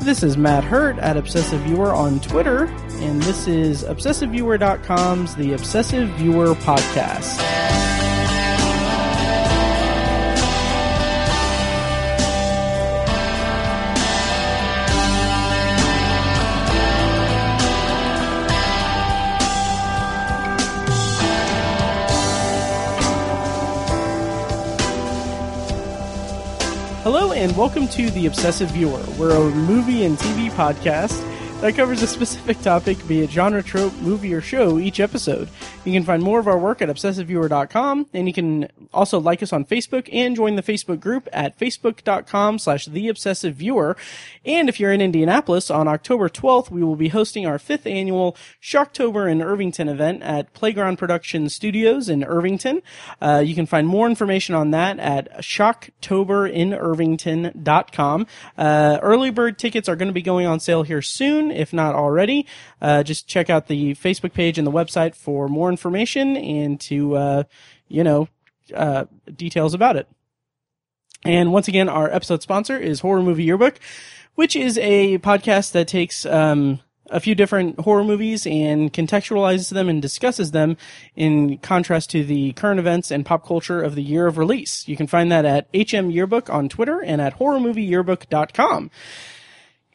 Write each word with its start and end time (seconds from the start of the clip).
This 0.00 0.22
is 0.22 0.38
Matt 0.38 0.64
Hurt 0.64 0.98
at 0.98 1.16
Obsessive 1.16 1.60
Viewer 1.62 1.92
on 1.92 2.20
Twitter, 2.20 2.64
and 2.64 3.22
this 3.22 3.46
is 3.46 3.84
ObsessiveViewer.com's 3.84 5.34
The 5.34 5.52
Obsessive 5.52 6.08
Viewer 6.10 6.54
Podcast. 6.54 7.87
Hello 27.10 27.32
and 27.32 27.56
welcome 27.56 27.88
to 27.88 28.10
The 28.10 28.26
Obsessive 28.26 28.70
Viewer. 28.72 29.02
We're 29.16 29.34
a 29.34 29.50
movie 29.50 30.04
and 30.04 30.18
TV 30.18 30.50
podcast 30.50 31.18
that 31.60 31.74
covers 31.74 32.02
a 32.02 32.06
specific 32.06 32.60
topic, 32.60 32.96
be 33.08 33.22
it 33.22 33.30
genre, 33.30 33.62
trope, 33.62 33.94
movie, 34.00 34.32
or 34.32 34.40
show, 34.40 34.78
each 34.78 35.00
episode. 35.00 35.48
You 35.84 35.92
can 35.92 36.04
find 36.04 36.22
more 36.22 36.38
of 36.38 36.46
our 36.46 36.58
work 36.58 36.80
at 36.80 36.88
obsessiveviewer.com, 36.88 38.06
and 38.12 38.28
you 38.28 38.32
can 38.32 38.68
also 38.92 39.18
like 39.18 39.42
us 39.42 39.52
on 39.52 39.64
Facebook 39.64 40.08
and 40.12 40.36
join 40.36 40.54
the 40.54 40.62
Facebook 40.62 41.00
group 41.00 41.28
at 41.32 41.58
facebook.com 41.58 42.58
slash 42.58 42.86
The 42.86 43.08
Obsessive 43.08 43.56
Viewer. 43.56 43.96
And 44.44 44.68
if 44.68 44.78
you're 44.78 44.92
in 44.92 45.00
Indianapolis, 45.00 45.70
on 45.70 45.88
October 45.88 46.28
12th, 46.28 46.70
we 46.70 46.84
will 46.84 46.96
be 46.96 47.08
hosting 47.08 47.46
our 47.46 47.58
fifth 47.58 47.86
annual 47.86 48.36
Shocktober 48.62 49.30
in 49.30 49.42
Irvington 49.42 49.88
event 49.88 50.22
at 50.22 50.52
Playground 50.52 50.98
Production 50.98 51.48
Studios 51.48 52.08
in 52.08 52.22
Irvington. 52.22 52.82
Uh, 53.20 53.42
you 53.44 53.54
can 53.54 53.66
find 53.66 53.88
more 53.88 54.06
information 54.06 54.54
on 54.54 54.70
that 54.70 54.98
at 54.98 55.38
shocktoberinirvington.com. 55.38 58.26
Uh, 58.56 58.98
early 59.02 59.30
bird 59.30 59.58
tickets 59.58 59.88
are 59.88 59.96
going 59.96 60.08
to 60.08 60.12
be 60.12 60.22
going 60.22 60.46
on 60.46 60.60
sale 60.60 60.82
here 60.82 61.02
soon, 61.02 61.47
if 61.50 61.72
not 61.72 61.94
already. 61.94 62.46
Uh, 62.80 63.02
just 63.02 63.26
check 63.26 63.50
out 63.50 63.68
the 63.68 63.94
Facebook 63.94 64.32
page 64.32 64.58
and 64.58 64.66
the 64.66 64.72
website 64.72 65.14
for 65.14 65.48
more 65.48 65.70
information 65.70 66.36
and 66.36 66.80
to, 66.80 67.16
uh, 67.16 67.42
you 67.88 68.04
know, 68.04 68.28
uh, 68.74 69.04
details 69.36 69.74
about 69.74 69.96
it. 69.96 70.08
And 71.24 71.52
once 71.52 71.68
again, 71.68 71.88
our 71.88 72.10
episode 72.10 72.42
sponsor 72.42 72.76
is 72.76 73.00
Horror 73.00 73.22
Movie 73.22 73.44
Yearbook, 73.44 73.78
which 74.34 74.54
is 74.54 74.78
a 74.78 75.18
podcast 75.18 75.72
that 75.72 75.88
takes 75.88 76.24
um, 76.24 76.80
a 77.10 77.20
few 77.20 77.34
different 77.34 77.80
horror 77.80 78.04
movies 78.04 78.46
and 78.46 78.92
contextualizes 78.92 79.72
them 79.72 79.88
and 79.88 80.00
discusses 80.00 80.52
them 80.52 80.76
in 81.16 81.58
contrast 81.58 82.10
to 82.10 82.24
the 82.24 82.52
current 82.52 82.78
events 82.78 83.10
and 83.10 83.26
pop 83.26 83.46
culture 83.46 83.82
of 83.82 83.94
the 83.94 84.02
year 84.02 84.26
of 84.26 84.38
release. 84.38 84.86
You 84.86 84.96
can 84.96 85.06
find 85.06 85.32
that 85.32 85.44
at 85.44 85.68
HM 85.74 86.10
Yearbook 86.10 86.50
on 86.50 86.68
Twitter 86.68 87.02
and 87.02 87.20
at 87.20 87.38
horrormovieyearbook.com. 87.38 88.90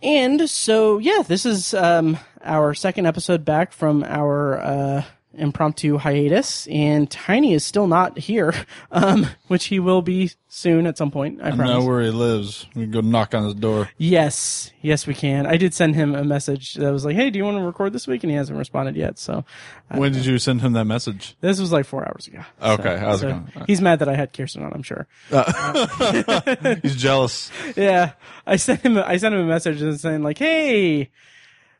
And 0.03 0.49
so, 0.49 0.97
yeah, 0.97 1.23
this 1.25 1.45
is 1.45 1.73
um, 1.73 2.17
our 2.43 2.73
second 2.73 3.05
episode 3.05 3.45
back 3.45 3.71
from 3.71 4.03
our 4.03 4.59
uh, 4.59 5.03
impromptu 5.35 5.97
hiatus, 5.97 6.67
and 6.67 7.09
Tiny 7.09 7.53
is 7.53 7.65
still 7.65 7.87
not 7.87 8.17
here, 8.17 8.53
um, 8.91 9.27
which 9.47 9.65
he 9.65 9.79
will 9.79 10.01
be 10.01 10.31
soon 10.47 10.85
at 10.85 10.97
some 10.97 11.09
point. 11.11 11.41
I, 11.41 11.49
I 11.49 11.55
know 11.55 11.83
where 11.83 12.01
he 12.01 12.09
lives. 12.11 12.67
We 12.75 12.83
can 12.83 12.91
go 12.91 13.01
knock 13.01 13.33
on 13.33 13.45
his 13.45 13.55
door. 13.55 13.89
Yes, 13.97 14.71
yes, 14.81 15.07
we 15.07 15.13
can. 15.13 15.45
I 15.47 15.57
did 15.57 15.73
send 15.73 15.95
him 15.95 16.13
a 16.13 16.23
message 16.23 16.75
that 16.75 16.91
was 16.91 17.05
like, 17.05 17.15
"Hey, 17.15 17.29
do 17.29 17.39
you 17.39 17.45
want 17.45 17.57
to 17.57 17.63
record 17.63 17.93
this 17.93 18.07
week?" 18.07 18.23
And 18.23 18.31
he 18.31 18.37
hasn't 18.37 18.57
responded 18.57 18.95
yet. 18.95 19.17
So 19.17 19.45
uh, 19.89 19.97
When 19.97 20.11
did 20.11 20.25
you 20.25 20.37
send 20.37 20.61
him 20.61 20.73
that 20.73 20.85
message? 20.85 21.35
this 21.41 21.59
was 21.59 21.71
like 21.71 21.85
four 21.85 22.07
hours 22.07 22.27
ago. 22.27 22.41
Okay, 22.61 22.97
how's 22.97 23.23
it 23.23 23.27
so 23.27 23.29
going? 23.31 23.51
Uh, 23.55 23.65
he's 23.65 23.81
mad 23.81 23.99
that 23.99 24.09
I 24.09 24.15
had 24.15 24.33
Kirsten 24.33 24.63
on. 24.63 24.73
I'm 24.73 24.83
sure. 24.83 25.07
Uh, 25.31 26.75
he's 26.81 26.95
jealous. 26.95 27.51
Yeah, 27.75 28.11
I 28.45 28.57
sent 28.57 28.81
him. 28.81 28.97
I 28.97 29.17
sent 29.17 29.33
him 29.33 29.41
a 29.41 29.45
message 29.45 29.81
and 29.81 29.99
saying 29.99 30.21
like, 30.23 30.37
"Hey." 30.37 31.09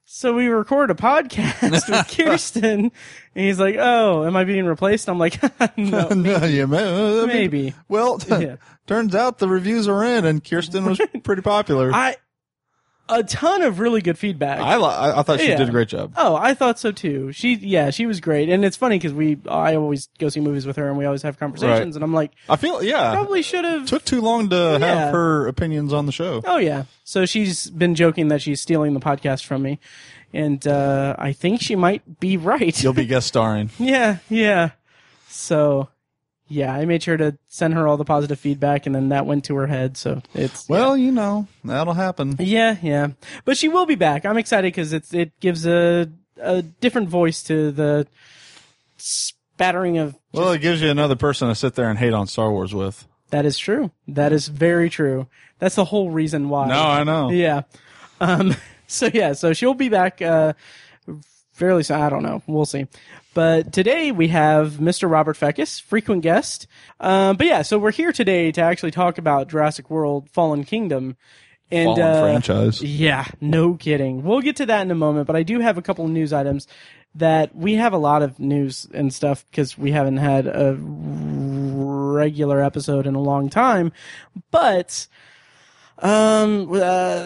So 0.06 0.34
we 0.34 0.48
record 0.48 0.92
a 0.92 0.96
podcast 0.96 1.62
with 1.90 2.08
Kirsten, 2.18 2.80
and 2.82 2.92
he's 3.34 3.60
like, 3.60 3.76
"Oh, 3.80 4.26
am 4.26 4.36
I 4.36 4.44
being 4.44 4.66
replaced?" 4.66 5.08
I'm 5.10 5.18
like, 5.18 5.40
"No, 5.78 6.08
no, 6.16 6.44
yeah, 6.46 6.66
ma- 6.66 6.78
uh, 6.78 7.26
maybe." 7.26 7.74
Well, 7.88 8.20
Yeah. 8.28 8.58
turns 8.86 9.16
out 9.16 9.38
the 9.40 9.48
reviews 9.48 9.88
are 9.88 10.04
in, 10.04 10.26
and 10.26 10.44
Kirsten 10.44 10.86
was 10.86 11.00
pretty 11.24 11.42
popular. 11.42 11.92
I 11.94 12.18
a 13.10 13.22
ton 13.24 13.62
of 13.62 13.80
really 13.80 14.02
good 14.02 14.18
feedback. 14.18 14.60
I, 14.60 14.78
li- 14.78 14.86
I, 14.86 15.20
I 15.20 15.24
thought 15.24 15.40
she 15.42 15.50
Yeah. 15.50 15.58
did 15.58 15.68
a 15.68 15.72
great 15.72 15.90
job. 15.90 16.14
Oh, 16.16 16.36
I 16.36 16.54
thought 16.54 16.80
so 16.80 16.92
too. 16.92 17.32
She, 17.34 17.56
yeah, 17.56 17.90
she 17.90 18.06
was 18.06 18.20
great, 18.22 18.48
and 18.50 18.64
it's 18.64 18.78
funny 18.78 18.98
because 18.98 19.14
we, 19.14 19.38
I 19.48 19.76
always 19.76 20.08
go 20.20 20.30
see 20.30 20.40
movies 20.40 20.66
with 20.66 20.78
her, 20.78 20.88
and 20.88 20.98
we 20.98 21.06
always 21.06 21.22
have 21.24 21.38
conversations, 21.38 21.80
Right. 21.80 21.96
and 21.96 22.04
I'm 22.04 22.14
like, 22.14 22.32
I 22.50 22.56
feel 22.56 22.82
yeah. 22.82 23.12
probably 23.14 23.42
should 23.42 23.66
have. 23.66 23.88
took 23.88 24.06
too 24.06 24.22
long 24.22 24.50
to 24.50 24.78
Yeah. 24.80 24.88
have 24.88 25.14
her 25.14 25.48
opinions 25.48 25.92
on 25.94 26.06
the 26.06 26.12
show. 26.14 26.42
Oh 26.46 26.58
yeah. 26.58 26.86
So 27.04 27.26
she's 27.26 27.70
been 27.70 27.94
joking 27.96 28.30
that 28.30 28.42
she's 28.42 28.62
stealing 28.62 28.94
the 28.94 29.00
podcast 29.02 29.44
from 29.46 29.62
me, 29.64 29.80
and 30.34 30.66
uh, 30.66 31.16
I 31.20 31.34
think 31.34 31.62
she 31.62 31.76
might 31.76 32.20
be 32.22 32.38
right. 32.38 32.82
You'll 32.82 32.94
be 32.94 33.06
guest 33.06 33.28
starring. 33.28 33.70
yeah, 33.80 34.18
yeah. 34.30 34.72
So, 35.28 35.90
yeah, 36.54 36.74
I 36.74 36.86
made 36.86 37.02
sure 37.02 37.18
to 37.18 37.38
send 37.48 37.74
her 37.74 37.88
all 37.88 37.98
the 37.98 38.06
positive 38.06 38.40
feedback, 38.40 38.86
and 38.86 38.94
then 38.94 39.10
that 39.10 39.26
went 39.26 39.46
to 39.46 39.56
her 39.56 39.68
head. 39.68 39.98
So 39.98 40.22
it's 40.34 40.70
Well, 40.70 40.96
you 40.96 41.12
know 41.12 41.48
that'll 41.64 41.94
happen. 41.94 42.36
Yeah, 42.40 42.78
yeah. 42.82 43.10
But 43.46 43.58
she 43.58 43.70
will 43.70 43.86
be 43.86 43.96
back. 43.96 44.26
I'm 44.26 44.38
excited 44.38 44.68
because 44.68 44.94
it's 44.94 45.14
it 45.14 45.40
gives 45.40 45.66
a 45.66 46.10
a 46.40 46.62
different 46.62 47.10
voice 47.10 47.44
to 47.44 47.72
the 47.72 48.08
spattering 48.98 49.98
of. 49.98 50.16
Well, 50.32 50.52
it 50.52 50.62
gives 50.62 50.82
you 50.82 50.90
another 50.90 51.16
person 51.16 51.48
to 51.50 51.56
sit 51.56 51.76
there 51.76 51.90
and 51.90 51.98
hate 52.00 52.14
on 52.14 52.28
Star 52.28 52.52
Wars 52.52 52.74
with. 52.74 53.08
That 53.32 53.46
is 53.46 53.58
true. 53.58 53.92
That 54.08 54.32
is 54.32 54.48
very 54.48 54.90
true. 54.90 55.28
That's 55.60 55.76
the 55.76 55.86
whole 55.86 56.12
reason 56.12 56.50
why. 56.50 56.68
No, 56.68 56.84
I 56.84 57.04
know. 57.04 57.30
Yeah. 57.32 57.64
Um. 58.20 58.56
So 58.86 59.10
yeah. 59.12 59.34
So 59.34 59.54
she'll 59.54 59.74
be 59.74 59.90
back. 59.90 60.22
Uh. 60.22 60.54
Fairly 61.54 61.82
soon. 61.84 62.00
I 62.00 62.10
don't 62.10 62.22
know. 62.22 62.44
We'll 62.46 62.66
see. 62.66 62.86
But 63.34 63.74
today 63.74 64.12
we 64.12 64.28
have 64.30 64.74
Mr. 64.74 65.10
Robert 65.10 65.38
Fekkes, 65.38 65.82
frequent 65.82 66.22
guest. 66.22 66.68
Um. 67.00 67.38
But 67.38 67.48
yeah. 67.48 67.62
So 67.62 67.78
we're 67.78 67.92
here 67.92 68.12
today 68.12 68.52
to 68.52 68.62
actually 68.62 68.92
talk 68.92 69.18
about 69.18 69.50
Jurassic 69.50 69.90
World: 69.90 70.30
Fallen 70.30 70.64
Kingdom. 70.64 71.18
And 71.72 71.96
Fallen 71.96 72.02
uh, 72.02 72.22
franchise. 72.22 72.84
Yeah, 72.84 73.26
no 73.42 73.74
kidding. 73.74 74.24
We'll 74.24 74.42
get 74.42 74.58
to 74.58 74.66
that 74.68 74.82
in 74.82 74.92
a 74.92 74.96
moment, 74.96 75.26
but 75.26 75.36
I 75.36 75.42
do 75.42 75.60
have 75.60 75.78
a 75.78 75.82
couple 75.82 76.06
of 76.06 76.12
news 76.12 76.32
items 76.32 76.68
that 77.16 77.56
we 77.56 77.76
have 77.76 77.94
a 77.94 77.98
lot 77.98 78.22
of 78.22 78.40
news 78.40 78.88
and 78.94 79.14
stuff 79.14 79.46
because 79.50 79.78
we 79.78 79.92
haven't 79.92 80.18
had 80.18 80.48
a 80.48 80.78
regular 80.80 82.62
episode 82.62 83.08
in 83.08 83.16
a 83.16 83.22
long 83.22 83.50
time. 83.50 83.92
But 84.52 85.08
um, 86.04 86.70
uh, 86.74 87.24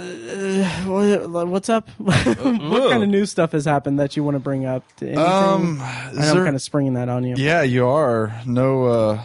what's 1.46 1.70
up? 1.70 1.90
what 1.98 2.14
kind 2.26 3.04
of 3.04 3.10
new 3.10 3.26
stuff 3.26 3.52
has 3.54 3.66
happened 3.66 4.00
that 4.00 4.16
you 4.16 4.24
want 4.24 4.36
to 4.36 4.40
bring 4.40 4.66
up? 4.66 4.84
Anything? 5.02 5.18
Um, 5.18 5.80
I 5.82 6.12
know 6.14 6.32
I'm 6.32 6.44
kind 6.44 6.56
of 6.56 6.62
springing 6.62 6.94
that 6.94 7.10
on 7.10 7.24
you. 7.24 7.36
Yeah, 7.38 7.64
you 7.64 7.88
are. 7.88 8.40
No, 8.46 8.86
uh, 8.86 9.24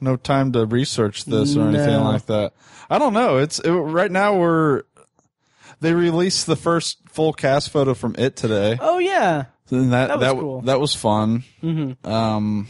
no 0.00 0.16
time 0.16 0.52
to 0.52 0.64
research 0.66 1.24
this 1.26 1.56
or 1.56 1.68
anything 1.68 1.86
No. 1.88 2.04
like 2.04 2.26
that. 2.26 2.52
I 2.88 2.98
don't 2.98 3.12
know. 3.12 3.36
It's 3.38 3.58
it, 3.60 3.70
right 3.70 4.10
now 4.10 4.36
we're 4.38 4.82
they 5.80 5.92
released 5.92 6.46
the 6.46 6.56
first 6.56 6.98
full 7.08 7.32
cast 7.32 7.70
photo 7.70 7.92
from 7.94 8.14
it 8.18 8.36
today. 8.36 8.78
Oh 8.80 8.98
yeah, 8.98 9.44
And 9.70 9.92
that 9.92 10.08
That 10.08 10.18
was 10.18 10.20
that 10.26 10.34
cool. 10.40 10.60
that 10.62 10.80
was 10.80 10.94
fun. 10.94 11.44
Mm-hmm. 11.62 12.10
Um, 12.10 12.68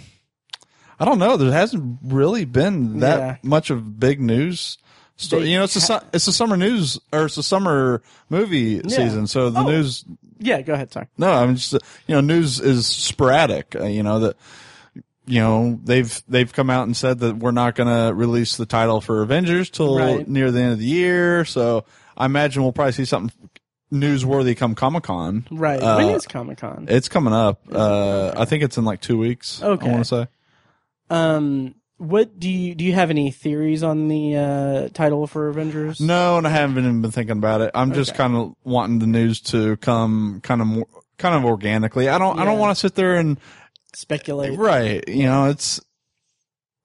I 0.99 1.05
don't 1.05 1.19
know. 1.19 1.37
There 1.37 1.53
hasn't 1.53 1.99
really 2.03 2.45
been 2.47 3.01
that 3.01 3.19
Yeah. 3.19 3.37
much 3.43 3.71
of 3.71 4.01
big 4.01 4.21
news. 4.21 4.79
So, 5.19 5.39
you 5.39 5.57
know, 5.57 5.65
it's 5.65 5.77
a 5.77 5.81
su- 5.81 6.07
it's 6.13 6.27
a 6.29 6.33
summer 6.33 6.57
news 6.57 6.99
or 7.13 7.25
it's 7.27 7.37
a 7.39 7.43
summer 7.43 8.03
movie 8.29 8.83
season. 8.89 9.27
So 9.27 9.49
the 9.51 9.61
Oh. 9.61 9.69
news 9.69 10.05
yeah. 10.39 10.61
Go 10.61 10.75
ahead. 10.75 10.93
Sorry. 10.93 11.07
no, 11.17 11.33
I'm 11.33 11.55
just 11.57 11.73
you 11.73 12.15
know 12.15 12.21
news 12.21 12.61
is 12.61 12.87
sporadic. 12.87 13.75
Uh, 13.75 13.85
you 13.85 14.03
know 14.03 14.21
that 14.21 14.37
you 15.27 15.41
know 15.41 15.81
they've 15.83 16.23
they've 16.29 16.53
come 16.53 16.69
out 16.69 16.85
and 16.87 16.95
said 16.97 17.21
that 17.21 17.37
we're 17.39 17.51
not 17.51 17.75
going 17.75 17.89
to 17.89 18.15
release 18.15 18.57
the 18.59 18.67
title 18.67 19.01
for 19.01 19.23
Avengers 19.23 19.71
till 19.71 19.97
Right. 19.99 20.29
near 20.29 20.51
the 20.51 20.61
end 20.61 20.73
of 20.73 20.79
the 20.79 20.85
year. 20.85 21.45
So 21.47 21.85
I 22.17 22.27
imagine 22.27 22.63
we'll 22.63 22.73
probably 22.73 22.93
see 22.93 23.07
something 23.07 23.33
newsworthy 23.91 24.55
come 24.57 24.75
Comic 24.75 25.05
Con. 25.05 25.47
Right. 25.51 25.81
Uh, 25.83 25.97
when 25.97 26.11
is 26.11 26.27
Comic 26.27 26.59
Con? 26.59 26.87
It's 26.91 27.09
coming 27.09 27.33
up. 27.33 27.63
Uh, 27.73 28.33
I 28.37 28.45
think 28.45 28.63
it's 28.65 28.77
in 28.77 28.85
like 28.85 29.01
two 29.01 29.17
weeks. 29.17 29.63
Okay. 29.63 29.87
I 29.89 29.91
want 29.93 30.05
to 30.05 30.09
say. 30.09 30.29
Um, 31.09 31.75
what 31.99 32.39
do 32.39 32.51
you 32.51 32.75
do? 32.75 32.85
You 32.85 32.93
have 32.95 33.11
any 33.11 33.31
theories 33.31 33.83
on 33.83 34.09
the 34.09 34.37
uh, 34.37 34.89
title 34.95 35.27
for 35.27 35.49
Avengers? 35.49 36.01
No, 36.01 36.37
and 36.39 36.47
I 36.47 36.51
haven't 36.51 36.79
even 36.79 37.01
been 37.03 37.11
thinking 37.11 37.39
about 37.39 37.61
it. 37.63 37.71
I'm 37.75 37.93
just 37.95 38.11
Okay. 38.11 38.19
kind 38.19 38.37
of 38.37 38.55
wanting 38.65 38.99
the 38.99 39.07
news 39.07 39.41
to 39.43 39.77
come 39.79 40.41
kind 40.43 40.61
of 40.61 40.67
more, 40.67 40.87
kind 41.19 41.35
of 41.35 41.45
organically. 41.45 42.09
I 42.09 42.19
don't 42.19 42.39
I 42.39 42.45
don't 42.45 42.55
Yeah. 42.55 42.61
want 42.61 42.77
to 42.77 42.81
sit 42.81 42.95
there 42.95 43.17
and 43.17 43.39
Speculate. 43.95 44.59
Right. 44.59 45.09
You 45.09 45.23
know, 45.25 45.47
it's. 45.47 45.81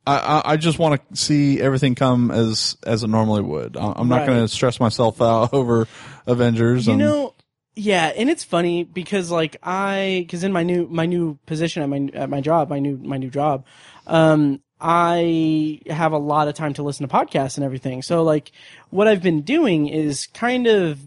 I, 0.08 0.18
I, 0.18 0.54
I 0.54 0.58
just 0.58 0.80
want 0.80 1.02
to 1.10 1.16
see 1.18 1.60
everything 1.60 1.94
come 1.94 2.31
as 2.31 2.78
as 2.88 3.04
it 3.04 3.08
normally 3.10 3.42
would. 3.42 3.75
I- 3.75 3.94
I'm 3.98 4.08
not 4.08 4.19
Right. 4.19 4.28
going 4.28 4.40
to 4.40 4.48
stress 4.48 4.80
myself 4.80 5.22
out 5.22 5.54
over 5.54 5.90
Avengers. 6.25 6.88
You 6.88 6.94
and, 6.94 7.02
know, 7.02 7.34
yeah, 7.75 8.08
and 8.16 8.30
it's 8.30 8.46
funny 8.46 8.86
because 8.86 9.30
like 9.30 9.58
I, 9.62 10.24
because 10.25 10.46
in 10.46 10.54
my 10.54 10.63
new 10.63 10.88
my 10.90 11.06
new 11.06 11.38
position 11.46 11.84
at 11.84 11.90
my 11.90 12.10
at 12.13 12.30
my 12.30 12.40
job, 12.40 12.69
my 12.69 12.80
new 12.80 12.96
my 12.98 13.18
new 13.18 13.30
job, 13.30 13.66
um, 14.08 14.62
I 14.81 15.80
have 15.88 16.12
a 16.12 16.18
lot 16.18 16.48
of 16.48 16.56
time 16.56 16.74
to 16.74 16.83
listen 16.83 17.07
to 17.07 17.13
podcasts 17.13 17.56
and 17.57 17.63
everything. 17.63 18.01
So 18.01 18.24
like, 18.24 18.51
what 18.89 19.07
I've 19.07 19.22
been 19.22 19.42
doing 19.42 19.88
is 19.88 20.28
kind 20.33 20.66
of 20.68 21.00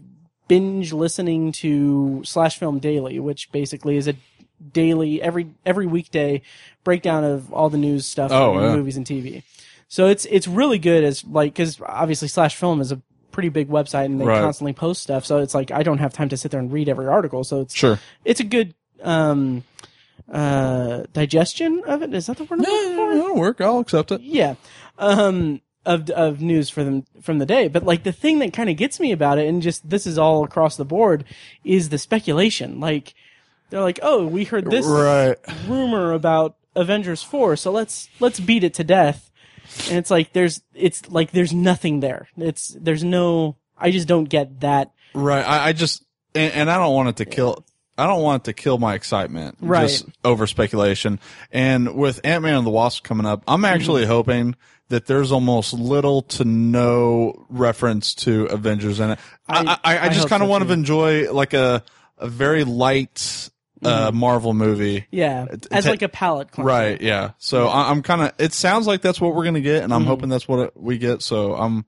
binge 0.47 0.93
listening 0.93 1.51
to 1.51 2.21
Slash 2.23 2.57
Film 2.57 2.79
Daily, 2.79 3.19
which 3.19 3.51
basically 3.51 3.97
is 3.97 4.07
a 4.07 4.15
daily 4.71 5.21
every 5.21 5.47
every 5.65 5.85
weekday 5.85 6.41
breakdown 6.85 7.23
of 7.25 7.51
all 7.51 7.69
the 7.69 7.77
news 7.77 8.05
stuff 8.07 8.31
Oh, 8.31 8.53
yeah. 8.59 8.73
movies 8.73 8.95
and 8.95 9.05
TV. 9.05 9.43
So 9.89 10.07
it's 10.07 10.25
it's 10.25 10.47
really 10.47 10.79
good 10.79 11.03
as 11.03 11.25
like 11.25 11.53
because 11.53 11.79
obviously 11.85 12.29
Slash 12.29 12.55
Film 12.55 12.79
is 12.79 12.91
a 12.93 13.01
pretty 13.31 13.49
big 13.49 13.67
website 13.67 14.05
and 14.05 14.19
they 14.21 14.25
Right. 14.25 14.39
constantly 14.41 14.71
post 14.71 15.03
stuff. 15.03 15.25
So 15.25 15.39
it's 15.39 15.53
like 15.53 15.71
I 15.71 15.83
don't 15.83 15.97
have 15.97 16.13
time 16.13 16.29
to 16.29 16.37
sit 16.37 16.51
there 16.51 16.59
and 16.61 16.71
read 16.71 16.87
every 16.87 17.07
article. 17.07 17.43
So 17.43 17.61
it's 17.61 17.75
Sure. 17.75 17.99
it's 18.23 18.39
a 18.39 18.45
good 18.45 18.73
um 19.03 19.63
uh 20.31 21.03
digestion 21.13 21.83
of 21.85 22.01
it. 22.01 22.13
Is 22.13 22.25
that 22.27 22.37
the 22.37 22.43
word? 22.45 22.59
For? 22.63 23.15
That'll 23.15 23.35
work. 23.35 23.61
I'll 23.61 23.79
accept 23.79 24.11
it. 24.11 24.21
yeah 24.21 24.55
um 24.97 25.61
of 25.85 26.09
of 26.09 26.41
news 26.41 26.67
for 26.69 26.83
them 26.83 27.03
from 27.21 27.37
the 27.37 27.45
day 27.45 27.67
but 27.67 27.83
like 27.83 28.01
the 28.03 28.11
thing 28.11 28.39
that 28.39 28.51
kind 28.53 28.69
of 28.71 28.75
gets 28.77 28.99
me 28.99 29.11
about 29.11 29.37
it 29.37 29.47
and 29.47 29.61
just 29.61 29.87
this 29.87 30.07
is 30.07 30.17
all 30.17 30.43
across 30.43 30.77
the 30.77 30.85
board 30.85 31.23
is 31.63 31.89
the 31.89 31.97
speculation 31.99 32.79
like 32.79 33.13
they're 33.69 33.81
like 33.81 33.99
oh 34.01 34.25
we 34.25 34.45
heard 34.45 34.71
this 34.71 34.85
Right. 34.87 35.37
rumor 35.67 36.11
about 36.13 36.55
avengers 36.75 37.21
4 37.21 37.55
so 37.55 37.71
let's 37.71 38.09
let's 38.19 38.39
beat 38.39 38.63
it 38.63 38.73
to 38.75 38.83
death 38.83 39.29
and 39.89 39.97
it's 39.99 40.09
like 40.09 40.33
there's 40.33 40.61
it's 40.73 41.07
like 41.11 41.29
there's 41.31 41.53
nothing 41.53 41.99
there 41.99 42.29
it's 42.37 42.69
there's 42.79 43.03
no 43.03 43.55
i 43.77 43.91
just 43.91 44.07
don't 44.07 44.25
get 44.29 44.61
that 44.61 44.91
Right. 45.13 45.47
I, 45.47 45.67
I 45.67 45.73
just 45.73 46.03
and, 46.33 46.51
and 46.53 46.71
I 46.71 46.77
don't 46.77 46.93
want 46.93 47.07
it 47.09 47.15
to 47.17 47.25
kill. 47.25 47.63
I 47.97 48.07
don't 48.07 48.21
want 48.21 48.45
to 48.45 48.53
kill 48.53 48.77
my 48.77 48.93
excitement. 48.95 49.57
Right. 49.61 49.83
Just 49.87 50.05
over 50.23 50.47
speculation. 50.47 51.19
And 51.51 51.95
with 51.95 52.19
Ant 52.23 52.43
Man 52.43 52.55
and 52.55 52.65
the 52.67 52.71
Wasp 52.71 53.03
coming 53.03 53.25
up, 53.25 53.43
I'm 53.47 53.63
actually 53.65 54.01
Mm-hmm. 54.03 54.11
hoping 54.11 54.55
that 54.89 55.05
there's 55.07 55.31
almost 55.31 55.73
little 55.73 56.21
to 56.23 56.43
no 56.45 57.45
reference 57.49 58.13
to 58.15 58.45
Avengers 58.45 58.99
in 58.99 59.11
it. 59.11 59.19
I, 59.47 59.79
I- 59.83 59.95
I, 59.95 59.99
I, 60.07 60.09
just 60.09 60.29
kind 60.29 60.43
of 60.43 60.47
so, 60.47 60.51
want 60.51 60.63
too. 60.63 60.67
to 60.67 60.73
enjoy 60.73 61.31
like 61.31 61.53
a 61.53 61.83
a 62.17 62.27
very 62.27 62.63
light 62.63 63.49
uh, 63.83 64.11
Marvel 64.13 64.53
movie. 64.53 65.05
yeah 65.11 65.45
as 65.71 65.85
like 65.85 66.01
a 66.01 66.07
palette 66.09 66.51
cleanser. 66.51 66.67
Right. 66.67 67.01
Yeah. 67.01 67.31
So 67.39 67.67
I, 67.67 67.89
I'm 67.91 68.01
kind 68.03 68.21
of. 68.21 68.31
It 68.37 68.53
sounds 68.53 68.87
like 68.87 69.01
that's 69.01 69.19
what 69.19 69.33
we're 69.35 69.43
gonna 69.45 69.59
get, 69.61 69.83
and 69.83 69.93
I'm 69.93 70.01
Mm-hmm. 70.01 70.07
hoping 70.09 70.29
that's 70.29 70.47
what 70.47 70.59
it, 70.59 70.71
we 70.75 70.97
get. 70.97 71.21
So 71.21 71.55
I'm, 71.55 71.85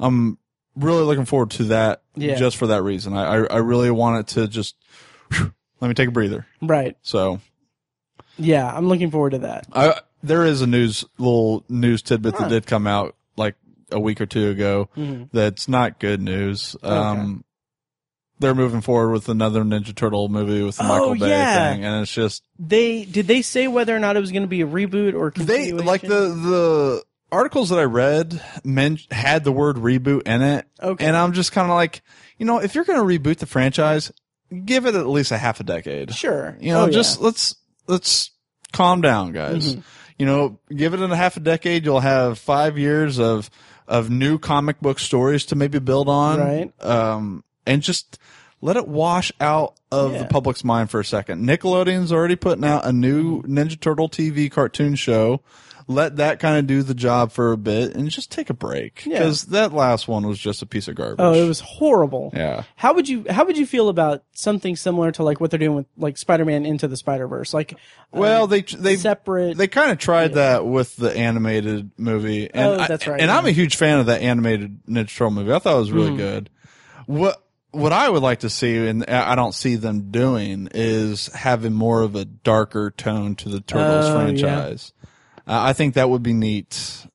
I'm 0.00 0.38
really 0.74 1.02
looking 1.04 1.24
forward 1.26 1.50
to 1.52 1.64
that. 1.64 2.02
Yeah. 2.16 2.34
Just 2.36 2.56
for 2.56 2.68
that 2.68 2.82
reason, 2.82 3.14
I, 3.14 3.24
I, 3.24 3.44
I 3.44 3.56
really 3.58 3.90
want 3.90 4.20
it 4.20 4.34
to 4.34 4.48
just 4.48 4.74
let 5.80 5.88
me 5.88 5.94
take 5.94 6.08
a 6.08 6.12
breather. 6.12 6.46
right 6.60 6.96
So 7.02 7.40
yeah 8.38 8.66
i'm 8.74 8.88
looking 8.88 9.10
forward 9.10 9.30
to 9.30 9.38
that 9.40 9.66
I 9.72 10.00
there 10.22 10.44
is 10.44 10.62
a 10.62 10.66
news 10.66 11.04
little 11.18 11.64
news 11.68 12.02
tidbit 12.02 12.34
Huh. 12.34 12.44
that 12.44 12.48
did 12.50 12.66
come 12.66 12.86
out 12.86 13.16
like 13.36 13.56
a 13.90 13.98
week 14.00 14.20
or 14.20 14.26
two 14.26 14.48
ago. 14.50 14.88
Mhm. 14.96 15.28
That's 15.32 15.68
not 15.68 15.98
good 15.98 16.22
news. 16.22 16.76
Um, 16.82 17.44
they're 18.38 18.54
moving 18.54 18.80
forward 18.80 19.10
with 19.12 19.28
another 19.28 19.62
Ninja 19.64 19.94
Turtle 19.94 20.28
movie 20.28 20.62
with 20.62 20.76
the 20.76 20.84
Oh, 20.84 20.88
Michael 20.88 21.14
Bay 21.16 21.28
yeah. 21.28 21.72
thing, 21.74 21.84
and 21.84 22.02
it's 22.02 22.12
just 22.14 22.42
they 22.58 23.04
did 23.04 23.26
they 23.26 23.42
say 23.42 23.66
whether 23.68 23.94
or 23.94 23.98
not 23.98 24.16
it 24.16 24.20
was 24.20 24.30
going 24.32 24.42
to 24.44 24.48
be 24.48 24.60
a 24.62 24.66
reboot 24.66 25.14
or 25.14 25.30
they 25.30 25.70
continuation? 25.70 25.84
like 25.86 26.00
the 26.02 26.06
the 26.28 27.04
articles 27.32 27.68
that 27.70 27.78
I 27.80 27.84
read 27.84 28.40
men 28.64 28.98
had 29.10 29.42
the 29.44 29.52
word 29.52 29.76
reboot 29.76 30.22
in 30.26 30.40
it, 30.42 30.66
Okay. 30.82 31.04
and 31.04 31.16
I'm 31.16 31.32
just 31.32 31.50
kind 31.52 31.68
of 31.70 31.74
like, 31.74 32.02
you 32.38 32.46
know, 32.46 32.58
if 32.58 32.74
you're 32.76 32.84
going 32.84 32.98
to 33.00 33.18
reboot 33.18 33.38
the 33.38 33.46
franchise, 33.46 34.12
give 34.64 34.86
it 34.86 34.94
at 34.94 35.06
least 35.06 35.30
a 35.32 35.38
half 35.38 35.60
a 35.60 35.64
decade. 35.64 36.14
Sure. 36.14 36.56
You 36.60 36.72
know, 36.72 36.84
Oh, 36.84 36.90
just 36.90 37.18
yeah. 37.20 37.26
let's 37.26 37.54
let's 37.86 38.30
calm 38.72 39.00
down, 39.00 39.32
guys. 39.32 39.72
Mm-hmm. 39.74 39.80
You 40.18 40.26
know, 40.26 40.58
give 40.74 40.94
it 40.94 41.00
a 41.02 41.16
half 41.16 41.36
a 41.36 41.40
decade. 41.40 41.84
You'll 41.84 42.00
have 42.00 42.38
five 42.38 42.78
years 42.78 43.18
of 43.18 43.50
of 43.88 44.10
new 44.10 44.38
comic 44.38 44.80
book 44.80 44.98
stories 44.98 45.46
to 45.46 45.56
maybe 45.56 45.78
build 45.78 46.08
on, 46.08 46.38
Right. 46.38 46.84
Um, 46.84 47.42
and 47.66 47.82
just 47.82 48.18
let 48.60 48.76
it 48.76 48.86
wash 48.86 49.32
out 49.40 49.74
of 49.90 50.12
Yeah. 50.12 50.18
the 50.22 50.24
public's 50.26 50.62
mind 50.62 50.88
for 50.90 51.00
a 51.00 51.04
second. 51.04 51.44
Nickelodeon's 51.46 52.12
already 52.12 52.36
putting 52.36 52.64
out 52.64 52.84
a 52.86 52.92
new 52.92 53.42
Ninja 53.42 53.78
Turtle 53.78 54.08
TV 54.08 54.50
cartoon 54.50 54.94
show. 54.94 55.40
Let 55.94 56.16
that 56.16 56.40
kind 56.40 56.58
of 56.58 56.66
do 56.66 56.82
the 56.82 56.94
job 56.94 57.32
for 57.32 57.52
a 57.52 57.56
bit 57.56 57.94
and 57.94 58.08
just 58.10 58.30
take 58.30 58.50
a 58.50 58.54
break 58.54 59.04
Yeah. 59.06 59.18
because 59.18 59.44
that 59.46 59.72
last 59.72 60.08
one 60.08 60.26
was 60.26 60.38
just 60.38 60.62
a 60.62 60.66
piece 60.66 60.88
of 60.88 60.94
garbage. 60.94 61.16
Oh, 61.20 61.32
it 61.32 61.46
was 61.46 61.60
horrible. 61.60 62.30
yeah. 62.34 62.64
How 62.76 62.94
would 62.94 63.08
you 63.08 63.24
How 63.30 63.44
would 63.44 63.56
you 63.58 63.66
feel 63.66 63.88
about 63.88 64.24
something 64.32 64.76
similar 64.76 65.12
to 65.12 65.22
like 65.22 65.40
what 65.40 65.50
they're 65.50 65.58
doing 65.58 65.76
with 65.76 65.86
like 65.96 66.16
Spider-Man 66.18 66.64
into 66.66 66.88
the 66.88 66.96
Spider-Verse? 66.96 67.52
Like, 67.54 67.72
uh, 67.74 67.76
Well, 68.12 68.46
they 68.46 68.62
they 68.62 68.96
separate. 68.96 69.56
They 69.56 69.68
kind 69.68 69.90
of 69.90 69.98
tried 69.98 70.34
that 70.34 70.66
with 70.66 70.96
the 70.96 71.16
animated 71.16 71.90
movie, 71.96 72.50
and 72.52 72.66
Oh, 72.66 72.78
I- 72.80 72.86
that's 72.88 73.06
right, 73.06 73.20
And 73.20 73.28
yeah. 73.28 73.38
I'm 73.38 73.46
a 73.46 73.50
huge 73.52 73.76
fan 73.76 73.98
of 73.98 74.06
that 74.06 74.22
animated 74.22 74.84
Ninja 74.88 75.08
Turtle 75.08 75.30
movie. 75.30 75.52
I 75.52 75.58
thought 75.58 75.76
it 75.76 75.80
was 75.80 75.92
really 75.92 76.10
hmm. 76.10 76.16
good. 76.16 76.50
What 77.06 77.42
what 77.72 77.92
I 77.92 78.08
would 78.08 78.22
like 78.22 78.40
to 78.40 78.50
see, 78.50 78.86
and 78.86 79.04
I 79.08 79.34
don't 79.34 79.54
see 79.54 79.76
them 79.76 80.10
doing, 80.10 80.68
is 80.74 81.28
having 81.28 81.72
more 81.72 82.02
of 82.02 82.14
a 82.14 82.26
darker 82.26 82.90
tone 82.90 83.34
to 83.36 83.48
the 83.48 83.60
Turtles 83.60 84.04
Oh, 84.06 84.26
yeah. 84.26 84.76
Uh, 85.46 85.60
I 85.60 85.72
think 85.72 85.94
that 85.94 86.08
would 86.10 86.22
be 86.22 86.32
neat, 86.32 87.06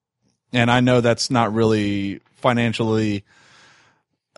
and 0.54 0.70
I 0.70 0.80
know 0.82 1.02
that's 1.02 1.30
not 1.32 1.54
really 1.54 2.20
financially 2.36 3.24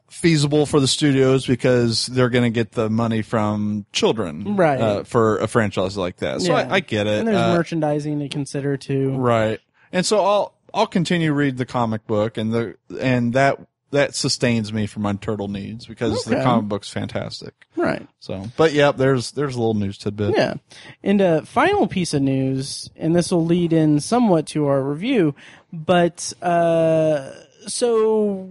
feasible 0.09 0.65
for 0.65 0.79
the 0.79 0.87
studios 0.87 1.45
because 1.45 2.07
they're 2.07 2.29
going 2.29 2.43
to 2.43 2.49
get 2.49 2.71
the 2.71 2.89
money 2.89 3.21
from 3.21 3.85
children, 3.93 4.55
Right. 4.55 4.79
Uh, 4.81 5.03
for 5.03 5.37
a 5.37 5.47
franchise 5.47 5.97
like 5.97 6.17
that. 6.17 6.41
So 6.41 6.51
Yeah. 6.51 6.67
I, 6.69 6.75
I 6.75 6.79
get 6.79 7.05
it. 7.07 7.19
and 7.19 7.27
there's 7.27 7.37
Uh, 7.37 7.55
merchandising 7.55 8.19
to 8.19 8.27
consider 8.27 8.75
too. 8.75 9.15
Right. 9.15 9.59
And 9.91 10.05
so 10.05 10.23
I'll 10.25 10.53
I'll 10.73 10.87
continue 10.87 11.29
to 11.29 11.33
read 11.33 11.57
the 11.57 11.65
comic 11.65 12.05
book 12.07 12.37
and 12.37 12.51
the 12.53 12.75
and 12.99 13.33
that 13.33 13.59
that 13.91 14.13
sustains 14.15 14.71
me 14.71 14.85
for 14.85 14.99
my 14.99 15.13
turtle 15.13 15.47
needs 15.47 15.85
because 15.85 16.23
the 16.25 16.35
comic 16.37 16.67
book's 16.69 16.89
fantastic. 16.89 17.53
Right. 17.75 18.07
So, 18.19 18.45
but 18.57 18.73
yeah, 18.73 18.91
there's 18.91 19.31
there's 19.31 19.55
a 19.55 19.59
little 19.59 19.73
news 19.73 19.97
tidbit. 19.97 20.35
Yeah. 20.37 20.55
And 21.03 21.21
a 21.21 21.45
final 21.45 21.87
piece 21.87 22.13
of 22.13 22.21
news, 22.21 22.89
and 22.95 23.15
this 23.15 23.31
will 23.31 23.45
lead 23.45 23.73
in 23.73 23.99
somewhat 23.99 24.45
to 24.47 24.67
our 24.67 24.81
review, 24.83 25.33
but 25.73 26.33
uh, 26.41 27.31
so 27.67 28.49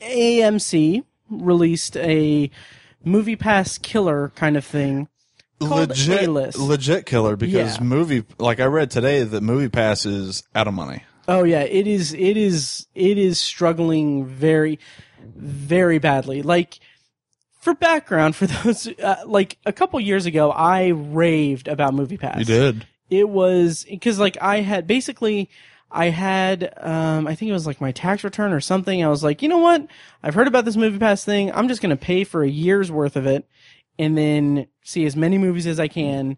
AMC 0.00 1.04
released 1.30 1.96
a 1.96 2.50
movie 3.04 3.36
pass 3.36 3.78
killer 3.78 4.32
kind 4.34 4.56
of 4.56 4.64
thing. 4.64 5.08
legit 5.60 6.24
A-list. 6.28 6.58
legit 6.58 7.04
killer 7.06 7.36
because 7.36 7.76
Yeah. 7.78 7.82
movie 7.82 8.24
like 8.38 8.60
I 8.60 8.64
read 8.66 8.90
today 8.90 9.22
that 9.24 9.42
movie 9.42 9.68
pass 9.68 10.06
is 10.06 10.42
out 10.54 10.68
of 10.68 10.74
money. 10.74 11.02
Oh 11.28 11.44
yeah, 11.44 11.60
it 11.60 11.86
is. 11.86 12.14
It 12.14 12.38
is. 12.38 12.86
It 12.94 13.18
is 13.18 13.38
struggling 13.38 14.24
very, 14.24 14.78
very 15.36 15.98
badly. 15.98 16.40
Like 16.40 16.80
for 17.60 17.74
background, 17.74 18.34
for 18.34 18.46
those 18.64 18.88
uh, 18.98 19.22
like 19.26 19.58
a 19.66 19.72
couple 19.72 20.00
years 20.00 20.24
ago, 20.24 20.50
I 20.50 20.88
raved 20.88 21.68
about 21.68 21.92
MoviePass. 21.92 22.38
You 22.38 22.44
did. 22.46 22.86
It 23.10 23.28
was 23.28 23.84
because 23.88 24.18
like 24.18 24.38
I 24.40 24.62
had 24.62 24.86
basically. 24.86 25.50
I 25.90 26.10
had, 26.10 26.74
um, 26.82 27.26
I 27.26 27.34
think 27.34 27.48
it 27.48 27.54
was 27.54 27.66
like 27.66 27.80
my 27.80 27.92
tax 27.92 28.22
return 28.22 28.52
or 28.52 28.60
something. 28.60 29.02
I 29.02 29.08
was 29.08 29.24
like, 29.24 29.40
you 29.40 29.48
know 29.48 29.56
what? 29.56 29.86
I've 30.22 30.34
heard 30.34 30.46
about 30.46 30.66
this 30.66 30.76
movie 30.76 30.98
pass 30.98 31.24
thing. 31.24 31.50
I'm 31.50 31.66
just 31.66 31.80
going 31.80 31.96
to 31.96 31.96
pay 31.96 32.24
for 32.24 32.42
a 32.42 32.48
year's 32.48 32.92
worth 32.92 33.16
of 33.16 33.26
it 33.26 33.48
and 33.98 34.16
then 34.16 34.66
see 34.82 35.06
as 35.06 35.16
many 35.16 35.38
movies 35.38 35.66
as 35.66 35.80
I 35.80 35.88
can. 35.88 36.36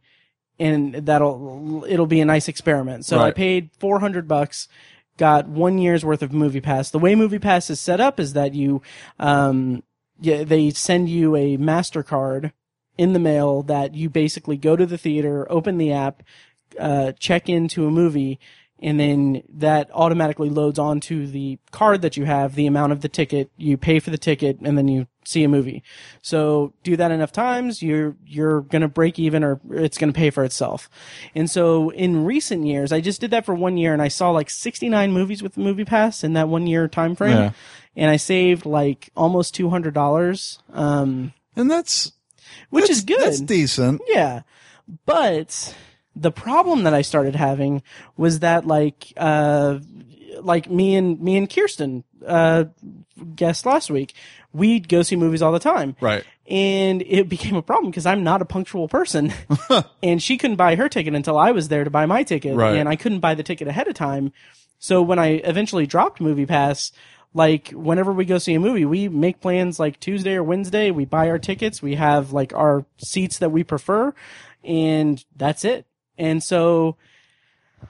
And 0.60 0.94
that'll, 0.94 1.84
it'll 1.88 2.06
be 2.06 2.20
a 2.20 2.24
nice 2.24 2.46
experiment. 2.46 3.06
So 3.06 3.18
I 3.18 3.30
paid 3.32 3.70
400 3.78 4.28
bucks, 4.28 4.68
got 5.16 5.48
one 5.48 5.78
year's 5.78 6.04
worth 6.04 6.22
of 6.22 6.32
movie 6.32 6.60
pass. 6.60 6.90
The 6.90 6.98
way 6.98 7.14
movie 7.14 7.38
pass 7.38 7.70
is 7.70 7.80
set 7.80 7.98
up 7.98 8.20
is 8.20 8.34
that 8.34 8.54
you, 8.54 8.82
um, 9.18 9.82
yeah, 10.20 10.44
they 10.44 10.70
send 10.70 11.08
you 11.08 11.34
a 11.34 11.56
MasterCard 11.56 12.52
in 12.98 13.14
the 13.14 13.18
mail 13.18 13.62
that 13.62 13.94
you 13.94 14.10
basically 14.10 14.58
go 14.58 14.76
to 14.76 14.84
the 14.84 14.98
theater, 14.98 15.50
open 15.50 15.78
the 15.78 15.92
app, 15.92 16.22
uh, 16.78 17.12
check 17.12 17.48
into 17.48 17.86
a 17.86 17.90
movie, 17.90 18.38
and 18.82 19.00
then 19.00 19.42
that 19.48 19.90
automatically 19.94 20.50
loads 20.50 20.78
onto 20.78 21.26
the 21.26 21.58
card 21.70 22.02
that 22.02 22.16
you 22.16 22.24
have 22.26 22.54
the 22.54 22.66
amount 22.66 22.92
of 22.92 23.00
the 23.00 23.08
ticket. 23.08 23.50
You 23.56 23.76
pay 23.76 24.00
for 24.00 24.10
the 24.10 24.18
ticket, 24.18 24.58
and 24.60 24.76
then 24.76 24.88
you 24.88 25.06
see 25.30 25.44
a 25.44 25.48
movie. 25.48 25.82
So 26.22 26.72
do 26.82 26.96
that 26.96 27.10
enough 27.10 27.32
times, 27.32 27.82
you're 27.82 28.16
you're 28.26 28.62
gonna 28.62 28.88
break 28.88 29.18
even, 29.18 29.42
or 29.44 29.60
it's 29.70 29.96
gonna 29.98 30.12
pay 30.12 30.30
for 30.30 30.44
itself. 30.44 30.88
And 31.34 31.48
so 31.50 31.90
in 31.90 32.24
recent 32.24 32.66
years, 32.66 32.92
I 32.92 33.00
just 33.00 33.20
did 33.20 33.30
that 33.30 33.46
for 33.46 33.54
one 33.54 33.76
year, 33.76 33.92
and 33.92 34.02
I 34.02 34.08
saw 34.08 34.30
like 34.30 34.50
69 34.50 35.12
movies 35.12 35.42
with 35.42 35.54
the 35.54 35.60
Movie 35.60 35.84
Pass 35.84 36.24
in 36.24 36.32
that 36.34 36.48
one 36.48 36.66
year 36.66 36.88
time 36.88 37.14
frame, 37.14 37.36
Yeah. 37.36 37.50
and 37.96 38.10
I 38.10 38.16
saved 38.16 38.66
like 38.66 39.10
almost 39.16 39.54
two 39.54 39.70
hundred 39.70 39.94
dollars. 39.94 40.58
Um, 40.72 41.32
And 41.56 41.70
that's 41.70 42.12
which 42.70 42.84
that's- 42.84 42.98
is 42.98 43.04
good. 43.04 43.20
That's 43.20 43.40
decent. 43.40 44.02
Yeah. 44.08 44.42
But 45.06 45.74
the 46.16 46.32
problem 46.32 46.82
that 46.82 46.92
I 46.94 47.02
started 47.02 47.36
having 47.36 47.82
was 48.16 48.40
that 48.40 48.66
like 48.66 49.12
uh 49.16 49.78
like 50.42 50.70
me 50.70 50.96
and 50.96 51.20
me 51.20 51.36
and 51.36 51.48
Kirsten 51.48 52.04
uh 52.26 52.64
guest 53.34 53.66
last 53.66 53.90
week, 53.90 54.14
we'd 54.52 54.88
go 54.88 55.02
see 55.02 55.16
movies 55.16 55.42
all 55.42 55.52
the 55.52 55.58
time. 55.58 55.96
Right. 56.00 56.24
And 56.46 57.02
it 57.02 57.28
became 57.28 57.56
a 57.56 57.62
problem 57.62 57.90
because 57.90 58.06
I'm 58.06 58.24
not 58.24 58.42
a 58.42 58.44
punctual 58.44 58.88
person. 58.88 59.32
and 60.02 60.22
she 60.22 60.36
couldn't 60.36 60.56
buy 60.56 60.74
her 60.74 60.88
ticket 60.88 61.14
until 61.14 61.38
I 61.38 61.52
was 61.52 61.68
there 61.68 61.84
to 61.84 61.90
buy 61.90 62.06
my 62.06 62.24
ticket. 62.24 62.56
Right. 62.56 62.76
And 62.76 62.88
I 62.88 62.96
couldn't 62.96 63.20
buy 63.20 63.34
the 63.34 63.42
ticket 63.42 63.68
ahead 63.68 63.88
of 63.88 63.94
time. 63.94 64.32
So 64.78 65.02
when 65.02 65.18
I 65.18 65.34
eventually 65.44 65.86
dropped 65.86 66.20
Movie 66.20 66.46
Pass, 66.46 66.90
like 67.32 67.68
whenever 67.68 68.12
we 68.12 68.24
go 68.24 68.38
see 68.38 68.54
a 68.54 68.60
movie, 68.60 68.84
we 68.84 69.08
make 69.08 69.40
plans 69.40 69.78
like 69.78 70.00
Tuesday 70.00 70.34
or 70.34 70.42
Wednesday. 70.42 70.90
We 70.90 71.04
buy 71.04 71.28
our 71.28 71.38
tickets. 71.38 71.80
We 71.80 71.94
have 71.94 72.32
like 72.32 72.52
our 72.54 72.84
seats 72.98 73.38
that 73.38 73.52
we 73.52 73.62
prefer, 73.62 74.12
and 74.64 75.24
that's 75.36 75.64
it. 75.64 75.86
And 76.18 76.42
so 76.42 76.96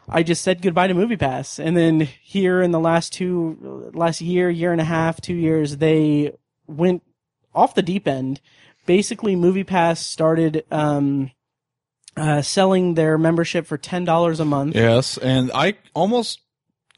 I 0.09 0.23
just 0.23 0.43
said 0.43 0.63
goodbye 0.63 0.89
to 0.89 0.95
MoviePass. 0.95 1.59
And 1.65 1.77
then 1.77 2.01
here 2.23 2.63
in 2.63 2.71
the 2.73 2.81
last 2.81 3.13
two, 3.13 3.91
last 3.95 4.21
year, 4.21 4.51
year 4.51 4.73
and 4.73 4.81
a 4.81 4.85
half, 4.85 5.21
two 5.21 5.35
years, 5.35 5.77
they 5.77 6.33
went 6.67 7.03
off 7.55 7.75
the 7.75 7.83
deep 7.83 8.09
end. 8.09 8.41
Basically, 8.87 9.37
MoviePass 9.37 9.99
started 9.99 10.65
um, 10.71 11.31
uh, 12.17 12.43
selling 12.43 12.95
their 12.95 13.19
membership 13.19 13.67
for 13.67 13.79
ten 13.79 14.05
dollars 14.05 14.41
a 14.41 14.45
month. 14.45 14.75
Yes, 14.75 15.17
and 15.19 15.51
I 15.55 15.75
almost 15.95 16.41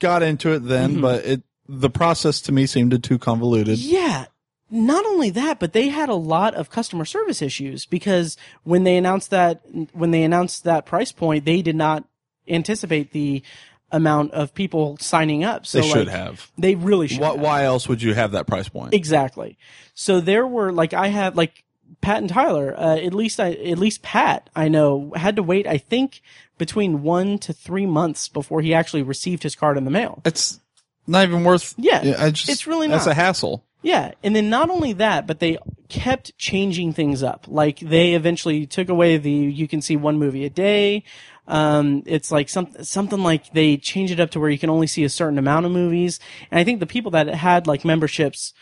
got 0.00 0.22
into 0.22 0.52
it 0.52 0.60
then, 0.60 0.96
Mhm. 0.96 1.00
but 1.02 1.24
it 1.24 1.42
the 1.68 1.90
process 1.90 2.40
to 2.42 2.52
me 2.52 2.66
seemed 2.66 3.02
too 3.04 3.18
convoluted. 3.18 3.78
Yeah. 3.78 4.26
Not 4.70 5.04
only 5.04 5.28
that, 5.30 5.60
but 5.60 5.74
they 5.74 5.88
had 5.88 6.08
a 6.08 6.14
lot 6.14 6.54
of 6.54 6.70
customer 6.70 7.04
service 7.04 7.42
issues 7.42 7.84
because 7.84 8.36
when 8.64 8.84
they 8.84 8.96
announced 8.96 9.30
that 9.30 9.60
when 9.92 10.12
they 10.12 10.22
announced 10.22 10.64
that 10.64 10.86
price 10.86 11.12
point, 11.12 11.44
they 11.44 11.60
did 11.62 11.76
not 11.76 12.04
anticipate 12.48 13.12
the 13.12 13.42
amount 13.90 14.32
of 14.32 14.54
people 14.54 14.96
signing 14.98 15.44
up. 15.44 15.66
So 15.66 15.80
they 15.80 15.88
should 15.88 16.06
like, 16.06 16.16
have. 16.16 16.50
They 16.58 16.74
really 16.74 17.08
should. 17.08 17.20
Why, 17.20 17.28
have. 17.28 17.40
why 17.40 17.64
else 17.64 17.88
would 17.88 18.02
you 18.02 18.14
have 18.14 18.32
that 18.32 18.46
price 18.46 18.68
point? 18.68 18.94
Exactly. 18.94 19.58
So 19.94 20.20
there 20.20 20.46
were 20.46 20.72
like 20.72 20.94
I 20.94 21.08
had 21.08 21.36
like 21.36 21.64
Pat 22.00 22.18
and 22.18 22.28
Tyler. 22.28 22.74
Uh, 22.76 22.96
at 22.96 23.14
least 23.14 23.38
I 23.38 23.52
at 23.52 23.78
least 23.78 24.02
Pat 24.02 24.48
I 24.56 24.68
know 24.68 25.12
had 25.14 25.36
to 25.36 25.42
wait. 25.42 25.66
I 25.66 25.78
think 25.78 26.22
between 26.58 27.02
one 27.02 27.38
to 27.38 27.52
three 27.52 27.86
months 27.86 28.28
before 28.28 28.60
he 28.60 28.74
actually 28.74 29.02
received 29.02 29.42
his 29.42 29.54
card 29.54 29.76
in 29.76 29.84
the 29.84 29.90
mail. 29.90 30.22
It's 30.24 30.60
not 31.06 31.24
even 31.24 31.44
worth. 31.44 31.74
Yeah, 31.76 32.30
just, 32.30 32.48
it's 32.48 32.66
really 32.66 32.88
That's 32.88 33.06
a 33.06 33.14
hassle. 33.14 33.64
Yeah, 33.82 34.12
and 34.22 34.34
then 34.34 34.48
not 34.48 34.70
only 34.70 34.92
that, 34.94 35.26
but 35.26 35.40
they 35.40 35.58
kept 35.88 36.38
changing 36.38 36.92
things 36.92 37.22
up. 37.22 37.46
Like 37.48 37.80
they 37.80 38.14
eventually 38.14 38.64
took 38.66 38.88
away 38.88 39.16
the 39.16 39.30
you 39.30 39.66
can 39.66 39.82
see 39.82 39.96
one 39.96 40.18
movie 40.18 40.44
a 40.44 40.50
day. 40.50 41.02
Um, 41.48 42.02
it's 42.06 42.30
like 42.30 42.48
some, 42.48 42.72
something 42.82 43.20
like 43.20 43.52
they 43.52 43.76
change 43.76 44.10
it 44.10 44.20
up 44.20 44.30
to 44.30 44.40
where 44.40 44.50
you 44.50 44.58
can 44.58 44.70
only 44.70 44.86
see 44.86 45.04
a 45.04 45.08
certain 45.08 45.38
amount 45.38 45.66
of 45.66 45.72
movies. 45.72 46.20
And 46.50 46.58
I 46.58 46.64
think 46.64 46.80
the 46.80 46.86
people 46.86 47.10
that 47.12 47.26
had 47.28 47.66
like 47.66 47.84
memberships 47.84 48.54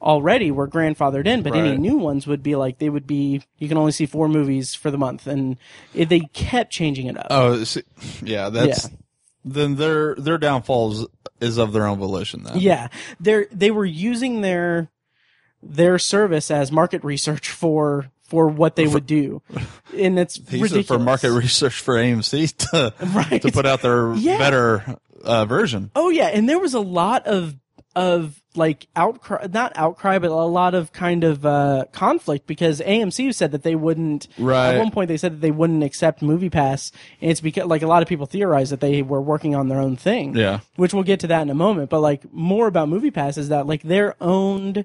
already 0.00 0.50
were 0.50 0.68
grandfathered 0.68 1.26
in, 1.26 1.42
but 1.42 1.54
any 1.54 1.76
new 1.76 1.96
ones 1.96 2.26
would 2.26 2.42
be 2.42 2.54
like 2.54 2.78
they 2.78 2.88
would 2.88 3.06
be 3.06 3.42
you 3.58 3.68
can 3.68 3.76
only 3.76 3.92
see 3.92 4.06
four 4.06 4.28
movies 4.28 4.74
for 4.74 4.90
the 4.90 4.98
month, 4.98 5.26
and 5.26 5.56
it, 5.94 6.08
they 6.08 6.20
kept 6.20 6.72
changing 6.72 7.06
it 7.06 7.16
up. 7.18 7.26
Oh, 7.30 7.64
see, 7.64 7.82
yeah. 8.22 8.48
That's 8.48 8.84
Yeah. 8.84 8.96
then 9.44 9.74
their 9.76 10.14
their 10.14 10.38
downfall 10.38 10.92
is, 10.92 11.06
is 11.40 11.58
of 11.58 11.72
their 11.72 11.86
own 11.86 11.98
volition. 11.98 12.44
Then 12.44 12.60
Yeah, 12.60 12.88
they 13.18 13.46
they 13.50 13.70
were 13.72 13.84
using 13.84 14.40
their 14.42 14.88
their 15.62 15.98
service 15.98 16.50
as 16.50 16.70
market 16.70 17.02
research 17.02 17.50
for 17.50 18.12
for 18.28 18.46
what 18.48 18.76
they 18.76 18.86
would 18.86 19.06
do, 19.06 19.42
and 19.96 20.18
it's 20.18 20.36
These 20.38 20.62
ridiculous. 20.62 20.90
are 20.90 20.98
for 20.98 21.02
market 21.02 21.32
research 21.32 21.80
for 21.80 21.96
AMC 21.96 22.56
to 22.70 22.94
Right. 23.14 23.42
to 23.42 23.50
put 23.52 23.66
out 23.66 23.82
their 23.82 24.14
Yeah. 24.16 24.38
better 24.38 24.96
uh, 25.24 25.44
version. 25.44 25.90
Oh 25.96 26.10
yeah, 26.10 26.26
and 26.28 26.48
there 26.48 26.58
was 26.60 26.74
a 26.74 26.80
lot 26.80 27.26
of 27.26 27.56
of 27.96 28.40
like 28.54 28.86
outcry, 28.94 29.46
not 29.52 29.72
outcry, 29.76 30.18
but 30.20 30.30
a 30.30 30.34
lot 30.34 30.74
of 30.74 30.92
kind 30.92 31.24
of 31.24 31.44
uh, 31.44 31.84
conflict 31.92 32.46
because 32.46 32.80
AMC 32.80 33.34
said 33.34 33.50
that 33.52 33.62
they 33.64 33.74
wouldn't. 33.74 34.28
Right. 34.38 34.74
At 34.74 34.78
one 34.78 34.90
point, 34.92 35.08
they 35.08 35.16
said 35.16 35.32
that 35.32 35.40
they 35.40 35.50
wouldn't 35.50 35.82
accept 35.82 36.22
Movie 36.22 36.50
Pass, 36.50 36.92
and 37.20 37.30
it's 37.30 37.40
because 37.40 37.66
like 37.66 37.82
a 37.82 37.86
lot 37.88 38.02
of 38.02 38.08
people 38.08 38.26
theorized 38.26 38.70
that 38.72 38.80
they 38.80 39.02
were 39.02 39.20
working 39.22 39.54
on 39.56 39.68
their 39.68 39.80
own 39.80 39.96
thing. 39.96 40.36
Yeah. 40.36 40.60
Which 40.76 40.92
we'll 40.94 41.02
get 41.02 41.20
to 41.20 41.26
that 41.28 41.42
in 41.42 41.50
a 41.50 41.54
moment. 41.54 41.90
But 41.90 42.00
like 42.00 42.30
more 42.32 42.66
about 42.68 42.88
Movie 42.88 43.10
Pass 43.10 43.36
is 43.38 43.48
that 43.48 43.66
like 43.66 43.82
they're 43.82 44.14
owned 44.20 44.84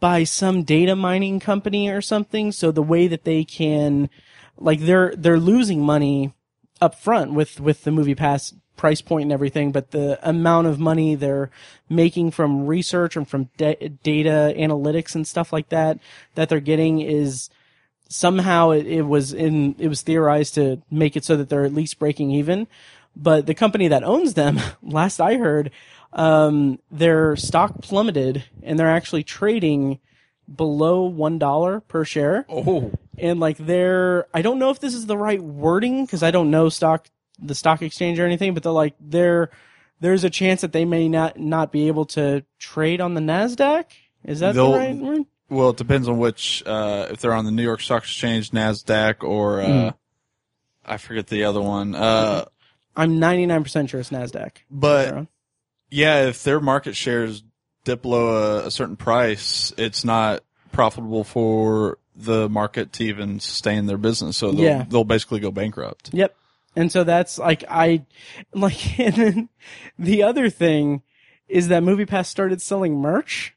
by 0.00 0.24
some 0.24 0.62
data 0.62 0.96
mining 0.96 1.40
company 1.40 1.88
or 1.88 2.00
something. 2.00 2.52
So 2.52 2.70
the 2.70 2.82
way 2.82 3.06
that 3.06 3.24
they 3.24 3.44
can, 3.44 4.10
like 4.58 4.80
they're 4.80 5.14
they're 5.16 5.40
losing 5.40 5.80
money 5.80 6.32
up 6.80 6.94
front 6.94 7.32
with 7.32 7.60
with 7.60 7.84
the 7.84 7.90
movie 7.90 8.14
pass 8.14 8.54
price 8.76 9.00
point 9.00 9.24
and 9.24 9.32
everything, 9.32 9.72
but 9.72 9.92
the 9.92 10.18
amount 10.28 10.66
of 10.66 10.78
money 10.78 11.14
they're 11.14 11.50
making 11.88 12.30
from 12.30 12.66
research 12.66 13.16
and 13.16 13.28
from 13.28 13.48
da- 13.56 13.88
data 14.02 14.52
analytics 14.56 15.14
and 15.14 15.26
stuff 15.26 15.52
like 15.52 15.68
that 15.68 15.98
that 16.34 16.48
they're 16.48 16.60
getting 16.60 17.00
is 17.00 17.50
somehow 18.08 18.70
it, 18.70 18.86
it 18.86 19.02
was 19.02 19.32
in 19.32 19.74
it 19.78 19.88
was 19.88 20.02
theorized 20.02 20.54
to 20.54 20.82
make 20.90 21.16
it 21.16 21.24
so 21.24 21.36
that 21.36 21.48
they're 21.48 21.64
at 21.64 21.74
least 21.74 21.98
breaking 21.98 22.30
even. 22.30 22.66
But 23.16 23.46
the 23.46 23.54
company 23.54 23.88
that 23.88 24.02
owns 24.02 24.34
them, 24.34 24.58
last 24.82 25.20
I 25.20 25.36
heard, 25.36 25.70
um, 26.14 26.78
their 26.90 27.36
stock 27.36 27.82
plummeted 27.82 28.44
and 28.62 28.78
they're 28.78 28.90
actually 28.90 29.22
trading 29.24 29.98
below 30.54 31.02
one 31.04 31.38
dollar 31.38 31.80
per 31.80 32.04
share 32.04 32.44
Oh, 32.48 32.92
and 33.18 33.40
like 33.40 33.56
they're 33.56 34.26
I 34.34 34.42
don't 34.42 34.58
know 34.58 34.70
if 34.70 34.78
this 34.80 34.94
is 34.94 35.06
the 35.06 35.16
right 35.16 35.40
wording 35.42 36.04
because 36.04 36.22
I 36.22 36.30
don't 36.30 36.50
know 36.50 36.68
stock 36.68 37.08
the 37.38 37.54
stock 37.54 37.82
exchange 37.82 38.18
or 38.20 38.26
anything, 38.26 38.54
but 38.54 38.62
they're 38.62 38.70
like 38.72 38.94
they're 39.00 39.50
there's 40.00 40.22
a 40.24 40.30
chance 40.30 40.60
that 40.60 40.72
they 40.72 40.84
may 40.84 41.08
not 41.08 41.38
not 41.38 41.72
be 41.72 41.88
able 41.88 42.04
to 42.06 42.44
trade 42.58 43.00
on 43.00 43.14
the 43.14 43.20
Nasdaq. 43.20 43.86
Is 44.24 44.40
that 44.40 44.54
They'll- 44.54 44.72
the 44.72 44.78
right 44.78 44.96
word? 44.96 45.22
well, 45.48 45.70
it 45.70 45.76
depends 45.76 46.08
on 46.08 46.18
which. 46.18 46.62
Uh, 46.66 47.06
if 47.10 47.20
they're 47.20 47.34
on 47.34 47.44
the 47.44 47.50
New 47.50 47.62
York 47.62 47.80
Stock 47.80 48.02
Exchange, 48.02 48.50
Nasdaq, 48.50 49.22
or 49.22 49.60
uh, 49.60 49.66
Hmm. 49.66 49.88
I 50.84 50.96
forget 50.98 51.26
the 51.28 51.44
other 51.44 51.60
one. 51.62 51.94
Uh, 51.94 52.44
I'm 52.96 53.18
99% 53.18 53.88
sure 53.88 54.00
it's 54.00 54.10
Nasdaq. 54.10 54.50
but 54.70 55.26
yeah, 55.94 56.26
if 56.26 56.42
their 56.42 56.58
market 56.60 56.96
shares 56.96 57.44
dip 57.84 58.02
below 58.02 58.60
a, 58.62 58.66
a 58.66 58.70
certain 58.70 58.96
price, 58.96 59.72
it's 59.78 60.04
not 60.04 60.42
profitable 60.72 61.22
for 61.22 61.98
the 62.16 62.48
market 62.48 62.92
to 62.94 63.04
even 63.04 63.38
sustain 63.38 63.86
their 63.86 63.96
business. 63.98 64.36
So 64.36 64.50
they'll, 64.50 64.64
Yeah. 64.64 64.84
they'll 64.88 65.04
basically 65.04 65.40
go 65.40 65.50
bankrupt. 65.52 66.10
Yep. 66.12 66.34
And 66.76 66.90
so 66.90 67.04
that's 67.04 67.38
like 67.38 67.62
I 67.68 68.04
like 68.52 68.98
and 68.98 69.14
then 69.14 69.48
the 69.98 70.24
other 70.24 70.50
thing 70.50 71.02
is 71.48 71.68
that 71.68 71.82
MoviePass 71.84 72.26
started 72.26 72.60
selling 72.60 73.00
merch, 73.00 73.54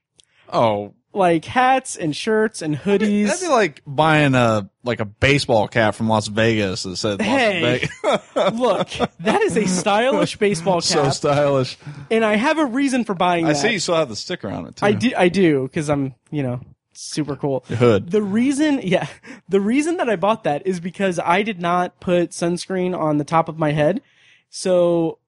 Oh, 0.54 0.94
like 1.18 1.44
hats 1.46 1.96
and 1.98 2.16
shirts 2.16 2.62
and 2.62 2.76
hoodies. 2.78 3.26
that'd 3.28 3.42
be 3.42 3.48
like 3.50 3.82
buying 3.86 4.36
a 4.36 4.70
like 4.84 5.00
a 5.02 5.06
baseball 5.06 5.68
cap 5.68 5.96
from 5.96 6.08
Las 6.08 6.28
Vegas 6.28 6.84
that 6.84 6.96
said 6.96 7.20
Las 7.20 7.28
Hey. 7.28 7.62
Vegas. 7.62 8.00
Look, 8.60 8.90
that 9.20 9.42
is 9.42 9.58
a 9.58 9.68
stylish 9.68 10.38
baseball 10.40 10.76
cap, 10.76 10.84
so 10.84 11.10
stylish. 11.10 11.78
and 12.10 12.24
I 12.24 12.36
have 12.36 12.58
a 12.58 12.66
reason 12.66 13.04
for 13.04 13.14
buying 13.14 13.46
I 13.46 13.50
that. 13.50 13.56
see 13.58 13.74
you 13.74 13.80
still 13.80 13.96
have 13.96 14.08
the 14.10 14.16
sticker 14.16 14.48
on 14.50 14.68
it 14.68 14.78
too. 14.78 14.86
I 14.86 14.92
do. 14.94 15.12
I 15.18 15.28
do 15.30 15.64
because 15.64 15.90
I'm, 15.90 16.16
you 16.32 16.44
know, 16.44 16.62
super 16.94 17.36
cool. 17.36 17.66
Your 17.68 17.78
hood. 17.80 18.12
The 18.12 18.22
reason, 18.22 18.80
yeah, 18.84 19.08
the 19.50 19.60
reason 19.60 19.98
that 19.98 20.10
I 20.10 20.16
bought 20.16 20.46
that 20.46 20.66
is 20.66 20.80
because 20.80 21.20
I 21.20 21.42
did 21.44 21.60
not 21.60 22.00
put 22.00 22.32
sunscreen 22.32 22.98
on 22.98 23.18
the 23.18 23.24
top 23.26 23.50
of 23.50 23.58
my 23.60 23.72
head. 23.72 24.02
So, 24.50 25.20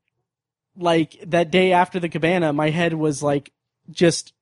like 0.78 1.18
that 1.28 1.52
day 1.52 1.72
after 1.74 2.00
the 2.00 2.10
cabana, 2.10 2.54
my 2.54 2.70
head 2.70 2.94
was 2.94 3.22
like 3.22 3.52
just 3.92 4.34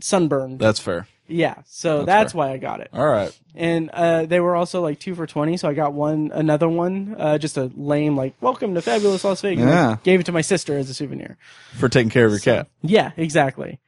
sunburned. 0.00 0.58
That's 0.58 0.80
fair. 0.80 1.06
yeah, 1.28 1.62
so 1.66 1.98
That's 1.98 2.06
that's, 2.06 2.34
why 2.34 2.52
I 2.52 2.58
got 2.58 2.80
it. 2.80 2.90
All 2.92 3.06
right. 3.06 3.36
And 3.54 3.90
uh, 3.90 4.26
they 4.26 4.40
were 4.40 4.56
also 4.56 4.80
like 4.80 4.98
two 4.98 5.14
for 5.14 5.26
twenty, 5.26 5.56
so 5.56 5.68
I 5.68 5.74
got 5.74 5.92
one, 5.92 6.30
another 6.34 6.68
one, 6.68 7.14
uh, 7.18 7.38
just 7.38 7.56
a 7.58 7.70
lame 7.76 8.16
like 8.16 8.34
"Welcome 8.40 8.74
to 8.74 8.82
Fabulous 8.82 9.24
Las 9.24 9.40
Vegas." 9.42 9.64
Yeah. 9.64 9.90
I 9.90 9.98
gave 10.02 10.20
it 10.20 10.26
to 10.26 10.32
my 10.32 10.40
sister 10.40 10.76
as 10.78 10.88
a 10.88 10.94
souvenir. 10.94 11.36
For 11.78 11.88
taking 11.88 12.10
care 12.10 12.24
of 12.26 12.32
your 12.32 12.40
cat. 12.40 12.68
Yeah, 12.82 13.12
exactly. 13.16 13.78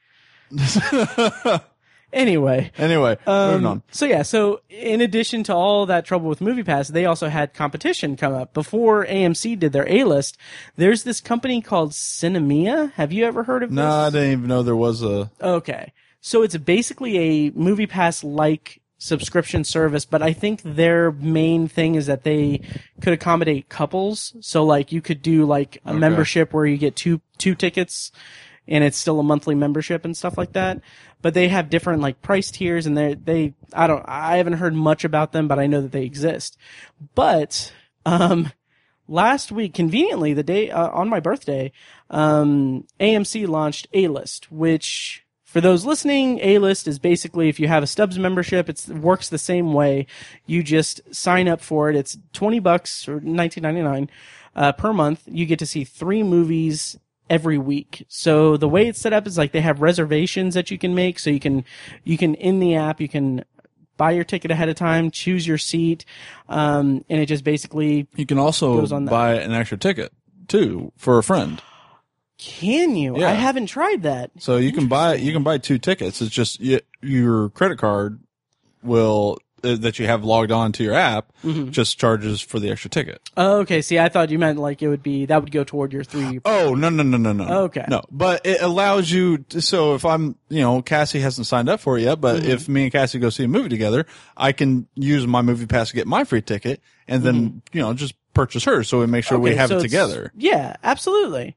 Anyway, 2.14 2.70
Anyway, 2.78 3.18
moving 3.26 3.66
um, 3.66 3.66
on. 3.66 3.82
So 3.90 4.06
yeah, 4.06 4.22
so 4.22 4.60
in 4.70 5.00
addition 5.00 5.42
to 5.44 5.54
all 5.54 5.84
that 5.86 6.04
trouble 6.04 6.28
with 6.28 6.38
MoviePass, 6.38 6.88
they 6.88 7.04
also 7.04 7.28
had 7.28 7.52
competition 7.52 8.16
come 8.16 8.32
up 8.32 8.54
before 8.54 9.04
AMC 9.04 9.58
did 9.58 9.72
their 9.72 9.88
A 9.88 10.04
list. 10.04 10.38
There's 10.76 11.02
this 11.02 11.20
company 11.20 11.60
called 11.60 11.90
Sinemia. 11.90 12.92
Have 12.92 13.12
you 13.12 13.26
ever 13.26 13.42
heard 13.42 13.62
of 13.64 13.70
No, 13.70 13.90
I 13.90 14.10
didn't 14.10 14.32
even 14.32 14.46
know 14.46 14.62
there 14.62 14.76
was 14.76 15.02
a. 15.02 15.30
Okay, 15.42 15.92
so 16.20 16.42
it's 16.42 16.56
basically 16.56 17.18
a 17.18 17.50
MoviePass 17.50 18.22
like 18.24 18.80
subscription 18.96 19.64
service, 19.64 20.04
but 20.06 20.22
I 20.22 20.32
think 20.32 20.62
their 20.62 21.10
main 21.10 21.68
thing 21.68 21.94
is 21.96 22.06
that 22.06 22.22
they 22.22 22.60
could 23.02 23.12
accommodate 23.12 23.68
couples. 23.68 24.34
So 24.40 24.64
like 24.64 24.92
you 24.92 25.02
could 25.02 25.20
do 25.20 25.44
like 25.44 25.76
a 25.84 25.90
Okay. 25.90 25.98
membership 25.98 26.54
where 26.54 26.64
you 26.64 26.78
get 26.78 26.96
two 26.96 27.20
two 27.36 27.54
tickets 27.54 28.12
and 28.66 28.84
it's 28.84 28.98
still 28.98 29.20
a 29.20 29.24
monthly 29.24 29.54
membership 29.54 30.04
and 30.04 30.16
stuff 30.16 30.38
like 30.38 30.52
that. 30.52 30.80
But 31.22 31.34
they 31.34 31.48
have 31.48 31.70
different 31.70 32.02
like 32.02 32.22
price 32.22 32.50
tiers 32.50 32.86
and 32.86 32.96
they 32.96 33.14
they 33.14 33.54
I 33.72 33.86
don't 33.86 34.04
I 34.06 34.36
haven't 34.36 34.54
heard 34.54 34.74
much 34.74 35.04
about 35.04 35.32
them, 35.32 35.48
but 35.48 35.58
I 35.58 35.66
know 35.66 35.82
that 35.82 35.92
they 35.92 36.04
exist. 36.04 36.56
But 37.14 37.72
um 38.06 38.52
last 39.06 39.52
week 39.52 39.74
conveniently 39.74 40.32
the 40.32 40.42
day 40.42 40.70
uh, 40.70 40.88
on 40.88 41.10
my 41.10 41.20
birthday 41.20 41.70
um 42.08 42.86
AMC 42.98 43.46
launched 43.46 43.86
A-List 43.92 44.50
which 44.50 45.24
for 45.54 45.60
those 45.60 45.84
listening, 45.84 46.40
A-List 46.42 46.88
is 46.88 46.98
basically 46.98 47.48
if 47.48 47.60
you 47.60 47.68
have 47.68 47.84
a 47.84 47.86
Stubs 47.86 48.18
membership, 48.18 48.68
it 48.68 48.88
works 48.88 49.28
the 49.28 49.38
same 49.38 49.72
way. 49.72 50.08
You 50.46 50.64
just 50.64 51.00
sign 51.14 51.46
up 51.46 51.60
for 51.60 51.88
it. 51.88 51.94
It's 51.94 52.18
20 52.32 52.58
bucks 52.58 53.06
or 53.06 53.20
19.99 53.20 54.08
uh, 54.56 54.72
per 54.72 54.92
month. 54.92 55.22
You 55.26 55.46
get 55.46 55.60
to 55.60 55.66
see 55.66 55.84
three 55.84 56.24
movies 56.24 56.98
every 57.30 57.58
week. 57.58 58.04
So 58.08 58.56
the 58.56 58.68
way 58.68 58.86
it's 58.88 59.00
set 59.00 59.12
up 59.12 59.26
is 59.26 59.38
like 59.38 59.52
they 59.52 59.60
have 59.62 59.80
reservations 59.80 60.54
that 60.54 60.70
you 60.70 60.78
can 60.78 60.94
make. 60.94 61.18
So 61.18 61.30
you 61.30 61.40
can, 61.40 61.64
you 62.04 62.18
can 62.18 62.34
in 62.34 62.60
the 62.60 62.74
app, 62.76 63.00
you 63.00 63.08
can 63.08 63.44
buy 63.96 64.10
your 64.10 64.24
ticket 64.24 64.50
ahead 64.50 64.68
of 64.68 64.74
time, 64.76 65.10
choose 65.10 65.46
your 65.46 65.58
seat. 65.58 66.04
Um, 66.48 67.04
and 67.08 67.20
it 67.20 67.26
just 67.26 67.44
basically, 67.44 68.06
You 68.16 68.26
can 68.26 68.38
also 68.38 68.80
Goes 68.80 68.92
on 68.92 69.04
that. 69.06 69.10
buy 69.10 69.34
an 69.36 69.52
extra 69.52 69.78
ticket 69.78 70.12
too 70.48 70.92
for 70.96 71.16
a 71.18 71.22
friend. 71.22 71.62
can 72.38 72.96
you? 72.96 73.18
Yeah. 73.18 73.28
I 73.28 73.32
haven't 73.32 73.66
tried 73.66 74.02
that. 74.02 74.30
So 74.38 74.56
you 74.58 74.72
can 74.72 74.88
buy 74.88 75.14
you 75.14 75.32
can 75.32 75.42
buy 75.42 75.58
two 75.58 75.78
tickets. 75.78 76.20
It's 76.20 76.30
just 76.34 76.60
y 76.60 76.80
your 77.00 77.48
credit 77.50 77.78
card 77.78 78.20
will 78.82 79.38
that 79.64 79.98
you 79.98 80.06
have 80.06 80.24
logged 80.24 80.52
on 80.52 80.72
to 80.72 80.82
your 80.84 80.94
app 80.94 81.32
Mm-hmm. 81.44 81.70
just 81.70 81.98
charges 81.98 82.40
for 82.40 82.58
the 82.58 82.70
extra 82.70 82.88
ticket. 82.88 83.20
Oh, 83.36 83.58
okay. 83.60 83.82
See, 83.82 83.98
I 83.98 84.08
thought 84.08 84.30
you 84.30 84.38
meant 84.38 84.58
like 84.58 84.80
it 84.80 84.88
would 84.88 85.02
be, 85.02 85.26
that 85.26 85.42
would 85.42 85.50
go 85.52 85.62
toward 85.64 85.92
your 85.92 86.04
three. 86.04 86.40
Oh 86.46 86.74
no 86.74 86.88
no 86.88 87.02
no 87.02 87.18
no 87.18 87.32
no. 87.32 87.44
Okay. 87.64 87.84
No, 87.88 88.02
but 88.10 88.46
it 88.46 88.62
allows 88.62 89.10
you. 89.10 89.38
To, 89.38 89.60
so 89.60 89.94
if 89.94 90.04
I'm, 90.06 90.36
you 90.48 90.60
know, 90.62 90.80
Cassie 90.80 91.20
hasn't 91.20 91.46
signed 91.46 91.68
up 91.68 91.80
for 91.80 91.98
it 91.98 92.02
yet, 92.02 92.20
but 92.20 92.42
Mm-hmm. 92.42 92.50
if 92.50 92.68
me 92.68 92.84
and 92.84 92.92
Cassie 92.92 93.18
go 93.18 93.28
see 93.30 93.44
a 93.44 93.48
movie 93.48 93.68
together, 93.68 94.06
I 94.36 94.52
can 94.52 94.86
use 94.94 95.26
my 95.26 95.42
movie 95.42 95.66
pass 95.66 95.90
to 95.90 95.94
get 95.96 96.06
my 96.06 96.24
free 96.24 96.40
ticket, 96.42 96.80
and 97.08 97.22
then 97.22 97.62
you 97.72 97.82
know 97.82 97.92
just 97.94 98.14
purchase 98.32 98.64
hers, 98.64 98.88
so 98.88 99.00
we 99.00 99.06
make 99.06 99.24
sure 99.24 99.38
we 99.38 99.50
Mm-hmm. 99.50 99.58
Have 99.58 99.68
so 99.68 99.78
it 99.78 99.82
together. 99.82 100.32
Yeah, 100.36 100.76
absolutely. 100.82 101.56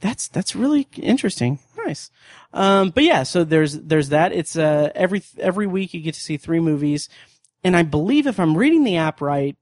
That's 0.00 0.28
that's 0.28 0.54
really 0.54 0.86
interesting. 0.96 1.58
Nice. 1.86 2.10
Um, 2.56 2.90
but 2.90 3.04
yeah, 3.04 3.22
so 3.22 3.44
there's 3.44 3.74
there's 3.78 4.08
that. 4.08 4.32
It's 4.32 4.56
uh 4.56 4.90
every 4.94 5.22
every 5.38 5.66
week 5.66 5.92
you 5.94 6.00
get 6.00 6.14
to 6.14 6.20
see 6.20 6.38
three 6.38 6.60
movies, 6.60 7.08
and 7.62 7.76
I 7.76 7.82
believe 7.82 8.26
if 8.26 8.40
I'm 8.40 8.56
reading 8.56 8.82
the 8.82 8.96
app 8.96 9.20
right, 9.20 9.54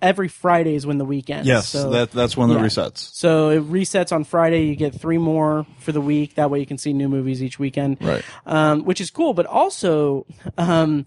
every 0.00 0.28
Friday 0.28 0.74
is 0.76 0.86
when 0.86 0.98
the 0.98 1.04
weekend. 1.04 1.46
Yes, 1.46 1.68
So, 1.68 1.90
that 1.90 2.12
that's 2.12 2.36
when 2.36 2.48
the 2.48 2.54
yeah. 2.54 2.60
resets. 2.62 2.98
so 3.14 3.48
it 3.50 3.68
resets 3.68 4.12
on 4.12 4.22
Friday. 4.24 4.66
You 4.66 4.76
get 4.76 4.94
three 4.94 5.18
more 5.18 5.66
for 5.80 5.90
the 5.90 6.00
week. 6.00 6.36
That 6.36 6.48
way 6.50 6.60
you 6.60 6.66
can 6.66 6.78
see 6.78 6.92
new 6.92 7.08
movies 7.08 7.42
each 7.42 7.58
weekend. 7.58 7.98
Right. 8.00 8.24
Um, 8.46 8.84
which 8.84 9.00
is 9.00 9.10
cool, 9.10 9.34
but 9.34 9.46
also, 9.46 10.24
um, 10.56 11.04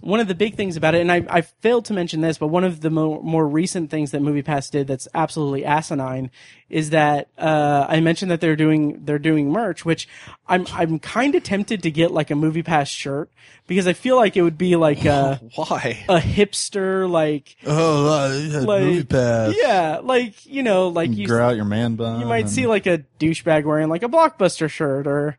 one 0.00 0.20
of 0.20 0.28
the 0.28 0.34
big 0.34 0.54
things 0.54 0.76
about 0.76 0.94
it, 0.94 1.00
and 1.00 1.10
I, 1.10 1.24
I 1.28 1.40
failed 1.40 1.84
to 1.86 1.92
mention 1.92 2.20
this, 2.20 2.38
but 2.38 2.46
one 2.48 2.62
of 2.64 2.80
the 2.80 2.90
more, 2.90 3.20
more 3.22 3.46
recent 3.48 3.90
things 3.90 4.12
that 4.12 4.22
MoviePass 4.22 4.70
did 4.70 4.86
that's 4.86 5.08
absolutely 5.14 5.64
asinine 5.64 6.30
is 6.70 6.90
that 6.90 7.28
uh, 7.36 7.84
I 7.88 7.98
mentioned 8.00 8.30
that 8.30 8.40
they're 8.40 8.54
doing 8.56 9.04
they're 9.04 9.18
doing 9.18 9.50
merch, 9.50 9.84
which 9.84 10.06
I'm 10.46 10.66
I'm 10.72 10.98
kind 11.00 11.34
of 11.34 11.42
tempted 11.42 11.82
to 11.82 11.90
get 11.90 12.10
like 12.12 12.30
a 12.30 12.34
MoviePass 12.34 12.86
shirt 12.88 13.30
because 13.66 13.86
I 13.88 13.92
feel 13.92 14.16
like 14.16 14.36
it 14.36 14.42
would 14.42 14.58
be 14.58 14.76
like 14.76 15.04
a 15.04 15.40
Why? 15.56 16.04
a 16.08 16.18
hipster 16.20 17.10
like 17.10 17.56
Oh, 17.66 18.06
uh, 18.06 18.62
like 18.64 18.82
movie 18.82 19.04
pass. 19.04 19.54
yeah 19.60 20.00
like 20.02 20.46
you 20.46 20.62
know 20.62 20.88
like 20.88 21.10
you 21.10 21.26
grow 21.26 21.48
out 21.48 21.56
your 21.56 21.64
man 21.64 21.96
bun. 21.96 22.20
you 22.20 22.26
might 22.26 22.48
see 22.48 22.66
like 22.66 22.86
a 22.86 22.98
douchebag 23.18 23.64
wearing 23.64 23.88
like 23.88 24.02
a 24.02 24.08
blockbuster 24.08 24.68
shirt 24.70 25.06
or 25.06 25.38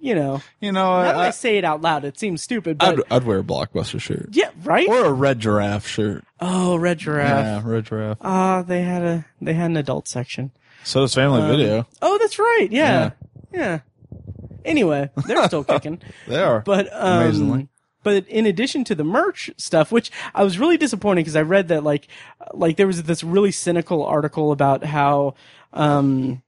you 0.00 0.14
know 0.14 0.42
You 0.60 0.72
know, 0.72 0.96
now 0.98 1.02
that 1.04 1.16
I 1.16 1.26
I, 1.28 1.30
say 1.30 1.56
it 1.58 1.64
out 1.64 1.80
loud 1.82 2.04
it 2.04 2.18
seems 2.18 2.42
stupid 2.42 2.78
but 2.78 2.98
I'd, 3.10 3.12
I'd 3.12 3.24
wear 3.24 3.38
a 3.40 3.42
blockbuster 3.42 4.00
shirt 4.00 4.28
yeah 4.32 4.50
right 4.64 4.88
or 4.88 5.04
a 5.06 5.12
red 5.12 5.40
giraffe 5.40 5.86
shirt. 5.86 6.24
oh 6.40 6.76
red 6.76 6.98
giraffe 6.98 7.64
Yeah, 7.64 7.70
red 7.70 7.84
giraffe. 7.86 8.18
Ah, 8.20 8.62
they 8.62 8.82
had 8.82 9.02
a 9.02 9.24
they 9.40 9.54
had 9.54 9.70
an 9.70 9.76
adult 9.76 10.08
section. 10.08 10.50
So 10.84 11.00
does 11.00 11.14
Family 11.14 11.42
Um, 11.42 11.48
Video. 11.50 11.86
Oh, 12.00 12.16
that's 12.18 12.38
right. 12.38 12.68
Yeah, 12.70 13.10
yeah. 13.52 13.80
Anyway, 14.64 15.10
they're 15.26 15.44
still 15.46 15.64
kicking, 15.72 16.00
They 16.28 16.40
are. 16.42 16.60
but 16.60 16.88
um, 16.92 17.22
Amazingly. 17.22 17.68
but 18.02 18.26
in 18.28 18.46
addition 18.46 18.84
to 18.84 18.94
the 18.94 19.02
merch 19.04 19.50
stuff, 19.56 19.90
which 19.92 20.10
I 20.34 20.44
was 20.44 20.58
really 20.58 20.76
disappointed 20.76 21.20
because 21.22 21.36
I 21.36 21.42
read 21.42 21.68
that 21.68 21.82
like 21.84 22.08
like 22.52 22.76
there 22.76 22.86
was 22.86 23.02
this 23.04 23.24
really 23.24 23.50
cynical 23.52 24.04
article 24.04 24.52
about 24.52 24.84
how 24.84 25.34
um 25.72 26.42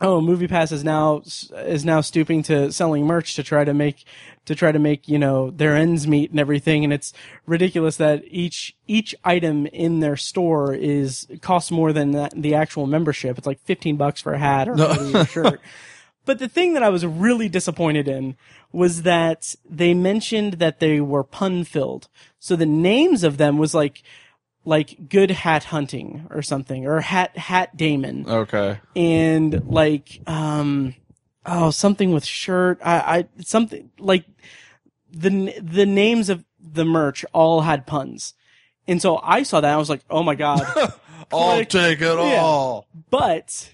oh 0.00 0.20
MoviePass 0.20 0.72
is 0.72 0.84
now 0.84 1.22
is 1.56 1.84
now 1.84 2.00
stooping 2.00 2.42
to 2.44 2.72
selling 2.72 3.06
merch 3.06 3.34
to 3.34 3.42
try 3.42 3.64
to 3.64 3.74
make 3.74 4.04
to 4.44 4.54
try 4.54 4.72
to 4.72 4.78
make 4.78 5.08
you 5.08 5.18
know 5.18 5.50
their 5.50 5.76
ends 5.76 6.06
meet 6.06 6.30
and 6.30 6.40
everything. 6.40 6.84
And 6.84 6.92
it's 6.92 7.12
ridiculous 7.46 7.96
that 7.96 8.22
each 8.26 8.76
each 8.86 9.14
item 9.24 9.66
in 9.66 10.00
their 10.00 10.16
store 10.16 10.74
is 10.74 11.26
costs 11.40 11.70
more 11.70 11.92
than 11.92 12.12
that, 12.12 12.32
the 12.34 12.54
actual 12.54 12.86
membership. 12.86 13.38
It's 13.38 13.46
like 13.46 13.60
15 13.60 13.96
bucks 13.96 14.20
for 14.20 14.32
a 14.32 14.38
hat 14.38 14.68
or 14.68 14.74
a 14.74 15.26
shirt. 15.30 15.60
But 16.24 16.38
the 16.38 16.48
thing 16.48 16.74
that 16.74 16.82
I 16.82 16.90
was 16.90 17.06
really 17.06 17.48
disappointed 17.48 18.06
in 18.06 18.36
was 18.70 19.02
that 19.02 19.54
they 19.68 19.94
mentioned 19.94 20.54
that 20.54 20.78
they 20.78 21.00
were 21.00 21.24
pun 21.24 21.64
filled. 21.64 22.08
So 22.38 22.54
the 22.54 22.66
names 22.66 23.24
of 23.24 23.38
them 23.38 23.56
was 23.56 23.74
like, 23.74 24.02
like 24.68 25.08
good 25.08 25.30
hat 25.30 25.64
hunting 25.64 26.26
or 26.30 26.42
something, 26.42 26.86
or 26.86 27.00
hat, 27.00 27.36
hat 27.38 27.74
Damon. 27.76 28.28
Okay. 28.28 28.78
And 28.94 29.64
like, 29.66 30.20
um, 30.26 30.94
oh, 31.46 31.70
something 31.70 32.12
with 32.12 32.24
shirt. 32.26 32.78
I, 32.84 32.96
I, 33.38 33.42
something 33.42 33.90
like 33.98 34.24
the, 35.10 35.54
the 35.62 35.86
names 35.86 36.28
of 36.28 36.44
the 36.60 36.84
merch 36.84 37.24
all 37.32 37.62
had 37.62 37.86
puns. 37.86 38.34
And 38.86 39.00
so 39.00 39.18
I 39.22 39.42
saw 39.42 39.60
that. 39.60 39.72
I 39.72 39.76
was 39.78 39.88
like, 39.88 40.02
oh 40.10 40.22
my 40.22 40.34
God. 40.34 40.62
I'll 41.32 41.56
Click. 41.56 41.68
take 41.70 42.00
it 42.00 42.18
Yeah. 42.18 42.40
all. 42.42 42.86
but 43.10 43.70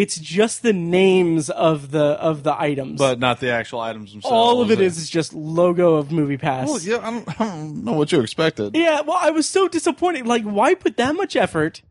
it's 0.00 0.16
just 0.18 0.62
the 0.62 0.72
names 0.72 1.50
of 1.50 1.90
the, 1.90 2.04
of 2.30 2.44
the 2.44 2.54
items. 2.56 2.98
But 3.00 3.18
not 3.18 3.40
the 3.40 3.50
actual 3.50 3.80
items 3.80 4.12
themselves. 4.12 4.32
all 4.32 4.60
of 4.62 4.70
it 4.70 4.80
is 4.80 4.96
is 4.96 5.10
just 5.10 5.34
logo 5.34 5.94
of 5.96 6.12
movie 6.12 6.36
pass 6.36 6.68
Well, 6.68 6.78
yeah, 6.80 6.98
I 7.06 7.10
don't, 7.10 7.28
I 7.40 7.44
don't 7.44 7.84
know 7.84 7.94
what 7.94 8.12
you 8.12 8.20
expected. 8.20 8.76
yeah 8.76 9.00
well 9.00 9.18
i 9.20 9.30
was 9.30 9.48
so 9.48 9.66
disappointed 9.68 10.26
like 10.26 10.44
why 10.44 10.74
put 10.74 10.96
that 10.98 11.14
much 11.16 11.34
effort 11.36 11.82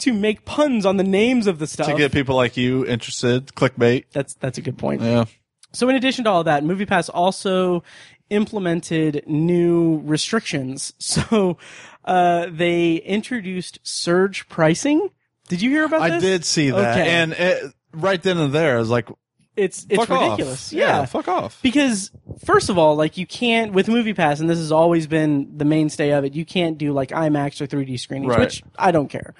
to 0.00 0.12
make 0.12 0.44
puns 0.44 0.84
on 0.86 0.96
the 0.98 1.04
names 1.04 1.46
of 1.46 1.58
the 1.58 1.66
stuff 1.66 1.86
To 1.88 1.96
get 1.96 2.12
people 2.12 2.36
like 2.36 2.56
you 2.56 2.86
interested, 2.86 3.46
clickbait. 3.54 4.04
that's 4.12 4.34
that's 4.34 4.58
a 4.58 4.62
good 4.62 4.76
point 4.78 5.00
Yeah. 5.02 5.24
so 5.72 5.88
in 5.88 5.96
addition 5.96 6.24
to 6.24 6.30
all 6.30 6.44
that 6.44 6.64
movie 6.64 6.86
pass 6.86 7.08
also 7.08 7.82
implemented 8.30 9.22
new 9.26 10.02
restrictions 10.04 10.92
so 10.98 11.56
uh 12.04 12.46
they 12.50 12.96
introduced 12.96 13.78
surge 13.82 14.48
pricing 14.48 15.08
did 15.48 15.62
you 15.62 15.70
hear 15.70 15.84
about 15.84 16.00
that? 16.00 16.12
I 16.12 16.14
this 16.16 16.22
did 16.22 16.44
see 16.44 16.70
that. 16.70 16.98
Okay. 16.98 17.08
And 17.08 17.32
it, 17.32 17.72
right 17.92 18.22
then 18.22 18.38
and 18.38 18.52
there, 18.52 18.76
I 18.76 18.78
was 18.78 18.90
like, 18.90 19.08
it's 19.56 19.84
it's 19.90 20.04
fuck 20.06 20.08
ridiculous 20.20 20.68
off. 20.68 20.72
yeah 20.72 21.04
Fuck 21.04 21.26
off. 21.26 21.60
because 21.62 22.12
first 22.44 22.68
of 22.68 22.78
all, 22.78 22.94
like 22.94 23.16
you 23.16 23.26
can't 23.26 23.72
with 23.72 23.88
MoviePass, 23.88 24.38
and 24.40 24.48
this 24.48 24.58
has 24.58 24.70
always 24.70 25.06
been 25.08 25.56
the 25.58 25.64
mainstay 25.64 26.10
of 26.10 26.24
it. 26.24 26.34
You 26.34 26.44
can't 26.44 26.78
do 26.78 26.92
like 26.92 27.08
IMAX 27.08 27.60
or 27.60 27.66
3D 27.66 27.98
screenings, 27.98 28.30
Right. 28.30 28.38
which 28.40 28.62
I 28.78 28.92
don't 28.92 29.08
care. 29.08 29.34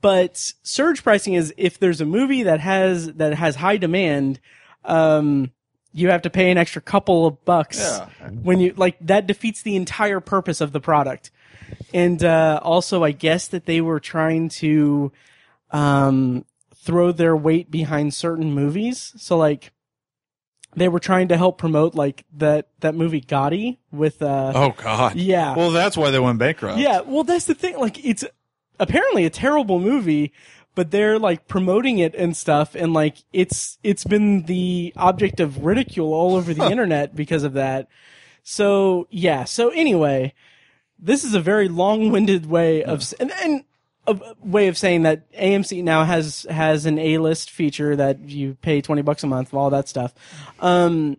But 0.00 0.52
surge 0.62 1.02
pricing 1.02 1.34
is 1.34 1.52
if 1.56 1.78
there's 1.80 2.00
a 2.00 2.04
movie 2.06 2.44
that 2.44 2.60
has 2.60 3.12
that 3.14 3.34
has 3.34 3.56
high 3.56 3.76
demand, 3.76 4.38
um, 4.84 5.50
you 5.92 6.10
have 6.10 6.22
to 6.22 6.30
pay 6.30 6.52
an 6.52 6.56
extra 6.58 6.80
couple 6.80 7.26
of 7.26 7.44
bucks 7.44 7.78
Yeah. 7.80 8.06
when 8.28 8.60
you 8.60 8.72
like 8.76 8.96
that 9.00 9.26
defeats 9.26 9.62
the 9.62 9.74
entire 9.74 10.20
purpose 10.20 10.60
of 10.60 10.70
the 10.72 10.80
product. 10.80 11.32
And 11.92 12.22
uh, 12.22 12.60
also, 12.62 13.02
I 13.02 13.10
guess 13.10 13.48
that 13.48 13.66
they 13.66 13.80
were 13.80 13.98
trying 14.00 14.48
to 14.60 15.10
um, 15.72 16.44
throw 16.74 17.12
their 17.12 17.36
weight 17.36 17.70
behind 17.70 18.14
certain 18.14 18.52
movies. 18.52 19.12
So 19.16 19.36
like 19.36 19.72
they 20.76 20.88
were 20.88 21.00
trying 21.00 21.28
to 21.28 21.36
help 21.36 21.58
promote 21.58 21.94
like 21.94 22.24
that 22.36 22.68
that 22.80 22.94
movie 22.94 23.20
Gotti 23.20 23.78
with 23.90 24.22
uh 24.22 24.52
Oh, 24.54 24.74
God. 24.76 25.16
yeah. 25.16 25.54
Well, 25.56 25.70
that's 25.72 25.96
why 25.96 26.10
they 26.10 26.18
went 26.20 26.38
bankrupt. 26.38 26.78
yeah, 26.78 27.00
well 27.00 27.24
that's 27.24 27.44
the 27.46 27.54
thing 27.54 27.78
like 27.78 28.04
it's 28.04 28.24
apparently 28.78 29.24
a 29.26 29.30
terrible 29.30 29.78
movie 29.78 30.32
but 30.76 30.90
they're 30.92 31.18
like 31.18 31.48
promoting 31.48 31.98
it 31.98 32.14
and 32.14 32.36
stuff 32.36 32.74
and 32.76 32.94
like 32.94 33.16
it's 33.32 33.78
it's 33.82 34.04
been 34.04 34.44
the 34.44 34.92
object 34.96 35.40
of 35.40 35.64
ridicule 35.64 36.14
all 36.14 36.36
over 36.36 36.54
the 36.54 36.70
internet 36.70 37.14
because 37.16 37.42
of 37.42 37.54
that. 37.54 37.88
So, 38.42 39.06
yeah. 39.10 39.44
So 39.44 39.68
anyway, 39.70 40.32
this 40.98 41.24
is 41.24 41.34
a 41.34 41.40
very 41.40 41.68
long-winded 41.68 42.46
way 42.46 42.82
of 42.84 43.12
and, 43.20 43.32
and 43.42 43.64
a 44.10 44.34
way 44.42 44.68
of 44.68 44.76
saying 44.76 45.02
that 45.02 45.30
AMC 45.32 45.82
now 45.82 46.04
has 46.04 46.46
has 46.50 46.86
an 46.86 46.98
A-list 46.98 47.50
feature 47.50 47.96
that 47.96 48.20
you 48.20 48.56
pay 48.62 48.80
20 48.80 49.02
bucks 49.02 49.22
a 49.22 49.26
month 49.26 49.52
all 49.54 49.70
that 49.70 49.88
stuff. 49.88 50.14
Um 50.60 51.16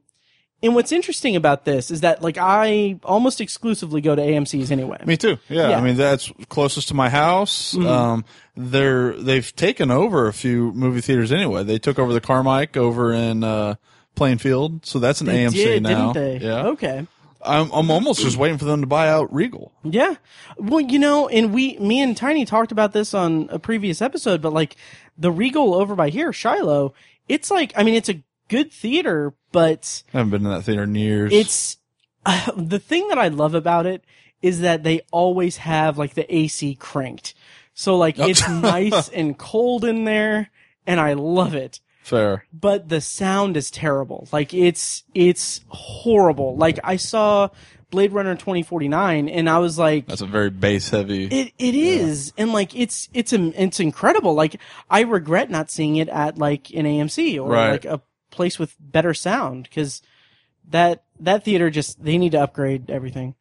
and 0.63 0.75
what's 0.75 0.91
interesting 0.91 1.35
about 1.35 1.65
this 1.65 1.89
is 1.89 2.01
that 2.01 2.21
like 2.21 2.37
I 2.39 2.99
almost 3.03 3.41
exclusively 3.41 3.99
go 3.99 4.15
to 4.15 4.21
AMC's 4.21 4.71
anyway. 4.71 4.99
Me 5.05 5.17
too. 5.17 5.39
Yeah, 5.49 5.69
Yeah. 5.69 5.77
I 5.77 5.81
mean 5.81 5.95
that's 5.95 6.31
closest 6.49 6.89
to 6.89 6.93
my 6.93 7.09
house. 7.09 7.75
Um, 7.75 8.25
they're 8.55 9.13
they've 9.13 9.55
taken 9.55 9.89
over 9.89 10.27
a 10.27 10.33
few 10.33 10.71
movie 10.73 11.01
theaters 11.01 11.31
anyway. 11.31 11.63
They 11.63 11.79
took 11.79 11.97
over 11.97 12.13
the 12.13 12.21
Carmike 12.21 12.77
over 12.77 13.11
in 13.11 13.43
uh, 13.43 13.75
Plainfield, 14.15 14.85
so 14.85 14.99
that's 14.99 15.21
an 15.21 15.27
They 15.27 15.45
AMC 15.45 15.53
did, 15.53 15.83
now. 15.83 16.13
Yeah, 16.13 16.67
Okay. 16.67 17.07
I'm 17.43 17.71
I'm 17.71 17.91
almost 17.91 18.21
just 18.21 18.37
waiting 18.37 18.57
for 18.57 18.65
them 18.65 18.81
to 18.81 18.87
buy 18.87 19.09
out 19.09 19.33
Regal. 19.33 19.71
Yeah. 19.83 20.15
Well, 20.57 20.81
you 20.81 20.99
know, 20.99 21.27
and 21.27 21.53
we, 21.53 21.77
me 21.79 22.01
and 22.01 22.15
Tiny 22.15 22.45
talked 22.45 22.71
about 22.71 22.93
this 22.93 23.13
on 23.13 23.47
a 23.51 23.59
previous 23.59 24.01
episode, 24.01 24.41
but 24.41 24.53
like 24.53 24.75
the 25.17 25.31
Regal 25.31 25.73
over 25.73 25.95
by 25.95 26.09
here, 26.09 26.31
Shiloh, 26.33 26.93
it's 27.27 27.49
like, 27.51 27.73
I 27.75 27.83
mean, 27.83 27.95
it's 27.95 28.09
a 28.09 28.23
good 28.47 28.71
theater, 28.71 29.33
but 29.51 30.03
I 30.13 30.17
haven't 30.17 30.31
been 30.31 30.45
in 30.45 30.51
that 30.51 30.63
theater 30.63 30.83
in 30.83 30.95
years. 30.95 31.31
it's, 31.33 31.77
uh, 32.25 32.51
the 32.57 32.79
thing 32.79 33.07
that 33.09 33.17
I 33.17 33.29
love 33.29 33.55
about 33.55 33.85
it 33.85 34.03
is 34.41 34.61
that 34.61 34.83
they 34.83 35.01
always 35.11 35.57
have 35.57 35.97
like 35.97 36.13
the 36.13 36.33
AC 36.35 36.75
cranked. 36.75 37.33
So 37.73 37.97
like 37.97 38.19
it's 38.19 38.47
nice 38.49 39.09
and 39.09 39.37
cold 39.37 39.85
in 39.85 40.03
there 40.03 40.49
and 40.85 40.99
I 40.99 41.13
love 41.13 41.55
it. 41.55 41.79
Fair. 42.03 42.45
But 42.51 42.89
the 42.89 43.01
sound 43.01 43.55
is 43.57 43.69
terrible. 43.71 44.27
Like 44.31 44.53
it's 44.53 45.03
it's 45.13 45.61
horrible. 45.69 46.55
Like 46.57 46.79
I 46.83 46.95
saw 46.95 47.49
Blade 47.91 48.11
Runner 48.13 48.35
2049 48.35 49.29
and 49.29 49.49
I 49.49 49.59
was 49.59 49.77
like 49.77 50.07
That's 50.07 50.21
a 50.21 50.25
very 50.25 50.49
bass 50.49 50.89
heavy. 50.89 51.25
it 51.25 51.53
it 51.59 51.75
is, 51.75 52.33
and 52.37 52.53
like 52.53 52.75
it's 52.75 53.07
it's 53.13 53.33
it's 53.33 53.79
incredible. 53.79 54.33
Like 54.33 54.59
I 54.89 55.01
regret 55.01 55.49
not 55.51 55.69
seeing 55.69 55.97
it 55.97 56.09
at 56.09 56.37
like 56.37 56.71
an 56.71 56.85
AMC 56.85 57.39
or 57.41 57.49
Right. 57.49 57.71
like 57.71 57.85
a 57.85 58.01
place 58.31 58.57
with 58.57 58.75
better 58.79 59.13
sound 59.13 59.63
because 59.63 60.01
that 60.69 61.03
that 61.19 61.43
theater 61.43 61.69
just 61.69 62.03
they 62.03 62.17
need 62.17 62.31
to 62.31 62.41
upgrade 62.41 62.89
everything. 62.89 63.35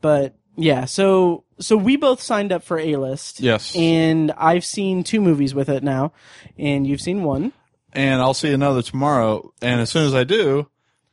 But 0.00 0.34
yeah, 0.56 0.86
so 0.86 1.44
so 1.60 1.76
we 1.76 1.96
both 1.96 2.20
signed 2.20 2.50
up 2.50 2.62
for 2.64 2.78
A 2.78 2.96
List. 2.96 3.40
Yes. 3.40 3.76
and 3.76 4.32
I've 4.36 4.64
seen 4.64 5.04
two 5.04 5.20
movies 5.20 5.54
with 5.54 5.68
it 5.68 5.82
now, 5.82 6.12
and 6.58 6.86
you've 6.86 7.00
seen 7.00 7.22
one. 7.22 7.52
And 7.92 8.20
I'll 8.20 8.34
see 8.34 8.52
another 8.52 8.82
tomorrow. 8.82 9.52
And 9.62 9.80
as 9.80 9.90
soon 9.90 10.06
as 10.06 10.14
I 10.14 10.24
do, 10.24 10.68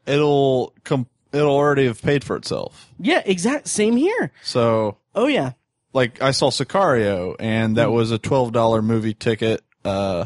it'll 0.05 0.73
come. 0.83 1.07
It'll 1.31 1.51
already 1.55 1.85
have 1.85 2.01
paid 2.01 2.23
for 2.23 2.35
itself. 2.35 2.89
Yeah, 2.99 3.21
exact 3.25 3.67
same 3.67 3.95
here. 3.97 4.31
So, 4.43 4.97
Oh 5.13 5.27
yeah, 5.27 5.51
like, 5.93 6.21
I 6.21 6.31
saw 6.31 6.49
Sicario, 6.49 7.35
and 7.39 7.77
that 7.77 7.91
was 7.91 8.09
a 8.11 8.17
twelve 8.17 8.51
dollar 8.51 8.81
movie 8.81 9.13
ticket. 9.13 9.61
Uh, 9.85 10.25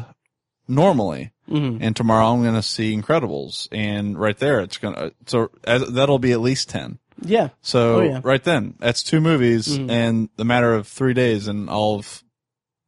normally, 0.66 1.32
Mhm. 1.50 1.78
and 1.80 1.94
tomorrow 1.94 2.26
I'm 2.32 2.42
going 2.42 2.54
to 2.54 2.62
see 2.62 2.96
Incredibles, 2.96 3.68
and 3.70 4.18
right 4.18 4.38
there 4.38 4.60
it's 4.60 4.78
gonna. 4.78 5.12
So 5.26 5.50
as, 5.64 5.86
that'll 5.92 6.18
be 6.18 6.32
at 6.32 6.40
least 6.40 6.70
ten. 6.70 6.98
yeah. 7.22 7.50
So 7.62 7.96
Oh, 7.96 8.02
yeah. 8.02 8.20
right 8.24 8.42
then, 8.42 8.74
that's 8.80 9.02
two 9.02 9.20
movies 9.20 9.68
Mhm. 9.78 9.90
in 9.90 10.28
the 10.36 10.44
matter 10.44 10.74
of 10.74 10.86
three 10.88 11.14
days, 11.14 11.46
and 11.48 11.68
I'll 11.70 12.02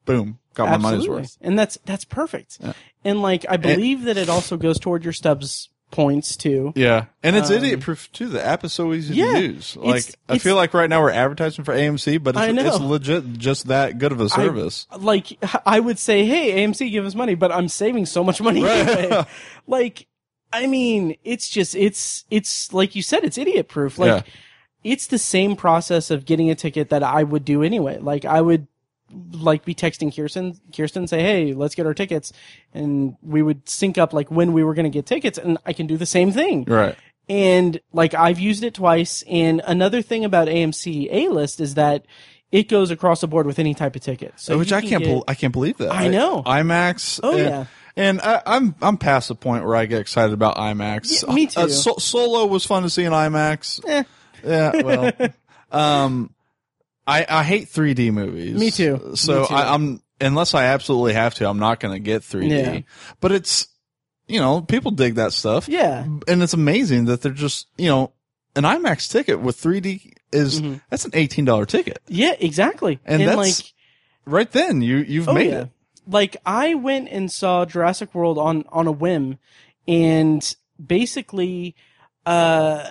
boom, 0.05 0.39
got 0.57 0.69
my 0.69 0.77
money's 0.79 0.99
Absolutely. 1.03 1.23
worth. 1.23 1.39
And 1.41 1.57
that's 1.59 1.79
that's 1.85 2.05
perfect. 2.05 2.59
Yeah. 2.61 2.73
And 3.05 3.23
like 3.23 3.47
I 3.49 3.57
believe 3.57 4.03
that 4.03 4.17
it 4.17 4.29
also 4.29 4.57
goes 4.57 4.81
toward 4.81 5.05
your 5.05 5.13
stubs 5.13 5.69
points 5.93 6.37
too. 6.37 6.73
Yeah, 6.75 7.05
and 7.23 7.37
it's 7.37 7.49
Um, 7.49 7.59
idiot 7.59 7.79
proof 7.81 8.11
too. 8.11 8.27
The 8.27 8.45
app 8.45 8.65
is 8.65 8.73
so 8.73 8.93
easy 8.93 9.15
Yeah, 9.15 9.35
to 9.35 9.41
use. 9.41 9.77
Like 9.77 9.99
it's- 9.99 10.17
I 10.29 10.33
it's- 10.33 10.43
feel 10.43 10.57
like 10.57 10.75
right 10.75 10.91
now 10.91 11.01
we're 11.01 11.13
advertising 11.13 11.65
for 11.65 11.73
AMC, 11.73 12.19
but 12.19 12.35
it's, 12.37 12.59
it's 12.61 12.81
legit 12.81 13.35
just 13.35 13.69
that 13.69 13.99
good 13.99 14.11
of 14.11 14.21
a 14.21 14.29
service. 14.29 14.89
Like 14.99 15.39
I 15.65 15.79
would 15.79 16.01
say, 16.01 16.27
hey, 16.27 16.65
AMC, 16.65 16.91
give 16.91 17.07
us 17.07 17.15
money, 17.15 17.37
but 17.37 17.53
I'm 17.53 17.69
saving 17.69 18.07
so 18.07 18.25
much 18.25 18.41
money 18.43 18.65
Right. 18.65 18.89
anyway. 18.89 19.25
like, 19.69 20.09
I 20.53 20.67
mean, 20.67 21.15
it's 21.23 21.49
just 21.49 21.77
it's 21.77 22.25
it's 22.33 22.73
like 22.73 22.97
you 22.97 23.03
said, 23.03 23.23
it's 23.23 23.39
idiot 23.39 23.69
proof. 23.69 23.97
Like 23.97 24.09
Yeah. 24.09 24.33
it's 24.93 25.07
the 25.07 25.19
same 25.19 25.55
process 25.55 26.11
of 26.11 26.25
getting 26.25 26.51
a 26.51 26.57
ticket 26.57 26.89
that 26.91 27.05
I 27.05 27.23
would 27.23 27.45
do 27.45 27.63
anyway. 27.63 27.99
Like 28.01 28.25
I 28.25 28.41
would 28.41 28.67
like 29.33 29.65
be 29.65 29.75
texting 29.75 30.15
Kirsten, 30.15 30.59
Kirsten 30.75 31.07
say, 31.07 31.23
Hey, 31.23 31.55
let's 31.55 31.75
get 31.75 31.87
our 31.87 31.95
tickets. 31.95 32.33
And 32.73 33.17
we 33.23 33.43
would 33.43 33.69
sync 33.69 33.99
up 33.99 34.13
like 34.13 34.31
when 34.31 34.53
we 34.53 34.65
were 34.65 34.75
going 34.75 34.85
to 34.85 34.91
get 34.91 35.07
tickets 35.07 35.39
and 35.39 35.59
I 35.67 35.73
can 35.73 35.87
do 35.87 35.97
the 35.97 36.07
same 36.07 36.33
thing. 36.33 36.65
right. 36.65 36.97
And 37.29 37.81
like 37.93 38.15
I've 38.15 38.39
used 38.39 38.63
it 38.63 38.75
twice. 38.75 39.25
And 39.29 39.61
another 39.67 40.01
thing 40.01 40.25
about 40.25 40.47
AMC 40.49 41.09
A 41.11 41.29
list 41.29 41.61
is 41.61 41.75
that 41.75 42.07
it 42.53 42.69
goes 42.69 42.93
across 42.93 43.21
the 43.21 43.27
board 43.27 43.47
with 43.47 43.59
any 43.59 43.75
type 43.75 43.97
of 43.97 44.03
ticket. 44.03 44.35
So 44.37 44.59
Which 44.59 44.71
you 44.71 44.77
I 44.77 44.81
can 44.81 44.91
can't. 44.91 45.05
get- 45.05 45.11
bel 45.11 45.25
I 45.27 45.35
can't 45.35 45.53
believe 45.53 45.79
that. 45.79 45.93
I 45.93 46.07
know. 46.09 46.43
IMAX. 46.45 47.19
Oh, 47.23 47.31
and, 47.33 47.39
yeah. 47.39 47.65
And 47.97 48.21
I, 48.21 48.43
I'm 48.47 48.75
I'm 48.81 48.99
past 48.99 49.29
the 49.29 49.35
point 49.35 49.65
where 49.65 49.75
I 49.75 49.87
get 49.87 50.01
excited 50.01 50.35
about 50.35 50.57
IMAX. 50.57 51.25
Yeah, 51.27 51.35
me 51.35 51.47
too. 51.47 51.61
Uh, 51.61 51.69
so, 51.69 51.97
Solo 51.97 52.47
was 52.47 52.65
fun 52.65 52.83
to 52.85 52.91
see 52.91 53.05
in 53.05 53.13
IMAX. 53.13 53.81
Eh. 53.89 54.05
Yeah. 54.45 54.83
Well. 54.83 55.13
um, 55.73 56.31
I 57.07 57.25
I 57.29 57.43
hate 57.43 57.69
3D 57.69 58.13
movies. 58.13 58.59
Me 58.59 58.71
too. 58.71 59.13
So 59.15 59.43
Me 59.43 59.47
too. 59.49 59.55
I, 59.55 59.75
I'm 59.75 60.03
unless 60.21 60.55
I 60.55 60.65
absolutely 60.67 61.13
have 61.15 61.35
to, 61.37 61.49
I'm 61.49 61.59
not 61.59 61.79
going 61.81 61.93
to 61.95 62.01
get 62.01 62.23
3D. 62.23 62.51
Yeah. 62.51 62.81
But 63.21 63.33
it's 63.33 63.69
you 64.27 64.41
know 64.41 64.61
people 64.63 64.91
dig 64.91 65.15
that 65.17 65.33
stuff. 65.33 65.69
Yeah. 65.69 66.05
and 66.27 66.43
it's 66.43 66.55
amazing 66.55 67.05
that 67.07 67.23
they're 67.23 67.33
just 67.33 67.69
you 67.77 67.89
know 67.89 68.13
an 68.57 68.65
IMAX 68.65 69.11
ticket 69.11 69.41
with 69.41 69.57
3D 69.61 70.13
is 70.33 70.61
Mhm. 70.61 70.81
that's 70.91 71.05
an 71.05 71.11
eighteen 71.15 71.45
dollar 71.45 71.67
ticket. 71.67 71.99
Yeah, 72.09 72.33
exactly. 72.41 72.99
And 73.05 73.23
that's 73.23 73.37
like, 73.37 73.73
Right 74.25 74.51
then, 74.51 74.83
you 74.83 74.97
you've 74.97 75.29
oh 75.29 75.33
made 75.35 75.51
yeah. 75.51 75.61
it. 75.63 75.69
Like 76.09 76.37
I 76.45 76.75
went 76.75 77.09
and 77.11 77.31
saw 77.31 77.65
Jurassic 77.65 78.15
World 78.15 78.39
on, 78.39 78.65
on 78.71 78.87
a 78.89 78.93
whim 78.93 79.39
and 79.87 80.57
basically, 80.85 81.77
uh, 82.25 82.89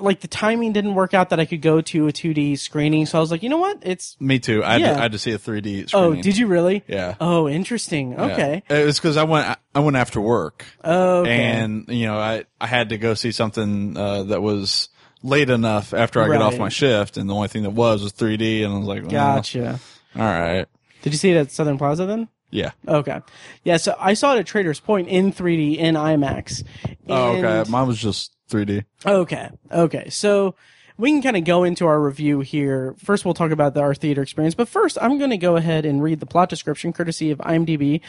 like 0.00 0.20
the 0.20 0.28
timing 0.28 0.72
didn't 0.72 0.94
work 0.94 1.14
out 1.14 1.30
that 1.30 1.40
I 1.40 1.44
could 1.44 1.62
go 1.62 1.80
to 1.80 2.08
a 2.08 2.12
2D 2.12 2.58
screening. 2.58 3.06
So 3.06 3.18
I 3.18 3.20
was 3.20 3.30
like, 3.30 3.42
you 3.42 3.48
know 3.48 3.58
what? 3.58 3.78
It's, 3.82 4.16
Me 4.20 4.38
too. 4.38 4.64
I, 4.64 4.72
had, 4.72 4.78
to, 4.78 4.98
I 4.98 5.02
had 5.02 5.12
to 5.12 5.18
see 5.18 5.32
a 5.32 5.38
3D. 5.38 5.90
oh, 5.94 6.14
did 6.14 6.36
you 6.36 6.46
really? 6.46 6.84
Yeah. 6.88 7.14
Oh, 7.20 7.48
interesting. 7.48 8.12
Yeah. 8.12 8.24
Okay. 8.26 8.62
It 8.68 8.84
was 8.84 8.98
because 8.98 9.16
I 9.16 9.24
went 9.24 9.58
I 9.74 9.80
went 9.80 9.96
after 9.96 10.20
work 10.20 10.64
Oh, 10.82 11.20
okay. 11.20 11.36
and 11.40 11.84
you 11.88 12.06
know 12.06 12.18
I 12.18 12.44
I 12.60 12.66
had 12.66 12.88
to 12.88 12.98
go 12.98 13.14
see 13.14 13.30
something 13.32 13.96
uh, 13.96 14.24
that 14.24 14.42
was 14.42 14.88
late 15.22 15.50
enough 15.50 15.94
after 15.94 16.20
I 16.22 16.28
got 16.28 16.42
off 16.42 16.58
my 16.58 16.68
shift, 16.68 17.16
and 17.16 17.28
the 17.28 17.34
only 17.34 17.48
thing 17.48 17.62
that 17.64 17.70
was 17.70 18.02
was 18.02 18.12
3D, 18.12 18.64
and 18.64 18.72
I 18.74 18.78
was 18.78 18.86
like, 18.86 19.02
well, 19.02 19.10
gotcha. 19.10 19.78
all 20.16 20.22
right, 20.22 20.66
Did 21.02 21.12
you 21.12 21.18
see 21.18 21.30
it 21.30 21.36
at 21.36 21.50
Southern 21.50 21.76
Plaza 21.78 22.06
then? 22.06 22.28
yeah. 22.50 22.70
Okay. 22.86 23.20
Yeah. 23.64 23.76
So 23.76 23.94
I 23.98 24.14
saw 24.14 24.34
it 24.34 24.38
at 24.40 24.46
Trader's 24.46 24.80
Point 24.80 25.08
in 25.08 25.32
3D 25.32 25.76
in 25.76 25.94
IMAX. 25.96 26.64
Oh, 27.08 27.36
okay. 27.36 27.68
Mine 27.70 27.86
was 27.86 27.98
just 27.98 28.32
3D. 28.48 28.84
Okay. 29.06 29.50
Okay. 29.70 30.08
So 30.10 30.54
we 30.96 31.10
can 31.10 31.22
kind 31.22 31.36
of 31.36 31.44
go 31.44 31.64
into 31.64 31.86
our 31.86 32.00
review 32.00 32.40
here. 32.40 32.94
First, 32.98 33.24
we'll 33.24 33.34
talk 33.34 33.52
about 33.52 33.74
the, 33.74 33.80
our 33.80 33.94
theater 33.94 34.22
experience, 34.22 34.54
but 34.54 34.68
first, 34.68 34.98
I'm 35.00 35.18
going 35.18 35.30
to 35.30 35.38
go 35.38 35.56
ahead 35.56 35.86
and 35.86 36.02
read 36.02 36.20
the 36.20 36.26
plot 36.26 36.48
description 36.48 36.92
courtesy 36.92 37.30
of 37.30 37.38
IMDb. 37.38 38.00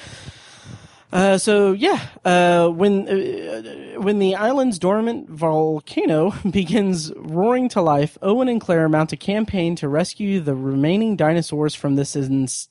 Uh, 1.12 1.40
so 1.40 1.72
yeah, 1.72 2.08
uh, 2.24 2.68
when 2.68 3.08
uh, 3.10 4.00
when 4.00 4.20
the 4.20 4.36
island's 4.36 4.78
dormant 4.78 5.28
volcano 5.28 6.32
begins 6.52 7.12
roaring 7.16 7.68
to 7.70 7.82
life, 7.82 8.18
Owen 8.22 8.48
and 8.48 8.62
Claire 8.62 8.88
mount 8.88 9.12
a 9.12 9.18
campaign 9.18 9.76
to 9.78 9.88
rescue 9.88 10.40
the 10.40 10.54
remaining 10.54 11.16
dinosaurs 11.16 11.74
from 11.74 11.96
this 11.96 12.16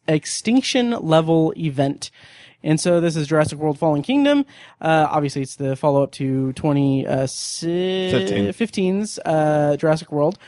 extinction 0.06 0.90
level 0.90 1.52
event. 1.56 2.12
And 2.62 2.78
so 2.80 3.00
this 3.00 3.16
is 3.16 3.26
Jurassic 3.28 3.58
World 3.58 3.78
Fallen 3.78 4.02
Kingdom. 4.02 4.44
Uh, 4.80 5.06
obviously 5.10 5.42
it's 5.42 5.56
the 5.56 5.76
follow 5.76 6.02
up 6.02 6.12
to 6.12 6.54
2015's, 6.54 9.18
uh, 9.24 9.76
Jurassic 9.78 10.10
World. 10.10 10.38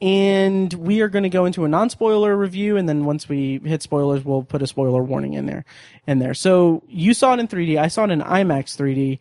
And 0.00 0.72
we 0.74 1.00
are 1.00 1.08
going 1.08 1.22
to 1.22 1.28
go 1.28 1.44
into 1.44 1.64
a 1.64 1.68
non-spoiler 1.68 2.36
review, 2.36 2.76
and 2.76 2.88
then 2.88 3.04
once 3.04 3.28
we 3.28 3.60
hit 3.64 3.82
spoilers, 3.82 4.24
we'll 4.24 4.42
put 4.42 4.60
a 4.60 4.66
spoiler 4.66 5.00
warning 5.00 5.34
in 5.34 5.46
there. 5.46 5.64
In 6.08 6.18
there. 6.18 6.34
So 6.34 6.82
you 6.88 7.14
saw 7.14 7.34
it 7.34 7.38
in 7.38 7.46
3D. 7.46 7.78
I 7.78 7.86
saw 7.86 8.02
it 8.04 8.10
in 8.10 8.20
IMAX 8.20 8.76
3D. 8.76 9.20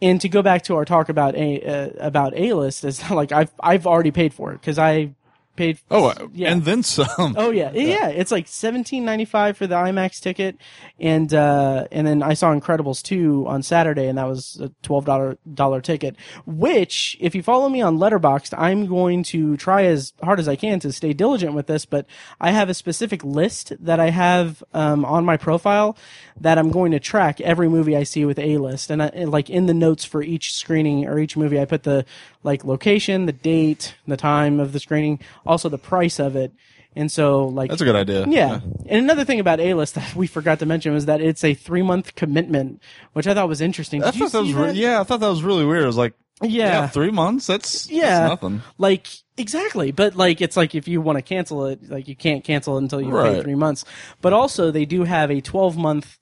And 0.00 0.18
to 0.22 0.30
go 0.30 0.40
back 0.40 0.62
to 0.62 0.76
our 0.76 0.86
talk 0.86 1.10
about 1.10 1.34
a 1.34 1.60
uh, 1.62 1.90
about 1.98 2.32
A 2.36 2.54
list 2.54 2.84
is 2.84 3.10
like 3.12 3.32
I've 3.32 3.52
I've 3.60 3.86
already 3.86 4.10
paid 4.10 4.32
for 4.32 4.52
it 4.52 4.60
because 4.60 4.78
I 4.78 5.14
paid. 5.56 5.78
Oh, 5.90 6.12
yeah. 6.32 6.50
and 6.50 6.64
then 6.64 6.82
some. 6.82 7.34
Oh 7.36 7.50
yeah. 7.50 7.72
yeah, 7.72 8.08
It's 8.08 8.30
like 8.30 8.48
seventeen 8.48 9.04
ninety 9.04 9.24
five 9.24 9.56
for 9.56 9.66
the 9.66 9.74
IMAX 9.74 10.20
ticket, 10.20 10.56
and 10.98 11.32
uh, 11.32 11.86
and 11.90 12.06
then 12.06 12.22
I 12.22 12.34
saw 12.34 12.52
Incredibles 12.54 13.02
two 13.02 13.44
on 13.46 13.62
Saturday, 13.62 14.06
and 14.06 14.18
that 14.18 14.26
was 14.28 14.60
a 14.60 14.70
twelve 14.82 15.04
dollar 15.04 15.38
dollar 15.52 15.80
ticket. 15.80 16.16
Which, 16.46 17.16
if 17.20 17.34
you 17.34 17.42
follow 17.42 17.68
me 17.68 17.82
on 17.82 17.98
Letterboxd, 17.98 18.54
I'm 18.56 18.86
going 18.86 19.22
to 19.24 19.56
try 19.56 19.84
as 19.84 20.12
hard 20.22 20.38
as 20.38 20.48
I 20.48 20.56
can 20.56 20.80
to 20.80 20.92
stay 20.92 21.12
diligent 21.12 21.54
with 21.54 21.66
this. 21.66 21.84
But 21.86 22.06
I 22.40 22.50
have 22.50 22.68
a 22.68 22.74
specific 22.74 23.24
list 23.24 23.72
that 23.80 24.00
I 24.00 24.10
have 24.10 24.62
um, 24.72 25.04
on 25.04 25.24
my 25.24 25.36
profile 25.36 25.96
that 26.40 26.58
I'm 26.58 26.70
going 26.70 26.92
to 26.92 27.00
track 27.00 27.40
every 27.40 27.68
movie 27.68 27.96
I 27.96 28.02
see 28.02 28.24
with 28.24 28.38
A 28.38 28.58
list, 28.58 28.90
and, 28.90 29.02
I, 29.02 29.06
and 29.06 29.30
like 29.30 29.48
in 29.48 29.66
the 29.66 29.74
notes 29.74 30.04
for 30.04 30.22
each 30.22 30.52
screening 30.52 31.06
or 31.06 31.18
each 31.18 31.36
movie, 31.36 31.60
I 31.60 31.64
put 31.64 31.84
the 31.84 32.04
like 32.44 32.64
location, 32.64 33.26
the 33.26 33.32
date, 33.32 33.96
the 34.06 34.16
time 34.16 34.60
of 34.60 34.72
the 34.72 34.78
screening, 34.78 35.18
also 35.44 35.68
the 35.68 35.78
price 35.78 36.20
of 36.20 36.36
it. 36.36 36.52
And 36.96 37.10
so, 37.10 37.46
like, 37.46 37.70
That's 37.70 37.82
a 37.82 37.84
good 37.84 37.96
idea. 37.96 38.24
yeah. 38.28 38.60
And 38.86 39.02
another 39.02 39.24
thing 39.24 39.40
about 39.40 39.58
A 39.58 39.74
list 39.74 39.96
that 39.96 40.14
we 40.14 40.28
forgot 40.28 40.60
to 40.60 40.66
mention 40.66 40.92
was 40.94 41.06
that 41.06 41.20
it's 41.20 41.42
a 41.42 41.52
three 41.54 41.82
month 41.82 42.14
commitment, 42.14 42.80
which 43.14 43.26
I 43.26 43.34
thought 43.34 43.48
was 43.48 43.60
interesting. 43.60 44.04
I 44.04 44.12
Did 44.12 44.20
you 44.20 44.28
thought 44.28 44.38
that 44.42 44.46
see 44.46 44.54
was 44.54 44.74
re- 44.74 44.80
yeah. 44.80 45.00
I 45.00 45.02
thought 45.02 45.18
that 45.18 45.28
was 45.28 45.42
really 45.42 45.64
weird. 45.64 45.82
I 45.82 45.86
was 45.88 45.96
like, 45.96 46.14
Yeah. 46.40 46.66
yeah, 46.82 46.86
three 46.86 47.10
months. 47.10 47.48
That's 47.48 47.90
Yeah. 47.90 48.28
that's 48.28 48.42
nothing. 48.42 48.62
Like 48.78 49.08
exactly, 49.36 49.90
but 49.90 50.14
like 50.14 50.40
it's 50.40 50.56
like 50.56 50.76
if 50.76 50.86
you 50.86 51.00
want 51.00 51.18
to 51.18 51.22
cancel 51.22 51.66
it, 51.66 51.80
like 51.90 52.06
you 52.06 52.14
can't 52.14 52.44
cancel 52.44 52.76
it 52.76 52.82
until 52.82 53.00
you 53.00 53.08
pay 53.08 53.12
Right. 53.34 53.42
three 53.42 53.56
months. 53.56 53.84
But 54.20 54.32
also 54.32 54.70
they 54.70 54.84
do 54.84 55.02
have 55.02 55.32
a 55.32 55.40
twelve 55.40 55.76
month, 55.76 56.16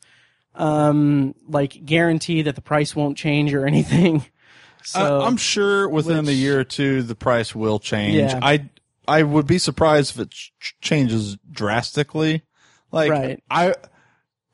um, 0.55 1.35
like 1.49 1.85
guarantee 1.85 2.43
that 2.43 2.55
the 2.55 2.61
price 2.63 2.95
won't 2.97 3.17
change 3.19 3.53
or 3.55 3.67
anything. 3.67 4.25
So 4.85 5.21
I, 5.21 5.27
I'm 5.27 5.37
sure 5.37 5.89
within 5.89 6.19
which- 6.19 6.29
a 6.29 6.35
year 6.35 6.61
or 6.61 6.65
two 6.65 7.03
the 7.03 7.15
price 7.15 7.55
will 7.55 7.79
change. 7.79 8.15
Yeah. 8.15 8.39
I 8.43 8.69
I 9.09 9.23
would 9.25 9.47
be 9.47 9.59
surprised 9.59 10.15
if 10.17 10.21
it 10.23 10.31
ch- 10.31 10.53
changes 10.81 11.37
drastically. 11.51 12.43
Like 12.91 13.11
Right. 13.11 13.43
I 13.51 13.75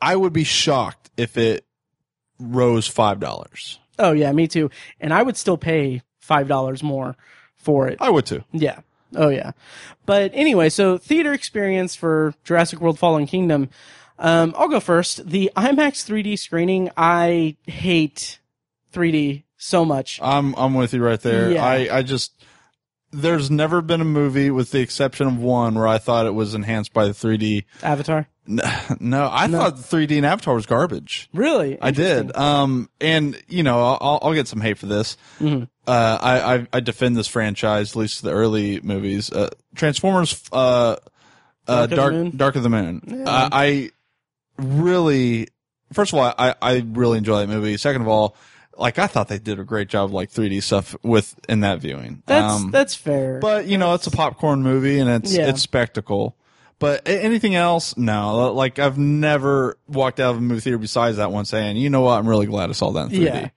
I 0.00 0.16
would 0.16 0.32
be 0.32 0.44
shocked 0.44 1.10
if 1.16 1.36
it 1.36 1.64
rose 2.38 2.86
five 2.86 3.18
dollars. 3.20 3.78
oh 3.98 4.12
yeah, 4.12 4.30
me 4.32 4.46
too. 4.46 4.70
And 5.00 5.12
I 5.12 5.22
would 5.22 5.36
still 5.36 5.56
pay 5.58 6.02
five 6.20 6.48
dollars 6.48 6.82
more 6.82 7.16
for 7.56 7.88
it. 7.88 7.98
I 8.00 8.10
would 8.10 8.26
too. 8.26 8.44
Yeah. 8.52 8.80
Oh 9.16 9.28
yeah. 9.28 9.52
But 10.06 10.30
anyway, 10.34 10.68
so 10.68 10.98
theater 10.98 11.32
experience 11.32 11.94
for 11.96 12.34
Jurassic 12.44 12.80
World 12.80 12.98
Fallen 12.98 13.26
Kingdom. 13.26 13.70
Um, 14.20 14.54
I'll 14.58 14.68
go 14.68 14.80
first. 14.80 15.28
The 15.28 15.50
IMAX 15.56 16.04
3D 16.04 16.38
screening, 16.38 16.90
I 16.96 17.56
hate 17.66 18.40
3D 18.92 19.44
so 19.58 19.84
much. 19.84 20.18
I'm 20.22 20.54
I'm 20.56 20.74
with 20.74 20.94
you 20.94 21.04
right 21.04 21.20
there. 21.20 21.50
Yeah. 21.50 21.64
I 21.64 21.98
I 21.98 22.02
just 22.02 22.32
there's 23.10 23.50
never 23.50 23.80
been 23.80 24.00
a 24.00 24.06
movie 24.06 24.50
with 24.50 24.70
the 24.70 24.80
exception 24.80 25.26
of 25.26 25.38
one 25.38 25.74
where 25.74 25.86
I 25.86 25.98
thought 25.98 26.26
it 26.26 26.34
was 26.34 26.54
enhanced 26.54 26.92
by 26.92 27.06
the 27.06 27.12
3D. 27.12 27.64
Avatar. 27.82 28.28
No, 29.00 29.28
I 29.30 29.46
thought 29.48 29.76
the 29.76 29.82
3D 29.82 30.16
and 30.16 30.24
Avatar 30.24 30.54
was 30.54 30.64
garbage. 30.64 31.28
Really? 31.34 31.78
I 31.82 31.90
did. 31.90 32.34
Um, 32.34 32.88
and 32.98 33.40
you 33.46 33.62
know, 33.62 33.78
I'll, 33.78 34.18
I'll 34.22 34.34
get 34.34 34.48
some 34.48 34.62
hate 34.62 34.78
for 34.78 34.86
this. 34.86 35.18
Mm-hmm. 35.38 35.64
Uh, 35.86 36.18
I, 36.20 36.54
I 36.54 36.66
I 36.72 36.80
defend 36.80 37.16
this 37.16 37.28
franchise, 37.28 37.92
at 37.92 37.96
least 37.96 38.22
the 38.22 38.30
early 38.32 38.80
movies. 38.80 39.30
Uh, 39.30 39.50
Transformers. 39.74 40.42
Uh, 40.50 40.96
uh, 41.66 41.66
Dark 41.66 41.84
of 41.84 41.90
the 41.90 41.96
Dark 41.96 42.12
Moon? 42.12 42.36
Dark 42.36 42.56
of 42.56 42.62
the 42.62 42.70
Moon. 42.70 43.24
Uh, 43.26 43.48
I 43.52 43.90
really, 44.56 45.48
first 45.92 46.14
of 46.14 46.18
all, 46.18 46.34
I 46.38 46.54
I 46.62 46.84
really 46.86 47.18
enjoy 47.18 47.40
that 47.40 47.48
movie. 47.48 47.76
Second 47.76 48.00
of 48.00 48.08
all, 48.08 48.34
like 48.78 48.98
I 48.98 49.06
thought 49.06 49.28
they 49.28 49.38
did 49.38 49.58
a 49.58 49.64
great 49.64 49.88
job, 49.88 50.06
of, 50.06 50.12
like 50.12 50.30
3D 50.30 50.62
stuff 50.62 50.96
with 51.02 51.34
in 51.48 51.60
that 51.60 51.80
viewing. 51.80 52.22
That's 52.26 52.54
Um, 52.62 52.70
that's 52.70 52.94
fair. 52.94 53.38
but 53.40 53.66
you 53.66 53.76
know, 53.78 53.94
it's 53.94 54.06
a 54.06 54.10
popcorn 54.10 54.62
movie 54.62 54.98
and 55.00 55.10
it's 55.10 55.34
Yeah. 55.34 55.48
it's 55.48 55.60
spectacle. 55.62 56.36
But 56.80 57.08
anything 57.08 57.56
else, 57.56 57.96
no. 57.96 58.52
Like 58.52 58.78
I've 58.78 58.96
never 58.98 59.76
walked 59.88 60.20
out 60.20 60.30
of 60.30 60.36
a 60.38 60.40
movie 60.40 60.60
theater 60.60 60.78
besides 60.78 61.16
that 61.16 61.32
one 61.32 61.44
saying, 61.44 61.76
you 61.76 61.90
know 61.90 62.02
what, 62.02 62.18
I'm 62.18 62.28
really 62.28 62.46
glad 62.46 62.70
I 62.70 62.72
saw 62.72 62.92
that 62.92 63.10
in 63.12 63.20
3D. 63.20 63.24
yeah, 63.24 63.48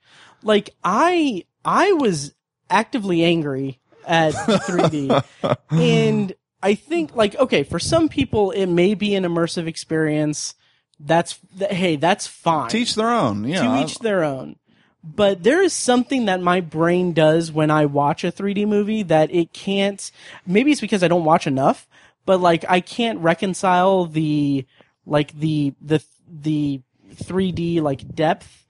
like 0.42 0.70
I 0.82 1.44
I 1.64 1.92
was 1.92 2.34
actively 2.68 3.22
angry 3.24 3.78
at 4.04 4.32
3D, 4.34 5.24
and 5.70 6.32
I 6.60 6.74
think 6.74 7.14
like 7.14 7.36
okay, 7.36 7.62
for 7.62 7.78
some 7.78 8.08
people 8.08 8.50
it 8.50 8.66
may 8.66 8.94
be 8.94 9.14
an 9.14 9.22
immersive 9.24 9.68
experience. 9.68 10.54
That's 10.98 11.38
hey, 11.58 11.96
that's 11.96 12.26
fine. 12.26 12.68
Teach 12.70 12.94
their 12.96 13.10
own. 13.10 13.44
Yeah. 13.44 13.62
to 13.76 13.82
each 13.84 13.98
their 14.00 14.22
own. 14.24 14.56
But 15.04 15.42
there 15.42 15.60
is 15.60 15.72
something 15.72 16.26
that 16.26 16.40
my 16.40 16.60
brain 16.60 17.12
does 17.12 17.50
when 17.50 17.70
I 17.70 17.86
watch 17.86 18.22
a 18.22 18.30
3D 18.30 18.68
movie 18.68 19.02
that 19.02 19.34
it 19.34 19.52
can't. 19.52 20.10
Maybe 20.46 20.70
it's 20.70 20.80
because 20.80 21.02
I 21.02 21.08
don't 21.08 21.24
watch 21.24 21.46
enough, 21.46 21.88
but 22.24 22.40
like 22.40 22.64
I 22.68 22.80
can't 22.80 23.18
reconcile 23.18 24.06
the 24.06 24.64
like 25.04 25.32
the 25.38 25.74
the 25.80 26.02
the 26.28 26.80
3D 27.14 27.82
like 27.82 28.14
depth 28.14 28.64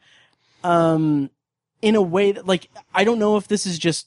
um 0.65 1.31
in 1.83 1.97
a 1.97 2.03
way 2.03 2.33
that 2.33 2.47
like 2.47 2.71
I 2.95 3.05
don't 3.05 3.19
know 3.19 3.37
if 3.37 3.49
this 3.49 3.67
is 3.67 3.79
just 3.79 4.07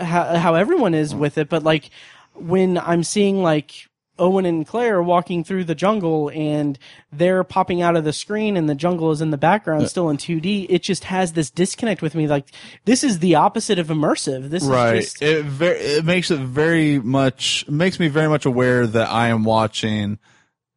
how, 0.00 0.36
how 0.36 0.54
everyone 0.54 0.94
is 0.94 1.14
with 1.14 1.38
it, 1.38 1.48
but 1.48 1.64
like 1.64 1.90
when 2.34 2.78
I'm 2.78 3.02
seeing 3.02 3.42
like 3.42 3.88
Owen 4.18 4.44
and 4.46 4.66
Claire 4.66 5.02
walking 5.02 5.44
through 5.44 5.64
the 5.64 5.74
jungle 5.74 6.30
and 6.34 6.78
they're 7.12 7.44
popping 7.44 7.80
out 7.82 7.96
of 7.96 8.04
the 8.04 8.12
screen 8.12 8.56
and 8.56 8.68
the 8.68 8.74
jungle 8.74 9.10
is 9.10 9.20
in 9.20 9.30
the 9.30 9.36
background 9.38 9.88
still 9.88 10.08
in 10.10 10.16
2D, 10.16 10.66
it 10.68 10.82
just 10.82 11.04
has 11.04 11.32
this 11.32 11.50
disconnect 11.50 12.02
with 12.02 12.14
me. 12.14 12.26
Like 12.28 12.46
this 12.84 13.04
is 13.04 13.18
the 13.20 13.34
opposite 13.36 13.78
of 13.78 13.88
immersive. 13.88 14.50
This 14.50 14.64
Right. 14.64 14.96
is 14.96 15.12
just 15.12 15.22
It 15.22 15.44
very 15.44 15.78
it 15.78 16.04
makes 16.04 16.30
it 16.30 16.40
very 16.40 16.98
much 16.98 17.66
makes 17.68 17.98
me 18.00 18.08
very 18.08 18.28
much 18.28 18.44
aware 18.46 18.86
that 18.86 19.08
I 19.08 19.28
am 19.28 19.44
watching 19.44 20.18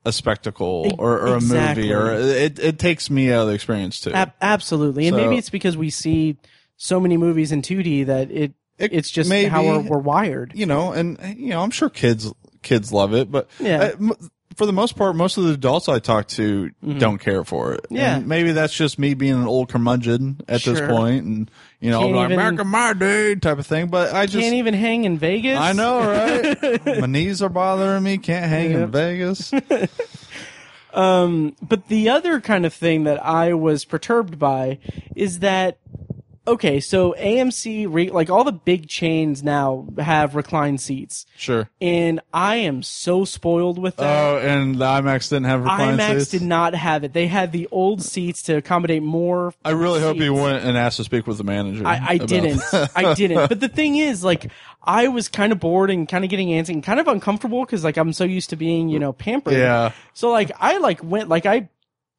a 0.05 0.11
spectacle 0.11 0.95
or, 0.97 1.19
or 1.19 1.35
a 1.35 1.41
movie 1.41 1.93
or 1.93 2.11
it 2.13 2.57
it 2.57 2.79
takes 2.79 3.09
me 3.09 3.31
out 3.31 3.41
of 3.43 3.47
the 3.49 3.53
experience 3.53 3.99
too. 4.01 4.11
ab- 4.13 4.33
absolutely. 4.41 5.07
And 5.07 5.15
maybe 5.15 5.37
it's 5.37 5.49
because 5.51 5.77
we 5.77 5.89
see 5.91 6.37
so 6.77 6.99
many 6.99 7.17
movies 7.17 7.51
in 7.51 7.61
2D 7.61 8.07
that 8.07 8.31
it, 8.31 8.53
It 8.79 8.93
it's 8.93 9.11
just 9.11 9.29
may 9.29 9.43
how 9.45 9.61
we're, 9.63 9.79
we're 9.81 9.97
wired. 9.99 10.53
you 10.55 10.65
know, 10.65 10.91
and 10.91 11.19
you 11.37 11.49
know, 11.49 11.61
I'm 11.61 11.69
sure 11.69 11.89
kids 11.89 12.33
kids 12.61 12.91
love 12.91 13.13
it, 13.13 13.31
but 13.31 13.49
Yeah. 13.59 13.91
uh, 13.99 14.13
for 14.57 14.65
the 14.65 14.73
most 14.73 14.97
part, 14.97 15.15
most 15.15 15.37
of 15.37 15.45
the 15.45 15.53
adults 15.53 15.87
I 15.87 15.99
talk 15.99 16.27
to 16.29 16.71
don't 16.97 17.19
care 17.19 17.45
for 17.45 17.73
it. 17.73 17.83
Mm-hmm. 17.83 17.95
Yeah. 17.95 18.17
And 18.17 18.27
maybe 18.27 18.51
that's 18.51 18.73
just 18.73 18.99
me 18.99 19.13
being 19.13 19.33
an 19.33 19.47
old 19.47 19.69
curmudgeon 19.69 20.41
at 20.47 20.61
this 20.63 20.81
point, 20.81 21.23
and 21.25 21.51
you 21.79 21.89
know, 21.89 22.01
Can't 22.01 22.15
like 22.15 22.25
even- 22.31 22.37
back 22.37 22.59
in 22.59 22.67
my 22.67 22.93
day 22.93 23.35
type 23.35 23.59
of 23.59 23.65
thing. 23.65 23.87
But 23.87 24.13
I 24.13 24.25
just, 24.25 24.39
Can't 24.43 24.55
even 24.55 24.73
hang 24.73 25.05
in 25.05 25.17
Vegas. 25.17 25.57
I 25.57 25.71
know, 25.71 25.99
right? 26.05 26.85
my 26.99 27.07
knees 27.07 27.41
are 27.41 27.49
bothering 27.49 28.03
me. 28.03 28.17
Can't 28.17 28.45
hang 28.45 28.71
in 28.71 28.91
Vegas. 28.91 29.53
Um, 30.93 31.55
but 31.61 31.87
the 31.87 32.09
other 32.09 32.41
kind 32.41 32.65
of 32.65 32.73
thing 32.73 33.05
that 33.05 33.23
I 33.25 33.53
was 33.53 33.85
perturbed 33.85 34.37
by 34.37 34.79
is 35.15 35.39
that 35.39 35.77
okay, 36.47 36.79
so 36.79 37.13
AMC 37.17 38.11
like 38.11 38.29
all 38.29 38.43
the 38.43 38.51
big 38.51 38.87
chains 38.87 39.43
now 39.43 39.87
have 39.97 40.35
reclined 40.35 40.81
seats, 40.81 41.25
Sure. 41.37 41.69
and 41.79 42.19
I 42.33 42.57
am 42.57 42.83
so 42.83 43.25
spoiled 43.25 43.77
with 43.77 43.95
that. 43.97 44.23
Oh, 44.23 44.37
and 44.39 44.75
the 44.75 44.85
IMAX 44.85 45.29
didn't 45.29 45.45
have 45.45 45.61
recline 45.61 45.97
IMAX 45.97 46.19
seats. 46.19 46.31
did 46.31 46.41
not 46.41 46.73
have 46.75 47.03
it. 47.03 47.13
They 47.13 47.27
had 47.27 47.51
the 47.51 47.67
old 47.71 48.01
seats 48.01 48.41
to 48.43 48.57
accommodate 48.57 49.03
more. 49.03 49.53
I 49.63 49.71
really 49.71 50.01
hope 50.01 50.17
you 50.17 50.33
went 50.33 50.63
and 50.63 50.77
asked 50.77 50.97
to 50.97 51.03
speak 51.03 51.27
with 51.27 51.37
the 51.37 51.43
manager. 51.43 51.85
I, 51.85 51.99
I 52.09 52.17
didn't. 52.17 52.61
I 52.95 53.13
didn't. 53.13 53.47
But 53.49 53.59
the 53.59 53.69
thing 53.69 53.97
is, 53.97 54.23
like, 54.23 54.51
I 54.83 55.07
was 55.09 55.27
kind 55.27 55.51
of 55.51 55.59
bored 55.59 55.89
and 55.91 56.07
kind 56.07 56.23
of 56.23 56.29
getting 56.29 56.49
antsy 56.49 56.69
and 56.69 56.83
kind 56.83 56.99
of 56.99 57.07
uncomfortable 57.07 57.63
because, 57.65 57.83
like, 57.83 57.97
I'm 57.97 58.13
so 58.13 58.23
used 58.23 58.49
to 58.51 58.55
being, 58.55 58.89
you 58.89 58.99
know, 58.99 59.13
pampered. 59.13 59.53
Yeah. 59.53 59.91
So, 60.13 60.29
like, 60.31 60.51
I 60.59 60.77
like 60.79 61.03
went, 61.03 61.29
like, 61.29 61.45
I 61.45 61.69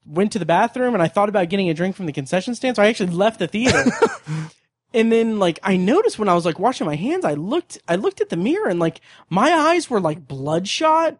went 0.07 0.33
to 0.33 0.39
the 0.39 0.47
bathroom 0.47 0.95
and 0.95 1.03
I 1.03 1.09
thought 1.09 1.29
about 1.29 1.49
getting 1.49 1.69
a 1.71 1.75
drink 1.75 1.97
from 1.97 2.07
the 2.07 2.13
concession 2.13 2.55
stand. 2.55 2.77
So 2.77 2.83
I 2.83 2.87
actually 2.87 3.13
left 3.13 3.39
the 3.39 3.47
theater. 3.47 3.85
and 4.95 5.11
then, 5.13 5.39
like, 5.39 5.59
I 5.63 5.77
noticed 5.77 6.19
when 6.19 6.29
I 6.29 6.35
was 6.35 6.45
like 6.45 6.59
washing 6.59 6.87
my 6.87 6.97
hands, 6.97 7.25
I 7.25 7.35
looked, 7.35 7.79
I 7.89 7.97
looked 7.97 8.21
at 8.21 8.29
the 8.29 8.37
mirror 8.37 8.69
and 8.69 8.81
like 8.81 9.01
my 9.31 9.51
eyes 9.53 9.89
were 9.91 10.01
like 10.01 10.27
bloodshot 10.27 11.19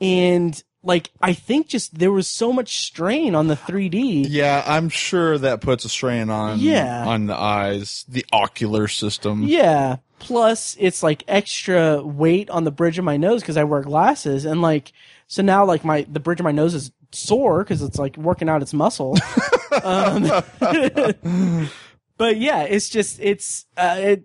and. 0.00 0.62
Like 0.86 1.12
I 1.18 1.32
think 1.32 1.68
just 1.68 1.98
there 1.98 2.12
was 2.12 2.28
so 2.28 2.52
much 2.52 2.76
strain 2.84 3.34
on 3.34 3.46
the 3.46 3.54
3D. 3.56 4.26
Yeah, 4.28 4.62
I'm 4.66 4.90
sure 4.90 5.38
that 5.38 5.62
puts 5.62 5.86
a 5.86 5.88
strain 5.88 6.28
on 6.28 6.58
Yeah. 6.58 7.06
on 7.06 7.24
the 7.24 7.34
eyes, 7.34 8.04
the 8.06 8.26
ocular 8.30 8.86
system. 8.86 9.44
Yeah. 9.44 9.96
Plus, 10.18 10.76
it's 10.78 11.02
like 11.02 11.24
extra 11.26 12.02
weight 12.02 12.50
on 12.50 12.64
the 12.64 12.70
bridge 12.70 12.98
of 12.98 13.04
my 13.06 13.16
nose 13.16 13.40
because 13.40 13.56
I 13.56 13.64
wear 13.64 13.80
glasses, 13.80 14.44
and 14.44 14.60
like 14.60 14.92
so 15.26 15.42
now 15.42 15.64
like 15.64 15.86
my 15.86 16.04
the 16.06 16.20
bridge 16.20 16.40
of 16.40 16.44
my 16.44 16.52
nose 16.52 16.74
is 16.74 16.92
sore 17.14 17.64
because 17.64 17.82
it's 17.82 17.98
like 17.98 18.16
working 18.16 18.48
out 18.48 18.62
its 18.62 18.74
muscle. 18.74 19.16
um, 19.82 20.22
but 22.16 22.36
yeah, 22.36 22.62
it's 22.62 22.88
just 22.88 23.18
it's 23.20 23.66
uh, 23.76 23.96
it, 23.98 24.24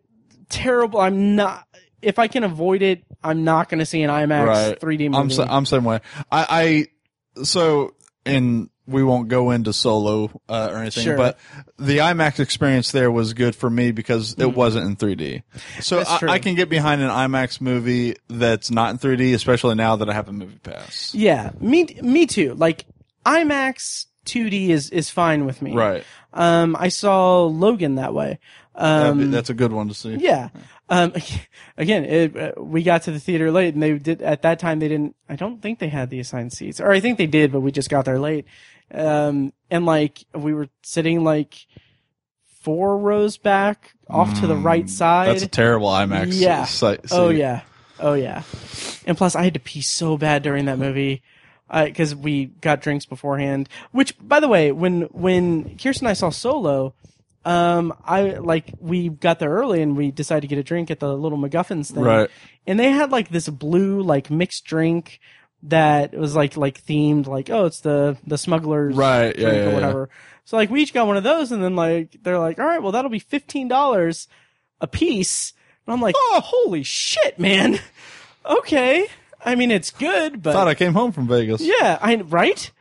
terrible. 0.49 0.99
I'm 0.99 1.36
not 1.36 1.65
if 2.02 2.19
I 2.19 2.28
can 2.28 2.43
avoid 2.43 2.82
it, 2.82 3.04
I'm 3.23 3.43
not 3.43 3.69
going 3.69 3.80
to 3.80 3.86
see 3.86 4.02
an 4.04 4.10
IMAX 4.10 4.47
Right. 4.47 4.80
3D 4.80 4.99
movie. 5.12 5.15
I'm 5.15 5.30
sa- 5.30 5.47
I'm 5.49 5.65
same 5.65 5.84
way. 5.84 5.99
I, 6.32 6.88
I 7.36 7.43
so 7.43 7.95
and 8.25 8.69
we 8.89 9.04
won't 9.04 9.28
go 9.28 9.52
into 9.52 9.71
solo 9.73 10.32
uh, 10.49 10.69
or 10.71 10.78
anything, 10.80 11.04
Sure. 11.04 11.15
but 11.17 11.38
the 11.78 11.99
IMAX 11.99 12.39
experience 12.39 12.91
there 12.91 13.10
was 13.12 13.34
good 13.34 13.56
for 13.56 13.69
me 13.69 13.91
because 13.91 14.36
it 14.38 14.54
wasn't 14.56 14.86
in 14.86 14.95
3D. 14.95 15.43
So 15.82 16.02
Mm. 16.02 16.30
I. 16.30 16.34
I 16.34 16.39
can 16.39 16.56
get 16.56 16.69
behind 16.69 17.02
an 17.02 17.10
IMAX 17.10 17.62
movie 17.62 18.15
that's 18.28 18.71
not 18.71 18.91
in 18.91 18.97
3D, 18.97 19.34
especially 19.34 19.75
now 19.75 19.95
that 19.97 20.10
I 20.10 20.13
have 20.13 20.28
a 20.28 20.34
movie 20.34 20.58
pass. 20.62 21.13
yeah, 21.15 21.52
me 21.60 21.86
me 22.02 22.25
too. 22.25 22.54
Like 22.56 22.86
IMAX 23.25 24.06
2D 24.25 24.69
is 24.69 24.89
is 24.89 25.10
fine 25.10 25.45
with 25.45 25.62
me. 25.62 25.73
Right. 25.73 26.04
Um, 26.34 26.75
I 26.80 26.89
saw 26.89 27.45
Logan 27.45 27.95
that 27.95 28.13
way. 28.13 28.39
That'd 28.75 29.17
be- 29.17 29.23
Um, 29.25 29.32
that's 29.32 29.49
a 29.49 29.54
good 29.54 29.73
one 29.73 29.88
to 29.89 29.93
see. 29.93 30.15
Yeah. 30.15 30.49
Um, 30.89 31.13
again, 31.78 32.06
it, 32.06 32.36
uh, 32.38 32.52
we 32.62 32.82
got 32.84 33.04
to 33.04 33.12
the 33.12 33.19
theater 33.19 33.52
late 33.52 33.73
and 33.73 33.84
they 33.84 33.97
did, 33.97 34.21
at 34.21 34.41
that 34.43 34.60
time 34.60 34.80
they 34.80 34.88
didn't, 34.88 35.15
I 35.28 35.36
don't 35.36 35.62
think 35.62 35.80
they 35.80 35.89
had 35.89 36.10
the 36.10 36.19
assigned 36.19 36.54
seats 36.54 36.80
or 36.80 36.91
I 36.91 36.99
think 36.99 37.17
they 37.17 37.28
did, 37.28 37.52
but 37.52 37.60
we 37.62 37.71
just 37.71 37.89
got 37.89 38.06
there 38.06 38.19
late. 38.19 38.45
Um, 38.93 39.54
and 39.69 39.86
like 39.86 40.23
we 40.34 40.54
were 40.54 40.67
sitting 40.82 41.23
like 41.23 41.65
four 42.62 42.97
rows 42.97 43.38
back 43.38 43.93
off 44.08 44.39
to 44.41 44.47
the 44.47 44.56
right 44.56 44.89
side. 44.89 45.30
Mm, 45.30 45.32
That's 45.34 45.43
a 45.43 45.47
terrible 45.47 45.88
IMAX. 45.88 46.39
Yeah. 46.39 46.65
Site, 46.65 47.06
Oh 47.12 47.30
yeah. 47.30 47.62
Oh 47.99 48.13
yeah. 48.13 48.43
And 49.06 49.17
plus 49.17 49.36
I 49.36 49.43
had 49.43 49.54
to 49.54 49.60
pee 49.60 49.82
so 49.82 50.17
bad 50.17 50.43
during 50.43 50.65
that 50.65 50.80
movie. 50.80 51.21
Uh, 51.69 51.88
cause 51.95 52.15
we 52.15 52.45
got 52.45 52.82
drinks 52.82 53.06
beforehand, 53.06 53.69
which 53.91 54.15
by 54.19 54.39
the 54.39 54.47
way, 54.47 54.71
when, 54.71 55.02
when 55.12 55.78
Kirsten 55.78 56.08
and 56.08 56.10
I 56.10 56.13
saw 56.13 56.32
Solo, 56.32 56.95
um, 57.45 57.93
I 58.04 58.23
like, 58.39 58.73
we 58.80 59.10
got 59.10 59.38
there 59.38 59.52
early 59.52 59.84
and 59.84 59.95
we 59.95 60.10
decided 60.10 60.41
to 60.41 60.47
get 60.47 60.58
a 60.58 60.63
drink 60.63 60.89
at 60.89 60.99
the 60.99 61.15
little 61.15 61.38
MacGuffins 61.38 61.91
thing. 61.91 62.04
Right. 62.04 62.30
And 62.65 62.80
they 62.80 62.89
had 62.89 63.12
like 63.12 63.30
this 63.30 63.47
blue, 63.49 64.02
like 64.02 64.32
mixed 64.32 64.65
drink 64.65 65.19
that 65.63 66.13
was 66.13 66.36
like, 66.36 66.56
like 66.58 66.82
themed, 66.84 67.28
like, 67.28 67.50
oh, 67.50 67.65
it's 67.65 67.82
the, 67.82 68.17
the 68.26 68.38
smuggler's 68.38 68.95
Right, 68.95 69.36
yeah, 69.38 69.50
drink 69.50 69.56
yeah, 69.56 69.62
or 69.62 69.67
yeah. 69.67 69.74
whatever. 69.74 70.10
So 70.45 70.58
like 70.58 70.69
we 70.69 70.82
each 70.82 70.93
got 70.93 71.08
one 71.08 71.17
of 71.17 71.24
those 71.24 71.52
and 71.52 71.63
then 71.63 71.76
like, 71.76 72.17
they're 72.24 72.39
like, 72.39 72.60
all 72.60 72.65
right, 72.65 72.82
well, 72.82 72.91
that'll 72.91 73.12
be 73.12 73.19
$15 73.19 74.28
a 74.82 74.88
piece. 74.88 75.54
And 75.86 75.93
I'm 75.93 76.02
like, 76.02 76.15
oh, 76.17 76.36
oh 76.38 76.41
holy 76.41 76.84
shit, 76.84 77.38
man. 77.39 77.80
okay. 78.45 79.08
I 79.43 79.56
mean, 79.56 79.72
it's 79.72 79.91
good, 79.91 80.41
but 80.41 80.54
Thought 80.54 80.67
I 80.67 80.76
came 80.76 80.93
home 80.93 81.12
from 81.12 81.28
Vegas. 81.28 81.62
yeah, 81.62 81.98
I 82.02 82.15
right. 82.15 82.72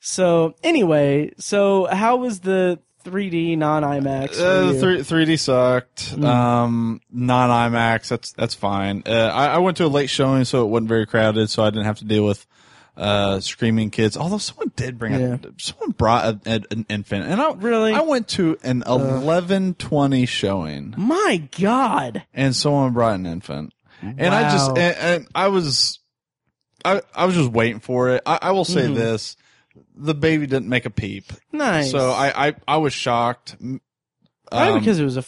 So 0.00 0.54
anyway, 0.62 1.32
so 1.38 1.86
how 1.86 2.16
was 2.16 2.40
the 2.40 2.78
3D 3.10 3.56
non 3.58 3.82
IMAX? 3.82 4.38
Uh, 4.38 4.72
three, 4.78 4.98
3D 4.98 5.38
sucked. 5.38 6.16
Mm. 6.16 6.24
Um, 6.24 7.00
non 7.10 7.50
IMAX. 7.50 8.08
That's 8.08 8.32
that's 8.32 8.54
fine. 8.54 9.02
Uh, 9.06 9.10
I, 9.12 9.46
I 9.46 9.58
went 9.58 9.76
to 9.78 9.86
a 9.86 9.88
late 9.88 10.10
showing, 10.10 10.44
so 10.44 10.62
it 10.62 10.68
wasn't 10.68 10.88
very 10.88 11.06
crowded, 11.06 11.48
so 11.50 11.62
I 11.64 11.70
didn't 11.70 11.86
have 11.86 11.98
to 11.98 12.04
deal 12.04 12.24
with 12.24 12.46
uh, 12.96 13.38
screaming 13.40 13.90
kids. 13.90 14.16
Although 14.16 14.38
someone 14.38 14.72
did 14.74 14.98
bring 14.98 15.14
Yeah. 15.14 15.34
a, 15.42 15.48
someone 15.58 15.90
brought 15.92 16.24
a, 16.24 16.40
a- 16.46 16.72
an 16.72 16.84
infant, 16.88 17.26
and 17.26 17.40
I 17.40 17.52
Really? 17.52 17.92
I 17.92 18.00
went 18.00 18.28
to 18.30 18.58
an 18.64 18.82
eleven 18.86 19.74
twenty 19.74 20.26
showing, 20.26 20.94
My 20.96 21.42
God. 21.60 22.24
and 22.34 22.54
someone 22.56 22.92
brought 22.92 23.14
an 23.14 23.26
infant, 23.26 23.72
and 24.02 24.34
I 24.34 24.50
just 24.50 24.70
and, 24.70 24.96
and 24.96 25.28
I 25.34 25.46
was, 25.48 26.00
I 26.84 27.00
I 27.14 27.24
was 27.26 27.36
just 27.36 27.50
waiting 27.50 27.78
for 27.80 28.10
it. 28.10 28.22
I, 28.26 28.38
I 28.42 28.50
will 28.50 28.64
say 28.64 28.86
Mhm. 28.88 28.94
this: 28.96 29.36
the 30.00 30.14
baby 30.14 30.46
didn't 30.46 30.68
make 30.68 30.86
a 30.86 30.90
peep, 30.90 31.24
Nice. 31.52 31.90
so 31.90 32.10
I 32.10 32.48
I, 32.48 32.54
I 32.66 32.76
was 32.78 32.92
shocked. 32.92 33.56
Um, 33.60 33.80
Probably 34.50 34.80
because 34.80 34.98
it 35.00 35.04
was 35.04 35.16
a 35.16 35.24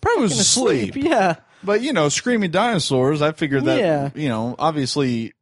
probably 0.00 0.22
was 0.22 0.32
fucking 0.32 0.40
asleep. 0.40 0.96
Yeah. 0.96 1.36
But 1.64 1.82
you 1.82 1.92
know, 1.92 2.08
screaming 2.08 2.50
dinosaurs. 2.50 3.20
I 3.22 3.32
figured 3.32 3.64
that 3.66 3.78
Yeah. 3.78 4.10
you 4.14 4.28
know, 4.28 4.54
obviously, 4.58 5.32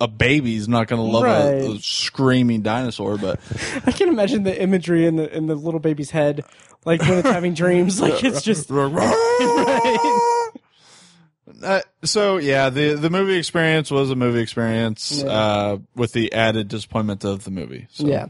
a 0.00 0.08
baby's 0.08 0.68
not 0.68 0.88
going 0.88 1.00
to 1.00 1.06
love 1.06 1.24
a, 1.24 1.72
a 1.72 1.78
screaming 1.80 2.62
dinosaur. 2.62 3.18
But 3.18 3.40
I 3.86 3.92
can 3.92 4.08
imagine 4.08 4.42
the 4.44 4.60
imagery 4.60 5.06
in 5.06 5.16
the 5.16 5.34
in 5.36 5.46
the 5.46 5.54
little 5.54 5.80
baby's 5.80 6.10
head, 6.10 6.44
like 6.84 7.00
when 7.02 7.18
it's 7.18 7.28
having 7.28 7.54
dreams. 7.62 8.00
Like 8.00 8.24
it's 8.24 8.42
just 8.42 8.70
right. 8.70 10.41
Uh, 11.62 11.80
so 12.04 12.36
yeah, 12.38 12.68
the 12.70 12.94
the 12.94 13.10
movie 13.10 13.36
experience 13.36 13.90
was 13.90 14.10
a 14.10 14.16
movie 14.16 14.40
experience 14.40 15.22
Yeah. 15.24 15.30
uh, 15.32 15.78
with 15.94 16.12
the 16.12 16.32
added 16.32 16.68
disappointment 16.68 17.24
of 17.24 17.44
the 17.44 17.50
movie. 17.50 17.86
So, 17.90 18.06
Yeah, 18.06 18.26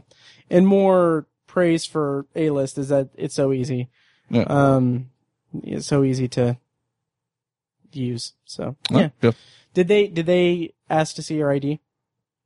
and 0.49 0.67
more 0.67 1.27
praise 1.47 1.85
for 1.85 2.25
A 2.35 2.49
list 2.49 2.77
is 2.77 2.89
that 2.89 3.09
it's 3.15 3.35
so 3.35 3.51
easy. 3.53 3.89
Yeah. 4.29 4.43
Um, 4.43 5.09
it's 5.63 5.85
so 5.87 6.03
easy 6.03 6.27
to 6.29 6.57
use. 7.91 8.33
So 8.45 8.75
Uh, 8.91 8.99
yeah. 8.99 9.09
yeah. 9.21 9.31
Did 9.73 9.87
they 9.87 10.07
did 10.07 10.25
they 10.25 10.73
ask 10.89 11.15
to 11.15 11.21
see 11.21 11.35
your 11.35 11.51
ID? 11.51 11.79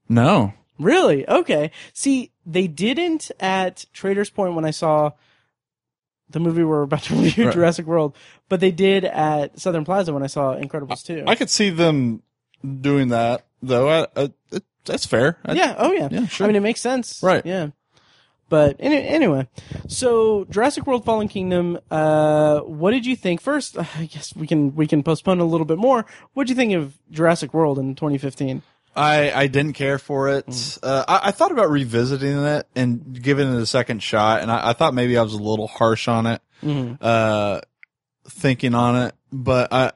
No. 0.10 0.54
Really? 0.80 1.28
Okay. 1.28 1.72
See, 1.94 2.32
they 2.46 2.68
didn't 2.68 3.32
at 3.40 3.86
Trader's 3.94 4.30
Point 4.30 4.54
when 4.54 4.64
I 4.66 4.72
saw 4.72 5.12
the 6.30 6.40
movie 6.40 6.64
we're 6.64 6.82
about 6.84 7.04
to 7.04 7.16
review, 7.22 7.46
Right. 7.46 7.54
Jurassic 7.54 7.86
World, 7.86 8.16
but 8.50 8.60
they 8.60 8.72
did 8.72 9.06
at 9.06 9.60
Southern 9.60 9.86
Plaza 9.86 10.14
when 10.14 10.24
I 10.24 10.28
saw 10.28 10.56
Incredibles 10.56 11.04
2. 11.06 11.24
I 11.28 11.36
could 11.36 11.50
see 11.50 11.70
them 11.70 12.22
doing 12.82 13.10
that 13.10 13.46
though. 13.62 13.90
I, 13.90 14.08
I, 14.16 14.30
it, 14.52 14.64
that's 14.86 15.06
fair. 15.06 15.38
Yeah, 15.48 15.76
oh 15.78 15.92
yeah. 15.92 16.08
Yeah, 16.12 16.28
sure. 16.28 16.46
I 16.46 16.48
mean, 16.48 16.56
it 16.56 16.62
makes 16.62 16.82
sense. 16.82 17.22
Right. 17.24 17.46
Yeah. 17.46 17.70
But 18.50 18.78
any, 18.80 19.06
anyway, 19.06 19.48
so 19.90 20.46
Jurassic 20.50 20.88
World 20.88 21.04
Fallen 21.04 21.28
Kingdom, 21.28 21.80
uh, 21.92 22.60
what 22.62 22.92
did 22.92 23.06
you 23.06 23.16
think? 23.18 23.42
First, 23.42 23.78
I 23.98 24.06
guess 24.06 24.34
we 24.36 24.48
can, 24.48 24.74
we 24.76 24.88
can 24.88 25.04
postpone 25.04 25.40
a 25.42 25.46
little 25.46 25.66
bit 25.66 25.78
more. 25.78 26.06
What 26.34 26.48
did 26.48 26.52
you 26.52 26.56
think 26.56 26.74
of 26.74 26.98
Jurassic 27.12 27.54
World 27.54 27.78
in 27.78 27.94
2015? 27.96 28.62
I, 28.98 29.32
I 29.44 29.48
didn't 29.48 29.74
care 29.74 30.00
for 30.00 30.30
it. 30.30 30.48
Mm. 30.48 30.80
Uh, 30.84 31.06
I, 31.08 31.20
I 31.26 31.32
thought 31.32 31.52
about 31.52 31.70
revisiting 31.70 32.38
it 32.46 32.68
and 32.76 33.22
giving 33.22 33.54
it 33.54 33.62
a 33.62 33.66
second 33.66 34.02
shot, 34.04 34.42
and 34.42 34.52
I, 34.52 34.70
I 34.70 34.74
thought 34.74 34.94
maybe 34.94 35.18
I 35.18 35.22
was 35.22 35.34
a 35.34 35.38
little 35.42 35.68
harsh 35.68 36.08
on 36.08 36.26
it, 36.26 36.42
Mm-hmm. 36.64 36.96
uh, 37.02 37.62
thinking 38.30 38.74
on 38.74 38.96
it, 39.08 39.16
but 39.32 39.72
I, 39.72 39.92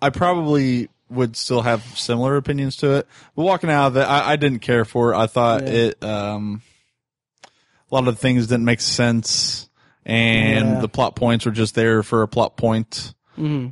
I 0.00 0.10
probably 0.10 0.88
would 1.10 1.36
still 1.36 1.62
have 1.62 1.82
similar 1.98 2.36
opinions 2.36 2.76
to 2.76 2.92
it. 2.92 3.08
But 3.34 3.42
walking 3.42 3.70
out 3.70 3.88
of 3.88 3.96
it, 3.96 4.02
I, 4.04 4.32
I 4.32 4.36
didn't 4.36 4.60
care 4.60 4.84
for 4.84 5.12
it. 5.12 5.16
I 5.16 5.26
thought 5.26 5.62
Yeah. 5.62 5.68
it, 5.72 6.04
um, 6.04 6.62
a 7.44 7.94
lot 7.94 8.06
of 8.06 8.18
things 8.18 8.46
didn't 8.46 8.64
make 8.66 8.80
sense, 8.80 9.68
and 10.04 10.68
Yeah. 10.74 10.80
the 10.80 10.88
plot 10.88 11.16
points 11.16 11.44
were 11.46 11.52
just 11.52 11.74
there 11.74 12.02
for 12.02 12.22
a 12.22 12.28
plot 12.28 12.56
point 12.56 13.14
Mm-hmm. 13.38 13.68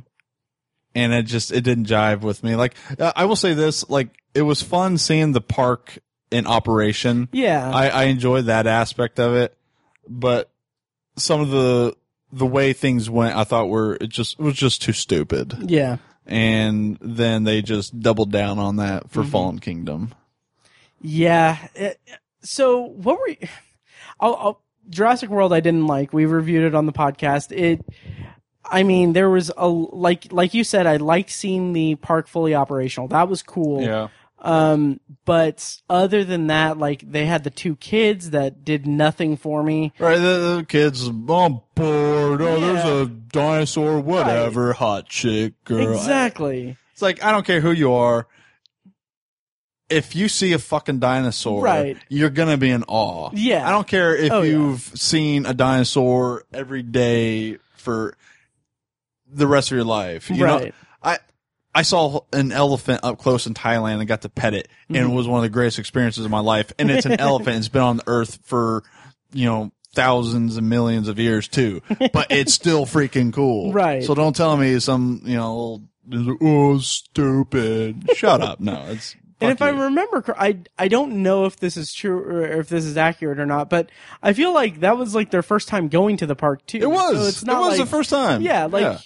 and 0.95 1.13
it 1.13 1.23
just 1.23 1.51
it 1.51 1.61
didn't 1.63 1.87
jive 1.87 2.21
with 2.21 2.43
me. 2.43 2.55
Like 2.55 2.73
I 2.99 3.25
will 3.25 3.35
say 3.35 3.53
this, 3.53 3.87
like 3.89 4.09
it 4.37 4.41
was 4.43 4.61
fun 4.61 4.97
seeing 4.97 5.31
the 5.33 5.41
park 5.41 5.99
in 6.31 6.45
operation. 6.47 7.27
Yeah. 7.31 7.69
I, 7.73 7.87
I 7.89 8.03
enjoyed 8.05 8.45
that 8.45 8.67
aspect 8.67 9.19
of 9.19 9.33
it, 9.35 9.57
but 10.07 10.49
some 11.15 11.41
of 11.41 11.49
the 11.49 11.95
the 12.31 12.45
way 12.45 12.73
things 12.73 13.09
went, 13.09 13.35
I 13.35 13.43
thought 13.45 13.69
were 13.69 13.95
it 14.01 14.09
just 14.09 14.33
it 14.39 14.43
was 14.43 14.55
just 14.55 14.81
too 14.81 14.93
stupid. 14.93 15.55
yeah. 15.71 15.97
And 16.25 16.97
then 16.99 17.45
they 17.45 17.61
just 17.61 17.97
doubled 18.01 18.31
down 18.33 18.59
on 18.59 18.75
that 18.75 19.09
for 19.09 19.23
Mhm. 19.23 19.29
Fallen 19.29 19.59
Kingdom. 19.59 20.13
Yeah. 21.01 21.57
It- 21.75 21.99
so 22.41 22.81
what 22.81 23.19
were 23.19 23.29
you, 23.29 23.47
I'll, 24.19 24.35
I'll, 24.35 24.61
Jurassic 24.89 25.29
World 25.29 25.51
I 25.53 25.59
didn't 25.59 25.87
like. 25.87 26.13
We 26.13 26.25
reviewed 26.25 26.63
it 26.63 26.75
on 26.75 26.85
the 26.85 26.93
podcast. 26.93 27.51
It 27.51 27.85
I 28.69 28.83
mean, 28.83 29.13
there 29.13 29.29
was 29.29 29.49
a 29.57 29.67
like 29.67 30.31
like 30.31 30.53
you 30.53 30.63
said 30.65 30.85
I 30.87 30.97
liked 30.97 31.29
seeing 31.29 31.71
the 31.73 31.95
park 31.95 32.27
fully 32.27 32.53
operational. 32.55 33.07
That 33.09 33.27
was 33.29 33.41
cool. 33.41 33.81
Yeah, 33.81 34.07
Um 34.39 34.99
but 35.25 35.77
other 35.89 36.23
than 36.23 36.47
that 36.47 36.77
like 36.77 37.01
they 37.09 37.25
had 37.25 37.43
the 37.43 37.49
two 37.49 37.75
kids 37.75 38.29
that 38.29 38.63
did 38.63 38.85
nothing 38.85 39.35
for 39.35 39.63
me. 39.63 39.93
right. 39.99 40.17
The, 40.17 40.57
the 40.59 40.65
kids 40.67 41.07
on 41.07 41.61
board. 41.75 42.41
Oh, 42.41 42.59
there's 42.59 42.85
a 42.85 43.05
dinosaur. 43.07 43.99
Whatever, 43.99 44.73
hot 44.73 45.09
chick 45.09 45.53
girl. 45.63 45.93
Exactly. 45.93 46.77
It's 46.93 47.01
like 47.01 47.23
I 47.23 47.31
don't 47.31 47.45
care 47.45 47.61
who 47.61 47.71
you 47.71 47.93
are. 47.93 48.27
If 49.89 50.15
you 50.17 50.27
see 50.27 50.51
a 50.51 50.59
fucking 50.59 50.99
dinosaur, 50.99 51.63
Right. 51.63 51.97
you're 52.09 52.29
gonna 52.29 52.57
be 52.57 52.69
in 52.69 52.83
awe. 52.87 53.29
Yeah. 53.33 53.65
I 53.67 53.71
don't 53.71 53.87
care 53.87 54.15
if 54.15 54.31
Oh, 54.31 54.41
you've 54.41 54.81
seen 54.81 55.45
a 55.45 55.53
dinosaur 55.53 56.43
every 56.53 56.83
day 56.83 57.57
for 57.77 58.17
the 59.31 59.47
rest 59.47 59.71
of 59.71 59.75
your 59.75 59.85
life. 59.85 60.29
You 60.29 60.37
know, 60.45 60.57
right. 60.57 60.73
I 60.73 60.86
I 61.77 61.83
saw 61.83 62.21
an 62.33 62.51
elephant 62.51 63.01
up 63.03 63.19
close 63.19 63.45
in 63.45 63.53
Thailand 63.53 63.99
and 63.99 64.07
got 64.07 64.23
to 64.23 64.29
pet 64.29 64.53
it, 64.53 64.67
and 64.89 64.97
Mm-hmm. 64.97 65.11
it 65.11 65.15
was 65.15 65.27
one 65.27 65.37
of 65.37 65.43
the 65.43 65.49
greatest 65.49 65.79
experiences 65.79 66.25
of 66.25 66.31
my 66.31 66.39
life. 66.39 66.73
And 66.79 66.89
it's 66.89 67.05
an 67.05 67.19
elephant. 67.19 67.57
It's 67.57 67.67
been 67.67 67.81
on 67.83 67.97
the 67.97 68.03
earth 68.07 68.39
for 68.43 68.83
you 69.31 69.45
know 69.45 69.71
thousands 69.93 70.57
and 70.57 70.69
millions 70.69 71.07
of 71.07 71.17
years 71.19 71.47
too, 71.47 71.81
but 72.13 72.27
it's 72.31 72.53
still 72.53 72.85
freaking 72.85 73.31
cool. 73.33 73.71
Right. 73.73 74.03
So 74.03 74.15
don't 74.15 74.35
tell 74.35 74.57
me 74.57 74.79
some 74.79 75.21
you 75.25 75.37
know 75.37 75.81
oh 76.41 76.79
stupid. 76.79 78.09
Shut 78.15 78.41
up. 78.41 78.59
No, 78.59 78.83
it's. 78.89 79.15
And 79.39 79.51
if 79.51 79.61
I 79.61 79.69
remember, 79.69 80.23
I 80.35 80.57
I 80.79 80.87
don't 80.87 81.21
know 81.21 81.45
if 81.45 81.57
this 81.57 81.77
is 81.77 81.93
true 81.93 82.17
or 82.17 82.41
if 82.61 82.69
this 82.69 82.85
is 82.85 82.97
accurate 82.97 83.37
or 83.39 83.45
not, 83.45 83.69
but 83.69 83.91
I 84.23 84.33
feel 84.33 84.51
like 84.51 84.79
that 84.79 84.97
was 84.97 85.13
like 85.13 85.29
their 85.29 85.43
first 85.43 85.67
time 85.67 85.89
going 85.89 86.17
to 86.17 86.25
the 86.25 86.35
park 86.35 86.65
too. 86.65 86.79
it 86.79 86.89
was. 86.89 87.17
So 87.17 87.23
it's 87.27 87.45
not 87.45 87.57
it 87.57 87.59
was 87.59 87.77
like, 87.77 87.87
the 87.87 87.95
first 87.95 88.09
time. 88.09 88.41
Yeah, 88.41 88.65
like 88.65 88.97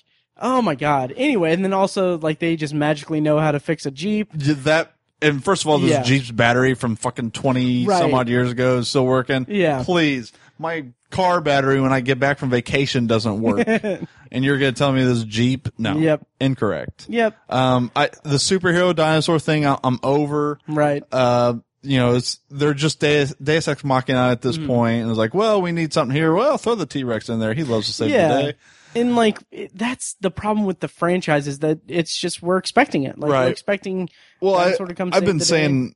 oh 0.42 0.62
my 0.62 0.76
god. 0.76 1.14
Anyway, 1.16 1.54
and 1.54 1.64
then 1.64 1.74
also 1.74 2.18
like 2.18 2.40
they 2.40 2.56
just 2.56 2.74
magically 2.74 3.22
know 3.22 3.40
how 3.40 3.52
to 3.52 3.60
fix 3.60 3.86
a 3.86 3.92
jeep. 3.92 4.30
Yeah, 4.36 4.56
that 4.64 4.94
and 5.22 5.44
first 5.44 5.64
of 5.64 5.70
all, 5.70 5.78
this 5.78 5.92
Yeah. 5.92 6.02
Jeep's 6.04 6.32
battery 6.32 6.74
from 6.74 6.96
fucking 6.96 7.32
twenty 7.32 7.86
Right. 7.86 8.00
some 8.02 8.14
odd 8.14 8.28
years 8.28 8.52
ago 8.52 8.80
is 8.80 8.90
still 8.90 9.06
working. 9.06 9.46
Yeah. 9.50 9.84
please, 9.84 10.34
my 10.60 10.86
car 11.12 11.42
battery 11.42 11.80
when 11.82 11.92
I 11.94 12.00
get 12.02 12.20
back 12.20 12.40
from 12.40 12.50
vacation 12.50 13.06
doesn't 13.08 13.42
work, 13.42 13.68
and 14.32 14.46
you're 14.46 14.58
gonna 14.58 14.72
tell 14.72 14.92
me 14.92 15.04
this 15.04 15.24
Jeep? 15.24 15.68
No, 15.78 15.98
Yep. 15.98 16.26
incorrect. 16.40 17.06
Yep. 17.10 17.36
Um, 17.50 17.92
I 17.96 18.10
the 18.24 18.38
superhero 18.38 18.96
dinosaur 18.96 19.38
thing, 19.40 19.66
I, 19.66 19.78
I'm 19.84 20.00
over. 20.04 20.58
Right. 20.68 21.04
Uh, 21.12 21.56
you 21.84 21.98
know, 21.98 22.14
it's 22.16 22.40
they're 22.52 22.76
just 22.76 23.00
Deus, 23.00 23.34
Deus 23.42 23.68
Ex 23.68 23.84
Machina 23.84 24.30
at 24.30 24.42
this 24.42 24.56
Mm-hmm. 24.58 24.68
point, 24.68 25.02
and 25.02 25.10
it's 25.10 25.18
like, 25.18 25.34
well, 25.34 25.62
we 25.64 25.72
need 25.72 25.92
something 25.94 26.16
here. 26.16 26.32
Well, 26.34 26.58
throw 26.60 26.76
the 26.76 26.86
T 26.86 27.04
Rex 27.04 27.28
in 27.28 27.40
there. 27.40 27.54
He 27.56 27.64
loves 27.64 27.88
to 27.88 27.94
save 27.94 28.12
the 28.12 28.18
day. 28.18 28.54
And 28.96 29.16
like 29.16 29.40
it, 29.52 29.72
that's 29.78 30.16
the 30.22 30.32
problem 30.32 30.66
with 30.66 30.80
the 30.80 30.88
franchise 30.88 31.48
is 31.48 31.60
that 31.60 31.80
it's 31.88 32.18
just 32.20 32.42
we're 32.42 32.58
expecting 32.58 33.04
it. 33.04 33.18
Like 33.18 33.30
we're 33.30 33.36
Right. 33.36 33.52
expecting 33.52 34.10
Well, 34.42 34.56
I, 34.56 34.66
dinosaur 34.66 34.88
to 34.88 34.96
come 34.96 35.10
I've 35.14 35.24
been 35.26 35.38
the 35.38 35.46
day. 35.46 35.50
saying, 35.50 35.96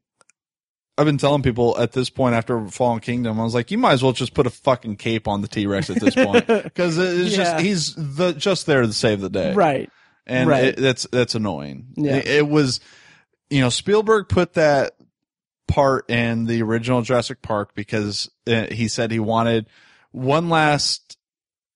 I've 0.97 1.05
been 1.05 1.17
telling 1.17 1.41
people 1.41 1.77
at 1.77 1.91
this 1.91 2.09
point 2.09 2.35
after 2.35 2.65
Fallen 2.67 3.01
Kingdom, 3.01 3.37
I 3.39 3.43
was 3.43 3.53
like, 3.53 3.69
you 3.69 3.77
might 3.77 3.93
as 3.93 4.03
well 4.03 4.13
just 4.13 4.33
put 4.33 4.47
a 4.47 4.49
fucking 4.49 4.95
cape 4.95 5.27
on 5.27 5.41
the 5.41 5.47
T 5.49 5.67
Rex 5.67 5.89
at 5.89 5.99
this 5.99 6.15
point 6.15 6.47
because 6.63 6.97
it's 6.97 7.31
Yeah. 7.31 7.43
just 7.43 7.65
he's 7.65 7.95
the 7.95 8.31
just 8.33 8.65
there 8.65 8.81
to 8.81 8.93
save 8.93 9.19
the 9.19 9.29
day, 9.29 9.53
right. 9.53 9.89
And 10.25 10.49
right. 10.49 10.63
it, 10.65 10.77
that's 10.77 11.05
that's 11.11 11.35
annoying. 11.35 11.87
Yeah. 11.97 12.15
It, 12.15 12.27
it 12.27 12.47
was, 12.47 12.79
you 13.49 13.59
know, 13.61 13.69
Spielberg 13.69 14.29
put 14.29 14.53
that 14.53 14.93
part 15.67 16.09
in 16.09 16.45
the 16.45 16.61
original 16.63 17.01
Jurassic 17.01 17.41
Park 17.41 17.75
because 17.75 18.29
uh, 18.47 18.67
he 18.71 18.87
said 18.87 19.11
he 19.11 19.19
wanted 19.19 19.67
one 20.11 20.49
last, 20.49 21.17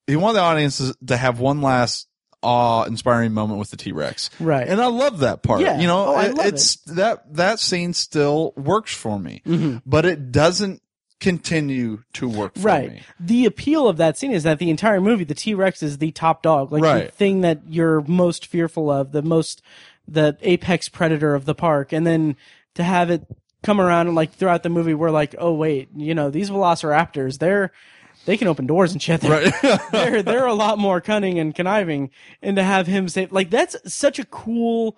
he 0.10 0.16
wanted 0.16 0.38
the 0.38 0.41
audiences 0.41 0.95
to 1.07 1.16
have 1.18 1.39
one 1.39 1.62
last 1.62 2.07
awe-inspiring 2.41 3.34
moment 3.34 3.60
with 3.60 3.70
the 3.72 3.78
T 3.78 3.91
Rex. 3.91 4.30
Right. 4.39 4.68
And 4.68 4.82
I 4.82 4.88
love 4.88 5.20
that 5.20 5.43
part. 5.43 5.62
Yeah. 5.62 5.80
You 5.80 5.88
know, 5.88 6.07
Oh, 6.07 6.16
I 6.16 6.26
it- 6.28 6.38
it's 6.39 6.76
that 6.86 7.34
that 7.36 7.60
scene 7.60 7.93
still 7.93 8.53
works 8.55 8.93
for 8.95 9.20
me, 9.20 9.41
Mhm. 9.45 9.82
but 9.86 10.05
it 10.05 10.32
doesn't 10.32 10.82
continue 11.20 11.99
to 12.14 12.30
work 12.30 12.55
for 12.55 12.62
Right. 12.62 12.91
me. 12.93 13.01
The 13.20 13.45
appeal 13.45 13.89
of 13.89 13.97
that 13.97 14.18
scene 14.18 14.32
is 14.32 14.43
that 14.43 14.57
the 14.57 14.70
entire 14.70 15.01
movie, 15.01 15.26
the 15.26 15.34
T 15.36 15.53
Rex 15.53 15.84
is 15.84 15.97
the 15.97 16.12
top 16.12 16.41
dog, 16.41 16.72
like 16.72 16.82
the 16.82 17.12
thing 17.12 17.41
that 17.41 17.60
you're 17.68 18.01
most 18.07 18.45
fearful 18.45 18.89
of, 18.89 19.12
the 19.12 19.22
most, 19.22 19.62
the 20.07 20.38
apex 20.41 20.88
predator 20.88 21.36
of 21.36 21.43
the 21.43 21.53
park, 21.55 21.91
and 21.91 22.07
then 22.07 22.38
to 22.76 22.84
have 22.84 23.10
it 23.12 23.24
come 23.64 23.82
around 23.82 24.07
and 24.07 24.16
like 24.16 24.32
throughout 24.32 24.64
the 24.64 24.70
movie, 24.70 24.93
we're 24.93 25.12
like, 25.12 25.36
oh 25.38 25.51
wait, 25.53 25.89
you 25.93 26.16
know, 26.16 26.30
these 26.30 26.49
Velociraptors, 26.49 27.39
they're 27.39 27.72
they 28.30 28.38
can 28.38 28.47
open 28.47 28.67
doors 28.67 28.91
and 28.93 29.01
shit. 29.01 29.21
They're, 29.21 29.51
Right. 29.63 29.80
they're 29.91 30.21
they're 30.23 30.45
a 30.45 30.53
lot 30.53 30.77
more 30.77 31.01
cunning 31.01 31.39
and 31.39 31.53
conniving, 31.55 32.11
and 32.43 32.55
to 32.57 32.63
have 32.63 32.86
him 32.86 33.09
say 33.09 33.27
like 33.32 33.49
that's 33.49 33.75
such 33.91 34.19
a 34.19 34.25
cool. 34.25 34.95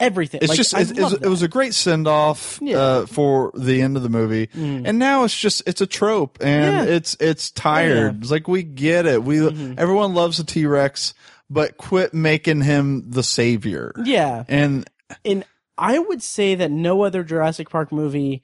everything. 0.00 0.40
It's 0.42 0.50
Like, 0.50 0.56
just 0.56 0.74
it's, 0.74 0.90
it's, 0.90 1.12
it 1.14 1.28
was 1.28 1.42
a 1.42 1.48
great 1.48 1.74
send 1.74 2.06
off 2.08 2.58
Yeah. 2.62 2.78
uh, 2.78 3.06
for 3.06 3.52
the 3.54 3.80
end 3.82 3.96
of 3.96 4.02
the 4.02 4.08
movie, 4.08 4.48
Mm. 4.48 4.82
and 4.86 4.98
now 4.98 5.24
it's 5.24 5.36
just 5.36 5.62
it's 5.66 5.80
a 5.80 5.86
trope, 5.86 6.38
and 6.40 6.88
Yeah. 6.88 6.94
It's 6.94 7.16
it's 7.20 7.50
tired. 7.50 8.22
It's 8.22 8.30
like 8.30 8.48
we 8.48 8.62
get 8.62 9.06
it. 9.06 9.22
We 9.22 9.36
Mm-hmm. 9.36 9.74
everyone 9.78 10.14
loves 10.14 10.36
the 10.38 10.44
T 10.44 10.66
Rex, 10.66 11.14
but 11.50 11.76
quit 11.76 12.14
making 12.14 12.62
him 12.62 13.10
the 13.10 13.22
savior. 13.22 13.92
yeah. 14.04 14.44
And 14.48 14.88
And 15.24 15.44
I 15.76 15.98
would 15.98 16.22
say 16.22 16.54
that 16.54 16.70
no 16.70 17.02
other 17.02 17.22
Jurassic 17.24 17.68
Park 17.70 17.90
movie, 17.92 18.42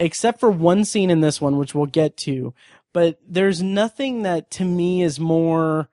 except 0.00 0.40
for 0.40 0.50
one 0.50 0.84
scene 0.84 1.10
in 1.10 1.20
this 1.20 1.40
one, 1.40 1.58
which 1.58 1.74
we'll 1.74 1.86
get 1.86 2.16
to, 2.18 2.54
but 2.92 3.18
there's 3.26 3.62
nothing 3.62 4.22
that 4.22 4.50
to 4.52 4.64
me 4.64 5.02
is 5.02 5.18
more, 5.20 5.88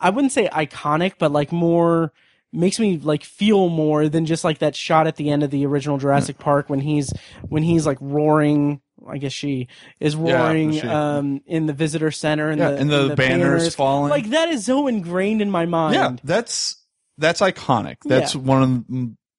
I 0.00 0.10
wouldn't 0.10 0.32
say 0.32 0.48
iconic, 0.48 1.14
but 1.18 1.32
like 1.32 1.52
more, 1.52 2.12
makes 2.52 2.78
me 2.78 2.98
like 2.98 3.24
feel 3.24 3.68
more 3.68 4.08
than 4.08 4.26
just 4.26 4.44
like 4.44 4.58
that 4.58 4.76
shot 4.76 5.06
at 5.06 5.16
the 5.16 5.30
end 5.30 5.42
of 5.42 5.50
the 5.50 5.66
original 5.66 5.98
Jurassic 5.98 6.38
Park 6.38 6.70
when 6.70 6.80
he's, 6.80 7.12
when 7.48 7.62
he's 7.62 7.86
like 7.86 7.98
roaring. 8.00 8.80
I 9.06 9.18
guess 9.18 9.32
she 9.32 9.68
is 10.00 10.14
Yeah, 10.16 10.40
roaring 10.40 10.72
she- 10.72 10.86
um, 10.86 11.42
in 11.46 11.66
the 11.66 11.72
visitor 11.74 12.10
center 12.10 12.48
and 12.50 12.60
Yeah, 12.60 12.70
the, 12.70 12.76
and 12.80 12.90
the 12.90 13.14
banners 13.16 13.74
falling. 13.74 14.10
Like 14.10 14.30
that 14.30 14.48
is 14.48 14.64
so 14.64 14.86
ingrained 14.86 15.42
in 15.42 15.50
my 15.50 15.66
mind. 15.66 15.94
yeah, 15.94 16.16
that's 16.24 16.76
that's 17.18 17.40
iconic. 17.40 17.96
That's 18.04 18.34
one 18.34 18.62
of 18.62 18.84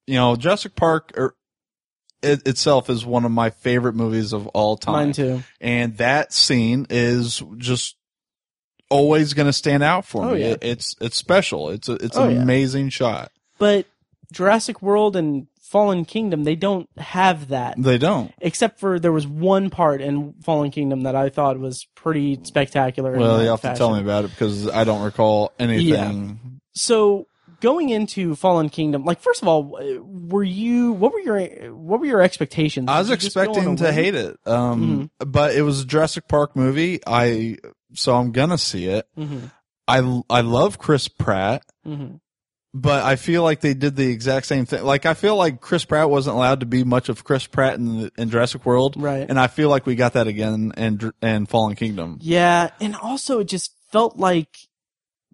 you 0.07 0.15
know 0.15 0.35
Jurassic 0.35 0.75
Park 0.75 1.13
or 1.17 1.35
it, 2.21 2.47
itself 2.47 2.89
is 2.89 3.05
one 3.05 3.25
of 3.25 3.31
my 3.31 3.49
favorite 3.49 3.93
movies 3.95 4.33
of 4.33 4.47
all 4.47 4.77
time. 4.77 4.93
Mine 4.93 5.11
too. 5.13 5.43
and 5.61 5.97
that 5.97 6.33
scene 6.33 6.87
is 6.89 7.41
just 7.57 7.95
always 8.89 9.33
going 9.33 9.47
to 9.47 9.53
stand 9.53 9.83
out 9.83 10.05
for 10.05 10.23
Oh, 10.23 10.33
me. 10.33 10.41
yeah. 10.41 10.45
It- 10.47 10.63
it's 10.63 10.95
it's 11.01 11.17
special. 11.17 11.69
It's 11.69 11.89
a, 11.89 11.93
it's 11.93 12.17
Oh, 12.17 12.25
an 12.25 12.35
yeah. 12.35 12.41
amazing 12.41 12.89
shot. 12.89 13.31
But 13.57 13.85
Jurassic 14.31 14.81
World 14.81 15.15
and 15.15 15.47
Fallen 15.61 16.05
Kingdom, 16.05 16.43
they 16.43 16.55
don't 16.55 16.87
have 16.97 17.49
that. 17.49 17.75
They 17.77 17.97
don't. 17.97 18.31
Except 18.39 18.79
for 18.79 18.99
there 18.99 19.11
was 19.11 19.25
one 19.27 19.69
part 19.69 20.01
in 20.01 20.33
Fallen 20.43 20.71
Kingdom 20.71 21.01
that 21.01 21.15
I 21.15 21.29
thought 21.29 21.59
was 21.59 21.87
pretty 21.95 22.39
spectacular. 22.43 23.17
Well, 23.17 23.41
you 23.41 23.49
have 23.49 23.61
to 23.61 23.75
tell 23.75 23.93
me 23.93 24.01
about 24.01 24.25
it 24.25 24.31
because 24.31 24.67
I 24.69 24.83
don't 24.83 25.01
recall 25.03 25.51
anything. 25.59 26.59
So 26.75 27.27
going 27.65 27.89
into 27.89 28.35
Fallen 28.35 28.69
Kingdom, 28.69 29.03
like 29.05 29.19
first 29.19 29.41
of 29.41 29.47
all, 29.47 29.75
uh, 29.75 30.01
were 30.03 30.43
you 30.43 30.91
what 30.93 31.11
were 31.13 31.19
your 31.19 31.39
what 31.73 31.99
were 31.99 32.05
your 32.05 32.21
expectations? 32.21 32.87
I 32.89 32.99
was 32.99 33.07
Did 33.09 33.23
you 33.23 33.25
just 33.29 33.35
go 33.35 33.41
on 33.41 33.47
expecting 33.49 33.75
to 33.77 33.91
hate 33.91 34.15
it, 34.15 34.37
um, 34.45 35.09
Mm-hmm. 35.19 35.29
but 35.31 35.55
it 35.55 35.63
was 35.63 35.81
a 35.81 35.85
Jurassic 35.85 36.27
Park 36.27 36.55
movie. 36.55 36.99
I 37.07 37.57
so 37.93 38.15
I'm 38.15 38.31
gonna 38.31 38.57
see 38.57 38.85
it. 38.85 39.07
Mhm, 39.17 39.51
I 39.87 40.21
I 40.29 40.41
love 40.41 40.77
Chris 40.77 41.07
Pratt. 41.07 41.63
mhm. 41.85 42.19
But 42.77 43.05
I 43.05 43.15
feel 43.15 43.41
like 43.41 43.61
they 43.61 43.73
did 43.73 43.95
the 43.95 44.07
exact 44.11 44.45
same 44.47 44.65
thing. 44.65 44.83
Like 44.83 45.05
I 45.05 45.13
feel 45.13 45.37
like 45.37 45.61
Chris 45.61 45.85
Pratt 45.85 46.09
wasn't 46.09 46.35
allowed 46.35 46.59
to 46.59 46.65
be 46.65 46.83
much 46.83 47.07
of 47.07 47.23
Chris 47.23 47.47
Pratt 47.47 47.75
in 47.79 47.85
the, 48.01 48.11
in 48.17 48.29
Jurassic 48.29 48.65
World, 48.65 48.95
Right. 48.97 49.25
And 49.29 49.39
I 49.39 49.47
feel 49.47 49.69
like 49.69 49.85
we 49.85 49.95
got 49.95 50.11
that 50.13 50.27
again 50.27 50.73
in 50.75 51.11
and 51.21 51.47
Fallen 51.47 51.75
Kingdom. 51.75 52.17
Yeah, 52.21 52.71
and 52.81 52.93
also 52.97 53.39
it 53.39 53.47
just 53.47 53.71
felt 53.93 54.17
like 54.17 54.49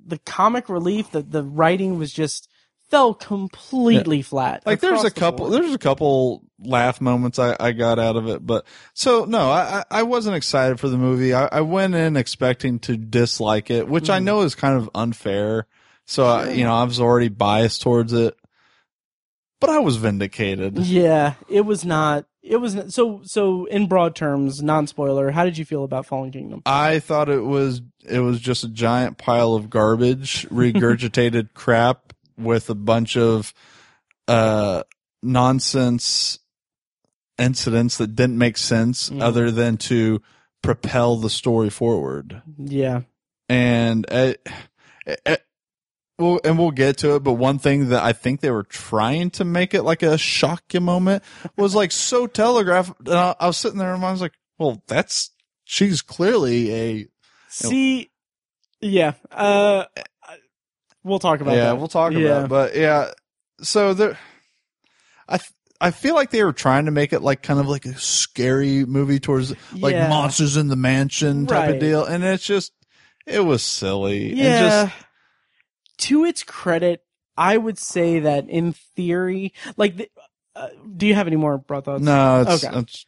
the 0.06 0.20
comic 0.20 0.70
relief, 0.70 1.12
the 1.12 1.22
the 1.22 1.44
writing 1.44 1.98
was 1.98 2.12
just 2.14 2.48
fell 2.90 3.14
completely 3.14 4.22
flat. 4.22 4.64
Like 4.66 4.82
there's 4.82 5.02
a 5.02 5.04
the 5.04 5.12
couple, 5.12 5.50
board. 5.50 5.54
there's 5.54 5.74
a 5.74 5.78
couple 5.78 6.44
laugh 6.60 7.00
moments 7.00 7.40
I, 7.40 7.56
I 7.60 7.72
got 7.72 8.00
out 8.00 8.18
of 8.18 8.28
it, 8.28 8.46
but 8.46 8.66
so 8.94 9.24
no, 9.26 9.50
I, 9.50 9.80
I 9.90 10.00
I 10.00 10.04
wasn't 10.04 10.36
excited 10.36 10.80
for 10.80 10.90
the 10.90 10.98
movie. 10.98 11.34
I, 11.34 11.46
I 11.48 11.62
went 11.62 11.96
in 11.96 12.18
expecting 12.18 12.80
to 12.80 12.98
dislike 12.98 13.72
it, 13.72 13.88
which 13.88 14.10
I 14.10 14.20
Mm. 14.20 14.24
know 14.26 14.42
is 14.42 14.56
kind 14.56 14.78
of 14.78 14.90
unfair. 14.94 15.68
So 16.06 16.26
I, 16.26 16.50
you 16.50 16.66
know, 16.66 16.74
I 16.74 16.84
was 16.84 17.00
already 17.00 17.30
biased 17.30 17.82
towards 17.82 18.12
it, 18.12 18.36
but 19.62 19.70
I 19.70 19.80
was 19.80 19.96
vindicated. 19.96 20.78
Yeah, 20.80 21.36
it 21.48 21.62
was 21.62 21.86
not. 21.86 22.26
It 22.44 22.58
was 22.58 22.94
so 22.94 23.22
so. 23.24 23.66
In 23.66 23.88
broad 23.88 24.16
terms, 24.16 24.62
non 24.64 24.88
spoiler. 24.88 25.30
How 25.32 25.46
did 25.46 25.58
you 25.58 25.66
feel 25.66 25.84
about 25.84 26.06
Fallen 26.08 26.32
Kingdom? 26.32 26.64
I 26.66 27.00
thought 27.00 27.30
it 27.30 27.44
was 27.44 27.82
it 28.08 28.20
was 28.20 28.40
just 28.40 28.64
a 28.64 28.70
giant 28.70 29.18
pile 29.18 29.54
of 29.54 29.70
garbage, 29.70 30.48
regurgitated 30.50 31.50
crap 31.54 32.14
with 32.38 32.70
a 32.70 32.76
bunch 32.76 33.16
of 33.16 33.54
uh 34.28 34.84
nonsense 35.22 36.40
incidents 37.38 37.98
that 37.98 38.16
didn't 38.16 38.38
make 38.38 38.58
sense 38.58 39.10
Mhm. 39.10 39.22
other 39.22 39.52
than 39.52 39.78
to 39.78 40.22
propel 40.62 41.18
the 41.18 41.30
story 41.30 41.70
forward. 41.70 42.42
Yeah, 42.58 43.02
And 43.50 44.06
it, 44.12 44.48
it, 45.08 45.44
well, 46.22 46.40
and 46.46 46.58
we'll 46.58 46.72
get 46.72 46.98
to 47.00 47.16
it, 47.16 47.24
but 47.24 47.34
one 47.34 47.60
thing 47.60 47.90
that 47.90 48.04
I 48.04 48.14
think 48.14 48.40
they 48.40 48.52
were 48.52 48.64
trying 48.64 49.32
to 49.32 49.44
make 49.46 49.74
it 49.74 49.84
like 49.84 50.04
a 50.04 50.18
shock 50.18 50.64
moment 50.76 51.24
was 51.58 51.76
like 51.76 51.92
so 51.92 52.28
telegraphed. 52.28 52.94
And 53.00 53.10
I, 53.16 53.36
I 53.40 53.48
was 53.48 53.58
sitting 53.58 53.80
there 53.80 53.94
and 53.94 54.06
I 54.06 54.12
was 54.12 54.22
like, 54.22 54.34
well, 54.58 54.82
that's, 54.88 55.32
she's 55.66 56.02
clearly 56.02 56.74
a, 56.74 57.08
see, 57.50 58.10
yeah. 58.80 59.14
Uh, 59.32 59.86
we'll 61.04 61.20
talk 61.20 61.42
about 61.42 61.56
yeah, 61.56 61.66
that. 61.66 61.78
we'll 61.78 61.88
talk 61.88 62.14
Yeah. 62.14 62.20
about 62.20 62.44
it. 62.46 62.50
But 62.50 62.76
yeah, 62.76 63.12
so 63.62 63.94
there, 63.94 64.18
I, 65.28 65.38
th- 65.38 65.52
I 65.80 65.90
feel 65.92 66.14
like 66.14 66.30
they 66.30 66.44
were 66.44 66.54
trying 66.54 66.86
to 66.86 66.92
make 66.92 67.12
it 67.14 67.22
like 67.22 67.42
kind 67.42 67.60
of 67.60 67.68
like 67.68 67.86
a 67.86 67.98
scary 67.98 68.86
movie 68.86 69.20
towards 69.20 69.52
like 69.74 69.94
Yeah. 69.94 70.10
monsters 70.10 70.56
in 70.58 70.68
the 70.68 70.76
mansion 70.76 71.48
type 71.48 71.58
Right. 71.58 71.74
of 71.76 71.80
deal. 71.80 72.06
And 72.06 72.24
it's 72.24 72.46
just, 72.46 72.72
it 73.26 73.40
was 73.40 73.64
silly. 73.64 74.30
And 74.30 74.38
Yeah. 74.38 74.60
just, 74.86 74.96
to 76.02 76.26
its 76.26 76.44
credit, 76.44 77.04
I 77.38 77.58
would 77.58 77.78
say 77.78 78.20
that 78.20 78.48
in 78.50 78.74
theory, 78.74 79.54
like, 79.78 79.98
the, 79.98 80.10
uh, 80.56 80.68
do 80.98 81.08
you 81.08 81.16
have 81.16 81.28
any 81.28 81.38
more 81.38 81.58
broad 81.58 81.86
thoughts? 81.86 82.04
no, 82.04 82.42
it's, 82.42 82.64
Okay. 82.64 82.78
it's 82.80 83.06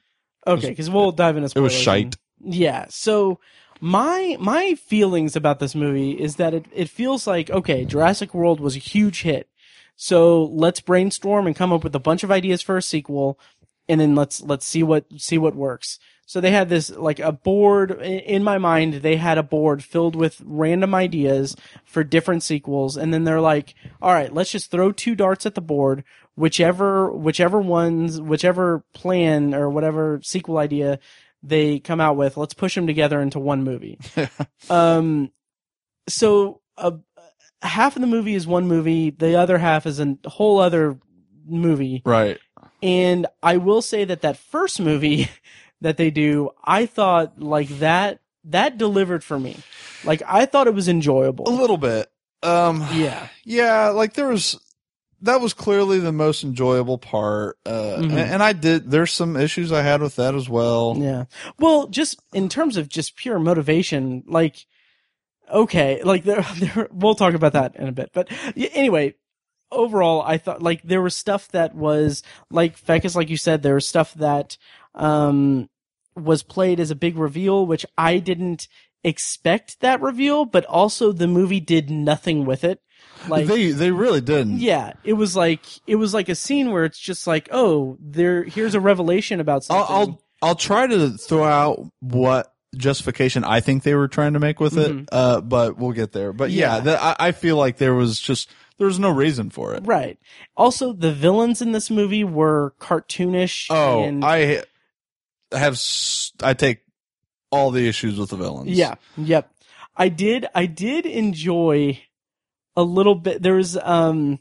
Okay, 0.47 0.69
because 0.69 0.89
we'll 0.89 1.11
dive 1.11 1.37
into. 1.37 1.51
It 1.57 1.61
was 1.61 1.73
shite. 1.73 2.17
and- 2.41 2.53
Yeah. 2.55 2.85
So 2.89 3.39
my 3.79 4.35
my 4.39 4.75
feelings 4.75 5.35
about 5.35 5.59
this 5.59 5.73
movie 5.75 6.11
is 6.11 6.35
that 6.37 6.53
it 6.53 6.65
it 6.73 6.89
feels 6.89 7.25
like 7.27 7.49
okay, 7.49 7.85
Jurassic 7.85 8.33
World 8.33 8.59
was 8.59 8.75
a 8.75 8.79
huge 8.79 9.21
hit, 9.23 9.47
so 9.95 10.43
let's 10.45 10.81
brainstorm 10.81 11.47
and 11.47 11.55
come 11.55 11.71
up 11.71 11.83
with 11.83 11.95
a 11.95 11.99
bunch 11.99 12.23
of 12.23 12.31
ideas 12.31 12.61
for 12.61 12.75
a 12.77 12.81
sequel, 12.81 13.39
and 13.87 14.01
then 14.01 14.15
let's 14.15 14.41
let's 14.41 14.65
see 14.65 14.83
what 14.83 15.05
see 15.17 15.37
what 15.37 15.55
works. 15.55 15.99
So 16.33 16.41
they 16.41 16.49
had 16.49 16.67
this 16.67 16.89
like 16.89 17.19
a 17.19 17.31
board 17.31 17.91
in 17.91 18.43
my 18.43 18.57
mind. 18.57 18.95
They 18.95 19.17
had 19.17 19.37
a 19.37 19.43
board 19.43 19.83
filled 19.83 20.15
with 20.15 20.41
random 20.43 20.95
ideas 20.95 21.55
for 21.85 22.03
different 22.03 22.41
sequels, 22.41 22.97
and 22.97 23.13
then 23.13 23.23
they're 23.23 23.39
like, 23.39 23.75
"All 24.01 24.11
right, 24.11 24.33
let's 24.33 24.51
just 24.51 24.71
throw 24.71 24.91
two 24.91 25.13
darts 25.13 25.45
at 25.45 25.53
the 25.53 25.61
board. 25.61 26.03
Whichever 26.33 27.11
whichever 27.11 27.61
ones, 27.61 28.19
whichever 28.19 28.83
plan 28.93 29.53
or 29.53 29.69
whatever 29.69 30.21
sequel 30.23 30.57
idea 30.57 30.97
they 31.43 31.77
come 31.77 32.01
out 32.01 32.17
with, 32.17 32.35
let's 32.35 32.55
push 32.55 32.73
them 32.73 32.87
together 32.87 33.21
into 33.21 33.37
one 33.37 33.63
movie." 33.63 33.99
um, 34.71 35.31
so 36.09 36.61
uh, 36.79 36.93
half 37.61 37.95
of 37.95 38.01
the 38.01 38.07
movie 38.07 38.33
is 38.33 38.47
one 38.47 38.67
movie, 38.67 39.11
the 39.11 39.35
other 39.35 39.59
half 39.59 39.85
is 39.85 39.99
a 39.99 40.17
whole 40.25 40.57
other 40.57 40.97
movie. 41.45 42.01
right. 42.07 42.39
And 42.81 43.27
I 43.41 43.57
will 43.57 43.81
say 43.81 44.03
that 44.03 44.23
that 44.23 44.35
first 44.35 44.81
movie 44.81 45.29
that 45.83 45.97
they 45.97 46.09
do, 46.11 46.49
I 46.63 46.85
thought 46.87 47.39
like 47.39 47.69
that 47.79 48.19
that 48.45 48.77
delivered 48.77 49.23
for 49.23 49.39
me. 49.39 49.55
Like 50.03 50.21
I 50.27 50.45
thought 50.45 50.67
it 50.67 50.73
was 50.73 50.87
enjoyable. 50.89 51.47
A 51.47 51.51
little 51.51 51.77
bit. 51.77 52.11
Um, 52.41 52.85
Yeah. 52.93 53.27
yeah, 53.45 53.89
like 53.89 54.13
there 54.15 54.27
was, 54.27 54.59
that 55.21 55.39
was 55.39 55.53
clearly 55.53 55.99
the 55.99 56.11
most 56.11 56.43
enjoyable 56.43 56.97
part. 56.97 57.57
Uh, 57.65 57.99
Mhm. 57.99 58.03
and, 58.03 58.19
and 58.19 58.43
I 58.43 58.51
did, 58.51 58.91
there's 58.91 59.13
some 59.13 59.37
issues 59.37 59.71
I 59.71 59.81
had 59.81 60.01
with 60.01 60.17
that 60.17 60.35
as 60.35 60.49
well. 60.49 60.97
Yeah. 60.97 61.25
Well, 61.57 61.87
just 61.87 62.19
in 62.33 62.49
terms 62.49 62.75
of 62.75 62.89
just 62.89 63.15
pure 63.15 63.39
motivation, 63.39 64.23
like 64.27 64.65
okay, 65.51 66.01
like 66.03 66.23
there, 66.23 66.41
there 66.57 66.87
we'll 66.91 67.15
talk 67.15 67.33
about 67.33 67.53
that 67.53 67.75
in 67.77 67.87
a 67.87 67.91
bit. 67.93 68.09
But 68.13 68.29
anyway, 68.55 69.15
overall, 69.71 70.21
I 70.21 70.37
thought 70.37 70.61
like 70.61 70.81
there 70.83 71.01
was 71.01 71.15
stuff 71.15 71.47
that 71.49 71.75
was 71.75 72.23
like 72.49 72.77
Fekkes, 72.79 73.15
like 73.15 73.29
you 73.29 73.37
said, 73.37 73.61
there 73.63 73.75
was 73.75 73.87
stuff 73.87 74.13
that 74.15 74.57
um 74.95 75.69
was 76.15 76.43
played 76.43 76.79
as 76.79 76.91
a 76.91 76.95
big 76.95 77.17
reveal, 77.17 77.65
which 77.65 77.85
I 77.97 78.19
didn't 78.19 78.67
expect 79.03 79.79
that 79.81 80.01
reveal, 80.01 80.45
but 80.45 80.65
also 80.65 81.11
the 81.11 81.27
movie 81.27 81.59
did 81.59 81.89
nothing 81.89 82.45
with 82.45 82.63
it. 82.63 82.79
Like 83.27 83.47
they, 83.47 83.71
they 83.71 83.91
really 83.91 84.21
didn't. 84.21 84.59
yeah, 84.59 84.93
it 85.03 85.13
was 85.13 85.35
like 85.35 85.61
it 85.87 85.95
was 85.95 86.13
like 86.13 86.29
a 86.29 86.35
scene 86.35 86.71
where 86.71 86.83
it's 86.85 86.99
just 86.99 87.27
like, 87.27 87.47
oh, 87.51 87.97
there 87.99 88.43
here's 88.43 88.75
a 88.75 88.79
revelation 88.79 89.39
about 89.39 89.65
I'll, 89.69 89.85
something. 89.87 89.95
I'll, 90.41 90.49
I'll 90.49 90.55
try 90.55 90.87
to 90.87 91.11
throw 91.11 91.43
out 91.43 91.85
what 91.99 92.53
justification 92.75 93.43
I 93.43 93.59
think 93.61 93.83
they 93.83 93.93
were 93.93 94.07
trying 94.07 94.33
to 94.33 94.39
make 94.39 94.59
with 94.59 94.77
it. 94.77 95.07
Uh, 95.11 95.41
but 95.41 95.77
we'll 95.77 95.91
get 95.91 96.11
there. 96.11 96.33
But 96.33 96.49
yeah, 96.51 96.75
Yeah. 96.75 96.79
that, 96.81 97.03
I, 97.03 97.27
I 97.27 97.31
feel 97.31 97.55
like 97.55 97.77
there 97.77 97.93
was 97.93 98.19
just, 98.19 98.49
there 98.79 98.87
was 98.87 98.97
no 98.99 99.11
reason 99.11 99.51
for 99.51 99.73
it. 99.75 99.83
Right. 99.85 100.17
Also, 100.57 100.91
the 100.91 101.13
villains 101.13 101.61
in 101.61 101.71
this 101.71 101.91
movie 101.91 102.23
were 102.23 102.73
cartoonish. 102.79 103.67
Oh, 103.69 104.03
and, 104.03 104.25
I 104.25 104.63
have, 105.53 105.79
I 106.41 106.53
take 106.53 106.79
all 107.51 107.71
the 107.71 107.87
issues 107.87 108.17
with 108.19 108.29
the 108.29 108.37
villains. 108.37 108.69
yeah, 108.69 108.95
yep. 109.17 109.49
I 109.95 110.09
did. 110.09 110.47
I 110.55 110.65
did 110.65 111.05
enjoy 111.05 112.01
a 112.75 112.81
little 112.83 113.15
bit. 113.15 113.41
There 113.43 113.53
was 113.55 113.77
um, 113.77 114.39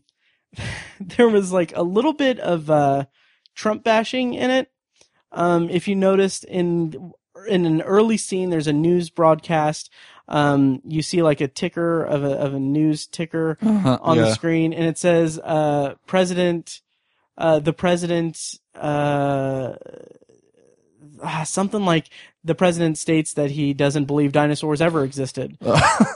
there 1.00 1.28
was 1.28 1.52
like 1.52 1.76
a 1.76 1.82
little 1.82 2.14
bit 2.14 2.38
of 2.40 2.70
uh, 2.70 3.04
Trump 3.54 3.84
bashing 3.84 4.34
in 4.34 4.50
it. 4.50 4.70
Um, 5.30 5.68
if 5.70 5.88
you 5.88 5.94
noticed 5.96 6.44
in 6.44 7.12
in 7.48 7.66
an 7.66 7.82
early 7.82 8.16
scene, 8.16 8.50
there's 8.50 8.66
a 8.66 8.72
news 8.72 9.10
broadcast. 9.10 9.90
Um, 10.28 10.80
you 10.86 11.02
see 11.02 11.20
like 11.22 11.40
a 11.42 11.48
ticker 11.48 12.02
of 12.02 12.24
a 12.24 12.32
of 12.38 12.54
a 12.54 12.60
news 12.60 13.06
ticker 13.06 13.58
Uh, 13.60 13.98
on 14.00 14.16
yeah. 14.16 14.24
the 14.24 14.34
screen, 14.34 14.72
and 14.72 14.84
it 14.86 14.96
says 14.98 15.38
uh, 15.38 15.94
"President." 16.06 16.80
Uh, 17.38 17.58
the 17.58 17.72
president, 17.72 18.38
uh, 18.74 19.72
ah, 21.22 21.42
something 21.46 21.84
like 21.84 22.08
the 22.44 22.54
president 22.54 22.98
states 22.98 23.34
that 23.34 23.50
he 23.52 23.72
doesn't 23.72 24.04
believe 24.06 24.32
dinosaurs 24.32 24.80
ever 24.80 25.04
existed. 25.04 25.56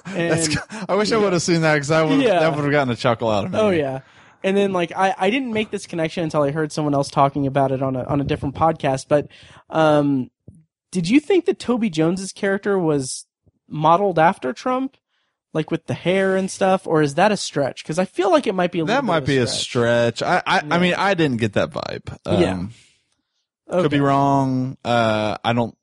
And- 0.07 0.57
I 0.89 0.95
wish 0.95 1.13
I 1.13 1.17
would 1.19 1.33
have 1.35 1.43
seen 1.43 1.61
that 1.63 1.75
because 1.75 1.91
I 1.91 2.03
would 2.03 2.21
Yeah. 2.21 2.41
that 2.41 2.55
would 2.57 2.63
have 2.65 2.73
gotten 2.73 2.93
a 2.93 2.97
chuckle 2.97 3.29
out 3.31 3.45
of 3.45 3.53
me. 3.53 3.59
Oh 3.59 3.71
yeah. 3.71 4.01
And 4.43 4.57
then 4.57 4.73
like 4.73 4.93
I, 4.97 5.15
I 5.19 5.31
didn't 5.31 5.53
make 5.53 5.71
this 5.71 5.87
connection 5.87 6.25
until 6.25 6.43
I 6.43 6.53
heard 6.53 6.73
someone 6.73 6.95
else 6.95 7.11
talking 7.11 7.47
about 7.47 7.71
it 7.73 7.83
on 7.83 7.97
a 7.97 8.05
on 8.05 8.21
a 8.21 8.25
different 8.25 8.55
podcast. 8.55 9.07
But 9.09 9.29
um 9.69 10.31
did 10.93 11.09
you 11.09 11.21
think 11.21 11.45
that 11.47 11.59
Toby 11.59 11.91
Jones's 11.91 12.33
character 12.33 12.79
was 12.79 13.27
modeled 13.69 14.19
after 14.19 14.53
Trump? 14.53 14.97
Like 15.53 15.71
with 15.71 15.87
the 15.87 15.95
hair 15.95 16.37
and 16.37 16.51
stuff, 16.51 16.87
or 16.87 17.01
is 17.03 17.15
that 17.15 17.33
a 17.33 17.37
stretch? 17.37 17.83
Because 17.83 17.99
I 17.99 18.05
feel 18.05 18.31
like 18.31 18.47
it 18.47 18.55
might 18.55 18.73
be 18.73 18.81
a 18.81 18.85
little 18.85 18.95
That 18.97 19.05
might 19.07 19.25
be 19.25 19.39
a 19.39 19.47
stretch. 19.47 20.23
I 20.23 20.43
I, 20.47 20.63
I 20.71 20.79
mean 20.79 20.95
I 20.95 21.15
didn't 21.15 21.39
get 21.39 21.55
that 21.55 21.71
vibe. 21.71 22.17
Um, 22.27 22.41
Yeah. 22.41 22.67
Could 23.71 23.91
be 23.91 24.01
wrong. 24.01 24.77
Uh, 24.85 25.37
I 25.45 25.53
don't. 25.53 25.77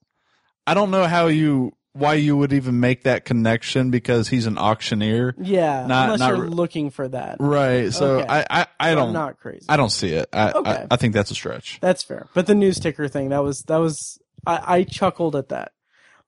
I 0.65 0.73
don't 0.73 0.91
know 0.91 1.05
how 1.05 1.27
you 1.27 1.73
why 1.91 2.15
you 2.15 2.36
would 2.36 2.53
even 2.53 2.79
make 2.79 3.03
that 3.03 3.23
connection 3.23 3.91
because 3.91 4.27
he's 4.27 4.47
an 4.47 4.57
auctioneer, 4.57 5.36
Yeah, 5.39 5.86
Not- 5.86 6.05
unless 6.05 6.19
not 6.21 6.36
you're 6.38 6.47
looking 6.47 6.89
for 6.89 7.07
that. 7.09 7.38
right? 7.39 7.93
So 7.93 8.19
Okay. 8.19 8.27
I 8.27 8.45
I, 8.61 8.67
I 8.79 8.95
don't 8.95 9.09
I'm 9.09 9.13
not 9.13 9.38
crazy. 9.39 9.65
I 9.69 9.77
don't 9.77 9.91
see 9.91 10.09
it. 10.13 10.27
I, 10.34 10.51
Okay. 10.53 10.71
I 10.71 10.88
I 10.89 10.95
think 10.95 11.13
that's 11.13 11.29
a 11.29 11.36
stretch. 11.36 11.79
That's 11.81 12.01
fair. 12.01 12.27
But 12.34 12.47
the 12.47 12.55
news 12.55 12.79
ticker 12.79 13.07
thing, 13.07 13.29
that 13.29 13.43
was 13.43 13.61
that 13.67 13.77
was 13.77 14.17
I, 14.47 14.77
I 14.77 14.84
chuckled 14.86 15.36
at 15.36 15.49
that. 15.49 15.71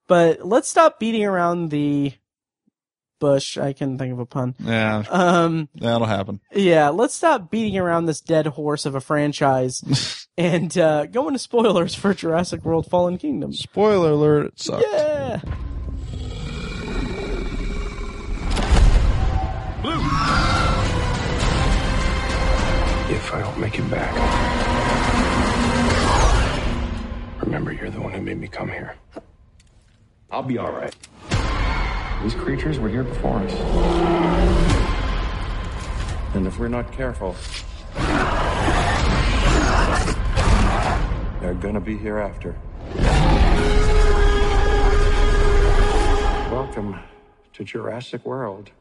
But 0.08 0.45
let's 0.45 0.70
stop 0.70 0.99
beating 0.99 1.26
around 1.26 1.70
the 1.70 2.14
bush. 3.26 3.58
I 3.58 3.74
can 3.74 3.98
think 3.98 4.14
of 4.14 4.20
a 4.20 4.26
pun. 4.26 4.56
Yeah, 4.60 5.04
Um 5.10 5.70
that'll 5.76 6.06
happen. 6.08 6.40
yeah, 6.54 6.90
let's 6.90 7.14
stop 7.16 7.50
beating 7.50 7.78
around 7.78 8.06
this 8.06 8.22
dead 8.22 8.46
horse 8.48 8.86
of 8.86 8.94
a 8.96 9.02
franchise 9.02 10.28
and 10.38 10.78
uh 10.78 11.06
go 11.08 11.28
into 11.28 11.40
spoilers 11.40 11.96
for 11.96 12.14
Jurassic 12.14 12.64
World 12.66 12.86
Fallen 12.90 13.18
Kingdom. 13.18 13.54
Spoiler 13.54 14.12
alert! 14.12 14.46
It 14.48 14.60
sucked. 14.60 14.86
Yeah. 14.92 15.42
If 23.08 23.34
I 23.34 23.40
don't 23.40 23.60
make 23.60 23.78
it 23.78 23.90
back. 23.92 24.12
Remember, 27.44 27.72
you're 27.72 27.90
the 27.92 28.02
one 28.02 28.12
who 28.12 28.22
made 28.22 28.40
me 28.40 28.48
come 28.48 28.68
here. 28.70 28.96
I'll 30.32 30.42
be 30.44 30.58
all 30.58 30.72
right. 30.72 30.94
These 32.24 32.36
creatures 32.36 32.80
were 32.80 32.89
here 32.89 33.03
before 33.03 33.38
us. 33.39 33.53
And 36.34 36.47
if 36.47 36.57
we're 36.59 36.68
not 36.68 36.91
careful, 36.91 37.36
they're 41.39 41.53
gonna 41.53 41.80
be 41.80 41.97
here 41.97 42.18
after. 42.18 42.55
Welcome 46.51 46.99
to 47.53 47.63
Jurassic 47.63 48.26
World. 48.26 48.72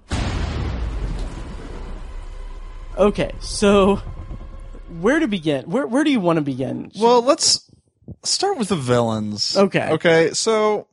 Okay, 2.97 3.32
so 3.41 4.01
where 5.01 5.18
to 5.18 5.28
begin? 5.28 5.64
Where 5.64 5.87
where 5.87 6.05
do 6.05 6.11
you 6.11 6.20
want 6.20 6.37
to 6.37 6.43
begin? 6.43 6.93
Well, 6.99 7.22
let's 7.22 7.68
start 8.22 8.59
with 8.59 8.68
the 8.68 8.76
villains. 8.76 9.57
Okay. 9.57 9.91
Okay. 9.93 10.30
So 10.32 10.87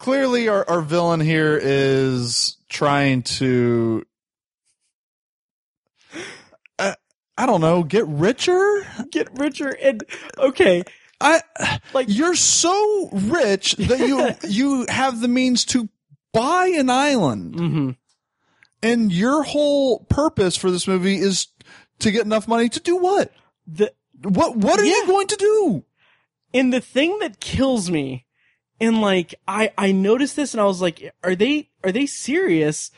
clearly, 0.00 0.48
our, 0.48 0.68
our 0.68 0.80
villain 0.82 1.20
here 1.20 1.56
is 1.62 2.56
trying 2.68 3.22
to. 3.22 4.04
Uh, 6.78 6.94
I 7.38 7.46
don't 7.46 7.60
know. 7.60 7.84
Get 7.84 8.06
richer. 8.08 8.86
get 9.10 9.28
richer 9.38 9.68
and 9.68 10.02
okay, 10.38 10.82
I 11.20 11.42
Like- 11.94 12.08
you're 12.08 12.34
so 12.34 13.08
rich 13.12 13.72
that 13.76 14.00
you 14.00 14.34
you 14.48 14.86
have 14.88 15.20
the 15.20 15.28
means 15.28 15.64
to 15.66 15.88
buy 16.32 16.66
an 16.68 16.90
island, 16.90 17.54
mhm. 17.54 17.96
and 18.82 19.12
your 19.12 19.42
whole 19.42 20.00
purpose 20.08 20.56
for 20.56 20.70
this 20.70 20.86
movie 20.88 21.16
is 21.18 21.48
to 22.00 22.10
get 22.10 22.24
enough 22.24 22.48
money 22.48 22.68
to 22.68 22.80
do 22.80 22.96
what? 22.96 23.32
the 23.66 23.92
What 24.22 24.56
what 24.56 24.80
are 24.80 24.84
you 24.84 25.06
going 25.06 25.26
to 25.28 25.36
do? 25.36 25.84
and 26.52 26.72
the 26.72 26.80
thing 26.80 27.16
that 27.20 27.38
kills 27.40 27.90
me 27.90 28.26
and 28.80 29.00
like 29.00 29.34
i 29.48 29.70
i 29.78 29.92
noticed 29.92 30.36
this 30.36 30.54
and 30.54 30.60
i 30.60 30.64
was 30.64 30.80
like 30.80 31.12
are 31.22 31.34
they 31.34 31.68
are 31.84 31.92
they 31.92 32.06
serious 32.06 32.90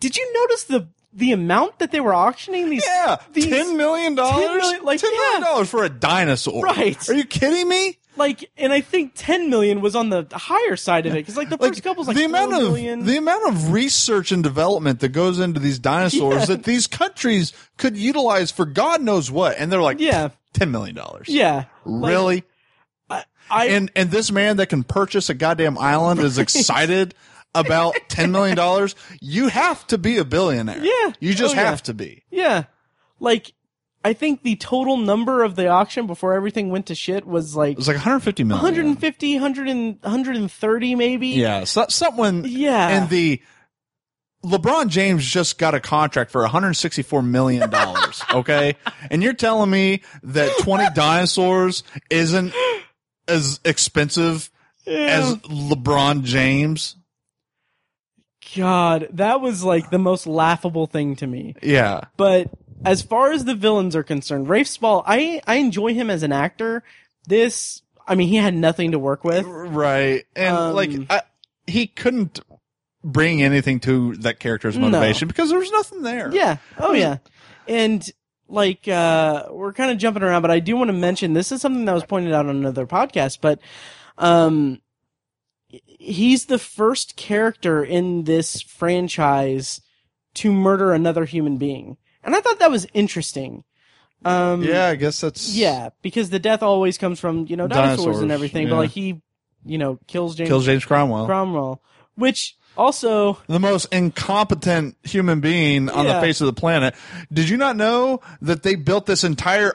did 0.00 0.16
you 0.16 0.32
notice 0.34 0.64
the 0.64 0.88
the 1.12 1.32
amount 1.32 1.78
that 1.78 1.90
they 1.90 2.00
were 2.00 2.12
auctioning 2.14 2.68
these 2.70 2.84
Yeah, 2.86 3.16
these- 3.32 3.46
ten 3.46 3.76
million 3.76 4.14
dollars. 4.14 4.44
10 4.44 4.56
million, 4.58 4.84
like, 4.84 5.00
ten 5.00 5.10
million 5.10 5.40
yeah. 5.42 5.46
dollars 5.48 5.68
for 5.70 5.82
a 5.82 5.88
dinosaur. 5.88 6.62
Right. 6.62 7.08
Are 7.08 7.14
you 7.14 7.24
kidding 7.24 7.68
me? 7.68 7.98
like 8.16 8.50
and 8.58 8.72
i 8.72 8.80
think 8.80 9.12
10 9.14 9.48
million 9.48 9.80
was 9.80 9.94
on 9.94 10.08
the 10.10 10.26
higher 10.32 10.74
side 10.74 11.06
of 11.06 11.12
it 11.12 11.18
because 11.18 11.36
like 11.36 11.50
the 11.50 11.56
first 11.56 11.80
couple 11.84 12.00
was 12.00 12.08
like 12.08 12.16
the 12.16 12.24
amount 12.24 12.52
of 12.52 12.62
million. 12.62 13.04
the 13.04 13.16
amount 13.16 13.46
of 13.48 13.70
research 13.72 14.32
and 14.32 14.42
development 14.42 14.98
that 14.98 15.10
goes 15.10 15.38
into 15.38 15.60
these 15.60 15.78
dinosaurs 15.78 16.40
Yeah. 16.40 16.44
that 16.46 16.64
these 16.64 16.88
countries 16.88 17.52
could 17.76 17.96
utilize 17.96 18.50
for 18.50 18.64
God 18.66 19.02
knows 19.02 19.30
what, 19.30 19.56
and 19.56 19.70
they're 19.70 19.80
like, 19.80 20.00
Yeah. 20.00 20.30
ten 20.52 20.72
million 20.72 20.96
dollars. 20.96 21.28
yeah 21.28 21.66
Like, 21.84 22.44
i 23.50 23.66
and 23.68 23.90
and 23.96 24.10
this 24.10 24.30
man 24.30 24.58
that 24.58 24.66
can 24.68 24.82
purchase 24.84 25.30
a 25.30 25.34
goddamn 25.34 25.78
island 25.78 26.20
is 26.20 26.36
excited 26.46 27.14
about 27.54 27.94
ten 28.08 28.30
million 28.30 28.56
dollars. 28.56 28.94
You 29.22 29.48
have 29.48 29.86
to 29.86 29.96
be 29.98 30.18
a 30.18 30.24
billionaire. 30.24 30.84
Yeah. 30.84 31.12
you 31.18 31.32
just 31.34 31.54
Oh, 31.54 31.58
yeah. 31.60 31.70
have 31.70 31.82
to 31.84 31.94
be. 31.94 32.24
yeah 32.30 32.64
like 33.20 33.52
i 34.04 34.12
think 34.12 34.42
the 34.42 34.54
total 34.56 34.96
number 34.98 35.42
of 35.42 35.56
the 35.56 35.66
auction 35.66 36.06
before 36.06 36.34
everything 36.34 36.68
went 36.70 36.86
to 36.86 36.94
shit 36.94 37.26
was 37.26 37.56
like 37.56 37.72
It 37.72 37.78
was 37.78 37.88
like 37.88 37.96
150 37.96 38.44
million. 38.44 38.62
150 38.62 39.34
100 39.34 39.68
and, 39.68 39.98
130 40.02 40.94
maybe 40.94 41.28
Yeah, 41.28 41.64
so, 41.64 41.86
someone. 41.88 42.44
Yeah. 42.46 42.88
and 42.88 43.08
the 43.10 43.40
LeBron 44.44 44.88
James 44.88 45.26
just 45.26 45.58
got 45.58 45.74
a 45.74 45.80
contract 45.80 46.30
for 46.30 46.42
164 46.42 47.22
million 47.22 47.68
dollars. 47.70 48.22
okay, 48.32 48.76
and 49.10 49.20
you're 49.22 49.32
telling 49.32 49.68
me 49.70 50.02
that 50.22 50.52
20 50.60 50.90
dinosaurs 50.94 51.82
isn't 52.08 52.54
as 53.28 53.60
expensive 53.64 54.50
as 54.86 55.36
LeBron 55.36 56.22
James? 56.24 56.96
God, 58.56 59.08
that 59.12 59.40
was 59.40 59.62
like 59.62 59.90
the 59.90 59.98
most 59.98 60.26
laughable 60.26 60.86
thing 60.86 61.16
to 61.16 61.26
me. 61.26 61.54
Yeah, 61.62 62.02
But 62.16 62.50
as 62.84 63.02
far 63.02 63.32
as 63.32 63.44
the 63.44 63.54
villains 63.54 63.94
are 63.94 64.02
concerned, 64.02 64.48
Rafe 64.48 64.68
Spall, 64.68 65.02
I 65.06 65.42
I 65.46 65.56
enjoy 65.56 65.94
him 65.94 66.08
as 66.10 66.22
an 66.22 66.32
actor. 66.32 66.82
This, 67.26 67.82
I 68.06 68.14
mean, 68.14 68.28
he 68.28 68.36
had 68.36 68.54
nothing 68.54 68.92
to 68.92 68.98
work 68.98 69.22
with. 69.24 69.44
right. 69.46 70.24
And 70.34 70.56
Um, 70.56 70.74
like, 70.74 70.90
I, 71.10 71.22
he 71.66 71.86
couldn't 71.88 72.40
bring 73.04 73.42
anything 73.42 73.80
to 73.80 74.14
that 74.16 74.40
character's 74.40 74.78
motivation 74.78 75.28
because 75.28 75.50
there 75.50 75.58
was 75.58 75.70
nothing 75.70 76.02
there. 76.02 76.30
Yeah. 76.32 76.56
Oh 76.78 76.92
yeah. 76.94 77.18
And 77.66 78.08
like 78.48 78.88
uh 78.88 79.46
we're 79.50 79.72
kind 79.72 79.90
of 79.90 79.98
jumping 79.98 80.22
around, 80.22 80.42
but 80.42 80.50
I 80.50 80.58
do 80.60 80.76
want 80.76 80.88
to 80.88 80.94
mention 80.94 81.32
this 81.32 81.52
is 81.52 81.60
something 81.60 81.84
that 81.84 81.94
was 81.94 82.04
pointed 82.04 82.32
out 82.32 82.46
on 82.46 82.56
another 82.56 82.86
podcast, 82.86 83.38
but 83.40 83.60
um 84.16 84.80
he's 85.68 86.46
the 86.46 86.58
first 86.58 87.16
character 87.16 87.84
in 87.84 88.24
this 88.24 88.62
franchise 88.62 89.80
to 90.34 90.52
murder 90.52 90.92
another 90.92 91.24
human 91.24 91.58
being. 91.58 91.96
And 92.22 92.34
I 92.34 92.40
thought 92.40 92.58
that 92.58 92.70
was 92.70 92.86
interesting. 92.94 93.64
Um 94.24 94.62
yeah. 94.64 94.86
I 94.86 94.96
guess 94.96 95.20
that's 95.20 95.54
Yeah, 95.54 95.90
because 96.02 96.30
the 96.30 96.38
death 96.38 96.62
always 96.62 96.98
comes 96.98 97.20
from, 97.20 97.46
you 97.48 97.56
know, 97.56 97.68
dinosaurs, 97.68 97.98
Dinosaurs, 97.98 98.22
and 98.22 98.32
everything, 98.32 98.68
but 98.68 98.76
like 98.76 98.90
he, 98.90 99.20
you 99.64 99.78
know, 99.78 99.98
kills 100.06 100.34
James 100.36 100.48
kills 100.48 100.66
James 100.66 100.84
Cromwell. 100.84 101.26
Cromwell, 101.26 101.82
which 102.14 102.56
also 102.78 103.38
the 103.48 103.58
most 103.60 103.92
incompetent 103.92 104.96
human 105.02 105.40
being 105.40 105.90
on 105.90 106.06
Yeah. 106.06 106.14
the 106.14 106.20
face 106.20 106.40
of 106.40 106.46
the 106.46 106.52
planet. 106.52 106.94
Did 107.32 107.48
you 107.48 107.56
not 107.56 107.76
know 107.76 108.20
that 108.42 108.62
they 108.62 108.74
built 108.76 109.04
this 109.06 109.24
entire 109.24 109.74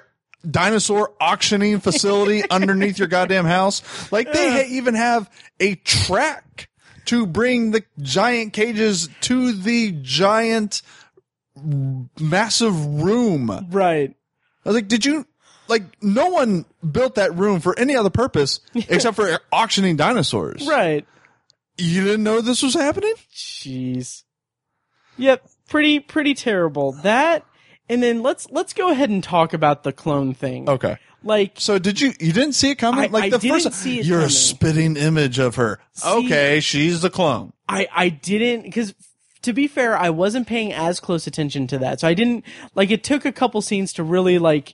dinosaur 0.49 1.13
auctioning 1.21 1.79
facility 1.79 2.43
underneath 2.49 2.97
your 2.97 3.07
goddamn 3.07 3.45
house? 3.45 3.81
Like 4.11 4.31
they 4.31 4.51
ha- 4.51 4.67
even 4.69 4.95
have 4.95 5.29
a 5.59 5.75
track 5.75 6.69
to 7.05 7.25
bring 7.27 7.71
the 7.71 7.83
giant 8.01 8.53
cages 8.53 9.09
to 9.21 9.51
the 9.51 9.91
giant 10.01 10.81
massive 12.19 13.01
room. 13.01 13.67
Right. 13.69 14.15
I 14.65 14.69
was 14.69 14.75
like, 14.75 14.87
did 14.87 15.05
you 15.05 15.25
like 15.67 15.83
no 16.01 16.27
one 16.27 16.65
built 16.89 17.15
that 17.15 17.35
room 17.35 17.59
for 17.59 17.77
any 17.77 17.95
other 17.95 18.09
purpose 18.09 18.59
except 18.75 19.15
for 19.15 19.39
auctioning 19.51 19.95
dinosaurs. 19.95 20.67
Right. 20.67 21.05
You 21.77 22.03
didn't 22.03 22.23
know 22.23 22.41
this 22.41 22.61
was 22.63 22.73
happening? 22.75 23.13
Jeez. 23.33 24.23
Yep. 25.17 25.47
pretty 25.69 25.99
pretty 25.99 26.33
terrible. 26.33 26.91
That 26.91 27.45
and 27.89 28.01
then 28.01 28.21
let's 28.23 28.49
let's 28.51 28.73
go 28.73 28.89
ahead 28.91 29.09
and 29.09 29.23
talk 29.23 29.53
about 29.53 29.83
the 29.83 29.91
clone 29.93 30.33
thing. 30.33 30.69
Okay. 30.69 30.97
Like 31.23 31.53
So 31.55 31.79
did 31.79 32.01
you? 32.01 32.13
You 32.19 32.33
didn't 32.33 32.53
see 32.53 32.71
it 32.71 32.75
coming? 32.75 33.05
I- 33.05 33.07
like 33.07 33.23
I 33.25 33.29
the 33.29 33.37
didn't 33.39 33.61
first. 33.63 33.73
see 33.81 33.99
it 33.99 34.05
you're 34.05 34.17
coming. 34.19 34.27
a 34.27 34.31
spitting 34.31 34.97
image 34.97 35.39
of 35.39 35.55
her. 35.55 35.79
okay, 36.05 36.59
she's 36.59 37.01
the 37.01 37.09
clone. 37.09 37.53
I 37.69 37.87
I 37.93 38.09
didn't 38.09 38.63
because 38.63 38.93
to 39.43 39.53
be 39.53 39.67
fair, 39.67 39.97
I 39.97 40.09
wasn't 40.09 40.47
paying 40.47 40.73
as 40.73 40.99
close 40.99 41.27
attention 41.27 41.67
to 41.67 41.77
that. 41.79 41.99
So 41.99 42.07
I 42.07 42.13
didn't 42.13 42.45
like 42.75 42.91
it 42.91 43.03
took 43.03 43.25
a 43.25 43.31
couple 43.31 43.61
scenes 43.61 43.93
to 43.93 44.03
really 44.03 44.37
like 44.39 44.73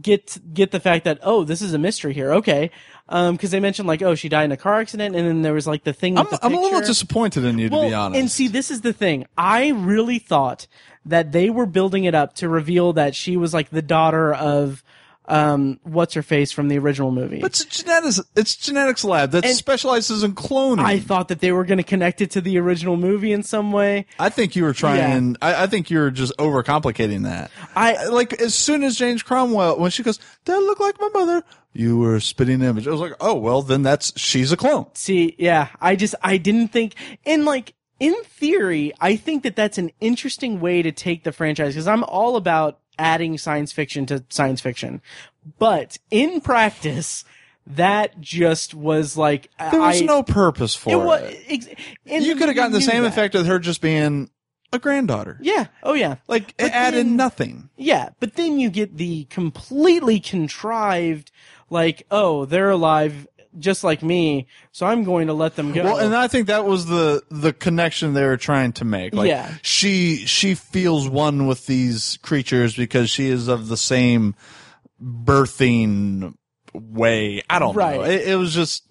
get 0.00 0.38
get 0.54 0.70
the 0.70 0.80
fact 0.80 1.04
that 1.04 1.18
oh 1.22 1.42
this 1.44 1.60
is 1.60 1.74
a 1.74 1.78
mystery 1.78 2.14
here. 2.14 2.32
Okay. 2.34 2.70
Um, 3.12 3.36
cause 3.36 3.50
they 3.50 3.58
mentioned 3.58 3.88
like, 3.88 4.02
oh, 4.02 4.14
she 4.14 4.28
died 4.28 4.44
in 4.44 4.52
a 4.52 4.56
car 4.56 4.80
accident. 4.80 5.16
And 5.16 5.26
then 5.26 5.42
there 5.42 5.52
was 5.52 5.66
like 5.66 5.82
the 5.82 5.92
thing 5.92 6.16
I'm, 6.16 6.26
the 6.30 6.38
I'm 6.42 6.54
a 6.54 6.60
little 6.60 6.80
disappointed 6.80 7.44
in 7.44 7.58
you, 7.58 7.68
to 7.68 7.80
be 7.80 7.92
honest. 7.92 8.18
And 8.20 8.30
see, 8.30 8.46
this 8.46 8.70
is 8.70 8.82
the 8.82 8.92
thing. 8.92 9.26
I 9.36 9.70
really 9.70 10.20
thought 10.20 10.68
that 11.04 11.32
they 11.32 11.50
were 11.50 11.66
building 11.66 12.04
it 12.04 12.14
up 12.14 12.36
to 12.36 12.48
reveal 12.48 12.92
that 12.92 13.14
she 13.16 13.36
was 13.36 13.52
like 13.52 13.70
the 13.70 13.82
daughter 13.82 14.32
of, 14.32 14.84
um, 15.30 15.78
what's 15.84 16.14
her 16.14 16.22
face 16.22 16.50
from 16.52 16.68
the 16.68 16.78
original 16.78 17.10
movie. 17.12 17.40
But 17.40 17.52
it's 17.52 17.60
a 17.62 17.68
genetics. 17.68 18.20
It's 18.36 18.56
genetics 18.56 19.04
lab 19.04 19.30
that 19.30 19.44
And- 19.44 19.54
specializes 19.56 20.22
in 20.22 20.34
cloning. 20.34 20.84
I 20.84 20.98
thought 20.98 21.28
that 21.28 21.40
they 21.40 21.52
were 21.52 21.64
going 21.64 21.78
to 21.78 21.84
connect 21.84 22.20
it 22.20 22.30
to 22.32 22.40
the 22.40 22.58
original 22.58 22.96
movie 22.96 23.32
in 23.32 23.42
some 23.42 23.72
way. 23.72 24.06
I 24.18 24.28
think 24.28 24.56
you 24.56 24.64
were 24.64 24.72
trying. 24.72 25.36
I, 25.40 25.62
I 25.62 25.66
think 25.66 25.90
you 25.90 25.98
were 26.00 26.10
just 26.10 26.36
overcomplicating 26.38 27.22
that. 27.24 27.50
I- 27.74 28.06
like 28.06 28.32
as 28.40 28.54
soon 28.54 28.82
as 28.82 28.96
James 28.96 29.22
Cromwell 29.22 29.78
when 29.78 29.90
she 29.90 30.02
goes, 30.02 30.18
"That 30.46 30.58
look 30.58 30.80
like 30.80 31.00
my 31.00 31.08
mother," 31.14 31.44
you 31.72 31.98
were 31.98 32.16
a 32.16 32.20
spitting 32.20 32.60
image. 32.62 32.88
I 32.88 32.90
was 32.90 33.00
like, 33.00 33.14
"Oh 33.20 33.34
well, 33.34 33.62
then 33.62 33.82
that's 33.82 34.18
she's 34.20 34.50
a 34.52 34.56
clone." 34.56 34.86
See, 34.94 35.36
yeah, 35.38 35.68
I 35.80 35.94
just, 35.96 36.14
I 36.22 36.36
didn't 36.36 36.68
think, 36.68 36.94
and 37.24 37.44
like, 37.44 37.74
in 38.00 38.14
theory, 38.24 38.92
I 39.00 39.14
think 39.16 39.44
that 39.44 39.54
that's 39.56 39.78
an 39.78 39.92
interesting 40.00 40.58
way 40.60 40.82
to 40.82 40.90
take 40.90 41.22
the 41.22 41.32
franchise 41.32 41.74
because 41.74 41.86
I'm 41.86 42.02
all 42.04 42.34
about 42.36 42.79
adding 42.98 43.38
science 43.38 43.72
fiction 43.72 44.06
to 44.06 44.24
science 44.28 44.60
fiction. 44.60 45.00
But 45.58 45.98
in 46.10 46.40
practice, 46.40 47.24
that 47.66 48.20
just 48.20 48.74
was 48.74 49.16
like, 49.16 49.48
There 49.58 49.80
was 49.80 50.02
I, 50.02 50.04
no 50.04 50.22
purpose 50.22 50.74
for 50.74 51.16
it 51.18 51.22
it. 51.22 51.44
ex- 51.48 51.82
and 52.06 52.24
you 52.24 52.36
could 52.36 52.48
have 52.48 52.56
gotten 52.56 52.72
the 52.72 52.80
same 52.80 53.02
that. 53.02 53.08
effect 53.08 53.34
with 53.34 53.46
her 53.46 53.58
just 53.58 53.80
being 53.80 54.30
a 54.72 54.78
granddaughter. 54.78 55.38
Yeah. 55.40 55.66
Oh 55.82 55.94
yeah. 55.94 56.16
Like 56.28 56.56
But 56.56 56.66
it 56.66 56.72
added 56.72 57.06
then- 57.06 57.16
nothing. 57.16 57.70
Yeah, 57.76 58.10
but 58.20 58.34
then 58.34 58.58
you 58.60 58.70
get 58.70 58.96
the 58.98 59.24
completely 59.24 60.20
contrived, 60.20 61.30
like, 61.70 62.06
oh, 62.10 62.44
they're 62.44 62.70
alive 62.70 63.26
just 63.58 63.82
like 63.84 64.02
me, 64.02 64.46
so 64.72 64.86
I'm 64.86 65.02
going 65.04 65.26
to 65.26 65.32
let 65.34 65.56
them 65.56 65.72
go. 65.72 65.82
Well, 65.84 65.98
and 65.98 66.14
I 66.14 66.28
think 66.28 66.46
that 66.46 66.64
was 66.64 66.86
the 66.86 67.22
the 67.30 67.52
connection 67.52 68.14
they 68.14 68.24
were 68.24 68.36
trying 68.36 68.72
to 68.74 68.84
make. 68.84 69.14
Like 69.14 69.28
Yeah. 69.28 69.52
she 69.62 70.16
she 70.26 70.54
feels 70.54 71.08
one 71.08 71.46
with 71.46 71.66
these 71.66 72.18
creatures 72.22 72.76
because 72.76 73.10
she 73.10 73.26
is 73.26 73.48
of 73.48 73.68
the 73.68 73.76
same 73.76 74.34
birthing 75.02 76.34
way. 76.74 77.42
I 77.50 77.58
don't 77.58 77.74
know. 77.74 77.80
Right. 77.80 78.00
It, 78.10 78.28
it 78.28 78.36
was 78.36 78.54
just 78.54 78.84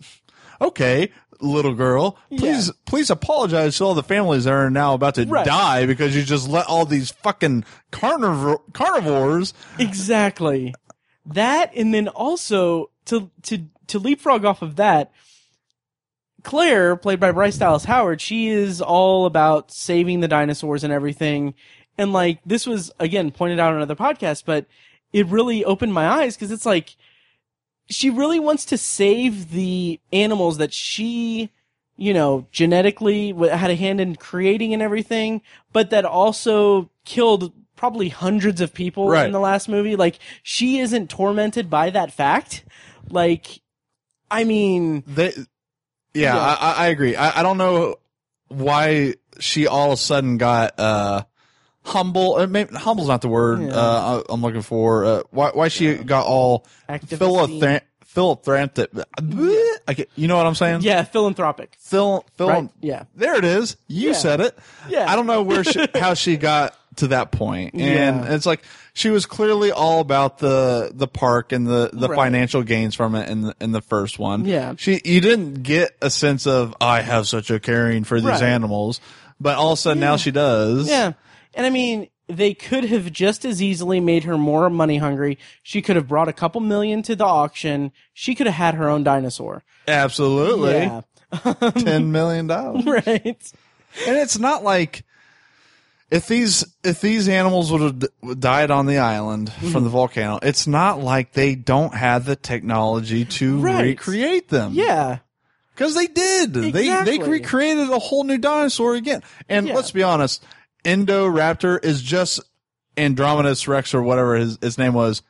okay, 0.62 1.12
little 1.40 1.74
girl. 1.74 2.18
Please 2.30 2.68
Yeah. 2.68 2.74
please 2.86 3.10
apologize 3.10 3.78
to 3.78 3.86
all 3.86 3.94
the 3.94 4.04
families 4.04 4.44
that 4.46 4.54
are 4.54 4.70
now 4.70 4.94
about 4.94 5.16
to 5.16 5.26
Right. 5.26 5.46
die 5.46 5.86
because 5.86 6.16
you 6.16 6.24
just 6.24 6.50
let 6.50 6.66
all 6.68 6.86
these 6.86 7.12
fucking 7.12 7.64
carnivore 7.92 8.62
carnivores. 8.74 9.54
exactly 9.78 10.74
that, 11.26 11.72
and 11.76 11.94
then 11.94 12.08
also 12.10 12.90
to 13.06 13.30
to 13.44 13.66
to 13.90 14.00
leapfrog 14.00 14.46
off 14.46 14.62
of 14.62 14.76
that. 14.78 15.12
Claire, 16.44 16.96
played 16.96 17.20
by 17.20 17.32
Bryce 17.32 17.58
Dallas 17.58 17.84
Howard, 17.86 18.22
she 18.22 18.48
is 18.48 18.82
all 18.82 19.26
about 19.26 19.72
saving 19.72 20.22
the 20.22 20.28
dinosaurs 20.28 20.84
and 20.84 20.94
everything. 20.94 21.54
And 21.98 22.14
like, 22.14 22.40
this 22.46 22.66
was, 22.66 22.92
again, 23.00 23.32
pointed 23.32 23.60
out 23.60 23.72
on 23.72 23.78
another 23.78 23.96
podcast, 23.96 24.44
but 24.46 24.66
it 25.12 25.26
really 25.28 25.66
opened 25.66 25.94
my 25.94 26.08
eyes 26.08 26.36
because 26.36 26.52
it's 26.52 26.66
like, 26.66 26.96
she 27.90 28.10
really 28.10 28.40
wants 28.40 28.66
to 28.66 28.78
save 28.78 29.52
the 29.52 30.00
animals 30.14 30.60
that 30.60 30.72
she, 30.72 31.50
you 31.98 32.14
know, 32.14 32.48
genetically 32.52 33.34
had 33.34 33.72
a 33.72 33.76
hand 33.76 34.00
in 34.00 34.16
creating 34.16 34.74
and 34.74 34.82
everything, 34.82 35.42
but 35.74 35.90
that 35.90 36.06
also 36.06 36.90
killed 37.04 37.52
probably 37.76 38.10
hundreds 38.10 38.62
of 38.62 38.74
people 38.74 39.10
Right. 39.10 39.26
in 39.26 39.32
the 39.32 39.40
last 39.40 39.68
movie. 39.68 39.96
Like, 39.98 40.20
she 40.44 40.80
isn't 40.80 41.10
tormented 41.10 41.70
by 41.70 41.90
that 41.90 42.14
fact. 42.14 42.64
Like, 43.10 43.62
I 44.32 44.44
mean, 44.44 45.04
They, 45.08 45.34
yeah, 46.14 46.36
Yeah. 46.36 46.38
I, 46.38 46.74
I- 46.86 46.88
agree. 46.88 47.16
I, 47.16 47.40
I 47.40 47.44
don't 47.44 47.58
know 47.58 47.96
why 48.50 49.16
she 49.40 49.68
all 49.68 49.88
of 49.88 49.94
a 49.94 49.98
sudden 49.98 50.38
got 50.38 50.80
uh 50.80 51.24
humble. 51.84 52.36
Uh, 52.36 52.48
maybe, 52.48 52.76
humble's 52.76 53.08
not 53.08 53.22
the 53.22 53.28
word 53.30 53.62
Yeah. 53.62 53.70
uh, 53.76 54.24
I'm 54.30 54.42
looking 54.42 54.62
for. 54.64 55.06
Uh, 55.06 55.22
why 55.32 55.52
why 55.54 55.68
she 55.68 55.96
got 55.96 56.26
all 56.26 56.66
philanthropic? 56.98 57.84
I 59.88 60.06
You 60.16 60.28
know 60.28 60.38
what 60.38 60.46
I'm 60.46 60.56
saying? 60.56 60.82
yeah, 60.82 61.04
philanthropic. 61.04 61.76
Phil, 61.80 62.26
phil, 62.38 62.48
Right? 62.50 62.70
Yeah. 62.82 63.04
There 63.16 63.36
it 63.36 63.46
is. 63.46 63.78
You 63.88 64.10
Yeah. 64.10 64.14
said 64.14 64.42
it. 64.42 64.58
Yeah. 64.88 65.10
I 65.10 65.16
don't 65.16 65.28
know 65.28 65.42
where 65.44 65.64
she, 65.64 65.86
how 65.96 66.14
she 66.14 66.38
got 66.38 66.76
to 66.98 67.08
that 67.10 67.32
point, 67.32 67.74
and 67.76 68.26
Yeah. 68.26 68.34
it's 68.34 68.46
like 68.46 68.62
she 68.94 69.10
was 69.10 69.26
clearly 69.26 69.72
all 69.72 70.00
about 70.02 70.40
the 70.40 70.92
the 70.94 71.08
park 71.08 71.52
and 71.52 71.66
the 71.68 71.90
the 71.94 72.08
Right. 72.10 72.16
financial 72.16 72.64
gains 72.64 72.96
from 72.96 73.16
it 73.16 73.30
in 73.30 73.42
the 73.42 73.56
in 73.62 73.72
the 73.72 73.82
first 73.82 74.20
one. 74.20 74.46
Yeah. 74.46 74.74
she 74.78 75.00
you 75.06 75.22
didn't 75.22 75.64
get 75.64 75.96
a 76.02 76.10
sense 76.10 76.46
of 76.48 76.76
I 76.82 77.02
have 77.02 77.28
such 77.28 77.50
a 77.52 77.60
caring 77.60 78.04
for 78.04 78.20
these 78.20 78.30
Right. 78.30 78.44
animals, 78.44 79.00
but 79.40 79.58
all 79.58 79.74
of 79.74 79.80
a 79.80 79.82
sudden 79.82 80.00
now 80.02 80.18
she 80.18 80.32
does. 80.32 80.90
Yeah. 80.90 81.14
And 81.54 81.66
I 81.66 81.70
mean, 81.70 82.08
they 82.28 82.54
could 82.54 82.86
have 82.86 83.12
just 83.12 83.44
as 83.44 83.62
easily 83.62 84.00
made 84.00 84.24
her 84.26 84.38
more 84.38 84.70
money 84.70 84.98
hungry. 84.98 85.40
She 85.64 85.82
could 85.82 85.96
have 85.96 86.08
brought 86.08 86.28
a 86.28 86.34
couple 86.34 86.62
million 86.62 87.02
to 87.04 87.16
the 87.16 87.26
auction. 87.26 87.92
She 88.14 88.36
could 88.36 88.46
have 88.46 88.56
had 88.56 88.76
her 88.76 88.88
own 88.90 89.04
dinosaur. 89.04 89.64
absolutely. 89.88 90.72
Yeah. 90.74 91.02
Ten 91.76 92.12
million 92.12 92.48
dollars. 92.48 92.86
right. 92.86 93.52
and 94.08 94.18
it's 94.18 94.38
not 94.40 94.64
like 94.64 95.04
if 96.12 96.28
these 96.28 96.66
if 96.84 97.02
these 97.02 97.28
animals 97.30 97.72
would 97.72 97.82
have 97.82 98.00
d- 98.00 98.08
died 98.40 98.72
on 98.72 98.86
the 98.88 98.98
island 98.98 99.50
Mm-hmm. 99.50 99.72
from 99.72 99.84
the 99.84 99.90
volcano, 99.90 100.40
it's 100.42 100.66
not 100.68 101.00
like 101.02 101.34
they 101.34 101.56
don't 101.56 101.94
have 101.94 102.26
the 102.26 102.36
technology 102.36 103.26
to 103.26 103.60
Right. 103.60 103.82
recreate 103.82 104.50
them. 104.50 104.72
Yeah. 104.74 105.20
because 105.76 105.96
they 105.96 106.08
did. 106.08 106.52
They 106.54 106.68
Exactly. 106.82 107.18
they 107.20 107.24
recreated 107.30 107.90
a 107.90 108.00
whole 108.00 108.24
new 108.26 108.38
dinosaur 108.38 108.96
again. 108.96 109.24
And 109.48 109.68
Yeah. 109.68 109.76
let's 109.76 109.92
be 109.92 110.04
honest, 110.04 110.44
Indoraptor 110.84 111.84
is 111.86 112.02
just 112.02 112.42
Andromedus 112.98 113.68
Rex 113.68 113.94
or 113.94 114.02
whatever 114.04 114.36
his 114.36 114.58
his 114.62 114.78
name 114.78 114.94
was 114.94 115.22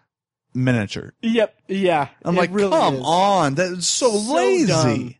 miniature. 0.55 1.13
Yep. 1.21 1.55
Yeah. 1.67 2.07
I'm 2.23 2.35
like, 2.35 2.49
really 2.51 2.71
come 2.71 2.95
is. 2.95 3.01
on, 3.03 3.55
that's 3.55 3.87
so, 3.87 4.09
So 4.11 4.33
lazy, 4.33 5.19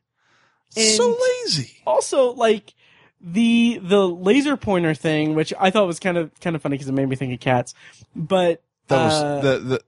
so 0.72 1.16
lazy. 1.46 1.78
Also, 1.86 2.34
like 2.34 2.74
the 3.22 3.80
the 3.82 4.08
laser 4.08 4.58
pointer 4.58 4.94
thing, 4.94 5.36
which 5.36 5.54
I 5.60 5.70
thought 5.72 5.88
was 5.88 6.00
kind 6.00 6.18
of 6.18 6.38
kind 6.40 6.56
of 6.56 6.62
funny 6.62 6.76
because 6.76 6.88
it 6.90 6.94
made 6.94 7.08
me 7.10 7.16
think 7.16 7.34
of 7.34 7.40
cats. 7.40 7.74
But 8.16 8.62
That 8.88 9.06
was 9.06 9.14
uh, 9.14 9.42
the 9.42 9.60
the. 9.60 9.82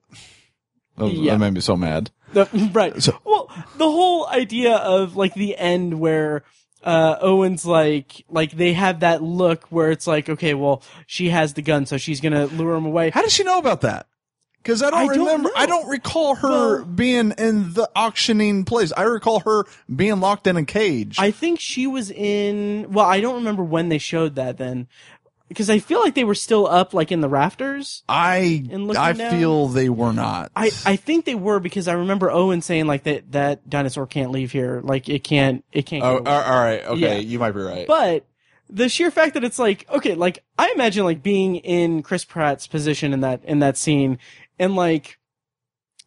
That, 0.98 1.04
was- 1.06 1.14
yeah. 1.14 1.32
that 1.34 1.40
made 1.40 1.54
me 1.54 1.62
so 1.62 1.76
mad. 1.78 2.12
The, 2.34 2.46
right. 2.74 2.94
well, 3.26 3.50
the 3.78 3.90
whole 3.90 4.28
idea 4.28 4.76
of 4.76 5.16
like 5.16 5.34
the 5.34 5.58
end 5.58 6.00
where 6.00 6.44
uh 6.84 7.18
Owen's 7.22 7.66
like 7.66 8.26
like 8.30 8.52
they 8.52 8.74
have 8.74 9.02
that 9.02 9.22
look 9.22 9.66
where 9.66 9.92
it's 9.92 10.08
like 10.08 10.30
okay, 10.30 10.54
well, 10.54 10.84
she 11.08 11.30
has 11.30 11.54
the 11.54 11.62
gun 11.62 11.86
so 11.86 11.98
she's 11.98 12.20
to 12.22 12.46
lure 12.48 12.76
him 12.76 12.86
away. 12.86 13.10
How 13.12 13.22
does 13.22 13.34
she 13.34 13.44
know 13.44 13.58
about 13.60 13.82
that? 13.82 14.08
Because 14.64 14.84
I 14.84 14.90
don't 14.92 15.00
I 15.00 15.06
don't 15.16 15.26
remember. 15.26 15.50
I 15.56 15.66
don't 15.66 15.88
recall 15.90 16.36
her 16.36 16.78
Well- 16.78 16.86
being 16.86 17.34
in 17.38 17.74
the 17.74 17.90
auctioning 17.96 18.64
place. 18.66 18.92
I 18.96 19.04
recall 19.04 19.40
her 19.42 19.66
being 19.94 20.20
locked 20.20 20.46
in 20.48 20.56
a 20.58 20.66
cage. 20.66 21.18
I 21.20 21.32
think 21.32 21.60
she 21.60 21.88
was 21.88 22.12
in 22.12 22.88
well, 22.92 23.06
I 23.06 23.22
don't 23.22 23.36
remember 23.36 23.64
when 23.64 23.90
they 23.90 23.98
showed 23.98 24.36
that 24.36 24.58
then 24.58 24.88
because 25.48 25.70
I 25.70 25.80
feel 25.80 26.00
like 26.00 26.14
they 26.14 26.24
were 26.24 26.36
still 26.36 26.66
up 26.68 26.94
like 26.94 27.12
in 27.12 27.22
the 27.22 27.28
rafters. 27.28 28.04
I 28.08 28.64
I 28.98 29.14
down? 29.14 29.32
feel 29.32 29.68
they 29.68 29.90
were 29.90 30.14
not. 30.14 30.52
I, 30.56 30.68
I 30.86 30.96
think 30.96 31.26
they 31.26 31.36
were 31.36 31.60
because 31.60 31.88
I 31.88 31.94
remember 31.94 32.30
Owen 32.32 32.62
saying 32.62 32.86
like 32.86 33.04
that 33.04 33.32
that 33.32 33.68
dinosaur 33.70 34.06
can't 34.08 34.32
leave 34.32 34.52
here 34.52 34.80
like 34.84 35.10
it 35.10 35.24
can't 35.24 35.66
it 35.72 35.88
can't 35.88 36.04
Oh, 36.04 36.20
go 36.20 36.30
all 36.32 36.42
all 36.42 36.60
right. 36.64 36.86
Okay, 36.86 37.00
Yeah. 37.00 37.16
you 37.16 37.40
might 37.40 37.52
be 37.54 37.62
right. 37.62 37.88
But 37.88 38.26
the 38.74 38.88
sheer 38.88 39.12
fact 39.12 39.34
that 39.34 39.44
it's 39.44 39.60
like, 39.60 39.86
okay, 39.90 40.16
like 40.16 40.42
I 40.58 40.72
imagine 40.74 41.04
like 41.04 41.22
being 41.22 41.58
in 41.58 42.02
Chris 42.04 42.24
Pratt's 42.24 42.68
position 42.68 43.12
in 43.12 43.20
that 43.20 43.44
in 43.44 43.60
that 43.60 43.78
scene 43.78 44.18
and 44.62 44.76
like 44.78 45.18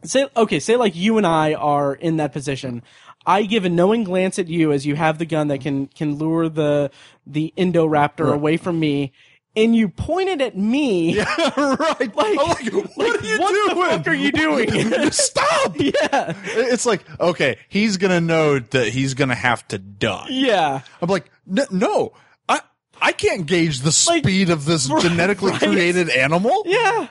say 0.05 0.27
okay, 0.37 0.61
say 0.61 0.77
like 0.77 0.95
you 0.95 1.19
and 1.19 1.27
I 1.27 1.53
are 1.55 1.95
in 1.95 2.17
that 2.17 2.33
position. 2.33 2.83
I 3.27 3.43
give 3.45 3.65
a 3.65 3.71
knowing 3.71 4.05
glance 4.05 4.39
at 4.39 4.49
you 4.49 4.71
as 4.73 4.85
you 4.87 4.97
have 4.97 5.19
the 5.19 5.25
gun 5.27 5.49
that 5.49 5.61
can 5.61 5.87
can 5.89 6.17
lure 6.17 6.49
the 6.49 6.91
the 7.27 7.53
Indoraptor 7.57 8.27
Right. 8.27 8.35
away 8.35 8.57
from 8.59 8.79
me 8.81 9.13
and 9.57 9.75
you 9.75 9.89
point 9.89 10.29
it 10.29 10.41
at 10.43 10.57
me. 10.59 11.15
Yeah, 11.17 11.25
right. 11.57 11.99
Like, 12.17 12.17
like, 12.17 12.37
what 12.37 12.49
like, 12.49 12.59
are 12.61 13.25
you 13.25 13.39
what 13.39 13.51
doing? 13.53 13.69
the 13.69 13.75
fuck 13.89 14.09
are 14.09 14.15
you 14.15 14.33
doing? 14.33 15.11
Stop. 15.13 15.75
yeah. 15.79 16.35
It's 16.45 16.85
like 16.87 17.03
okay, 17.21 17.57
he's 17.69 17.97
gonna 17.97 18.21
know 18.21 18.59
that 18.59 18.89
he's 18.89 19.15
gonna 19.15 19.35
have 19.35 19.67
to 19.69 19.79
die. 19.79 20.27
Yeah. 20.31 20.81
I'm 21.01 21.09
like, 21.09 21.31
"N- 21.49 21.67
no, 21.71 22.13
I 22.49 22.61
I 23.01 23.13
can't 23.13 23.47
gauge 23.47 23.81
the 23.81 23.95
Like, 24.07 24.23
speed 24.23 24.51
of 24.51 24.65
this 24.67 24.87
genetically 25.01 25.53
right. 25.53 25.61
created 25.63 26.11
animal. 26.11 26.63
Yeah. 26.67 27.09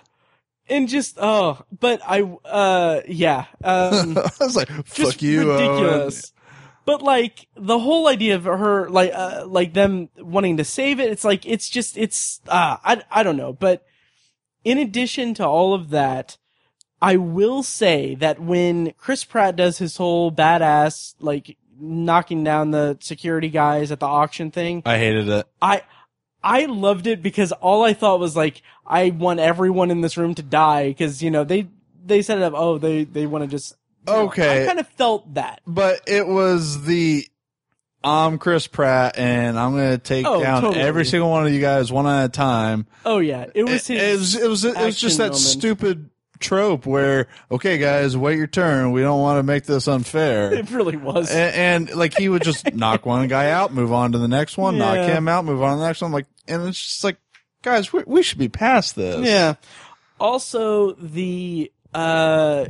And 0.69 0.87
just 0.87 1.17
oh, 1.19 1.63
but 1.77 2.01
I 2.07 2.21
uh 2.21 3.01
yeah. 3.07 3.45
Um 3.63 4.17
I 4.17 4.31
was 4.39 4.55
like, 4.55 4.69
just 4.85 5.13
fuck 5.13 5.21
you. 5.21 5.51
Owen. 5.51 5.61
ridiculous. 5.61 6.33
But 6.85 7.01
like 7.01 7.47
the 7.55 7.79
whole 7.79 8.07
idea 8.07 8.35
of 8.35 8.43
her 8.45 8.89
like 8.89 9.11
uh, 9.13 9.45
like 9.47 9.73
them 9.73 10.09
wanting 10.17 10.57
to 10.57 10.65
save 10.65 10.99
it, 10.99 11.11
it's 11.11 11.23
like 11.23 11.45
it's 11.45 11.69
just 11.69 11.97
it's 11.97 12.41
uh 12.47 12.77
I 12.83 13.01
I 13.11 13.23
don't 13.23 13.37
know, 13.37 13.53
but 13.53 13.85
in 14.63 14.77
addition 14.77 15.33
to 15.35 15.45
all 15.47 15.73
of 15.73 15.89
that, 15.89 16.37
I 17.01 17.17
will 17.17 17.63
say 17.63 18.15
that 18.15 18.39
when 18.39 18.93
Chris 18.97 19.23
Pratt 19.23 19.55
does 19.55 19.77
his 19.77 19.97
whole 19.97 20.31
badass 20.31 21.15
like 21.19 21.57
knocking 21.79 22.43
down 22.43 22.71
the 22.71 22.97
security 23.01 23.49
guys 23.49 23.91
at 23.91 23.99
the 23.99 24.05
auction 24.05 24.51
thing, 24.51 24.81
I 24.85 24.97
hated 24.97 25.27
it. 25.27 25.45
I 25.61 25.83
I 26.43 26.65
loved 26.65 27.07
it 27.07 27.23
because 27.23 27.51
all 27.53 27.83
I 27.83 27.93
thought 27.93 28.19
was 28.19 28.35
like 28.35 28.61
I 28.85 29.11
want 29.11 29.39
everyone 29.39 29.91
in 29.91 30.01
this 30.01 30.17
room 30.17 30.35
to 30.35 30.43
die 30.43 30.89
because 30.89 31.23
you 31.23 31.31
know 31.31 31.43
they 31.43 31.67
they 32.05 32.21
set 32.21 32.37
it 32.37 32.43
up 32.43 32.53
oh 32.55 32.77
they 32.77 33.05
they 33.05 33.25
want 33.25 33.43
to 33.43 33.47
just 33.49 33.75
you 34.07 34.13
know, 34.13 34.19
Okay. 34.27 34.63
I 34.63 34.67
kind 34.67 34.79
of 34.79 34.87
felt 34.89 35.33
that 35.35 35.61
But 35.65 36.01
it 36.07 36.27
was 36.27 36.83
the 36.83 37.25
I'm 38.03 38.37
Chris 38.37 38.67
Pratt 38.67 39.17
and 39.17 39.57
I'm 39.57 39.71
going 39.71 39.91
to 39.91 39.97
take 39.97 40.25
Oh, 40.27 40.41
down 40.43 40.61
totally. 40.63 40.83
every 40.83 41.05
single 41.05 41.29
one 41.31 41.45
of 41.47 41.53
you 41.53 41.61
guys 41.61 41.89
one 41.89 42.05
at 42.05 42.25
a 42.25 42.29
time. 42.29 42.85
oh 43.05 43.19
yeah 43.19 43.45
it 43.55 43.63
was 43.63 43.89
It, 43.89 43.97
it 44.01 44.19
was 44.19 44.35
it 44.35 44.49
was 44.49 44.65
it 44.65 44.75
was 44.77 44.99
just 44.99 45.17
that 45.19 45.27
moment. 45.31 45.39
stupid 45.39 46.09
trope 46.43 46.85
where 46.85 47.27
okay 47.49 47.77
guys 47.77 48.15
wait 48.15 48.37
your 48.37 48.47
turn. 48.47 48.91
We 48.91 49.01
don't 49.01 49.19
want 49.21 49.39
to 49.39 49.43
make 49.43 49.65
this 49.65 49.87
unfair. 49.87 50.53
It 50.63 50.69
really 50.69 50.97
was. 50.97 51.31
And, 51.31 51.87
and 51.87 51.95
like 51.95 52.15
he 52.15 52.29
would 52.29 52.43
just 52.43 52.73
knock 52.75 53.05
one 53.05 53.27
guy 53.27 53.49
out 53.49 53.73
move 53.73 53.91
on 53.91 54.11
to 54.11 54.17
the 54.17 54.27
next 54.27 54.57
one 54.57 54.77
knock 54.77 54.97
him 54.97 55.27
out 55.27 55.45
move 55.45 55.63
on 55.63 55.77
to 55.77 55.79
the 55.79 55.87
next 55.87 56.01
one. 56.01 56.11
Like 56.11 56.27
and 56.47 56.67
it's 56.67 56.79
just 56.79 57.03
like 57.03 57.17
guys 57.63 57.91
we, 57.91 58.03
we 58.05 58.21
should 58.21 58.37
be 58.37 58.49
past 58.49 58.95
this. 58.95 59.25
Yeah. 59.25 59.55
Also 60.19 60.93
the 60.93 61.71
uh 61.93 62.65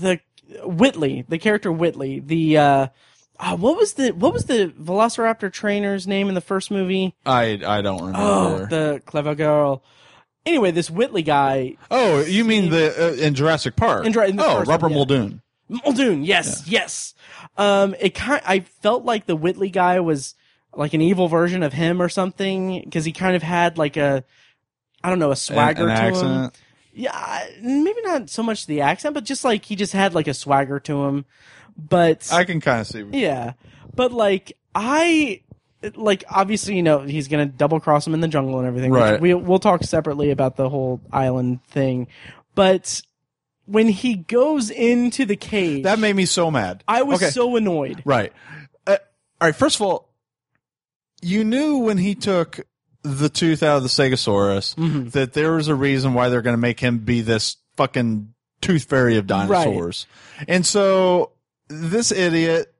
the 0.00 0.20
Whitley 0.64 1.24
the 1.28 1.38
character 1.38 1.70
Whitley 1.70 2.20
the 2.20 2.58
uh 2.58 2.86
uh, 3.38 3.56
what 3.56 3.76
was 3.76 3.94
the 3.94 4.12
what 4.12 4.32
was 4.32 4.44
the 4.44 4.72
Velociraptor 4.80 5.52
trainer's 5.52 6.06
name 6.06 6.28
in 6.28 6.34
the 6.34 6.40
first 6.40 6.70
movie? 6.70 7.14
I 7.24 7.60
I 7.64 7.82
don't 7.82 7.98
remember. 7.98 8.18
Oh, 8.18 8.66
the 8.66 9.02
clever 9.04 9.34
girl. 9.34 9.82
Anyway, 10.46 10.70
this 10.70 10.88
Whitley 10.88 11.22
guy 11.22 11.76
Oh, 11.90 12.20
you 12.24 12.44
mean 12.44 12.70
the 12.70 12.94
uh, 13.10 13.12
in 13.14 13.34
Jurassic 13.34 13.74
Park? 13.76 14.06
In 14.06 14.12
Jura- 14.12 14.28
in 14.28 14.36
the 14.36 14.44
oh, 14.46 14.64
first 14.64 14.80
one, 14.80 14.90
yeah. 14.90 14.96
Muldoon. 14.96 15.42
Muldoon, 15.68 16.24
yes, 16.24 16.62
yes. 16.68 17.14
Um, 17.56 17.96
it 17.98 18.14
kind, 18.14 18.40
I 18.46 18.60
felt 18.60 19.04
like 19.04 19.26
the 19.26 19.34
Whitley 19.34 19.70
guy 19.70 19.98
was 20.00 20.34
like 20.72 20.94
an 20.94 21.00
evil 21.00 21.26
version 21.26 21.62
of 21.64 21.72
him 21.72 22.00
or 22.00 22.08
something 22.08 22.82
because 22.84 23.04
he 23.04 23.10
kind 23.12 23.34
of 23.34 23.42
had 23.42 23.76
like 23.76 23.96
a, 23.96 24.22
I 25.02 25.08
don't 25.10 25.18
know, 25.18 25.32
a 25.32 25.36
swagger 25.36 25.88
an, 25.88 25.90
an 25.90 25.96
to 25.96 26.02
him. 26.20 26.32
accent. 26.32 26.60
Yeah, 26.92 27.10
I- 27.12 27.50
maybe 27.60 28.00
not 28.02 28.30
so 28.30 28.42
much 28.42 28.66
the 28.66 28.80
accent, 28.82 29.14
but 29.14 29.24
just 29.24 29.44
like 29.44 29.64
he 29.64 29.74
just 29.74 29.92
had 29.92 30.14
like 30.14 30.28
a 30.28 30.34
swagger 30.34 30.78
to 30.80 31.04
him. 31.06 31.24
But 31.76 32.28
I 32.32 32.44
can 32.44 32.60
kind 32.60 32.80
of 32.80 32.86
see. 32.86 33.04
yeah, 33.12 33.54
but 33.94 34.12
like 34.12 34.56
I. 34.74 35.42
Like 35.94 36.24
obviously, 36.30 36.76
you 36.76 36.82
know 36.82 37.00
he's 37.00 37.28
gonna 37.28 37.46
double 37.46 37.80
cross 37.80 38.06
him 38.06 38.14
in 38.14 38.20
the 38.20 38.28
jungle 38.28 38.58
and 38.58 38.66
everything. 38.66 38.90
Right. 38.92 39.20
We 39.20 39.34
we'll 39.34 39.58
talk 39.58 39.82
separately 39.84 40.30
about 40.30 40.56
the 40.56 40.68
whole 40.68 41.00
island 41.12 41.62
thing, 41.64 42.08
but 42.54 43.02
when 43.66 43.88
he 43.88 44.14
goes 44.14 44.70
into 44.70 45.24
the 45.24 45.34
cage, 45.36 45.82
That 45.82 45.98
made 45.98 46.14
me 46.14 46.24
so 46.24 46.50
mad. 46.50 46.84
I 46.86 47.02
was 47.02 47.20
Okay. 47.20 47.30
so 47.30 47.56
annoyed. 47.56 48.00
Right. 48.04 48.32
Uh, 48.86 48.98
all 49.40 49.48
right. 49.48 49.56
First 49.56 49.76
of 49.76 49.82
all, 49.82 50.08
you 51.20 51.42
knew 51.44 51.78
when 51.78 51.98
he 51.98 52.14
took 52.14 52.60
the 53.02 53.28
tooth 53.28 53.62
out 53.64 53.78
of 53.78 53.82
the 53.82 53.88
Stegosaurus 53.88 54.74
Mm-hmm. 54.76 55.08
that 55.10 55.32
there 55.32 55.52
was 55.52 55.66
a 55.68 55.74
reason 55.74 56.14
why 56.14 56.28
they're 56.28 56.42
going 56.42 56.54
to 56.54 56.60
make 56.60 56.78
him 56.80 56.98
be 56.98 57.20
this 57.22 57.56
fucking 57.76 58.32
tooth 58.60 58.84
fairy 58.84 59.16
of 59.16 59.26
dinosaurs. 59.26 60.06
And 60.46 60.64
so 60.64 61.32
this 61.68 62.12
idiot, 62.12 62.72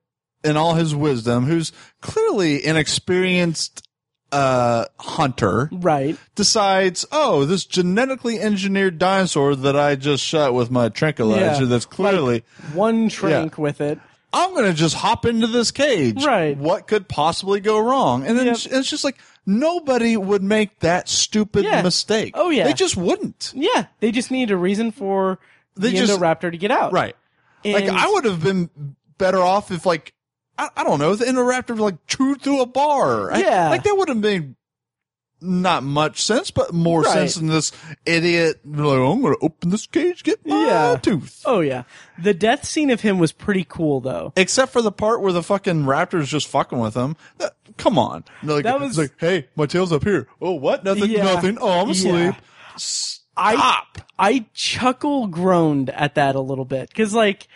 in 0.47 0.57
all 0.57 0.73
his 0.75 0.95
wisdom, 0.95 1.45
who's 1.45 1.71
clearly 2.01 2.63
an 2.65 2.77
experienced 2.77 3.83
uh, 4.31 4.85
hunter, 4.99 5.69
Right. 5.71 6.17
decides, 6.35 7.05
oh, 7.11 7.45
this 7.45 7.63
genetically 7.65 8.39
engineered 8.39 8.97
dinosaur 8.97 9.55
that 9.55 9.75
I 9.77 9.95
just 9.95 10.23
shot 10.23 10.53
with 10.53 10.69
my 10.69 10.89
tranquilizer 10.89 11.63
Yeah. 11.63 11.69
that's 11.69 11.85
clearly 11.85 12.43
One 12.73 13.07
trink 13.09 13.57
with 13.57 13.79
it. 13.79 13.99
I'm 14.33 14.51
going 14.53 14.65
to 14.65 14.73
just 14.73 14.95
hop 14.95 15.25
into 15.25 15.47
this 15.47 15.71
cage. 15.71 16.25
Right. 16.25 16.57
What 16.57 16.87
could 16.87 17.07
possibly 17.07 17.61
go 17.61 17.79
wrong? 17.79 18.25
And 18.27 18.37
then 18.37 18.47
Yep. 18.47 18.57
it's, 18.71 18.89
just 18.89 19.05
like 19.05 19.15
nobody 19.45 20.17
would 20.17 20.43
make 20.43 20.79
that 20.79 21.07
stupid 21.07 21.63
Yeah. 21.63 21.81
mistake. 21.81 22.33
Oh, 22.35 22.49
yeah. 22.49 22.65
They 22.65 22.73
just 22.73 22.97
wouldn't. 22.97 23.53
Yeah. 23.55 23.85
They 24.01 24.11
just 24.11 24.29
need 24.29 24.51
a 24.51 24.57
reason 24.57 24.91
for 24.91 25.39
They 25.77 25.91
the 25.91 25.97
just- 25.99 26.11
Indoraptor 26.19 26.51
to 26.51 26.57
get 26.57 26.71
out. 26.71 26.91
Right. 26.91 27.15
like 27.63 27.87
I 27.89 28.07
would 28.09 28.25
have 28.25 28.43
been 28.43 28.69
better 29.17 29.39
off 29.41 29.71
if 29.71 29.85
like 29.85 30.13
I, 30.57 30.69
I 30.77 30.83
don't 30.83 30.99
know, 30.99 31.15
the 31.15 31.25
Indoraptor 31.25 31.77
like 31.77 32.05
chewed 32.07 32.41
through 32.41 32.61
a 32.61 32.65
bar. 32.65 33.31
I- 33.31 33.39
Yeah. 33.39 33.69
like 33.69 33.83
that 33.83 33.95
would 33.97 34.09
have 34.09 34.17
made 34.17 34.55
not 35.39 35.83
much 35.83 36.23
sense, 36.23 36.49
but 36.49 36.73
more 36.73 37.01
Right. 37.03 37.13
sense 37.13 37.35
than 37.35 37.47
this 37.47 37.71
idiot 38.07 38.59
like, 38.65 38.79
oh, 38.79 39.11
I'm 39.11 39.21
gonna 39.21 39.35
open 39.41 39.69
this 39.69 39.85
cage, 39.85 40.23
get 40.23 40.43
my 40.47 40.65
Yeah. 40.65 40.95
tooth. 40.97 41.43
Oh 41.45 41.59
yeah. 41.59 41.83
The 42.17 42.33
death 42.33 42.65
scene 42.65 42.89
of 42.89 43.01
him 43.01 43.19
was 43.19 43.31
pretty 43.31 43.63
cool 43.69 43.99
though. 44.01 44.33
Except 44.35 44.73
for 44.73 44.81
the 44.81 44.91
part 44.91 45.21
where 45.21 45.31
the 45.33 45.43
fucking 45.43 45.83
raptor's 45.83 46.29
just 46.29 46.47
fucking 46.47 46.79
with 46.79 46.95
him. 46.95 47.15
That, 47.37 47.53
come 47.77 47.99
on. 47.99 48.23
Like, 48.41 48.63
That 48.63 48.79
was- 48.79 48.97
like, 48.97 49.13
hey, 49.19 49.47
my 49.55 49.67
tail's 49.67 49.91
up 49.91 50.03
here. 50.03 50.27
Oh, 50.41 50.53
what? 50.53 50.83
Nothing, 50.83 51.11
Yeah. 51.11 51.23
nothing. 51.25 51.59
Oh, 51.61 51.81
I'm 51.81 51.89
asleep. 51.91 52.13
Yeah. 52.13 52.77
Stop. 52.77 53.23
I 53.37 53.83
I 54.17 54.45
chuckle 54.55 55.27
groaned 55.27 55.91
at 55.91 56.15
that 56.15 56.33
a 56.33 56.39
little 56.41 56.65
bit 56.65 56.89
because 56.89 57.13
like 57.13 57.47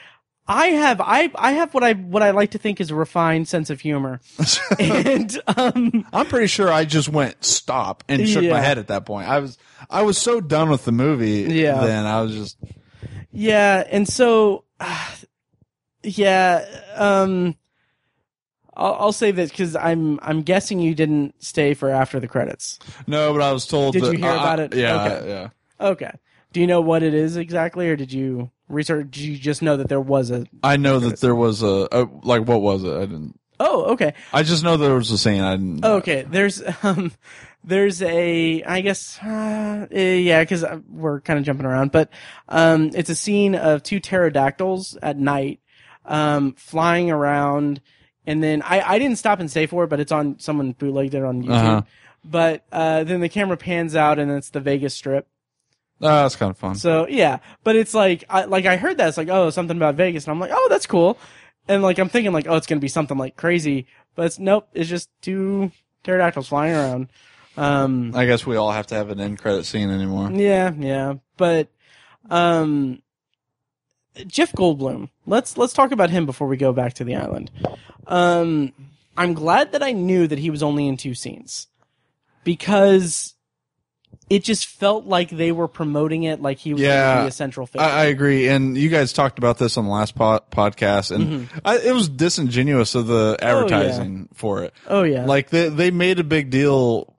I 0.54 0.68
have 0.68 1.00
I 1.00 1.32
I 1.36 1.54
have 1.54 1.74
what 1.74 1.84
I 1.84 1.94
what 1.94 2.22
I 2.22 2.32
like 2.32 2.52
to 2.52 2.58
think 2.58 2.82
is 2.82 2.92
a 2.92 2.96
refined 2.96 3.48
sense 3.48 3.70
of 3.70 3.80
humor, 3.80 4.20
and 4.80 5.40
um 5.56 6.06
I'm 6.12 6.26
pretty 6.26 6.48
sure 6.48 6.70
I 6.72 6.84
just 6.84 7.08
went 7.08 7.44
stop 7.46 8.04
and 8.10 8.28
shook 8.28 8.44
Yeah. 8.44 8.52
my 8.52 8.60
head 8.60 8.78
at 8.78 8.88
that 8.88 9.06
point. 9.06 9.30
I 9.30 9.40
was, 9.40 9.58
I 9.90 10.02
was 10.02 10.18
so 10.18 10.42
done 10.42 10.70
with 10.70 10.84
the 10.84 10.92
movie. 10.92 11.44
Yeah. 11.54 11.80
Then 11.86 12.06
I 12.06 12.22
was 12.22 12.34
just, 12.34 12.58
yeah, 13.32 13.84
and 13.90 14.08
so 14.08 14.66
yeah 16.04 16.66
um. 16.96 17.56
I'll, 18.74 18.94
I'll 18.94 19.12
say 19.12 19.32
this 19.32 19.52
because 19.52 19.76
I'm 19.76 20.18
I'm 20.22 20.44
guessing 20.44 20.80
you 20.80 20.96
didn't 20.96 21.36
stay 21.44 21.74
for 21.74 21.90
after 21.90 22.20
the 22.22 22.28
credits. 22.28 22.80
no, 23.06 23.34
but 23.34 23.42
I 23.42 23.52
was 23.52 23.68
told. 23.68 23.94
Did 23.94 24.04
that- 24.04 24.12
you 24.14 24.18
hear 24.20 24.32
uh, 24.32 24.40
about 24.40 24.60
it? 24.62 24.74
Yeah. 24.74 25.04
Okay. 25.06 25.30
Yeah. 25.30 25.50
Okay. 25.88 26.12
Do 26.54 26.60
you 26.62 26.68
know 26.68 26.82
what 26.82 27.04
it 27.04 27.14
is 27.14 27.36
exactly, 27.38 27.90
or 27.90 27.96
did 27.98 28.12
you 28.14 28.50
research? 28.72 29.18
You 29.18 29.38
just 29.38 29.62
know 29.62 29.78
that 29.78 29.90
there 29.90 30.02
was 30.02 30.32
a? 30.32 30.46
I 30.64 30.78
know 30.78 31.00
that 31.00 31.20
there 31.20 31.36
was 31.36 31.62
a, 31.62 31.88
a, 31.92 32.08
like, 32.24 32.48
what 32.48 32.62
was 32.62 32.84
it? 32.84 32.94
I 32.94 33.02
didn't, 33.02 33.40
Oh, 33.64 33.92
okay. 33.94 34.16
I 34.34 34.42
just 34.42 34.64
know 34.64 34.76
there 34.76 34.96
was 34.96 35.12
a 35.12 35.20
scene. 35.20 35.42
I 35.42 35.56
didn't. 35.56 35.86
Okay, 35.86 36.26
there's 36.28 36.64
um, 36.84 37.12
there's 37.64 38.02
a 38.02 38.64
I 38.64 38.82
guess 38.82 39.20
uh, 39.20 39.86
eh, 39.92 40.16
yeah, 40.16 40.42
because 40.42 40.66
we're 40.90 41.22
kind 41.22 41.38
of 41.38 41.46
jumping 41.46 41.68
around, 41.68 41.92
but 41.92 42.10
um, 42.50 42.90
it's 42.96 43.12
a 43.12 43.16
scene 43.16 43.54
of 43.54 43.84
two 43.84 44.00
pterodactyls 44.00 44.98
at 45.04 45.18
night, 45.18 45.60
um, 46.06 46.54
flying 46.54 47.12
around, 47.12 47.82
and 48.26 48.42
then 48.44 48.64
I 48.64 48.82
I 48.82 49.00
didn't 49.00 49.18
stop 49.18 49.40
and 49.40 49.52
say 49.52 49.68
for 49.68 49.84
it, 49.84 49.92
but 49.92 50.00
it's 50.00 50.12
on 50.12 50.40
someone 50.40 50.72
bootlegged 50.72 51.14
it 51.14 51.24
on 51.24 51.44
YouTube. 51.44 51.52
Uh-huh. 51.52 51.82
But 52.24 52.66
uh, 52.72 53.04
then 53.04 53.20
the 53.20 53.30
camera 53.30 53.58
pans 53.58 53.96
out, 53.96 54.18
and 54.18 54.32
it's 54.32 54.50
the 54.50 54.60
Vegas 54.60 54.96
Strip. 54.96 55.28
Oh, 56.02 56.24
that's 56.24 56.36
kind 56.36 56.50
of 56.50 56.58
fun. 56.58 56.76
So 56.76 57.08
yeah, 57.08 57.40
but 57.64 57.76
it's 57.76 57.94
like 57.94 58.24
I 58.30 58.46
like 58.46 58.66
I 58.66 58.78
heard 58.78 58.98
that 58.98 59.08
it's 59.08 59.18
like 59.18 59.30
oh 59.30 59.50
something 59.50 59.78
about 59.78 59.96
Vegas, 59.96 60.26
and 60.26 60.32
I'm 60.32 60.40
like 60.40 60.52
oh 60.54 60.68
that's 60.70 60.88
cool, 60.88 61.18
and 61.68 61.84
like 61.84 62.00
I'm 62.00 62.10
thinking 62.10 62.34
like 62.34 62.48
oh 62.48 62.56
it's 62.56 62.68
gonna 62.68 62.82
be 62.82 62.88
something 62.88 63.18
like 63.18 63.36
crazy, 63.36 63.88
but 64.16 64.26
it's 64.26 64.40
nope, 64.40 64.68
it's 64.74 64.90
just 64.90 65.10
two 65.22 65.72
pterodactyls 66.04 66.48
flying 66.50 66.76
around. 66.76 67.08
Um, 67.58 68.14
I 68.16 68.26
guess 68.26 68.46
we 68.46 68.56
all 68.56 68.72
have 68.72 68.88
to 68.88 68.96
have 68.96 69.10
an 69.10 69.20
end 69.20 69.40
credit 69.40 69.66
scene 69.66 69.90
anymore. 69.90 70.32
yeah, 70.32 70.72
yeah, 70.78 71.16
but 71.38 71.68
um, 72.30 73.02
Jeff 74.28 74.52
Goldblum. 74.54 75.10
Let's 75.26 75.58
let's 75.58 75.74
talk 75.74 75.92
about 75.92 76.10
him 76.10 76.26
before 76.26 76.48
we 76.48 76.58
go 76.58 76.74
back 76.74 76.94
to 76.96 77.04
the 77.04 77.16
island. 77.16 77.52
Um, 78.08 78.74
I'm 79.18 79.34
glad 79.34 79.74
that 79.74 79.84
I 79.84 79.92
knew 79.92 80.28
that 80.28 80.40
he 80.40 80.50
was 80.50 80.64
only 80.64 80.88
in 80.88 80.98
two 80.98 81.14
scenes 81.14 81.68
because 82.44 83.36
it 84.30 84.44
just 84.44 84.66
felt 84.66 85.06
like 85.06 85.30
they 85.30 85.52
were 85.52 85.68
promoting 85.68 86.24
it 86.24 86.42
like 86.42 86.58
he 86.58 86.74
was 86.74 86.82
going 86.82 86.92
Yeah. 86.92 87.16
to 87.18 87.22
be 87.24 87.28
a 87.28 87.32
central 87.32 87.68
figure. 87.68 87.86
I, 87.86 88.02
I 88.02 88.04
agree, 88.06 88.48
and 88.48 88.78
you 88.78 88.90
guys 88.90 89.12
talked 89.14 89.38
about 89.40 89.58
this 89.58 89.78
on 89.78 89.86
the 89.86 89.92
last 89.92 90.16
po- 90.16 90.40
podcast, 90.52 91.12
and 91.14 91.26
Mm-hmm. 91.48 91.58
I, 91.66 91.78
it 91.80 91.94
was 91.94 92.08
disingenuous 92.10 92.96
of 92.96 93.08
the 93.08 93.38
advertising 93.42 94.30
for 94.34 94.64
it. 94.64 94.74
oh 94.88 95.04
yeah, 95.04 95.26
Like 95.26 95.50
they 95.50 95.70
they 95.70 95.92
made 95.92 96.20
a 96.20 96.24
big 96.24 96.50
deal 96.50 97.14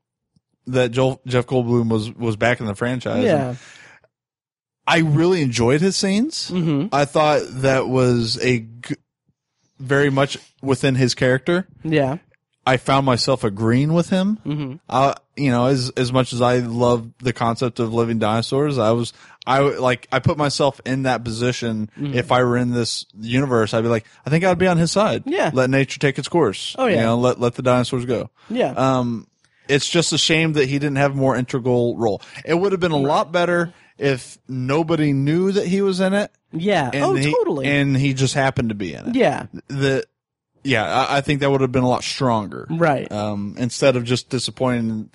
that 0.69 0.91
Joel, 0.93 1.21
Jeff 1.27 1.47
Goldblum 1.47 1.89
was 1.91 2.11
was 2.13 2.37
back 2.37 2.61
in 2.61 2.67
the 2.67 2.75
franchise. 2.75 3.25
yeah, 3.25 3.57
I 4.87 4.99
really 4.99 5.43
enjoyed 5.43 5.81
his 5.81 5.97
scenes. 5.97 6.49
hmm 6.49 6.87
I 6.93 7.05
thought 7.05 7.43
that 7.63 7.89
was 7.89 8.39
a 8.43 8.61
g- 8.61 8.97
very 9.79 10.11
much 10.11 10.39
within 10.63 10.95
his 10.95 11.15
character. 11.15 11.67
yeah, 11.85 12.19
I 12.67 12.77
found 12.77 13.07
myself 13.07 13.43
agreeing 13.45 13.93
with 13.93 14.11
him. 14.11 14.39
Mm-hmm. 14.47 14.75
Uh, 14.89 15.15
you 15.37 15.51
know, 15.51 15.67
as 15.67 15.91
as 15.97 16.13
much 16.13 16.33
as 16.33 16.41
I 16.41 16.59
love 16.59 17.11
the 17.19 17.33
concept 17.33 17.81
of 17.81 17.93
living 17.93 18.19
dinosaurs, 18.19 18.79
I 18.79 18.93
was 18.93 19.13
I 19.47 19.61
like 19.61 20.07
I 20.13 20.21
put 20.21 20.39
myself 20.39 20.81
in 20.87 21.03
that 21.03 21.25
position. 21.25 21.91
Mm-hmm. 21.99 22.15
If 22.15 22.31
I 22.31 22.45
were 22.45 22.57
in 22.57 22.71
this 22.71 23.05
universe, 23.19 23.75
I'd 23.75 23.83
be 23.83 23.89
like, 23.89 24.07
I 24.25 24.31
think 24.31 24.45
I'd 24.45 24.59
be 24.59 24.69
on 24.69 24.77
his 24.79 24.93
side. 24.93 25.25
Yeah. 25.27 25.51
let 25.53 25.71
nature 25.71 25.99
take 25.99 26.19
its 26.19 26.29
course. 26.29 26.77
Oh, 26.79 26.87
yeah. 26.87 26.97
you 26.97 27.03
know, 27.03 27.19
let 27.19 27.41
let 27.41 27.55
the 27.55 27.63
dinosaurs 27.63 28.05
go. 28.05 28.31
Yeah. 28.49 28.71
Um, 28.71 29.27
it's 29.69 29.89
just 29.89 30.13
a 30.13 30.19
shame 30.19 30.53
that 30.55 30.69
he 30.69 30.79
didn't 30.79 30.97
have 30.97 31.13
a 31.13 31.17
more 31.17 31.35
integral 31.37 31.97
role. 31.97 32.21
It 32.45 32.55
would 32.55 32.73
have 32.73 32.81
been 32.81 32.93
a 32.93 32.97
lot 32.97 33.33
better 33.33 33.73
if 33.99 34.37
nobody 34.49 35.13
knew 35.13 35.53
that 35.53 35.67
he 35.67 35.83
was 35.83 36.01
in 36.01 36.13
it. 36.13 36.31
yeah. 36.53 36.91
Oh, 36.95 37.15
he, 37.15 37.33
totally. 37.33 37.67
And 37.67 37.97
he 37.97 38.13
just 38.15 38.35
happened 38.35 38.69
to 38.71 38.75
be 38.75 38.95
in 38.95 39.11
it. 39.11 39.15
yeah. 39.15 39.47
The, 39.69 40.05
yeah, 40.65 40.85
I, 40.85 41.19
I 41.19 41.21
think 41.21 41.41
that 41.41 41.51
would 41.51 41.61
have 41.61 41.73
been 41.73 41.83
a 41.85 41.89
lot 41.89 42.05
stronger. 42.05 42.67
Right. 42.71 43.11
Um, 43.11 43.55
instead 43.59 43.97
of 43.97 44.05
just 44.05 44.29
disappointing 44.29 45.11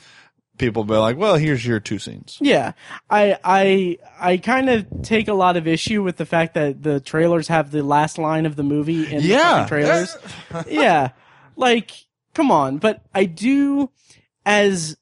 people, 0.58 0.84
be 0.84 0.95
like, 0.95 1.18
well, 1.18 1.36
here's 1.36 1.66
your 1.66 1.80
two 1.80 2.00
scenes. 2.00 2.38
Yeah, 2.41 2.74
I 3.10 3.38
I 3.43 3.98
I 4.20 4.38
kind 4.38 4.70
of 4.70 4.86
take 5.04 5.28
a 5.28 5.34
lot 5.34 5.56
of 5.58 5.68
issue 5.68 6.02
with 6.04 6.18
the 6.18 6.26
fact 6.26 6.54
that 6.56 6.82
the 6.84 7.00
trailers 7.00 7.48
have 7.48 7.72
the 7.72 7.84
last 7.84 8.18
line 8.18 8.45
of 8.45 8.56
the 8.56 8.64
movie 8.64 9.06
in 9.06 9.22
the 9.22 9.28
Yeah. 9.28 9.66
fucking 9.66 9.68
trailers. 9.68 10.18
yeah, 10.68 11.10
like 11.56 11.91
come 12.34 12.52
on, 12.52 12.78
but 12.78 13.04
I 13.14 13.26
do 13.26 13.89
as 14.45 14.98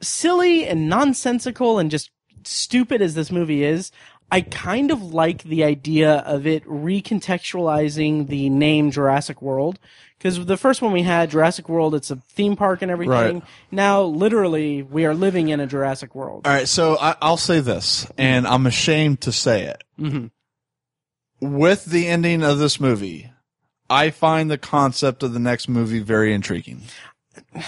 silly 0.00 0.66
and 0.66 0.88
nonsensical 0.88 1.78
and 1.78 1.90
just 1.90 2.10
stupid 2.44 3.02
as 3.02 3.14
this 3.14 3.30
movie 3.30 3.64
is. 3.64 3.90
I 4.30 4.42
kind 4.42 4.90
of 4.90 5.02
like 5.14 5.42
the 5.42 5.64
idea 5.64 6.16
of 6.18 6.46
it 6.46 6.64
recontextualizing 6.66 8.28
the 8.28 8.50
name 8.50 8.90
Jurassic 8.90 9.40
World. 9.40 9.78
Because 10.18 10.44
the 10.46 10.56
first 10.56 10.82
one 10.82 10.92
we 10.92 11.02
had, 11.02 11.30
Jurassic 11.30 11.68
World, 11.68 11.94
it's 11.94 12.10
a 12.10 12.16
theme 12.16 12.56
park 12.56 12.82
and 12.82 12.90
everything. 12.90 13.12
Right. 13.34 13.42
Now, 13.70 14.02
literally, 14.02 14.82
we 14.82 15.06
are 15.06 15.14
living 15.14 15.48
in 15.48 15.60
a 15.60 15.66
Jurassic 15.66 16.14
World. 16.14 16.46
All 16.46 16.52
right, 16.52 16.66
so 16.66 16.98
I, 16.98 17.14
I'll 17.22 17.36
say 17.36 17.60
this, 17.60 18.06
and 18.18 18.46
I'm 18.46 18.66
ashamed 18.66 19.20
to 19.22 19.32
say 19.32 19.66
it. 19.66 19.84
Mhm. 19.98 20.30
With 21.40 21.84
the 21.84 22.08
ending 22.08 22.42
of 22.42 22.58
this 22.58 22.80
movie, 22.80 23.30
I 23.88 24.10
find 24.10 24.50
the 24.50 24.58
concept 24.58 25.22
of 25.22 25.32
the 25.32 25.38
next 25.38 25.68
movie 25.68 26.00
very 26.00 26.34
intriguing. 26.34 26.82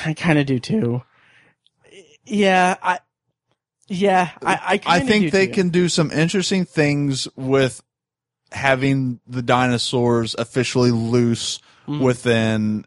I 0.05 0.13
kind 0.15 0.39
of 0.39 0.47
do 0.47 0.59
too. 0.59 1.03
Yeah, 2.27 2.77
I. 2.83 2.99
Yeah, 3.93 4.31
I. 4.45 4.81
I, 4.87 4.97
I 4.97 5.01
think 5.01 5.33
they 5.33 5.47
too. 5.49 5.53
can 5.53 5.69
do 5.71 5.89
some 5.89 6.11
interesting 6.13 6.65
things 6.65 7.27
with 7.37 7.83
having 8.53 9.21
the 9.27 9.43
dinosaurs 9.43 10.35
officially 10.39 10.91
loose 10.93 11.59
Mhm. 11.89 12.01
within 12.01 12.85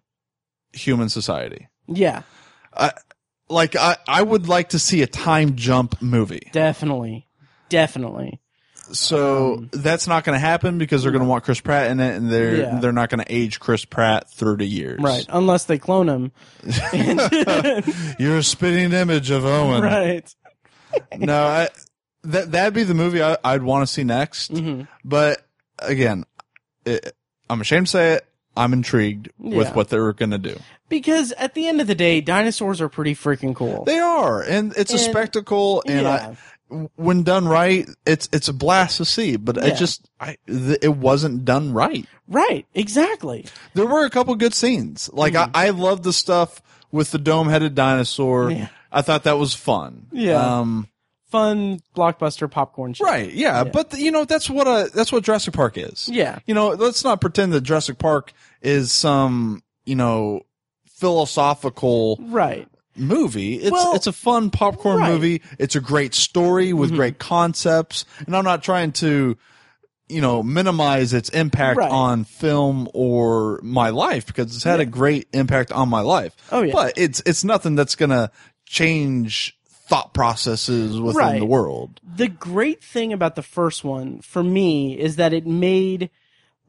human 0.71 1.09
society. 1.09 1.67
Yeah, 1.87 2.21
Like 3.49 3.75
I, 3.75 3.97
I 4.07 4.21
would 4.23 4.47
like 4.47 4.69
to 4.69 4.79
see 4.79 5.01
a 5.01 5.07
time 5.07 5.55
jump 5.57 6.01
movie. 6.01 6.49
definitely, 6.53 7.27
definitely. 7.69 8.39
So 8.91 9.55
Um, 9.55 9.69
that's 9.73 10.07
not 10.07 10.23
going 10.23 10.35
to 10.35 10.39
happen 10.39 10.77
because 10.77 11.03
they're 11.03 11.11
going 11.11 11.23
to 11.23 11.27
want 11.29 11.43
Chris 11.43 11.59
Pratt 11.61 11.89
in 11.91 11.99
it, 11.99 12.15
and 12.15 12.29
they're 12.31 12.55
Yeah. 12.57 12.79
they're 12.79 12.91
not 12.93 13.09
going 13.09 13.23
to 13.23 13.33
age 13.33 13.59
Chris 13.59 13.85
Pratt 13.85 14.29
thirty 14.29 14.67
years. 14.67 14.99
Right, 15.01 15.25
unless 15.29 15.65
they 15.65 15.77
clone 15.77 16.07
him. 16.09 16.31
You're 18.19 18.37
a 18.37 18.43
spitting 18.43 18.91
image 18.93 19.29
of 19.31 19.45
Owen. 19.45 19.81
right. 19.83 20.35
No, 21.17 21.43
I, 21.45 21.69
that 22.23 22.51
that'd 22.51 22.73
be 22.73 22.83
the 22.83 22.93
movie 22.93 23.21
I, 23.21 23.37
I'd 23.43 23.63
want 23.63 23.87
to 23.87 23.93
see 23.93 24.03
next. 24.03 24.49
hmm 24.51 24.83
But 25.03 25.45
again, 25.79 26.25
it, 26.85 27.15
I'm 27.49 27.61
ashamed 27.61 27.87
to 27.87 27.91
say 27.91 28.13
it. 28.13 28.25
I'm 28.55 28.71
intrigued 28.73 29.29
with 29.39 29.73
what 29.75 29.89
they're 29.89 30.13
going 30.13 30.29
to 30.29 30.37
do. 30.37 30.59
Because 30.87 31.31
at 31.33 31.55
the 31.55 31.67
end 31.67 31.81
of 31.81 31.87
the 31.87 31.95
day, 31.95 32.21
dinosaurs 32.21 32.81
are 32.81 32.89
pretty 32.89 33.15
freaking 33.15 33.55
cool. 33.55 33.83
They 33.83 33.97
are, 33.97 34.43
and 34.43 34.73
it's 34.77 34.93
a 34.93 34.99
spectacle. 34.99 35.81
And 35.87 36.03
yeah. 36.03 36.35
I, 36.69 36.87
when 36.95 37.23
done 37.23 37.47
right, 37.47 37.89
it's 38.05 38.29
it's 38.31 38.47
a 38.47 38.53
blast 38.53 38.97
to 38.97 39.05
see. 39.05 39.37
But 39.37 39.55
Yeah. 39.57 39.65
it 39.65 39.77
just, 39.77 40.07
I, 40.19 40.37
th- 40.47 40.79
it 40.83 40.95
wasn't 40.95 41.45
done 41.45 41.73
right. 41.73 42.05
right. 42.27 42.65
Exactly. 42.75 43.45
There 43.73 43.87
were 43.87 44.05
a 44.05 44.09
couple 44.11 44.35
good 44.35 44.53
scenes. 44.53 45.09
Like 45.11 45.33
I, 45.35 45.49
I 45.55 45.69
love 45.71 46.03
the 46.03 46.13
stuff 46.13 46.61
with 46.91 47.09
the 47.09 47.17
dome 47.17 47.49
headed 47.49 47.73
dinosaur. 47.73 48.49
Mm-hmm. 48.49 48.59
Yeah. 48.59 48.67
I 48.93 49.01
thought 49.01 49.23
that 49.23 49.37
was 49.39 49.53
fun. 49.53 50.07
Yeah. 50.11 50.59
Um, 50.59 50.87
Fun 51.31 51.79
blockbuster 51.95 52.49
popcorn 52.49 52.93
shit. 52.93 53.05
right. 53.07 53.33
Yeah. 53.33 53.63
Yeah. 53.63 53.71
But 53.71 53.89
the, 53.89 53.99
you 53.99 54.11
know, 54.11 54.23
that's 54.23 54.47
what 54.51 54.67
a, 54.67 54.91
that's 54.93 55.11
what 55.11 55.23
Jurassic 55.23 55.55
Park 55.55 55.79
is. 55.79 56.07
Yeah. 56.07 56.37
You 56.45 56.53
know, 56.53 56.69
let's 56.69 57.03
not 57.03 57.21
pretend 57.21 57.53
that 57.53 57.61
Jurassic 57.61 57.97
Park 57.97 58.33
is 58.61 58.91
some, 58.91 59.63
you 59.83 59.95
know, 59.95 60.41
philosophical 61.17 62.17
Right. 62.21 62.67
movie. 62.95 63.55
It's 63.55 63.71
Well, 63.71 63.95
it's 63.95 64.07
a 64.07 64.11
fun 64.13 64.49
popcorn 64.49 64.97
right. 64.99 65.11
movie. 65.11 65.41
It's 65.59 65.75
a 65.75 65.81
great 65.81 66.13
story 66.13 66.71
with 66.73 66.91
Mhm. 66.91 66.95
great 66.95 67.19
concepts. 67.19 68.05
And 68.25 68.35
I'm 68.35 68.45
not 68.45 68.63
trying 68.63 68.91
to 68.93 69.37
you 70.09 70.19
know 70.21 70.43
minimize 70.43 71.13
its 71.13 71.29
impact 71.29 71.77
Right. 71.77 71.89
on 71.89 72.25
film 72.25 72.89
or 72.93 73.59
my 73.63 73.89
life 73.89 74.27
because 74.27 74.53
it's 74.53 74.63
had 74.65 74.79
a 74.81 74.85
great 74.85 75.27
impact 75.33 75.71
on 75.71 75.87
my 75.89 76.01
life. 76.01 76.35
Oh, 76.51 76.61
yeah. 76.61 76.73
But 76.73 76.93
it's 76.97 77.21
it's 77.25 77.43
nothing 77.43 77.75
that's 77.75 77.95
going 77.95 78.09
to 78.11 78.29
change 78.73 79.55
thought 79.69 80.13
processes 80.13 80.99
within 80.99 81.17
Right. 81.19 81.39
the 81.39 81.45
world. 81.45 81.99
the 82.15 82.27
great 82.27 82.83
thing 82.83 83.13
about 83.13 83.35
the 83.35 83.43
first 83.43 83.83
one 83.83 84.19
for 84.21 84.41
me 84.43 84.97
is 84.97 85.17
that 85.17 85.33
it 85.33 85.45
made 85.45 86.09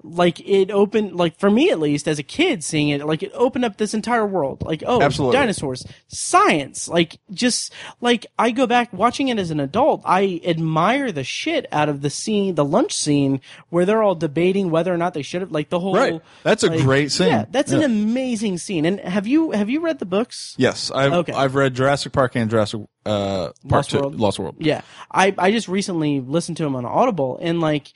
like 0.06 0.38
it 0.40 0.70
opened 0.70 1.16
like 1.16 1.34
for 1.38 1.50
me 1.50 1.70
at 1.70 1.80
least 1.80 2.06
as 2.06 2.18
a 2.18 2.22
kid 2.22 2.62
seeing 2.62 2.90
it 2.90 3.02
like 3.06 3.22
it 3.22 3.30
opened 3.32 3.64
up 3.64 3.78
this 3.78 3.94
entire 3.94 4.26
world 4.26 4.60
like 4.62 4.82
oh 4.86 5.00
Absolutely. 5.00 5.34
dinosaurs 5.34 5.86
science 6.08 6.88
like 6.88 7.18
just 7.32 7.72
like 8.02 8.26
i 8.38 8.50
go 8.50 8.66
back 8.66 8.92
watching 8.92 9.28
it 9.28 9.38
as 9.38 9.50
an 9.50 9.60
adult 9.60 10.02
i 10.04 10.40
admire 10.44 11.10
the 11.10 11.24
shit 11.24 11.66
out 11.72 11.88
of 11.88 12.02
the 12.02 12.10
scene 12.10 12.54
the 12.54 12.64
lunch 12.64 12.92
scene 12.94 13.40
where 13.70 13.86
they're 13.86 14.02
all 14.02 14.14
debating 14.14 14.70
whether 14.70 14.92
or 14.92 14.98
not 14.98 15.14
they 15.14 15.22
should 15.22 15.40
have 15.40 15.50
like 15.52 15.70
the 15.70 15.80
whole 15.80 15.94
Right. 15.94 16.20
That's 16.42 16.62
a 16.62 16.68
like, 16.68 16.80
great 16.80 17.10
scene. 17.10 17.28
yeah 17.28 17.46
that's 17.50 17.72
an 17.72 17.82
amazing 17.82 18.58
scene 18.58 18.84
and 18.84 19.00
have 19.00 19.26
you 19.26 19.52
have 19.52 19.70
you 19.70 19.80
read 19.80 20.00
the 20.00 20.06
books 20.06 20.54
Yes, 20.58 20.90
I've 20.90 21.12
Okay. 21.14 21.32
I've 21.32 21.54
read 21.54 21.72
Jurassic 21.74 22.12
Park 22.12 22.36
and 22.36 22.50
Jurassic 22.50 22.82
uh 23.06 23.46
Park 23.46 23.54
Lost 23.70 23.90
2, 23.90 23.98
World. 24.00 24.20
Lost 24.20 24.38
World. 24.38 24.56
Yeah, 24.58 24.82
I 25.10 25.34
I 25.38 25.50
just 25.50 25.68
recently 25.68 26.20
listened 26.20 26.56
to 26.58 26.62
them 26.64 26.74
on 26.76 26.84
Audible, 26.84 27.38
and 27.40 27.60
like, 27.60 27.92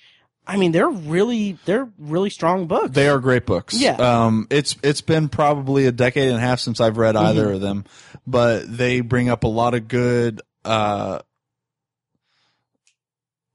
I 0.51 0.57
mean, 0.57 0.73
they're 0.73 0.89
really 0.89 1.59
they're 1.67 1.89
really 1.99 2.31
strong 2.31 2.67
books. 2.67 2.91
They 2.93 3.09
are 3.09 3.19
great 3.19 3.45
books. 3.45 3.79
Yeah. 3.79 3.97
Um, 3.97 4.47
it's 4.51 4.77
it's 4.83 5.03
been 5.03 5.29
probably 5.29 5.85
a 5.87 5.93
decade 5.93 6.29
and 6.29 6.39
a 6.39 6.41
half 6.41 6.59
since 6.61 6.81
I've 6.81 6.97
read 6.97 7.15
Mm-hmm. 7.17 7.27
either 7.27 7.53
of 7.53 7.61
them, 7.61 7.85
but 8.27 8.63
they 8.67 9.01
bring 9.03 9.29
up 9.29 9.45
a 9.45 9.49
lot 9.49 9.75
of 9.75 9.89
good. 9.89 10.41
Uh, 10.65 11.19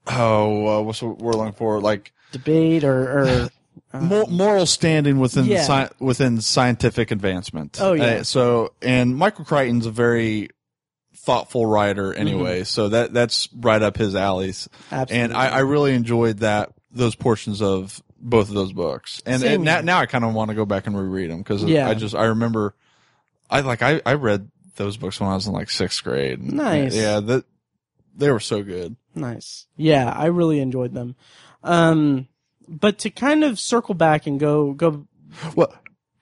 oh, 0.08 0.68
uh, 0.68 0.82
what's 0.82 1.02
what 1.02 1.20
we're 1.20 1.34
looking 1.34 1.54
for? 1.54 1.80
Like 1.82 2.14
debate 2.32 2.84
or 2.84 3.20
or 3.20 3.50
uh, 3.94 4.00
mo- 4.00 4.26
moral 4.28 4.66
standing 4.66 5.20
within 5.20 5.46
Yeah. 5.46 5.64
sci- 5.66 5.94
within 6.00 6.42
scientific 6.42 7.12
advancement. 7.12 7.80
Oh, 7.82 7.94
yeah. 7.94 8.04
Uh, 8.04 8.24
so 8.24 8.74
and 8.82 9.16
Michael 9.16 9.46
Crichton's 9.46 9.86
a 9.86 9.92
very 9.92 10.50
thoughtful 11.26 11.66
writer 11.66 12.14
anyway, 12.14 12.64
so 12.66 12.90
that 12.90 13.14
that's 13.14 13.50
right 13.56 13.82
up 13.82 13.98
his 13.98 14.14
alleys. 14.16 14.68
Mm-hmm. 14.68 14.96
absolutely. 14.96 15.24
And 15.24 15.34
I, 15.34 15.48
I 15.48 15.60
really 15.60 15.94
enjoyed 15.94 16.40
that 16.40 16.72
those 16.94 17.16
portions 17.16 17.62
of 17.62 18.02
both 18.20 18.48
of 18.50 18.56
those 18.56 18.72
books. 18.72 19.22
And, 19.26 19.44
and 19.44 19.64
now, 19.64 19.82
now 19.82 20.00
I 20.00 20.06
kind 20.06 20.24
of 20.24 20.34
want 20.34 20.50
to 20.50 20.56
go 20.56 20.66
back 20.66 20.88
and 20.88 20.98
reread 20.98 21.30
them 21.32 21.40
because 21.40 21.64
Yeah. 21.64 21.90
I 21.90 21.94
just 21.96 22.16
I 22.16 22.26
remember 22.26 22.76
I 23.50 23.60
like 23.62 23.82
I 23.82 24.02
I 24.06 24.14
read 24.14 24.50
those 24.76 24.96
books 24.98 25.20
when 25.20 25.30
I 25.30 25.34
was 25.36 25.48
in 25.48 25.54
like 25.54 25.70
sixth 25.70 26.04
grade. 26.04 26.42
Nice. 26.42 26.96
Yeah, 26.96 27.20
that 27.20 27.46
they 28.16 28.32
were 28.32 28.40
so 28.40 28.64
good. 28.64 28.96
nice. 29.16 29.66
Yeah, 29.76 30.12
I 30.16 30.28
really 30.28 30.60
enjoyed 30.60 30.94
them. 30.94 31.16
Um, 31.64 32.28
but 32.68 33.00
to 33.00 33.10
kind 33.10 33.44
of 33.44 33.60
circle 33.60 33.96
back 33.96 34.26
and 34.28 34.40
go 34.40 34.74
go 34.74 35.06
Well, 35.56 35.74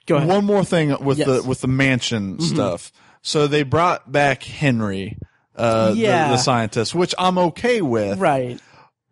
go 0.05 0.15
ahead. 0.17 0.27
one 0.29 0.45
more 0.45 0.63
thing 0.65 0.95
with 1.03 1.19
Yes. 1.19 1.27
the 1.27 1.43
with 1.47 1.61
the 1.61 1.67
mansion 1.67 2.37
Mhm. 2.37 2.41
stuff. 2.41 2.91
So 3.21 3.45
they 3.47 3.61
brought 3.63 4.11
back 4.11 4.41
Henry, 4.43 5.17
uh, 5.55 5.93
Yeah. 5.95 6.29
the, 6.29 6.33
the 6.35 6.37
scientist, 6.41 6.95
which 6.95 7.13
I'm 7.19 7.37
okay 7.37 7.81
with. 7.81 8.17
right. 8.19 8.59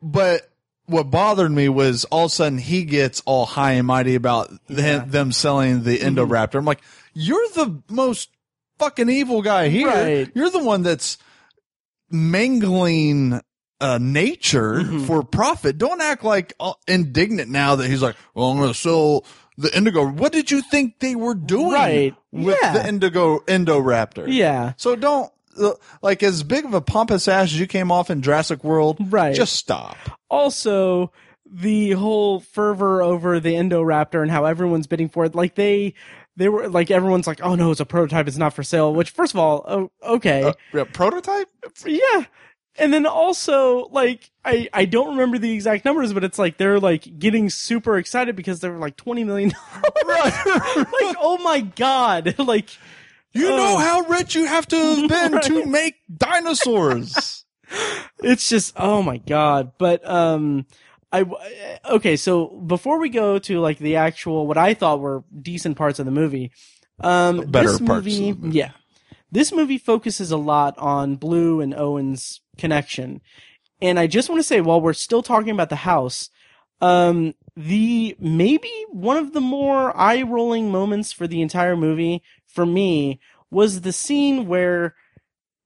But 0.01 0.48
what 0.89 1.11
bothered 1.11 1.51
me 1.51 1.69
was 1.69 2.03
all 2.05 2.25
of 2.25 2.31
a 2.31 2.33
sudden 2.35 2.57
he 2.57 2.83
gets 2.83 3.21
all 3.25 3.45
high 3.45 3.73
and 3.73 3.87
mighty 3.87 4.15
about 4.15 4.51
Yeah. 4.67 4.75
them, 4.99 5.09
them 5.11 5.31
selling 5.31 5.83
the 5.83 5.97
Mhm. 5.97 6.15
Indoraptor. 6.15 6.55
I'm 6.59 6.65
like, 6.65 6.81
you're 7.13 7.47
the 7.55 7.81
most 7.89 8.29
fucking 8.79 9.09
evil 9.09 9.41
guy 9.41 9.69
here. 9.69 9.87
Right. 9.87 10.31
You're 10.33 10.49
the 10.49 10.63
one 10.63 10.83
that's 10.83 11.17
mangling 12.11 13.41
uh, 13.81 13.97
nature 14.01 14.81
Mhm. 14.81 15.05
for 15.07 15.23
profit. 15.23 15.77
Don't 15.77 16.01
act 16.01 16.25
like 16.25 16.51
uh, 16.59 16.73
indignant 16.87 17.49
now 17.49 17.75
that 17.77 17.87
he's 17.87 18.01
like, 18.01 18.17
well, 18.35 18.47
I'm 18.51 18.57
going 18.57 18.73
to 18.73 18.77
sell 18.77 19.23
the 19.57 19.73
Indigo. 19.75 20.05
What 20.05 20.33
did 20.33 20.51
you 20.51 20.61
think 20.61 20.99
they 20.99 21.15
were 21.15 21.33
doing 21.33 21.71
Right. 21.71 22.15
with 22.31 22.57
Yeah. 22.61 22.73
the 22.73 22.85
Indigo 22.87 23.39
Indoraptor? 23.47 24.25
Yeah. 24.27 24.73
So 24.75 24.97
don't 24.97 25.31
like 26.01 26.23
as 26.23 26.43
big 26.43 26.65
of 26.65 26.73
a 26.73 26.81
pompous 26.81 27.27
ass 27.27 27.45
as 27.45 27.59
you 27.59 27.67
came 27.67 27.91
off 27.91 28.09
in 28.09 28.21
Jurassic 28.21 28.63
World. 28.63 28.97
Right. 29.11 29.35
Just 29.35 29.55
stop. 29.55 29.97
also 30.29 31.11
the 31.51 31.91
whole 31.91 32.39
fervor 32.41 33.01
over 33.01 33.39
the 33.39 33.53
Indoraptor 33.53 34.21
and 34.21 34.29
how 34.29 34.45
everyone's 34.45 34.85
bidding 34.87 35.09
for 35.09 35.25
it, 35.25 35.33
like 35.35 35.55
they 35.55 35.93
they 36.37 36.47
were 36.47 36.69
like 36.69 36.91
everyone's 36.91 37.27
like, 37.27 37.41
oh 37.43 37.55
no, 37.55 37.71
it's 37.71 37.79
a 37.79 37.85
prototype, 37.85 38.27
it's 38.27 38.37
not 38.37 38.53
for 38.53 38.63
sale. 38.63 38.93
Which 38.93 39.09
first 39.09 39.33
of 39.33 39.39
all, 39.39 39.65
oh, 39.67 39.91
okay, 40.15 40.43
Uh, 40.43 40.53
yeah, 40.73 40.83
prototype? 40.85 41.47
yeah. 41.85 42.25
And 42.77 42.93
then 42.93 43.05
also 43.05 43.87
like 43.91 44.29
I 44.45 44.69
I 44.71 44.85
don't 44.85 45.09
remember 45.09 45.37
the 45.37 45.51
exact 45.51 45.83
numbers, 45.85 46.13
but 46.13 46.23
it's 46.23 46.39
like 46.39 46.57
they're 46.57 46.79
like 46.79 47.17
getting 47.19 47.49
super 47.49 47.97
excited 47.97 48.35
because 48.35 48.59
they're 48.61 48.77
like 48.77 48.95
twenty 48.95 49.23
million. 49.23 49.51
right. 50.05 50.33
like 50.45 51.15
oh 51.19 51.39
my 51.43 51.61
god, 51.61 52.35
like 52.39 52.69
you 53.33 53.43
know 53.49 53.75
Oh. 53.75 53.77
how 53.77 54.01
rich 54.01 54.35
you 54.35 54.45
have 54.45 54.67
to 54.67 54.75
have 55.07 55.09
been 55.09 55.41
to 55.41 55.65
make 55.65 55.95
dinosaurs. 56.15 57.45
it's 58.23 58.49
just 58.49 58.73
oh 58.77 59.03
my 59.03 59.17
god 59.17 59.73
but 59.77 60.07
um 60.09 60.65
i 61.11 61.23
okay 61.87 62.15
so 62.15 62.47
before 62.65 62.99
we 62.99 63.09
go 63.09 63.37
to 63.37 63.59
like 63.59 63.77
the 63.77 63.95
actual 63.95 64.47
what 64.47 64.57
i 64.57 64.73
thought 64.73 64.99
were 64.99 65.23
decent 65.39 65.77
parts 65.77 65.99
of 65.99 66.05
the 66.07 66.11
movie 66.11 66.51
um 67.01 67.41
Better 67.45 67.67
this 67.73 67.79
parts 67.79 67.81
of 67.81 68.05
movie, 68.05 68.31
the 68.31 68.37
movie. 68.39 68.57
yeah 68.57 68.71
this 69.31 69.51
movie 69.51 69.77
focuses 69.77 70.31
a 70.31 70.37
lot 70.37 70.75
on 70.79 71.15
blue 71.15 71.61
and 71.61 71.75
owen's 71.75 72.41
connection 72.57 73.21
and 73.81 73.99
i 73.99 74.07
just 74.07 74.29
want 74.29 74.39
to 74.39 74.43
say 74.43 74.61
while 74.61 74.81
we're 74.81 74.91
still 74.93 75.21
talking 75.21 75.51
about 75.51 75.69
the 75.69 75.75
house 75.75 76.31
um 76.81 77.35
the 77.55 78.15
maybe 78.19 78.71
one 78.89 79.17
of 79.17 79.33
the 79.33 79.41
more 79.41 79.95
eye 79.95 80.23
rolling 80.23 80.71
moments 80.71 81.11
for 81.11 81.27
the 81.27 81.41
entire 81.43 81.77
movie 81.77 82.23
for 82.49 82.65
me 82.65 83.19
was 83.51 83.81
the 83.81 83.91
scene 83.93 84.47
where 84.47 84.95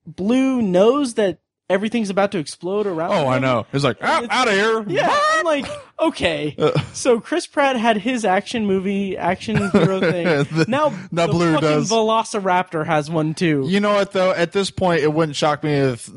blue 0.06 0.60
knows 0.62 1.14
that 1.14 1.38
everything's 1.70 2.10
about 2.10 2.30
to 2.32 2.38
explode 2.38 2.86
around 2.86 3.12
Oh, 3.12 3.26
I 3.26 3.38
know. 3.38 3.66
It's 3.72 3.84
like, 3.84 4.02
out, 4.02 4.26
out 4.30 4.48
of 4.48 4.54
here. 4.54 4.84
Yeah, 4.86 5.08
I'm 5.10 5.44
like, 5.44 5.66
okay. 5.98 6.54
Uh, 6.58 6.78
So 6.92 7.20
Chris 7.20 7.46
Pratt 7.46 7.76
had 7.76 7.96
his 7.98 8.24
action 8.24 8.66
movie, 8.66 9.16
action 9.16 9.56
hero 9.70 9.98
thing. 10.00 10.26
Now, 10.68 10.90
now 11.10 11.26
the 11.26 11.32
Blue 11.32 11.58
does. 11.60 11.90
Velociraptor 11.90 12.84
has 12.86 13.10
one 13.10 13.34
too. 13.34 13.64
You 13.66 13.80
know 13.80 13.94
what 13.94 14.12
though? 14.12 14.32
At 14.32 14.52
this 14.52 14.70
point, 14.70 15.02
it 15.02 15.12
wouldn't 15.12 15.36
shock 15.36 15.64
me 15.64 15.72
if 15.72 16.08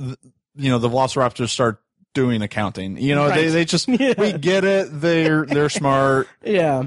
you 0.56 0.70
know 0.70 0.80
the 0.80 0.90
Velociraptors 0.90 1.50
start 1.50 1.82
doing 2.14 2.42
accounting. 2.42 2.98
You 2.98 3.16
know, 3.16 3.30
they 3.30 3.48
they 3.50 3.64
just 3.66 3.88
Yeah. 3.88 4.14
we 4.18 4.34
get 4.34 4.64
it. 4.66 4.90
They're 4.92 5.46
they're 5.46 5.70
smart. 5.70 6.28
Yeah, 6.44 6.84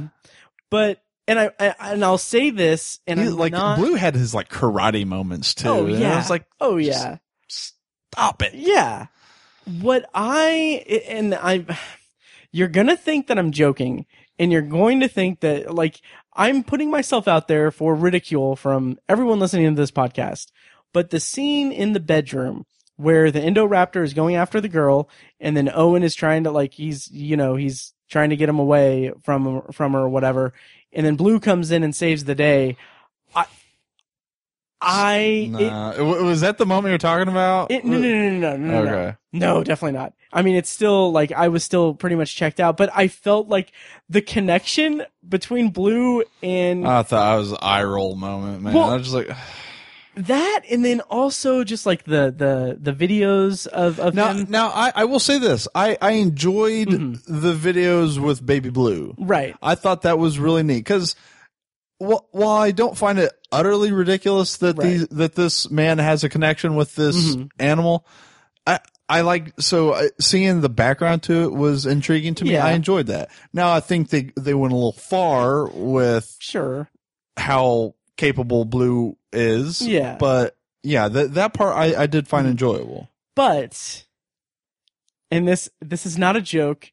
but 0.70 1.01
and 1.31 1.39
I, 1.39 1.51
I 1.61 1.93
and 1.93 2.05
I'll 2.05 2.18
say 2.18 2.51
this, 2.51 2.99
and 3.07 3.20
He- 3.20 3.26
I'm 3.26 3.37
like 3.37 3.53
not, 3.53 3.78
Blue 3.78 3.95
had 3.95 4.14
his 4.16 4.35
like 4.35 4.49
karate 4.49 5.07
moments 5.07 5.55
too. 5.55 5.68
Oh 5.68 5.87
and 5.87 5.99
yeah, 5.99 6.14
I 6.14 6.16
was 6.16 6.31
like, 6.31 6.45
oh 6.61 6.76
yeah, 6.76 7.18
stop 7.49 8.43
it. 8.43 8.55
yeah. 8.55 9.07
What 9.81 10.11
I 10.12 10.85
and 11.09 11.35
I, 11.35 11.64
you're 12.51 12.68
gonna 12.68 12.97
think 12.97 13.28
that 13.28 13.39
I'm 13.39 13.53
joking, 13.53 14.07
and 14.39 14.51
you're 14.51 14.62
going 14.62 15.01
to 15.01 15.09
think 15.09 15.41
that 15.41 15.72
like 15.72 16.01
I'm 16.35 16.64
putting 16.64 16.91
myself 16.91 17.28
out 17.28 17.47
there 17.47 17.70
for 17.70 17.95
ridicule 17.95 18.57
from 18.57 18.99
everyone 19.09 19.39
listening 19.39 19.74
to 19.74 19.81
this 19.81 19.93
podcast. 19.93 20.49
But 20.93 21.11
the 21.11 21.20
scene 21.20 21.70
in 21.70 21.93
the 21.93 22.01
bedroom 22.01 22.66
where 22.97 23.31
the 23.31 23.41
Indoraptor 23.41 24.03
is 24.03 24.12
going 24.12 24.35
after 24.35 24.61
the 24.61 24.68
girl, 24.68 25.09
and 25.39 25.57
then 25.57 25.70
Owen 25.72 26.03
is 26.03 26.14
trying 26.16 26.45
to 26.45 26.51
like 26.51 26.74
he's 26.74 27.09
you 27.12 27.37
know 27.37 27.55
he's 27.55 27.93
trying 28.11 28.31
to 28.31 28.37
get 28.37 28.49
him 28.49 28.59
away 28.59 29.12
from 29.22 29.62
from 29.70 29.93
her 29.93 30.01
or 30.01 30.09
whatever, 30.09 30.53
and 30.93 31.05
then 31.07 31.16
Blue 31.16 31.41
comes 31.41 31.70
in 31.70 31.82
and 31.82 31.95
saves 31.95 32.24
the 32.24 32.34
day. 32.34 32.76
I, 33.34 33.47
I 34.82 35.49
Nah, 35.51 35.93
it- 35.93 36.03
was 36.22 36.41
that 36.41 36.57
the 36.59 36.64
moment 36.66 36.91
you're 36.93 36.99
talking 36.99 37.28
about? 37.28 37.70
it, 37.70 37.84
no, 37.84 37.99
no, 37.99 38.09
no, 38.09 38.30
no, 38.30 38.38
no, 38.38 38.57
no, 38.57 38.84
no, 38.84 38.91
Okay. 38.91 39.16
no, 39.32 39.62
definitely 39.64 39.99
not. 39.99 40.14
I 40.32 40.43
mean, 40.43 40.55
it's 40.55 40.70
still 40.70 41.12
like 41.12 41.32
I 41.32 41.49
was 41.49 41.64
still 41.64 41.93
pretty 41.95 42.16
much 42.16 42.34
checked 42.34 42.61
out, 42.61 42.76
but 42.76 42.88
I 42.95 43.09
felt 43.09 43.49
like 43.49 43.72
the 44.09 44.22
connection 44.22 45.03
between 45.28 45.68
Blue 45.70 46.24
and 46.43 46.86
I 46.86 47.03
thought 47.03 47.34
I 47.34 47.36
was 47.36 47.51
an 47.53 47.59
eye 47.61 47.82
roll 47.82 48.14
moment, 48.16 48.62
man. 48.62 48.74
Well- 48.74 48.91
I 48.91 48.95
was 48.97 49.03
just 49.12 49.14
like, 49.14 49.28
that, 50.26 50.62
and 50.70 50.84
then 50.84 51.00
also 51.02 51.64
just 51.64 51.86
like 51.86 52.04
the 52.04 52.34
the 52.36 52.78
the 52.80 52.92
videos 52.92 53.66
of 53.66 53.98
of 54.00 54.14
now, 54.14 54.32
him. 54.32 54.46
now 54.48 54.68
I, 54.68 54.92
I 54.94 55.04
will 55.04 55.18
say 55.20 55.38
this: 55.38 55.68
I 55.74 55.96
I 56.00 56.12
enjoyed 56.12 56.88
Mm-hmm. 56.88 57.40
the 57.40 57.54
videos 57.54 58.18
with 58.18 58.44
Baby 58.44 58.70
Blue. 58.70 59.14
Right. 59.18 59.54
I 59.62 59.74
thought 59.74 60.02
that 60.02 60.18
was 60.18 60.38
really 60.38 60.62
neat 60.62 60.78
because 60.78 61.14
while, 61.98 62.26
while 62.32 62.56
I 62.56 62.70
don't 62.70 62.96
find 62.96 63.18
it 63.18 63.32
utterly 63.52 63.92
ridiculous 63.92 64.56
that 64.58 64.78
Right. 64.78 64.86
these 64.88 65.08
that 65.08 65.34
this 65.34 65.70
man 65.70 65.98
has 65.98 66.24
a 66.24 66.28
connection 66.28 66.74
with 66.76 66.94
this 66.94 67.36
Mhm. 67.36 67.50
animal, 67.58 68.06
I 68.66 68.80
I 69.08 69.22
like 69.22 69.52
so 69.60 69.90
uh, 69.90 70.08
seeing 70.20 70.60
the 70.60 70.68
background 70.68 71.24
to 71.24 71.42
it 71.44 71.52
was 71.52 71.84
intriguing 71.84 72.34
to 72.36 72.44
me. 72.44 72.52
Yeah. 72.52 72.64
I 72.64 72.72
enjoyed 72.72 73.08
that. 73.08 73.28
Now 73.52 73.72
I 73.72 73.80
think 73.80 74.10
they 74.10 74.30
they 74.38 74.54
went 74.54 74.72
a 74.72 74.76
little 74.76 74.92
far 74.92 75.66
with 75.68 76.36
Sure. 76.38 76.88
how 77.36 77.94
capable 78.20 78.64
Blue 78.64 79.16
is. 79.32 79.80
Yeah. 79.82 80.16
but 80.18 80.56
yeah, 80.82 81.08
that 81.08 81.34
that 81.34 81.54
part 81.54 81.76
I 81.76 82.02
I 82.02 82.06
did 82.06 82.28
find 82.28 82.44
Mm-hmm. 82.44 82.52
enjoyable. 82.52 83.08
But 83.34 84.04
and 85.30 85.46
this 85.48 85.68
this 85.80 86.04
is 86.06 86.18
not 86.18 86.36
a 86.36 86.40
joke. 86.40 86.92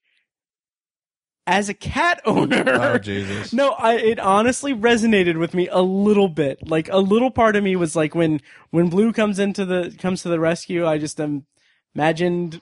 As 1.49 1.69
a 1.69 1.73
cat 1.73 2.19
owner, 2.25 2.63
Oh 2.67 2.97
Jesus! 2.97 3.53
No, 3.53 3.69
I 3.71 3.93
it 3.95 4.19
honestly 4.19 4.73
resonated 4.73 5.39
with 5.39 5.53
me 5.53 5.69
a 5.69 5.82
little 5.82 6.28
bit. 6.28 6.67
Like 6.67 6.89
a 6.89 6.97
little 6.97 7.32
part 7.32 7.55
of 7.55 7.63
me 7.63 7.75
was 7.78 7.95
like 7.95 8.13
when 8.13 8.41
when 8.71 8.89
Blue 8.89 9.13
comes 9.13 9.39
into 9.39 9.63
the 9.65 9.95
comes 9.97 10.23
to 10.23 10.30
the 10.30 10.39
rescue, 10.41 10.86
I 10.86 10.97
just 10.97 11.21
um, 11.21 11.45
imagined 11.95 12.61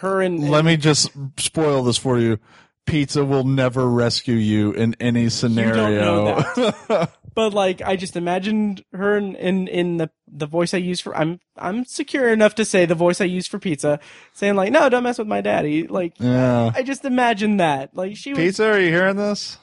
her 0.00 0.22
and, 0.22 0.48
Let 0.48 0.64
me 0.64 0.76
just 0.76 1.10
spoil 1.38 1.82
this 1.82 1.98
for 1.98 2.18
you. 2.20 2.38
Pizza 2.86 3.24
will 3.24 3.44
never 3.44 3.88
rescue 3.88 4.34
you 4.34 4.72
in 4.72 4.96
any 5.00 5.28
scenario. 5.28 6.40
know 6.40 7.06
but 7.34 7.54
like 7.54 7.80
I 7.80 7.96
just 7.96 8.16
imagined 8.16 8.84
her 8.92 9.16
in, 9.16 9.36
in 9.36 9.68
in 9.68 9.96
the 9.98 10.10
the 10.26 10.46
voice 10.46 10.74
I 10.74 10.78
use 10.78 11.00
for 11.00 11.16
I'm 11.16 11.40
I'm 11.56 11.84
secure 11.84 12.28
enough 12.28 12.54
to 12.56 12.64
say 12.64 12.84
the 12.84 12.94
voice 12.94 13.20
I 13.20 13.24
use 13.24 13.46
for 13.46 13.58
pizza, 13.58 14.00
saying 14.32 14.56
like 14.56 14.72
no, 14.72 14.88
don't 14.88 15.04
mess 15.04 15.18
with 15.18 15.28
my 15.28 15.40
daddy. 15.40 15.86
Like 15.86 16.14
yeah. 16.18 16.72
I 16.74 16.82
just 16.82 17.04
imagined 17.04 17.60
that. 17.60 17.96
Like 17.96 18.16
she 18.16 18.30
was 18.30 18.38
Pizza, 18.38 18.72
are 18.72 18.80
you 18.80 18.88
hearing 18.88 19.16
this? 19.16 19.58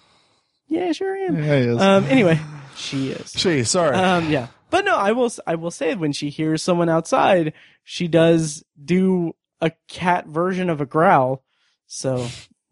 yeah, 0.67 0.91
sure 0.91 1.15
I 1.15 1.20
am. 1.26 1.38
Yeah, 1.38 1.59
he 1.59 1.67
is. 1.67 1.82
Um 1.82 2.05
anyway, 2.05 2.39
she 2.76 3.11
is. 3.11 3.34
She, 3.36 3.63
sorry. 3.63 3.95
Um, 3.95 4.30
yeah, 4.30 4.47
but 4.70 4.86
no, 4.86 4.95
I 4.95 5.11
will. 5.11 5.32
I 5.45 5.55
will 5.55 5.72
say 5.72 5.95
when 5.95 6.13
she 6.13 6.30
hears 6.30 6.63
someone 6.63 6.89
outside, 6.89 7.53
she 7.84 8.07
does 8.07 8.63
do 8.84 9.36
a 9.61 9.72
cat 9.88 10.28
version 10.28 10.70
of 10.70 10.80
a 10.80 10.86
growl. 10.86 11.43
So 11.88 12.28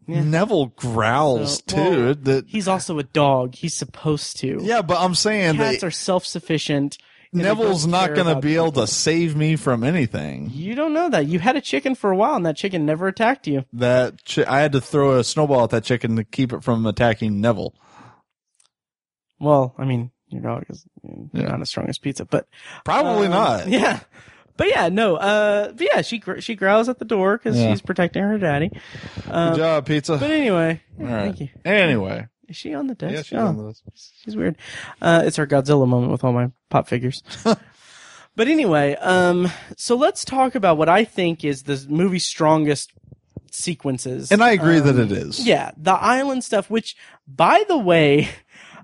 yeah. 0.08 0.22
Neville 0.24 0.66
growls 0.76 1.62
So- 1.68 1.76
too. 1.76 2.04
well, 2.06 2.14
that 2.22 2.46
he's 2.48 2.66
also 2.66 2.98
a 2.98 3.04
dog. 3.04 3.54
He's 3.54 3.74
supposed 3.74 4.38
to. 4.38 4.58
yeah, 4.62 4.82
but 4.82 4.98
I'm 5.00 5.14
saying 5.14 5.56
cats 5.56 5.80
that 5.80 5.86
are 5.86 5.90
self-sufficient. 5.90 6.98
Neville's 7.30 7.84
don't 7.86 8.14
going 8.14 8.34
to 8.34 8.40
be 8.40 8.56
able 8.56 8.72
to 8.72 8.86
save 8.86 9.36
me 9.36 9.54
from 9.56 9.84
anything. 9.84 10.48
You 10.50 10.74
don't 10.74 10.94
know 10.94 11.10
that. 11.10 11.26
You 11.26 11.38
had 11.38 11.56
a 11.56 11.60
chicken 11.60 11.94
for 11.94 12.10
a 12.10 12.16
while, 12.16 12.34
and 12.36 12.46
that 12.46 12.56
chicken 12.56 12.86
never 12.86 13.06
attacked 13.06 13.46
you. 13.46 13.66
That 13.74 14.24
chi- 14.24 14.46
I 14.48 14.60
had 14.60 14.72
to 14.72 14.80
throw 14.80 15.18
a 15.18 15.22
snowball 15.22 15.64
at 15.64 15.70
that 15.70 15.84
chicken 15.84 16.16
to 16.16 16.24
keep 16.24 16.54
it 16.54 16.64
from 16.64 16.86
attacking 16.86 17.38
Neville. 17.42 17.74
Well, 19.38 19.74
I 19.78 19.84
mean, 19.84 20.10
your 20.28 20.40
dog 20.42 20.64
is 20.70 20.84
Yeah. 21.34 21.48
not 21.48 21.60
as 21.60 21.68
strong 21.68 21.88
as 21.88 21.98
pizza, 21.98 22.24
but 22.24 22.48
Probably 22.84 23.26
um, 23.26 23.32
not. 23.32 23.68
Yeah. 23.68 24.00
But 24.58 24.68
yeah, 24.68 24.88
no. 24.90 25.16
Uh, 25.16 25.72
but 25.72 25.86
yeah, 25.90 26.02
she 26.02 26.18
gr- 26.18 26.40
she 26.40 26.54
growls 26.54 26.90
at 26.90 26.98
the 26.98 27.06
door 27.06 27.38
because 27.38 27.58
Yeah. 27.58 27.70
she's 27.70 27.80
protecting 27.80 28.22
her 28.22 28.36
daddy. 28.36 28.70
Um, 29.30 29.52
Good 29.52 29.58
job, 29.58 29.86
pizza. 29.86 30.18
But 30.18 30.30
anyway, 30.30 30.82
All 31.00 31.06
yeah, 31.06 31.14
right. 31.14 31.22
thank 31.24 31.40
you. 31.40 31.48
Anyway, 31.64 32.26
Is 32.48 32.56
she 32.56 32.74
on 32.74 32.86
the 32.88 32.94
desk? 32.94 33.14
yeah, 33.14 33.22
she's 33.22 33.38
Oh, 33.38 33.46
on 33.46 33.66
this. 33.66 33.82
She's 34.22 34.36
weird. 34.36 34.56
Uh, 35.00 35.22
it's 35.24 35.38
our 35.38 35.46
Godzilla 35.46 35.88
moment 35.88 36.12
with 36.12 36.24
all 36.24 36.32
my 36.34 36.50
pop 36.70 36.88
figures. 36.88 37.22
but 37.44 38.48
anyway, 38.48 38.94
um, 38.96 39.48
so 39.76 39.96
let's 39.96 40.24
talk 40.24 40.54
about 40.54 40.76
what 40.76 40.88
I 40.88 41.04
think 41.04 41.44
is 41.44 41.62
the 41.62 41.86
movie's 41.88 42.26
strongest 42.26 42.92
sequences. 43.50 44.30
And 44.32 44.42
I 44.42 44.50
agree 44.50 44.78
Um, 44.80 44.86
that 44.86 44.98
it 44.98 45.12
is. 45.12 45.46
Yeah, 45.46 45.70
the 45.76 45.92
island 45.94 46.44
stuff, 46.44 46.68
which, 46.68 46.96
by 47.26 47.64
the 47.68 47.78
way, 47.78 48.28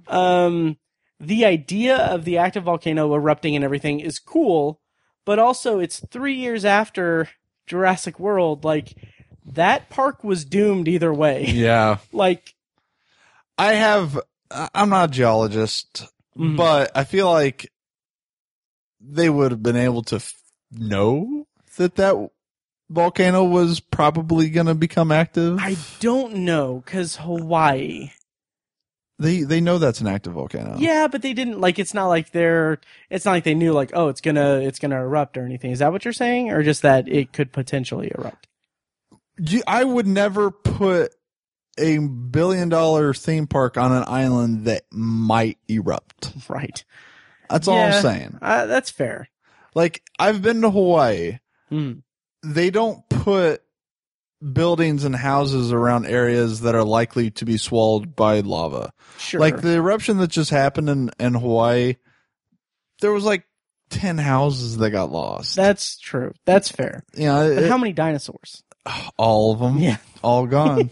um, 0.09 0.77
the 1.21 1.45
idea 1.45 1.97
of 1.97 2.25
the 2.25 2.39
active 2.39 2.65
volcano 2.65 3.13
erupting 3.15 3.55
and 3.57 3.65
everything 3.65 4.01
is 4.01 4.19
cool, 4.19 4.81
but 5.25 5.39
also 5.39 5.79
it's 5.79 6.01
three 6.11 6.35
years 6.35 6.65
after 6.65 7.29
Jurassic 7.67 8.19
World. 8.21 8.65
Like, 8.65 8.95
that 9.45 9.91
park 9.91 10.25
was 10.25 10.45
doomed 10.45 10.89
either 10.89 11.13
way. 11.13 11.45
Yeah. 11.49 11.99
like, 12.13 12.55
I 13.57 13.75
have. 13.75 14.19
I'm 14.51 14.91
not 14.91 15.11
a 15.11 15.13
geologist, 15.13 16.07
mhm. 16.39 16.57
but 16.57 16.91
I 16.95 17.05
feel 17.05 17.31
like 17.31 17.71
they 19.01 19.29
would 19.29 19.51
have 19.51 19.63
been 19.63 19.77
able 19.77 20.03
to 20.05 20.17
f- 20.17 20.35
know 20.71 21.47
that 21.77 21.97
that 21.97 22.31
volcano 22.91 23.45
was 23.45 23.81
probably 23.81 24.51
going 24.51 24.67
to 24.67 24.75
become 24.75 25.11
active. 25.11 25.59
I 25.61 25.77
don't 26.01 26.37
know, 26.37 26.83
because 26.85 27.17
Hawaii. 27.17 28.11
They 29.19 29.43
they 29.43 29.61
know 29.61 29.79
that's 29.79 30.01
an 30.01 30.07
active 30.09 30.33
volcano. 30.33 30.77
Yeah, 30.79 31.07
but 31.09 31.23
they 31.23 31.33
didn't 31.33 31.61
like. 31.61 31.79
It's 31.79 31.95
not 31.95 32.09
like 32.09 32.31
they're. 32.33 32.81
It's 33.11 33.25
not 33.25 33.33
like 33.33 33.45
they 33.45 33.55
knew 33.55 33.73
like, 33.73 33.91
oh, 33.95 34.09
it's 34.09 34.21
gonna, 34.21 34.57
it's 34.61 34.79
gonna 34.79 35.01
erupt 35.01 35.37
or 35.37 35.45
anything. 35.45 35.71
Is 35.71 35.79
that 35.79 35.93
what 35.93 36.05
you're 36.05 36.13
saying, 36.13 36.51
or 36.51 36.63
just 36.63 36.83
that 36.83 37.09
it 37.09 37.33
could 37.33 37.53
potentially 37.53 38.11
erupt? 38.17 38.49
You- 39.39 39.63
I 39.67 39.85
would 39.85 40.07
never 40.07 40.51
put 40.51 41.13
a 41.79 41.99
billion 41.99 42.69
dollar 42.69 43.13
theme 43.15 43.47
park 43.49 43.77
on 43.77 43.93
an 43.93 44.05
island 44.07 44.65
that 44.67 44.83
might 44.93 45.59
erupt. 45.69 46.33
Right. 46.49 46.85
That's 47.51 47.69
all 47.69 47.77
Yeah. 47.77 47.97
I'm 47.97 48.03
saying. 48.03 48.39
Uh, 48.41 48.67
that's 48.67 48.91
fair. 48.91 49.29
Like 49.75 50.03
I've 50.19 50.41
been 50.43 50.63
to 50.63 50.71
Hawaii. 50.71 51.39
Hmm. 51.69 51.93
They 52.45 52.71
don't 52.71 53.07
put 53.09 53.63
buildings 54.53 55.05
and 55.05 55.17
houses 55.17 55.73
around 55.73 56.07
areas 56.07 56.61
that 56.61 56.75
are 56.75 56.85
likely 56.85 57.31
to 57.33 57.45
be 57.45 57.57
swallowed 57.57 58.15
by 58.15 58.41
lava. 58.41 58.93
Sure. 59.19 59.41
Like 59.41 59.61
the 59.61 59.75
eruption 59.75 60.19
that 60.19 60.29
just 60.31 60.51
happened 60.51 60.89
in, 60.91 61.11
in 61.19 61.35
Hawaii, 61.35 61.97
there 63.01 63.13
was 63.13 63.25
like 63.25 63.45
10 63.91 64.19
houses 64.19 64.77
that 64.79 64.91
got 64.91 65.11
lost. 65.13 65.57
that's 65.57 65.99
true. 65.99 66.33
That's 66.45 66.69
fair. 66.71 67.05
you 67.15 67.27
know, 67.27 67.55
But 67.55 67.65
it- 67.65 67.71
how 67.71 67.79
many 67.79 67.93
dinosaurs? 67.93 68.63
all 69.17 69.53
of 69.53 69.61
them. 69.61 69.79
Yeah. 69.79 69.97
all 70.23 70.47
gone. 70.47 70.91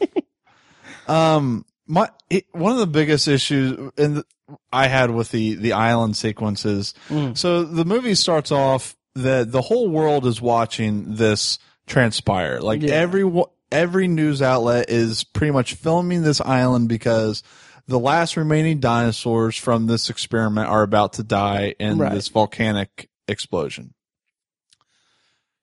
um, 1.09 1.65
my 1.87 2.09
it, 2.31 2.47
one 2.53 2.73
of 2.73 2.79
the 2.79 2.87
biggest 2.87 3.29
issues 3.29 3.91
in 3.97 4.15
the, 4.15 4.25
I 4.73 4.87
had 4.87 5.11
with 5.11 5.31
the 5.31 5.55
the 5.57 5.73
island 5.73 6.17
sequences. 6.17 6.95
Mm. 7.09 7.37
So 7.37 7.65
the 7.65 7.85
movie 7.85 8.15
starts 8.15 8.53
off 8.53 8.97
that 9.15 9.51
the 9.53 9.61
whole 9.63 9.89
world 9.89 10.27
is 10.27 10.41
watching 10.41 11.17
this 11.17 11.59
transpire. 11.93 12.61
Like 12.61 12.83
Yeah. 12.83 12.95
every 12.95 13.31
every 13.71 14.09
news 14.09 14.43
outlet 14.43 14.91
is 14.91 15.25
pretty 15.25 15.51
much 15.53 15.75
filming 15.75 16.23
this 16.23 16.41
island 16.41 16.89
because 16.89 17.43
the 17.87 17.99
last 17.99 18.37
remaining 18.37 18.81
dinosaurs 18.81 19.57
from 19.57 19.87
this 19.87 20.11
experiment 20.11 20.69
are 20.69 20.83
about 20.83 21.15
to 21.15 21.23
die 21.23 21.75
in 21.79 21.99
Right. 21.99 22.13
this 22.13 22.29
volcanic 22.29 23.09
explosion. 23.29 23.95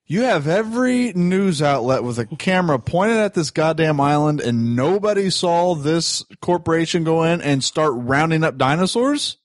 You 0.06 0.22
have 0.22 0.48
every 0.48 1.12
news 1.12 1.62
outlet 1.62 2.02
with 2.02 2.18
a 2.18 2.26
camera 2.26 2.80
pointed 2.80 3.18
at 3.18 3.34
this 3.34 3.50
goddamn 3.52 4.00
island, 4.00 4.40
and 4.40 4.74
nobody 4.74 5.30
saw 5.30 5.76
this 5.76 6.24
corporation 6.40 7.04
go 7.04 7.22
in 7.22 7.40
and 7.40 7.62
start 7.62 7.92
rounding 7.94 8.42
up 8.42 8.58
dinosaurs 8.58 9.36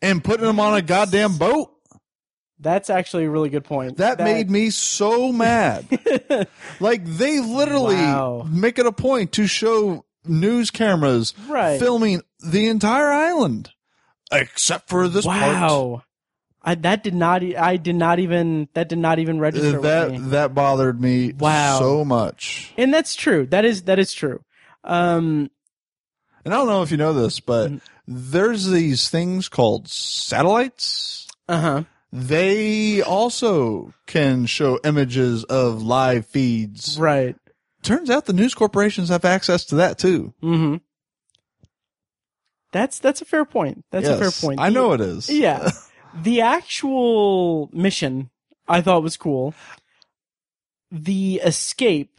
and 0.00 0.22
putting 0.22 0.46
them 0.46 0.60
on 0.60 0.74
a 0.74 0.82
goddamn 0.82 1.36
boat. 1.36 1.73
That's 2.64 2.90
actually 2.90 3.26
a 3.26 3.30
really 3.30 3.50
good 3.50 3.62
point. 3.64 3.98
That, 3.98 4.18
made 4.18 4.50
me 4.50 4.70
so 4.70 5.32
mad. 5.32 5.86
like 6.80 7.04
they 7.04 7.38
literally 7.38 7.94
Wow. 7.94 8.48
make 8.50 8.78
it 8.80 8.86
a 8.86 8.92
point 8.92 9.30
to 9.32 9.46
show 9.46 10.04
news 10.24 10.70
cameras 10.72 11.34
Right. 11.46 11.78
filming 11.78 12.22
the 12.40 12.66
entire 12.66 13.10
island, 13.12 13.70
except 14.32 14.88
for 14.88 15.06
this 15.08 15.24
part. 15.26 15.36
Wow. 15.54 16.02
I, 16.66 16.74
that 16.76 17.04
did 17.04 17.14
not. 17.14 17.42
I 17.44 17.76
did 17.76 17.94
not 17.96 18.18
even. 18.18 18.68
That 18.72 18.88
did 18.88 18.98
not 18.98 19.18
even 19.18 19.38
register 19.38 19.78
Uh, 19.78 19.82
That 19.82 20.10
with 20.12 20.22
me. 20.22 20.28
that 20.30 20.54
bothered 20.54 20.98
me 20.98 21.34
Wow. 21.38 21.78
so 21.78 22.04
much. 22.06 22.72
And 22.78 22.92
that's 22.92 23.14
true. 23.14 23.44
That 23.46 23.66
is 23.66 23.82
that 23.82 23.98
is 23.98 24.14
true. 24.14 24.40
Um. 24.82 25.50
And 26.46 26.52
I 26.54 26.56
don't 26.58 26.66
know 26.66 26.82
if 26.82 26.90
you 26.90 26.96
know 26.96 27.12
this, 27.12 27.38
but 27.40 27.70
Mm. 27.70 27.80
there's 28.08 28.66
these 28.70 29.08
things 29.10 29.48
called 29.50 29.88
satellites. 29.88 31.26
Uh 31.48 31.60
huh. 31.60 31.82
They 32.16 33.02
also 33.02 33.92
can 34.06 34.46
show 34.46 34.78
images 34.84 35.42
of 35.42 35.82
live 35.82 36.26
feeds. 36.26 36.96
Right. 36.96 37.34
Turns 37.82 38.08
out 38.08 38.26
the 38.26 38.32
news 38.32 38.54
corporations 38.54 39.08
have 39.08 39.24
access 39.24 39.64
to 39.66 39.74
that 39.74 39.98
too. 39.98 40.32
Mm-hmm. 40.40 40.76
That's 42.70 43.00
that's 43.00 43.20
a 43.20 43.24
fair 43.24 43.44
point. 43.44 43.84
That's 43.90 44.06
a 44.06 44.16
fair 44.16 44.30
point. 44.30 44.60
I 44.60 44.68
know 44.68 44.92
it 44.92 45.00
is. 45.00 45.28
Yeah. 45.28 45.70
the 46.22 46.40
actual 46.42 47.68
mission 47.72 48.30
I 48.68 48.80
thought 48.80 49.02
was 49.02 49.16
cool. 49.16 49.52
The 50.92 51.40
escape. 51.44 52.10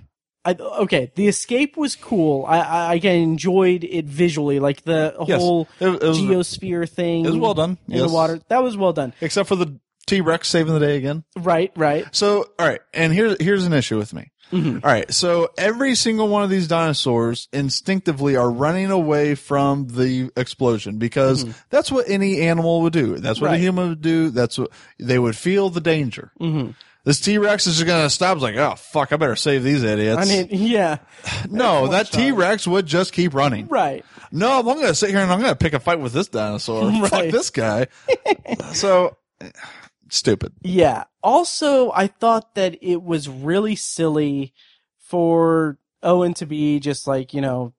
I, 0.43 0.51
okay, 0.53 1.11
the 1.15 1.27
escape 1.27 1.75
was 1.77 1.95
cool. 1.95 2.45
I, 2.45 2.59
I, 2.59 2.93
I 2.93 2.95
enjoyed 3.13 3.83
it 3.83 4.05
visually, 4.05 4.59
like 4.59 4.83
the 4.83 5.15
Yes. 5.25 5.41
whole 5.41 5.67
It, 5.79 5.87
it 5.87 6.03
was, 6.03 6.19
gyrosphere 6.19 6.87
thing. 6.87 7.25
it 7.25 7.29
was 7.29 7.37
well 7.39 7.55
done. 7.55 7.77
in 7.87 7.95
Yes. 7.95 8.07
the 8.07 8.13
water. 8.13 8.39
That 8.49 8.61
was 8.61 8.77
well 8.77 8.93
done. 8.93 9.13
Except 9.21 9.47
for 9.49 9.55
the 9.55 9.79
T 10.07 10.21
Rex 10.21 10.47
saving 10.47 10.73
the 10.73 10.79
day 10.79 10.97
again. 10.97 11.23
Right, 11.37 11.71
right. 11.75 12.05
So, 12.11 12.45
all 12.59 12.67
right, 12.67 12.81
and 12.93 13.11
here's 13.13 13.41
here's 13.41 13.65
an 13.65 13.73
issue 13.73 13.97
with 13.97 14.13
me. 14.13 14.31
Mhm. 14.51 14.75
All 14.85 14.91
right, 14.91 15.11
so 15.11 15.49
every 15.57 15.95
single 15.95 16.27
one 16.27 16.43
of 16.43 16.51
these 16.51 16.67
dinosaurs 16.67 17.47
instinctively 17.51 18.35
are 18.35 18.49
running 18.51 18.91
away 18.91 19.33
from 19.33 19.87
the 19.87 20.29
explosion 20.37 20.99
because 20.99 21.45
that's 21.71 21.91
what 21.91 22.07
any 22.07 22.41
animal 22.41 22.81
would 22.83 22.93
do. 22.93 23.17
That's 23.17 23.41
what 23.41 23.49
a 23.49 23.53
Mm-hmm. 23.55 23.63
Human 23.63 23.89
would 23.89 24.01
do. 24.01 24.29
That's 24.29 24.59
what 24.59 24.69
they 24.99 25.17
would 25.17 25.35
feel 25.35 25.71
the 25.71 25.81
danger. 25.81 26.31
hmm 26.37 26.67
This 27.05 27.19
T 27.19 27.39
Rex 27.39 27.65
is 27.65 27.77
just 27.77 27.87
gonna 27.87 28.07
stop. 28.11 28.37
It's 28.37 28.43
like, 28.43 28.55
oh 28.57 28.75
fuck, 28.75 29.11
I 29.11 29.15
better 29.17 29.35
save 29.35 29.63
these 29.63 29.81
idiots. 29.83 30.21
I 30.21 30.25
mean, 30.25 30.47
yeah, 30.51 30.97
no, 31.49 31.87
that. 31.87 32.11
T 32.11 32.31
Rex 32.31 32.67
would 32.67 32.85
just 32.85 33.13
keep 33.13 33.33
running. 33.33 33.67
right. 33.67 34.05
No, 34.31 34.59
I'm 34.59 34.65
gonna 34.65 34.93
sit 34.93 35.09
here 35.09 35.19
and 35.19 35.31
I'm 35.31 35.41
gonna 35.41 35.55
pick 35.55 35.73
a 35.73 35.79
fight 35.79 35.99
with 35.99 36.13
this 36.13 36.27
dinosaur. 36.27 36.91
Fuck 37.07 37.31
this 37.31 37.49
guy. 37.49 37.87
so 38.73 39.17
stupid. 40.15 40.53
Yeah. 40.61 41.05
Also, 41.23 41.91
I 41.91 42.07
thought 42.07 42.55
that 42.55 42.77
it 42.81 43.01
was 43.03 43.27
really 43.29 43.75
silly 43.75 44.53
for 44.97 45.77
Owen 46.03 46.33
to 46.35 46.45
be 46.45 46.79
just 46.79 47.07
like, 47.07 47.33
you 47.33 47.41
know, 47.41 47.73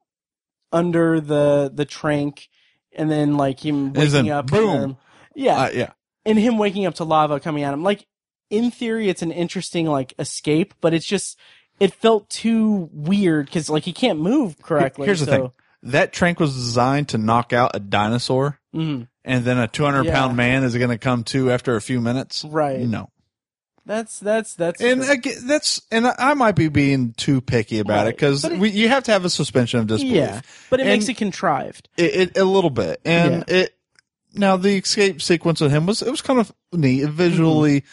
under 0.72 1.20
the 1.20 1.70
the 1.72 1.84
trank 1.84 2.48
and 2.92 3.10
then 3.10 3.36
like 3.36 3.64
him 3.64 3.92
waking 3.92 4.30
up 4.30 4.46
boom. 4.48 4.96
yeah. 5.34 5.56
Uh, 5.62 5.70
yeah. 5.72 5.90
and 6.24 6.38
him 6.38 6.58
waking 6.58 6.86
up 6.86 6.94
to 6.96 7.04
lava 7.04 7.40
coming 7.40 7.62
at 7.62 7.72
him. 7.74 7.82
Like 7.82 8.06
in 8.50 8.70
theory 8.70 9.08
it's 9.08 9.22
an 9.22 9.32
interesting 9.32 9.86
like 9.86 10.14
escape, 10.18 10.74
but 10.80 10.92
it's 10.94 11.06
just 11.06 11.38
it 11.78 11.92
felt 11.94 12.28
too 12.30 12.88
weird 12.92 13.50
cuz 13.50 13.68
like 13.70 13.84
he 13.84 13.92
can't 13.92 14.20
move 14.20 14.60
correctly. 14.62 15.06
Here's 15.06 15.20
the 15.20 15.26
so- 15.26 15.32
thing. 15.32 15.52
That 15.82 16.12
trank 16.12 16.40
was 16.40 16.52
designed 16.54 17.10
to 17.10 17.18
knock 17.18 17.52
out 17.52 17.76
a 17.76 17.78
dinosaur. 17.78 18.58
Mhm. 18.74 19.06
And 19.26 19.44
then 19.44 19.58
a 19.58 19.68
200 19.68 20.04
Yeah. 20.06 20.14
pound 20.14 20.36
man 20.38 20.64
is 20.64 20.74
going 20.74 20.88
to 20.88 20.96
come 20.98 21.22
to 21.24 21.50
after 21.50 21.76
a 21.76 21.82
few 21.82 22.00
minutes. 22.00 22.44
Right. 22.44 22.80
No. 22.80 23.10
That's 23.84 24.18
that's 24.18 24.54
that's 24.54 24.80
And 24.80 25.02
again, 25.08 25.46
that's, 25.46 25.80
and 25.92 26.06
I- 26.08 26.34
might 26.34 26.56
be 26.56 26.68
being 26.68 27.12
too 27.12 27.40
picky 27.40 27.78
about 27.78 28.00
it 28.00 28.04
Right. 28.06 28.16
because 28.16 28.42
But 28.42 28.52
it- 28.52 28.58
we 28.58 28.70
you 28.70 28.88
have 28.88 29.04
to 29.04 29.12
have 29.12 29.24
a 29.24 29.30
suspension 29.30 29.78
of 29.78 29.86
disbelief. 29.86 30.16
yeah, 30.16 30.40
but 30.70 30.80
it 30.80 30.86
And- 30.86 30.92
makes 30.94 31.08
it 31.08 31.16
contrived. 31.16 31.88
It, 31.96 32.14
it, 32.16 32.36
a 32.38 32.44
little 32.44 32.70
bit. 32.70 33.00
And 33.04 33.44
it, 33.48 33.76
now 34.34 34.56
the 34.56 34.76
escape 34.78 35.22
sequence 35.22 35.60
with 35.60 35.70
him 35.70 35.86
was, 35.86 36.02
it 36.02 36.10
was 36.10 36.20
kind 36.20 36.40
of 36.40 36.52
neat, 36.72 37.04
visually, 37.10 37.84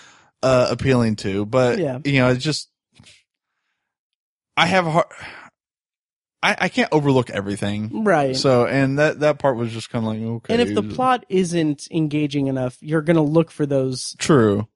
uh, 0.41 0.67
appealing 0.71 1.15
too, 1.15 1.45
but, 1.45 1.77
Yeah. 1.77 1.99
you 2.03 2.13
know, 2.19 2.29
it's 2.29 2.43
just, 2.43 2.69
I 4.57 4.65
have 4.67 4.87
a 4.87 4.91
hard, 4.91 5.05
I, 6.43 6.57
I 6.59 6.69
can't 6.69 6.89
overlook 6.91 7.29
everything. 7.29 8.03
Right. 8.03 8.35
So, 8.35 8.67
and 8.67 8.99
that, 8.99 9.21
that 9.21 9.39
part 9.39 9.55
was 9.55 9.71
just 9.71 9.89
kind 9.89 10.05
of 10.05 10.11
like, 10.11 10.21
okay. 10.21 10.53
And 10.53 10.61
if 10.61 10.75
the 10.75 10.83
plot 10.83 11.25
isn't 11.29 11.87
engaging 11.89 12.47
enough, 12.47 12.77
you're 12.81 13.01
going 13.01 13.15
to 13.15 13.21
look 13.21 13.49
for 13.49 13.65
those 13.65 14.13
True. 14.19 14.67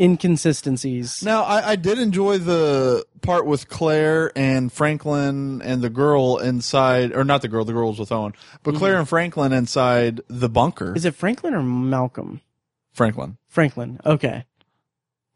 inconsistencies. 0.00 1.24
Now, 1.24 1.42
I, 1.42 1.70
I 1.70 1.76
did 1.76 1.98
enjoy 1.98 2.38
the 2.38 3.04
part 3.22 3.44
with 3.44 3.68
Claire 3.68 4.30
and 4.36 4.72
Franklin 4.72 5.62
and 5.62 5.82
the 5.82 5.90
girl 5.90 6.38
inside, 6.38 7.12
or 7.12 7.24
not 7.24 7.42
the 7.42 7.48
girl, 7.48 7.64
the 7.64 7.72
girl 7.72 7.88
was 7.88 7.98
with 7.98 8.12
Owen, 8.12 8.32
but 8.62 8.70
mm-hmm. 8.70 8.78
Claire 8.78 8.98
and 8.98 9.08
Franklin 9.08 9.52
inside 9.52 10.20
the 10.28 10.48
bunker. 10.48 10.94
Is 10.94 11.04
it 11.04 11.16
Franklin 11.16 11.54
or 11.54 11.62
Malcolm? 11.64 12.40
Franklin. 12.92 13.36
Franklin. 13.48 13.98
Okay. 14.06 14.44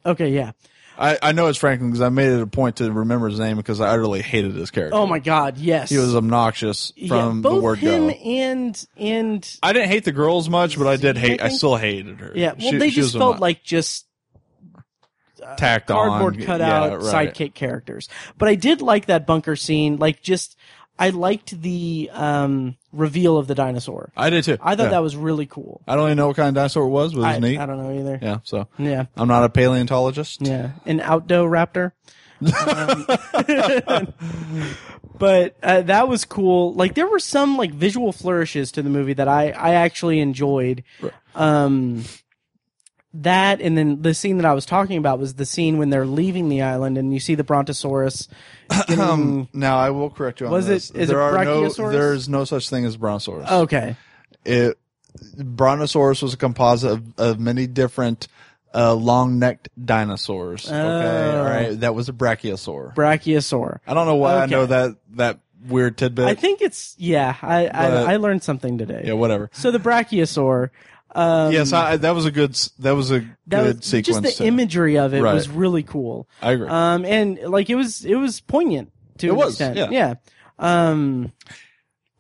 Okay, 0.07 0.29
yeah. 0.29 0.53
I, 1.03 1.19
I 1.23 1.33
know 1.33 1.47
it's 1.47 1.57
Franklin 1.59 1.91
because 1.91 2.03
I 2.03 2.11
made 2.11 2.29
it 2.29 2.43
a 2.43 2.47
point 2.47 2.77
to 2.77 2.93
remember 2.93 3.31
his 3.31 3.41
name 3.41 3.57
because 3.57 3.81
I 3.81 3.89
utterly 3.89 4.21
hated 4.21 4.55
his 4.55 4.71
character. 4.71 4.95
Oh 4.95 5.07
my 5.07 5.19
god, 5.19 5.57
yes. 5.57 5.89
He 5.89 5.97
was 5.97 6.15
obnoxious 6.15 6.93
yeah, 6.95 7.09
from 7.09 7.41
both 7.41 7.55
the 7.55 7.61
word 7.63 7.79
him 7.79 8.09
go. 8.09 8.13
and 8.13 8.87
and 8.99 9.59
I 9.63 9.73
didn't 9.73 9.89
hate 9.89 10.05
the 10.05 10.13
girls 10.13 10.51
much, 10.51 10.77
but 10.77 10.87
I 10.87 10.97
did 10.97 11.17
hate. 11.17 11.41
I 11.41 11.49
think- 11.49 11.59
still 11.59 11.77
hated 11.77 12.21
her. 12.21 12.33
yeah, 12.35 12.53
well 12.53 12.71
She- 12.73 12.77
they 12.77 12.91
she 12.91 13.01
just 13.01 13.17
felt 13.17 13.41
like 13.41 13.63
just 13.63 14.07
tacked 15.57 15.91
on. 15.91 16.09
cardboard 16.09 16.45
cutout 16.45 16.91
Yeah, 16.91 16.97
right. 17.13 17.33
sidekick 17.35 17.55
characters. 17.55 18.09
But 18.37 18.49
I 18.51 18.55
did 18.55 18.83
like 18.83 19.07
that 19.07 19.27
bunker 19.27 19.57
scene, 19.57 19.97
like 19.97 20.21
just 20.23 20.57
I 20.99 21.11
liked 21.11 21.61
the 21.63 22.11
um 22.13 22.77
reveal 22.93 23.37
of 23.39 23.47
the 23.47 23.55
dinosaur. 23.55 24.11
I 24.17 24.31
did 24.31 24.45
too. 24.45 24.59
I 24.61 24.75
thought 24.77 24.85
Yeah. 24.85 24.89
that 24.91 25.03
was 25.03 25.17
really 25.17 25.47
cool. 25.47 25.81
I 25.87 25.95
don't 25.97 26.07
even 26.07 26.17
know 26.17 26.27
what 26.29 26.37
kind 26.37 26.49
of 26.49 26.55
dinosaur 26.55 26.85
it 26.85 26.89
was, 26.89 27.13
but 27.13 27.21
it 27.21 27.27
was 27.27 27.37
I, 27.37 27.39
neat. 27.39 27.59
I 27.59 27.67
don't 27.67 27.79
know 27.83 27.99
either. 27.99 28.19
yeah, 28.21 28.39
so 28.45 28.67
Yeah. 28.79 29.07
I'm 29.17 29.29
not 29.29 29.45
a 29.45 29.49
paleontologist. 29.49 30.43
Yeah, 30.43 30.71
an 30.87 31.01
outdo 31.01 31.45
raptor. 31.47 31.93
Um, 32.41 34.09
but 35.19 35.57
uh, 35.63 35.83
that 35.83 36.09
was 36.09 36.25
cool. 36.25 36.73
Like 36.75 36.95
there 36.95 37.07
were 37.07 37.19
some 37.19 37.57
like 37.57 37.73
visual 37.73 38.13
flourishes 38.13 38.73
to 38.73 38.83
the 38.83 38.91
movie 38.91 39.13
that 39.15 39.29
I 39.29 39.51
I 39.51 39.75
actually 39.75 40.21
enjoyed. 40.21 40.83
Um, 41.35 42.05
that 43.13 43.61
and 43.61 43.77
then 43.77 44.03
the 44.03 44.15
scene 44.15 44.37
that 44.37 44.47
I 44.47 44.55
was 44.55 44.65
talking 44.65 44.97
about 44.97 45.19
was 45.19 45.35
the 45.35 45.45
scene 45.45 45.79
when 45.79 45.91
they're 45.91 46.07
leaving 46.07 46.49
the 46.49 46.63
island 46.63 46.97
and 46.97 47.13
you 47.13 47.19
see 47.21 47.35
the 47.35 47.43
Brontosaurus. 47.45 48.29
Getting, 48.87 49.01
Um, 49.01 49.49
now 49.53 49.79
I 49.79 49.91
will 49.91 50.11
correct 50.11 50.41
you 50.41 50.47
on 50.47 50.53
Was 50.53 50.67
it- 50.69 50.75
this. 50.75 50.91
is 50.93 51.09
there 51.09 51.19
it 51.19 51.23
are 51.23 51.45
no, 51.45 51.69
there's 51.91 52.29
no 52.29 52.45
such 52.45 52.71
thing 52.71 52.85
as 52.85 52.97
brontosaurus. 52.97 53.51
okay, 53.51 53.97
It, 54.45 54.79
brontosaurus 55.37 56.23
was 56.23 56.35
a 56.35 56.37
composite 56.37 56.93
of, 56.93 57.03
of 57.19 57.41
many 57.41 57.67
different 57.67 58.29
uh, 58.73 58.95
long-necked 58.95 59.69
dinosaurs. 59.85 60.67
Okay, 60.69 60.77
Oh. 60.79 61.39
all 61.39 61.45
right, 61.45 61.81
that 61.81 61.95
was 61.95 62.09
a 62.09 62.13
brachiosaur. 62.13 62.95
Brachiosaur. 62.95 63.81
I 63.87 63.95
don't 63.95 64.07
know 64.07 64.15
why 64.17 64.37
I 64.37 64.47
know 64.47 64.67
that 64.67 64.97
that 65.15 65.41
weird 65.67 65.99
tidbit. 65.99 66.27
I 66.29 66.35
think 66.35 66.63
it's 66.63 66.95
yeah. 66.97 67.35
I 67.43 67.67
I, 67.67 67.87
I 68.13 68.17
learned 68.17 68.43
something 68.45 68.79
today. 68.79 69.03
yeah, 69.07 69.15
whatever. 69.15 69.51
So 69.53 69.71
the 69.73 69.81
brachiosaur. 69.81 70.71
Um, 71.13 71.53
yes, 71.53 71.73
I, 71.73 71.97
that 71.97 72.15
was 72.15 72.25
a 72.25 72.31
good. 72.31 72.55
That 72.79 72.93
was 72.93 73.11
a 73.11 73.21
that 73.49 73.65
good 73.65 73.77
was, 73.79 73.85
sequence. 73.87 74.07
Just 74.07 74.23
the 74.39 74.45
too. 74.45 74.49
imagery 74.49 74.97
of 74.99 75.13
it 75.15 75.23
Right. 75.23 75.35
was 75.35 75.49
really 75.49 75.83
cool. 75.83 76.29
I 76.41 76.53
agree. 76.53 76.69
Um, 76.69 77.05
and 77.05 77.39
like 77.49 77.69
it 77.71 77.75
was 77.75 78.05
it 78.05 78.15
was 78.17 78.41
poignant 78.41 78.93
to 79.19 79.27
It 79.27 79.31
an 79.31 79.37
was, 79.37 79.49
extent. 79.61 79.77
yeah. 79.77 79.89
yeah. 79.91 80.15
Um, 80.59 81.33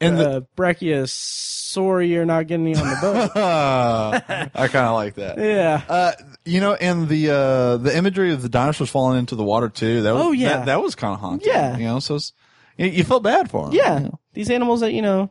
and 0.00 0.18
the, 0.18 0.30
uh, 0.30 0.40
brachiosaur, 0.56 2.08
you're 2.08 2.24
not 2.24 2.46
getting 2.46 2.76
on 2.76 2.88
the 2.88 2.98
boat. 3.00 3.30
I 3.36 4.68
kind 4.68 4.86
of 4.86 4.94
like 4.94 5.14
that. 5.16 5.38
yeah. 5.38 5.82
Uh, 5.88 6.12
you 6.44 6.60
know, 6.60 6.74
and 6.74 7.06
the 7.08 7.30
uh, 7.30 7.76
the 7.76 7.94
imagery 7.96 8.32
of 8.32 8.42
the 8.42 8.48
dinosaurs 8.48 8.88
falling 8.90 9.18
into 9.18 9.36
the 9.36 9.44
water 9.44 9.68
too. 9.68 10.02
That 10.02 10.14
was, 10.14 10.22
Oh, 10.24 10.32
yeah. 10.32 10.56
that, 10.56 10.66
that 10.66 10.82
was 10.82 10.94
kind 10.94 11.14
of 11.14 11.20
haunting. 11.20 11.48
Yeah. 11.48 11.76
you 11.76 11.84
know, 11.84 11.98
so 12.00 12.14
it's, 12.16 12.32
you, 12.78 12.86
you 12.86 13.04
felt 13.04 13.22
bad 13.22 13.50
for 13.50 13.66
them. 13.66 13.74
Yeah, 13.74 13.98
you 13.98 14.04
know. 14.06 14.18
these 14.32 14.50
animals 14.50 14.80
that 14.80 14.92
you 14.92 15.02
know 15.02 15.30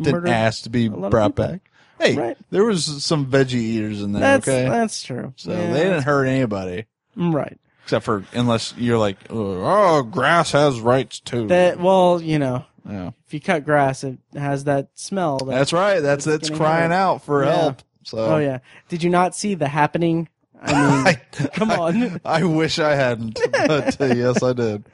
didn't 0.00 0.28
ask 0.28 0.62
to 0.62 0.70
be 0.70 0.88
brought 0.88 1.34
back. 1.34 1.60
Hey, 2.00 2.16
Right. 2.16 2.36
there 2.50 2.64
was 2.64 3.04
some 3.04 3.26
veggie 3.26 3.54
eaters 3.54 4.02
in 4.02 4.12
there. 4.12 4.20
That's 4.20 4.48
okay, 4.48 4.68
that's 4.68 5.02
true. 5.02 5.32
so 5.36 5.52
Yeah, 5.52 5.72
they 5.72 5.84
didn't 5.84 6.02
hurt 6.02 6.26
anybody 6.26 6.86
right. 7.16 7.56
except 7.84 8.04
for 8.04 8.24
unless 8.32 8.74
you're 8.76 8.98
like, 8.98 9.16
oh, 9.30 10.02
grass 10.02 10.52
has 10.52 10.80
rights 10.80 11.20
too. 11.20 11.46
That 11.48 11.78
well, 11.80 12.20
you 12.20 12.38
know, 12.38 12.64
yeah. 12.88 13.10
if 13.26 13.32
you 13.34 13.40
cut 13.40 13.64
grass, 13.64 14.02
it 14.04 14.18
has 14.34 14.64
that 14.64 14.88
smell. 14.94 15.38
That, 15.38 15.46
That's 15.46 15.72
right. 15.72 16.00
That's 16.00 16.26
It's 16.26 16.48
it's 16.48 16.56
crying 16.58 16.90
hurt. 16.90 16.96
out 16.96 17.22
for 17.24 17.44
Yeah. 17.44 17.54
help. 17.54 17.82
So 18.02 18.18
Oh 18.18 18.38
yeah. 18.38 18.58
Did 18.88 19.02
you 19.02 19.10
not 19.10 19.34
see 19.34 19.54
the 19.54 19.68
happening? 19.68 20.28
I 20.60 20.72
mean, 20.72 21.06
I, 21.06 21.14
come 21.54 21.70
on. 21.70 22.20
I 22.24 22.42
wish 22.44 22.78
I 22.78 22.94
hadn't, 22.94 23.38
but 23.52 24.00
uh, 24.00 24.04
yes, 24.06 24.42
I 24.42 24.52
did. 24.52 24.84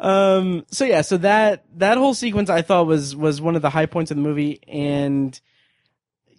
Um. 0.00 0.64
So 0.70 0.84
yeah. 0.84 1.02
So 1.02 1.16
that 1.18 1.64
that 1.76 1.98
whole 1.98 2.14
sequence 2.14 2.50
I 2.50 2.62
thought 2.62 2.86
was 2.86 3.14
was 3.14 3.40
one 3.40 3.54
of 3.56 3.62
the 3.62 3.70
high 3.70 3.86
points 3.86 4.10
of 4.10 4.16
the 4.16 4.22
movie, 4.22 4.60
and 4.66 5.38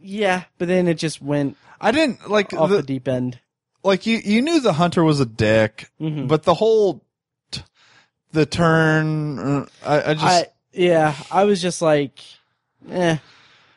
yeah, 0.03 0.43
but 0.57 0.67
then 0.67 0.87
it 0.87 0.95
just 0.95 1.21
went 1.21 1.57
I 1.81 1.91
didn't 1.91 2.29
like 2.29 2.53
off 2.53 2.69
the, 2.69 2.77
the, 2.77 2.83
deep 2.83 3.07
end. 3.07 3.39
like 3.83 4.05
you. 4.05 4.19
You 4.23 4.41
knew 4.41 4.59
the 4.59 4.73
hunter 4.73 5.03
was 5.03 5.19
a 5.19 5.25
dick, 5.25 5.89
Mhm. 5.99 6.27
but 6.27 6.43
the 6.43 6.53
whole 6.53 7.03
t- 7.51 7.61
the 8.31 8.45
turn. 8.45 9.39
uh, 9.39 9.65
I, 9.85 10.11
I 10.11 10.13
just 10.13 10.25
I 10.25 10.45
yeah. 10.73 11.15
I 11.31 11.43
was 11.45 11.61
just 11.61 11.81
like, 11.81 12.19
eh, 12.89 13.17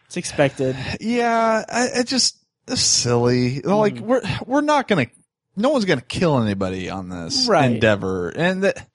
it's 0.07 0.17
expected. 0.17 0.77
yeah. 1.01 1.65
I, 1.69 2.01
it 2.01 2.07
just 2.07 2.37
it's 2.69 2.81
silly. 2.81 3.61
Like 3.63 3.95
Mm-hmm. 3.95 4.07
we're 4.07 4.23
we're 4.47 4.61
not 4.61 4.89
gonna. 4.89 5.07
No 5.57 5.71
one's 5.71 5.85
gonna 5.87 6.01
kill 6.03 6.39
anybody 6.43 6.91
on 6.91 7.09
this 7.09 7.49
Right. 7.49 7.71
endeavor, 7.73 8.29
and 8.29 8.65
that 8.65 8.87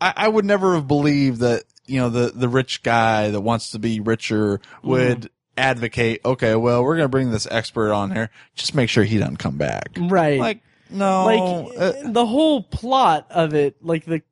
I, 0.00 0.12
I 0.16 0.28
would 0.28 0.44
never 0.44 0.74
have 0.76 0.86
believed 0.86 1.40
that 1.40 1.64
you 1.86 1.98
know 2.00 2.10
the 2.10 2.30
the 2.34 2.48
rich 2.48 2.82
guy 2.82 3.30
that 3.30 3.40
wants 3.40 3.70
to 3.70 3.78
be 3.78 4.00
richer 4.00 4.60
would 4.82 5.18
Mm-hmm. 5.22 5.26
Advocate. 5.56 6.20
Okay, 6.24 6.54
well, 6.54 6.82
we're 6.82 6.96
gonna 6.96 7.08
bring 7.08 7.30
this 7.30 7.46
expert 7.50 7.92
on 7.92 8.10
here. 8.10 8.30
Just 8.54 8.74
make 8.74 8.88
sure 8.88 9.04
he 9.04 9.18
doesn't 9.18 9.38
come 9.38 9.56
back. 9.56 9.90
Right. 9.98 10.38
Like 10.38 10.60
no, 10.90 11.24
like 11.24 11.78
uh, 11.78 12.10
the 12.12 12.26
whole 12.26 12.62
plot 12.62 13.26
of 13.30 13.54
it, 13.54 13.76
like 13.82 14.04
the 14.04 14.22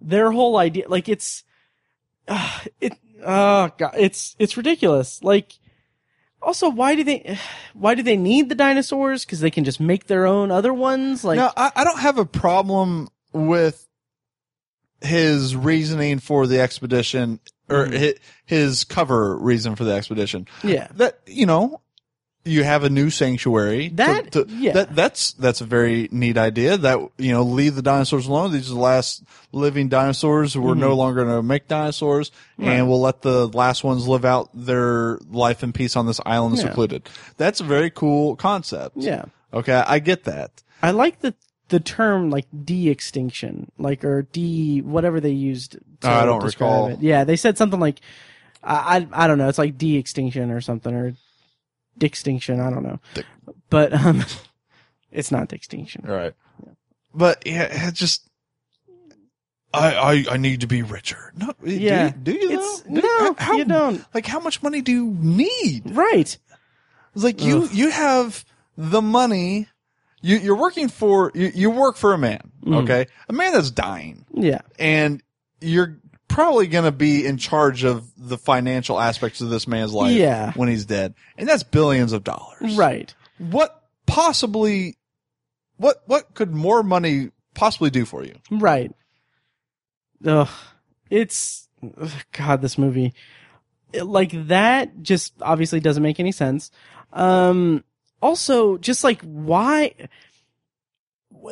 their 0.00 0.30
whole 0.30 0.56
idea, 0.56 0.88
like 0.88 1.08
it's 1.08 1.44
uh, 2.28 2.60
it. 2.80 2.94
Oh 3.24 3.70
god, 3.76 3.94
it's 3.98 4.36
it's 4.38 4.56
ridiculous. 4.56 5.22
Like, 5.22 5.52
also, 6.40 6.68
why 6.68 6.94
do 6.94 7.04
they 7.04 7.38
why 7.74 7.94
do 7.94 8.02
they 8.02 8.16
need 8.16 8.48
the 8.48 8.54
dinosaurs? 8.54 9.24
Because 9.24 9.40
they 9.40 9.50
can 9.50 9.64
just 9.64 9.80
make 9.80 10.06
their 10.06 10.26
own 10.26 10.50
other 10.50 10.72
ones. 10.72 11.24
Like, 11.24 11.38
no, 11.38 11.50
I, 11.56 11.72
I 11.74 11.84
don't 11.84 11.98
have 11.98 12.18
a 12.18 12.26
problem 12.26 13.08
with 13.32 13.88
his 15.00 15.54
reasoning 15.54 16.18
for 16.18 16.46
the 16.46 16.60
expedition 16.60 17.40
or 17.68 17.86
Mhm. 17.86 17.92
his, 17.92 18.14
his 18.44 18.84
cover 18.84 19.36
reason 19.38 19.74
for 19.76 19.84
the 19.84 19.92
expedition. 19.92 20.46
yeah, 20.62 20.88
That 20.96 21.18
you 21.26 21.46
know, 21.46 21.80
you 22.44 22.62
have 22.62 22.84
a 22.84 22.88
new 22.90 23.10
sanctuary. 23.10 23.88
That- 23.88 24.30
to- 24.32 24.46
yeah. 24.48 24.72
that 24.74 24.94
that's 24.94 25.32
that's 25.32 25.60
a 25.60 25.64
very 25.64 26.08
neat 26.12 26.38
idea. 26.38 26.76
That 26.76 27.00
you 27.18 27.32
know, 27.32 27.42
leave 27.42 27.74
the 27.74 27.82
dinosaurs 27.82 28.26
alone. 28.28 28.52
These 28.52 28.70
are 28.70 28.74
the 28.74 28.80
last 28.80 29.24
living 29.50 29.88
dinosaurs. 29.88 30.56
We're 30.56 30.74
no 30.74 30.94
longer 30.94 31.24
going 31.24 31.36
to 31.36 31.42
make 31.42 31.66
dinosaurs, 31.66 32.30
Mm-hmm. 32.30 32.66
Right. 32.68 32.72
and 32.74 32.88
we'll 32.88 33.00
let 33.00 33.22
the 33.22 33.48
last 33.48 33.82
ones 33.82 34.06
live 34.06 34.24
out 34.24 34.48
their 34.54 35.18
life 35.28 35.64
in 35.64 35.72
peace 35.72 35.96
on 35.96 36.06
this 36.06 36.20
island 36.24 36.56
Yeah. 36.56 36.62
secluded. 36.68 37.08
That's 37.36 37.60
a 37.60 37.64
very 37.64 37.90
cool 37.90 38.36
concept. 38.36 38.96
yeah. 38.96 39.24
Okay, 39.52 39.72
I 39.86 39.98
get 39.98 40.24
that. 40.24 40.62
I 40.82 40.90
like 40.92 41.20
the 41.20 41.34
the 41.68 41.80
term 41.80 42.30
like 42.30 42.46
de-extinction, 42.64 43.70
like 43.78 44.04
or 44.04 44.22
de 44.32 44.80
whatever 44.82 45.20
they 45.20 45.30
used. 45.30 45.72
To 45.72 45.80
Oh, 46.04 46.10
I 46.10 46.24
don't 46.24 46.40
describe 46.40 46.70
recall. 46.70 46.86
It. 46.88 47.00
Yeah, 47.02 47.24
they 47.24 47.36
said 47.36 47.58
something 47.58 47.80
like 47.80 48.00
I, 48.62 48.98
I 49.12 49.24
I 49.24 49.26
don't 49.26 49.38
know. 49.38 49.48
It's 49.48 49.58
like 49.58 49.78
de-extinction 49.78 50.50
or 50.50 50.60
something 50.60 50.94
or 50.94 51.14
extinction. 52.00 52.60
I 52.60 52.70
don't 52.70 52.82
know, 52.82 53.00
Dick. 53.14 53.26
but 53.70 53.92
um, 53.92 54.24
it's 55.10 55.32
not 55.32 55.52
extinction. 55.52 56.04
Right. 56.06 56.34
But 57.14 57.42
yeah, 57.46 57.88
it 57.88 57.94
just 57.94 58.28
I, 59.72 59.94
I 59.94 60.24
I 60.32 60.36
need 60.36 60.60
to 60.60 60.66
be 60.66 60.82
richer. 60.82 61.32
No, 61.36 61.52
Yeah, 61.64 62.10
do, 62.10 62.32
you- 62.32 62.38
do 62.40 62.46
you? 62.46 62.58
It's 62.60 62.80
though? 62.82 62.94
Do- 62.94 63.00
no, 63.02 63.34
how, 63.38 63.52
you 63.54 63.64
don't. 63.64 64.04
Like, 64.14 64.26
how 64.26 64.40
much 64.40 64.62
money 64.62 64.80
do 64.82 64.92
you 64.92 65.06
need? 65.18 65.82
Right. 65.96 66.36
It's 67.14 67.24
like 67.24 67.42
you 67.42 67.68
you 67.72 67.90
have 67.90 68.44
the 68.76 69.00
money. 69.02 69.68
You 70.26 70.38
you're 70.38 70.56
working 70.56 70.88
for 70.88 71.30
you, 71.34 71.52
you 71.54 71.70
work 71.70 71.96
for 71.96 72.12
a 72.12 72.18
man. 72.18 72.50
Mm. 72.64 72.82
Okay, 72.82 73.06
a 73.28 73.32
man 73.32 73.52
that's 73.52 73.70
dying, 73.70 74.24
Yeah. 74.34 74.62
and 74.78 75.22
you're 75.60 75.98
probably 76.28 76.66
going 76.66 76.84
to 76.84 76.90
be 76.92 77.24
in 77.24 77.36
charge 77.36 77.84
of 77.84 78.10
the 78.16 78.36
financial 78.36 78.98
aspects 78.98 79.40
of 79.40 79.50
this 79.50 79.68
man's 79.68 79.92
life. 79.94 80.12
Yeah. 80.16 80.52
when 80.54 80.68
he's 80.68 80.84
dead, 80.84 81.14
and 81.38 81.48
that's 81.48 81.62
billions 81.62 82.12
of 82.12 82.24
dollars. 82.24 82.76
Right. 82.76 83.14
What 83.38 83.80
possibly? 84.06 84.96
What 85.76 86.02
what 86.06 86.34
could 86.34 86.52
more 86.54 86.82
money 86.82 87.30
possibly 87.54 87.90
do 87.90 88.04
for 88.04 88.24
you? 88.24 88.34
Right. 88.50 88.90
Ugh. 90.24 90.48
It's 91.10 91.68
ugh, 92.00 92.10
God. 92.32 92.62
This 92.62 92.78
movie, 92.78 93.14
like 93.94 94.32
that, 94.48 95.02
just 95.02 95.34
obviously 95.40 95.78
doesn't 95.80 96.02
make 96.02 96.18
any 96.18 96.32
sense. 96.32 96.70
Um. 97.12 97.84
Also, 98.22 98.78
just 98.78 99.04
like 99.04 99.20
why 99.22 99.94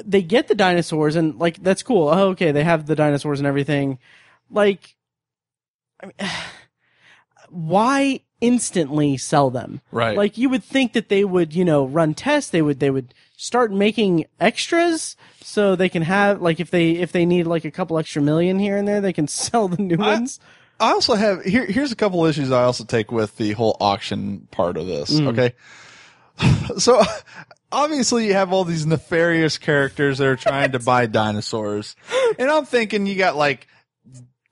they 0.04 0.22
get 0.22 0.48
the 0.48 0.54
dinosaurs 0.54 1.16
and 1.16 1.38
like 1.38 1.62
that's 1.62 1.82
cool. 1.82 2.08
Oh, 2.08 2.28
okay, 2.30 2.52
they 2.52 2.64
have 2.64 2.86
the 2.86 2.96
dinosaurs 2.96 3.40
and 3.40 3.46
everything. 3.46 3.98
Like, 4.50 4.96
I 6.02 6.06
mean, 6.06 6.14
why 7.50 8.20
instantly 8.40 9.16
sell 9.16 9.50
them? 9.50 9.80
Right. 9.90 10.16
Like 10.16 10.36
you 10.36 10.48
would 10.48 10.64
think 10.64 10.92
that 10.92 11.08
they 11.08 11.24
would, 11.24 11.54
you 11.54 11.64
know, 11.64 11.86
run 11.86 12.14
tests. 12.14 12.50
They 12.50 12.62
would, 12.62 12.80
they 12.80 12.90
would 12.90 13.14
start 13.36 13.72
making 13.72 14.26
extras 14.38 15.16
so 15.40 15.76
they 15.76 15.88
can 15.88 16.02
have, 16.02 16.42
like, 16.42 16.60
if 16.60 16.70
they, 16.70 16.92
if 16.92 17.12
they 17.12 17.24
need 17.26 17.46
like 17.46 17.64
a 17.64 17.70
couple 17.70 17.98
extra 17.98 18.20
million 18.20 18.58
here 18.58 18.76
and 18.76 18.86
there, 18.86 19.00
they 19.00 19.12
can 19.12 19.28
sell 19.28 19.68
the 19.68 19.82
new 19.82 19.96
ones. 19.96 20.40
I 20.80 20.90
also 20.90 21.14
have 21.14 21.44
here. 21.44 21.64
Here's 21.64 21.92
a 21.92 21.96
couple 21.96 22.24
issues 22.24 22.50
I 22.50 22.64
also 22.64 22.84
take 22.84 23.12
with 23.12 23.36
the 23.36 23.52
whole 23.52 23.76
auction 23.80 24.48
part 24.50 24.76
of 24.76 24.88
this. 24.88 25.20
Mm. 25.20 25.28
Okay, 25.28 25.54
so 26.78 27.02
obviously 27.72 28.26
you 28.26 28.34
have 28.34 28.52
all 28.52 28.64
these 28.64 28.86
nefarious 28.86 29.58
characters 29.58 30.18
that 30.18 30.26
are 30.26 30.36
trying 30.36 30.72
to 30.72 30.78
buy 30.78 31.06
dinosaurs, 31.06 31.96
and 32.38 32.50
I'm 32.50 32.64
thinking 32.64 33.06
you 33.06 33.16
got 33.16 33.36
like 33.36 33.66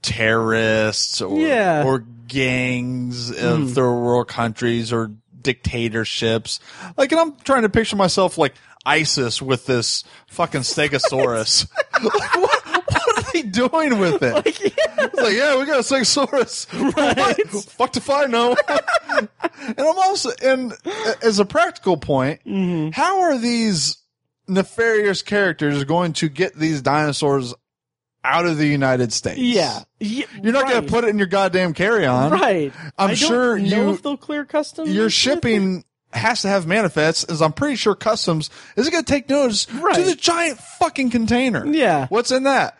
terrorists 0.02 1.20
or 1.20 1.38
Yeah. 1.38 1.84
or 1.84 2.04
gangs 2.26 3.30
of 3.30 3.60
hmm. 3.60 3.66
third 3.68 4.00
world 4.00 4.28
countries 4.28 4.92
or 4.92 5.12
dictatorships. 5.40 6.60
Like, 6.96 7.12
and 7.12 7.20
I'm 7.20 7.36
trying 7.44 7.62
to 7.62 7.68
picture 7.68 7.96
myself 7.96 8.38
like 8.38 8.54
ISIS 8.84 9.40
with 9.40 9.66
this 9.66 10.04
fucking 10.28 10.62
Stegosaurus. 10.62 11.68
like, 12.02 12.34
what, 12.34 12.36
what 12.36 12.51
are 12.51 12.51
they 13.32 13.42
doing 13.42 13.98
with 13.98 14.22
it? 14.22 14.34
Like, 14.34 14.60
yeah. 14.60 14.68
It's 14.98 15.14
like, 15.20 15.34
yeah, 15.34 15.58
we 15.58 15.66
got 15.66 15.80
a 15.80 15.82
Stegosaurus. 15.82 16.66
Right. 16.96 17.48
Fuck 17.70 17.96
if 17.96 18.08
I 18.10 18.24
know. 18.26 18.56
and 18.68 19.78
I'm 19.78 19.98
also, 19.98 20.30
and 20.42 20.72
as 21.22 21.38
a 21.38 21.44
practical 21.44 21.96
point, 21.96 22.40
Mm-hmm. 22.46 22.90
how 22.92 23.20
are 23.22 23.38
these 23.38 23.96
nefarious 24.48 25.22
characters 25.22 25.84
going 25.84 26.12
to 26.14 26.28
get 26.28 26.54
these 26.54 26.82
dinosaurs 26.82 27.54
out 28.24 28.46
of 28.46 28.56
the 28.58 28.66
United 28.66 29.12
States? 29.12 29.38
Yeah. 29.38 29.82
Yeah, 30.00 30.26
You're 30.42 30.52
not 30.52 30.68
going 30.68 30.82
to 30.84 30.88
put 30.90 31.04
it 31.04 31.08
in 31.08 31.18
your 31.18 31.26
goddamn 31.28 31.74
carry-on. 31.74 32.32
Right. 32.32 32.72
I'm 32.98 33.10
I 33.10 33.14
sure 33.14 33.58
know 33.58 33.88
you- 33.88 33.90
if 33.94 34.02
they'll 34.02 34.16
clear 34.16 34.44
customs. 34.44 34.90
Your 34.90 35.10
shipping 35.10 35.84
has 36.12 36.42
to 36.42 36.48
have 36.48 36.66
manifests, 36.66 37.24
as 37.24 37.40
I'm 37.40 37.52
pretty 37.54 37.76
sure 37.76 37.94
customs 37.94 38.50
is 38.76 38.90
going 38.90 39.02
to 39.02 39.10
take 39.10 39.28
notice 39.30 39.72
Right. 39.72 39.94
to 39.94 40.02
the 40.02 40.14
giant 40.14 40.58
fucking 40.58 41.08
container. 41.10 41.64
Yeah. 41.66 42.06
What's 42.08 42.30
in 42.30 42.42
that? 42.42 42.76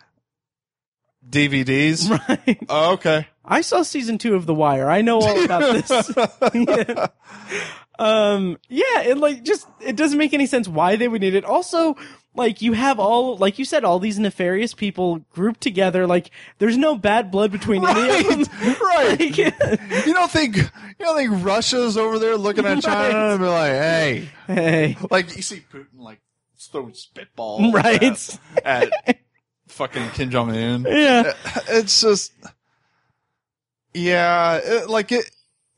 DVDs. 1.29 2.09
Right. 2.27 2.59
Oh, 2.69 2.93
okay. 2.93 3.27
I 3.45 3.61
saw 3.61 3.83
season 3.83 4.17
two 4.17 4.35
of 4.35 4.45
The 4.45 4.53
Wire. 4.53 4.89
I 4.89 5.01
know 5.01 5.19
all 5.19 5.43
about 5.43 5.61
this. 5.85 6.11
yeah. 6.53 7.07
Um, 7.99 8.57
yeah, 8.69 9.01
it 9.01 9.19
like 9.19 9.43
just 9.43 9.67
it 9.79 9.95
doesn't 9.95 10.17
make 10.17 10.33
any 10.33 10.47
sense 10.47 10.67
why 10.67 10.95
they 10.95 11.07
would 11.07 11.21
need 11.21 11.35
it. 11.35 11.45
Also, 11.45 11.95
like 12.33 12.59
you 12.63 12.73
have 12.73 12.99
all 12.99 13.37
like 13.37 13.59
you 13.59 13.65
said, 13.65 13.83
all 13.85 13.99
these 13.99 14.17
nefarious 14.17 14.73
people 14.73 15.19
grouped 15.31 15.61
together. 15.61 16.07
Like 16.07 16.31
there's 16.57 16.75
no 16.75 16.95
bad 16.97 17.29
blood 17.29 17.51
between 17.51 17.87
any 17.87 18.17
of 18.17 18.49
them. 18.49 18.75
right. 18.81 19.19
Like, 19.19 19.37
You 20.07 20.13
don't 20.13 20.31
think 20.31 20.57
you 20.57 20.65
don't 20.99 21.15
think 21.15 21.45
Russia's 21.45 21.95
over 21.95 22.17
there 22.17 22.35
looking 22.35 22.65
at 22.65 22.81
China 22.81 23.15
Right. 23.15 23.31
and 23.33 23.39
be 23.39 23.45
like, 23.45 23.71
hey, 23.71 24.29
hey, 24.47 24.97
like 25.11 25.35
you 25.35 25.43
see 25.43 25.61
Putin 25.71 25.85
like 25.99 26.19
throwing 26.71 26.93
spitballs 26.93 27.73
Right. 27.73 28.39
at, 28.65 28.91
at 29.07 29.19
fucking 29.73 30.09
Kim 30.11 30.29
Jong 30.29 30.51
Un. 30.51 30.85
yeah, 30.87 31.33
It's 31.69 31.99
just, 32.01 32.31
yeah, 33.93 34.59
it, 34.63 34.89
like 34.89 35.11
it. 35.11 35.29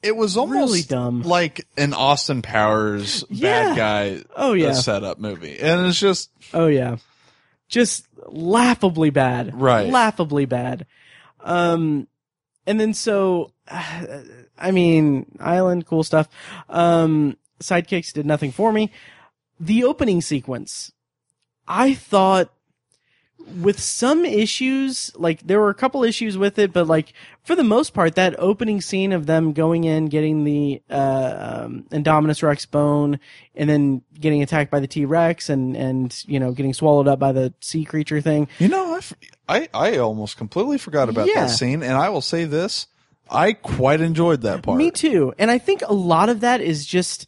It 0.01 0.15
was 0.15 0.37
almost 0.37 0.55
Really 0.71 0.81
dumb. 0.83 1.23
like 1.23 1.65
an 1.77 1.93
Austin 1.93 2.43
Powers 2.43 3.23
Yeah. 3.29 3.73
bad 3.73 3.77
guy 3.77 4.23
Oh, 4.35 4.53
yeah. 4.53 4.67
uh, 4.69 4.73
setup 4.73 5.19
movie, 5.19 5.57
and 5.59 5.87
it's 5.87 5.99
just 5.99 6.29
oh 6.53 6.67
yeah, 6.67 6.97
just 7.69 8.05
laughably 8.27 9.09
bad. 9.09 9.59
Right. 9.59 9.89
laughably 9.89 10.45
bad. 10.45 10.85
Um, 11.39 12.07
and 12.67 12.79
then 12.79 12.93
so, 12.93 13.51
I 13.71 14.71
mean, 14.71 15.25
Island, 15.39 15.87
cool 15.87 16.03
stuff. 16.03 16.27
Um, 16.69 17.37
sidekicks 17.59 18.13
did 18.13 18.25
nothing 18.27 18.51
for 18.51 18.71
me. 18.71 18.91
The 19.59 19.83
opening 19.85 20.21
sequence, 20.21 20.91
I 21.67 21.93
thought 21.95 22.51
with 23.61 23.79
some 23.79 24.25
issues, 24.25 25.11
like 25.15 25.45
there 25.45 25.59
were 25.59 25.69
a 25.69 25.75
couple 25.75 26.03
issues 26.03 26.37
with 26.37 26.57
it, 26.57 26.73
but 26.73 26.87
like 26.87 27.13
for 27.43 27.55
the 27.55 27.63
most 27.63 27.93
part, 27.93 28.15
that 28.15 28.35
opening 28.39 28.81
scene 28.81 29.11
of 29.13 29.25
them 29.27 29.53
going 29.53 29.83
in, 29.83 30.07
getting 30.07 30.43
the, 30.43 30.81
uh, 30.89 31.63
um, 31.65 31.85
Indominus 31.91 32.41
Rex 32.41 32.65
bone 32.65 33.19
and 33.55 33.69
then 33.69 34.01
getting 34.19 34.41
attacked 34.41 34.71
by 34.71 34.79
the 34.79 34.87
T-Rex 34.87 35.49
and, 35.49 35.75
and, 35.77 36.23
you 36.27 36.39
know, 36.39 36.51
getting 36.51 36.73
swallowed 36.73 37.07
up 37.07 37.19
by 37.19 37.31
the 37.31 37.53
sea 37.61 37.85
creature 37.85 38.19
thing. 38.19 38.47
You 38.59 38.67
know, 38.67 38.99
I 39.47 39.69
I 39.73 39.97
almost 39.97 40.37
completely 40.37 40.77
forgot 40.79 41.09
about 41.09 41.27
Yeah. 41.27 41.45
that 41.45 41.49
scene, 41.51 41.83
and 41.83 41.93
I 41.93 42.09
will 42.09 42.21
say 42.21 42.45
this: 42.45 42.87
I 43.29 43.53
quite 43.53 44.01
enjoyed 44.01 44.41
that 44.41 44.63
part. 44.63 44.77
Me 44.77 44.89
too. 44.89 45.33
And 45.37 45.51
I 45.51 45.59
think 45.59 45.83
a 45.85 45.93
lot 45.93 46.29
of 46.29 46.39
that 46.39 46.61
is 46.61 46.85
just, 46.85 47.27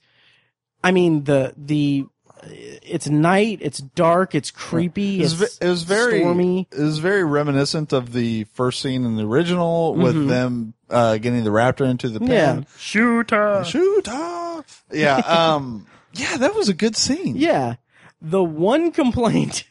I 0.83 0.91
mean, 0.91 1.25
the, 1.25 1.53
the, 1.57 2.05
it's 2.43 3.07
night, 3.07 3.59
it's 3.61 3.79
dark, 3.79 4.35
it's 4.35 4.51
creepy, 4.51 5.19
It 5.19 5.23
was, 5.23 5.41
it's 5.41 5.57
it 5.59 5.67
was 5.67 5.83
very 5.83 6.19
stormy. 6.21 6.67
It 6.71 6.79
was 6.81 6.99
very 6.99 7.23
reminiscent 7.23 7.93
of 7.93 8.13
the 8.13 8.45
first 8.53 8.81
scene 8.81 9.05
in 9.05 9.15
the 9.15 9.25
original 9.25 9.95
with 9.95 10.27
them 10.27 10.73
uh, 10.89 11.17
getting 11.17 11.43
the 11.43 11.49
raptor 11.49 11.89
into 11.89 12.09
the 12.09 12.19
Mm-hmm. 12.19 12.31
Yeah. 12.31 12.53
pen. 12.55 12.65
Shooter. 12.77 13.63
Shoot 13.65 14.07
off. 14.07 14.83
Yeah. 14.91 15.17
Um. 15.17 15.87
yeah, 16.13 16.37
that 16.37 16.55
was 16.55 16.69
a 16.69 16.73
good 16.73 16.95
scene. 16.95 17.35
Yeah. 17.35 17.75
The 18.21 18.43
one 18.43 18.91
complaint 18.91 19.65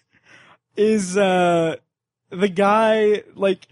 is, 0.76 1.16
uh, 1.16 1.76
the 2.30 2.48
guy, 2.48 3.22
like, 3.34 3.66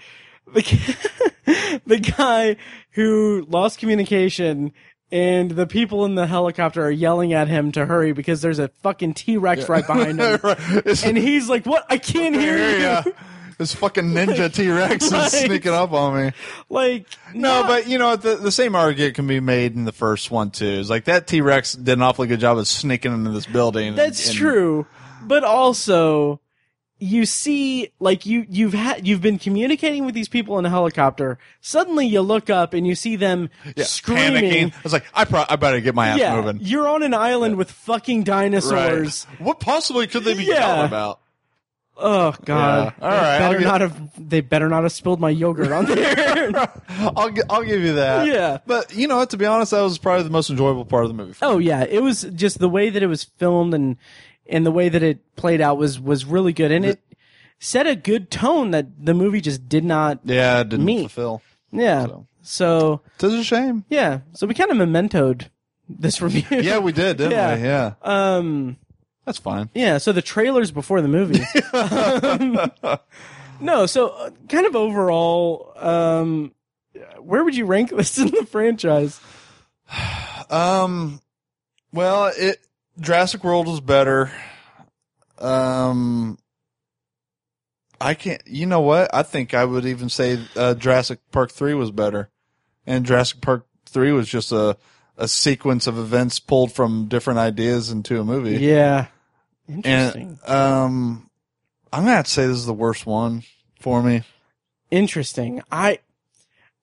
the, 0.52 1.80
the 1.86 1.98
guy 1.98 2.56
who 2.92 3.46
lost 3.48 3.78
communication 3.78 4.72
and 5.14 5.52
the 5.52 5.66
people 5.66 6.04
in 6.04 6.16
the 6.16 6.26
helicopter 6.26 6.84
are 6.84 6.90
yelling 6.90 7.32
at 7.32 7.46
him 7.46 7.70
to 7.72 7.86
hurry 7.86 8.12
because 8.12 8.42
there's 8.42 8.58
a 8.58 8.68
fucking 8.82 9.14
T-Rex 9.14 9.68
right 9.68 9.86
behind 9.86 10.20
him. 10.20 10.40
Right. 10.42 11.04
And 11.04 11.16
he's 11.16 11.48
like, 11.48 11.64
what? 11.66 11.86
I 11.88 11.98
can't 11.98 12.34
hear 12.34 12.56
you. 12.58 12.78
yeah. 12.82 13.02
This 13.56 13.72
fucking 13.72 14.06
ninja 14.10 14.52
T 14.52 14.68
Rex 14.68 15.12
is 15.12 15.32
sneaking 15.32 15.72
up 15.72 15.92
on 15.92 16.20
me. 16.20 16.32
Like, 16.68 17.06
No, 17.32 17.62
but 17.62 17.86
you 17.86 17.98
know 17.98 18.16
the 18.16 18.34
the 18.34 18.50
same 18.50 18.74
argument 18.74 19.14
can 19.14 19.28
be 19.28 19.38
made 19.38 19.76
in 19.76 19.84
the 19.84 19.92
first 19.92 20.32
one 20.32 20.50
too. 20.50 20.66
It's 20.80 20.90
like 20.90 21.04
that 21.04 21.28
T 21.28 21.40
Rex 21.40 21.74
did 21.74 21.92
an 21.92 22.02
awfully 22.02 22.26
good 22.26 22.40
job 22.40 22.58
of 22.58 22.66
sneaking 22.66 23.14
into 23.14 23.30
this 23.30 23.46
building. 23.46 23.88
and- 23.90 23.96
That's 23.98 24.26
and- 24.28 24.36
true. 24.36 24.86
But 25.22 25.44
also, 25.44 26.40
you 26.98 27.26
see, 27.26 27.90
like 27.98 28.24
you, 28.24 28.46
you've 28.48 28.72
had, 28.72 29.06
you've 29.06 29.20
been 29.20 29.38
communicating 29.38 30.06
with 30.06 30.14
these 30.14 30.28
people 30.28 30.58
in 30.58 30.64
a 30.64 30.70
helicopter. 30.70 31.38
Suddenly 31.60 32.06
you 32.06 32.20
look 32.22 32.48
up 32.50 32.72
and 32.72 32.86
you 32.86 32.94
see 32.94 33.16
them 33.16 33.50
Yeah, 33.76 33.84
screaming. 33.84 34.44
panicking. 34.70 34.72
I 34.74 34.80
was 34.82 34.92
like, 34.92 35.04
I 35.12 35.24
pro- 35.24 35.44
I 35.48 35.56
better 35.56 35.80
get 35.80 35.94
my 35.94 36.08
ass 36.08 36.18
Yeah, 36.18 36.36
moving. 36.40 36.58
you're 36.62 36.88
on 36.88 37.02
an 37.02 37.12
island 37.12 37.56
with 37.56 37.70
fucking 37.70 38.18
Right. 38.20 38.26
dinosaurs. 38.26 39.24
What 39.38 39.60
possibly 39.60 40.06
could 40.06 40.24
they 40.24 40.34
be 40.34 40.44
Yeah. 40.44 40.54
yelling 40.66 40.86
about? 40.86 41.20
Oh 41.96 42.34
god. 42.44 42.92
Yeah. 42.98 43.04
All 43.04 43.08
right, 43.10 43.38
They 43.38 43.44
I'll 43.44 43.52
better 43.52 43.64
not 43.64 43.80
have. 43.82 44.28
They 44.28 44.40
better 44.40 44.68
not 44.68 44.82
have 44.82 44.90
spilled 44.90 45.20
my 45.20 45.30
yogurt 45.30 45.70
on 45.70 45.84
there. 45.84 46.50
I'll 46.88 47.30
I'll 47.48 47.62
give 47.62 47.82
you 47.82 47.92
that. 47.94 48.26
Yeah. 48.26 48.58
but 48.66 48.92
you 48.96 49.06
know 49.06 49.18
what? 49.18 49.30
To 49.30 49.36
be 49.36 49.46
honest, 49.46 49.70
that 49.70 49.80
was 49.82 49.96
probably 49.98 50.24
the 50.24 50.30
most 50.30 50.50
enjoyable 50.50 50.84
part 50.84 51.04
of 51.04 51.08
the 51.08 51.14
movie. 51.14 51.34
oh 51.40 51.58
me. 51.58 51.66
yeah, 51.66 51.84
it 51.84 52.02
was 52.02 52.22
just 52.34 52.58
the 52.58 52.68
way 52.68 52.90
that 52.90 53.00
it 53.02 53.06
was 53.06 53.22
filmed 53.22 53.74
and 53.74 53.96
and 54.46 54.64
the 54.66 54.70
way 54.70 54.88
that 54.88 55.02
it 55.02 55.36
played 55.36 55.60
out 55.60 55.78
was 55.78 55.98
was 56.00 56.24
really 56.24 56.52
good, 56.52 56.70
and 56.72 56.84
it 56.84 57.00
set 57.58 57.86
a 57.86 57.96
good 57.96 58.30
tone 58.30 58.70
that 58.72 59.04
the 59.04 59.14
movie 59.14 59.40
just 59.40 59.68
did 59.68 59.84
not. 59.84 60.20
yeah, 60.24 60.60
it 60.60 60.68
didn't 60.68 60.84
Me. 60.84 61.00
fulfill. 61.00 61.42
Yeah. 61.72 62.06
So. 62.06 62.26
So 62.46 63.00
It's 63.14 63.22
a 63.24 63.42
shame. 63.44 63.84
yeah, 63.88 64.20
so 64.34 64.46
we 64.46 64.52
kind 64.52 64.70
of 64.70 64.76
mementoed 64.76 65.48
this 65.88 66.20
review. 66.22 66.44
Yeah, 66.60 66.78
we 66.78 66.92
did, 66.92 67.16
didn't 67.16 67.32
Yeah. 67.32 67.56
we? 67.56 67.62
Yeah, 67.62 67.92
Um. 68.02 68.76
that's 69.24 69.38
fine. 69.38 69.70
Yeah. 69.74 69.96
So 69.96 70.12
the 70.12 70.20
trailers 70.20 70.70
before 70.70 71.00
the 71.00 71.08
movie. 71.08 71.42
Um, 71.72 72.70
no. 73.60 73.86
So 73.86 74.08
uh, 74.08 74.30
kind 74.50 74.66
of 74.66 74.76
overall, 74.76 75.72
um, 75.76 76.52
where 77.18 77.42
would 77.42 77.56
you 77.56 77.64
rank 77.64 77.90
this 77.96 78.18
in 78.18 78.26
the 78.26 78.44
franchise? 78.46 79.18
Um, 80.50 81.20
well, 81.92 82.30
it 82.36 82.58
Jurassic 83.00 83.42
World 83.44 83.66
was 83.66 83.80
better. 83.80 84.30
Um, 85.38 86.38
I 88.00 88.14
can't. 88.14 88.42
You 88.46 88.66
know 88.66 88.80
what? 88.80 89.12
I 89.14 89.22
think 89.22 89.54
I 89.54 89.64
would 89.64 89.86
even 89.86 90.08
say 90.08 90.38
uh, 90.56 90.74
Jurassic 90.74 91.20
Park 91.32 91.50
three 91.50 91.74
was 91.74 91.90
better, 91.90 92.30
and 92.86 93.06
Jurassic 93.06 93.40
Park 93.40 93.66
three 93.86 94.12
was 94.12 94.28
just 94.28 94.52
a 94.52 94.76
a 95.16 95.28
sequence 95.28 95.86
of 95.86 95.98
events 95.98 96.40
pulled 96.40 96.72
from 96.72 97.06
different 97.06 97.38
ideas 97.38 97.90
into 97.90 98.20
a 98.20 98.24
movie. 98.24 98.56
Yeah. 98.58 99.06
Interesting. 99.68 100.38
And 100.46 100.50
um, 100.50 101.30
I'm 101.92 102.02
gonna 102.02 102.16
have 102.16 102.26
to 102.26 102.30
say 102.30 102.46
this 102.46 102.56
is 102.56 102.66
the 102.66 102.72
worst 102.72 103.06
one 103.06 103.44
for 103.80 104.02
me. 104.02 104.22
Interesting. 104.90 105.62
I 105.70 106.00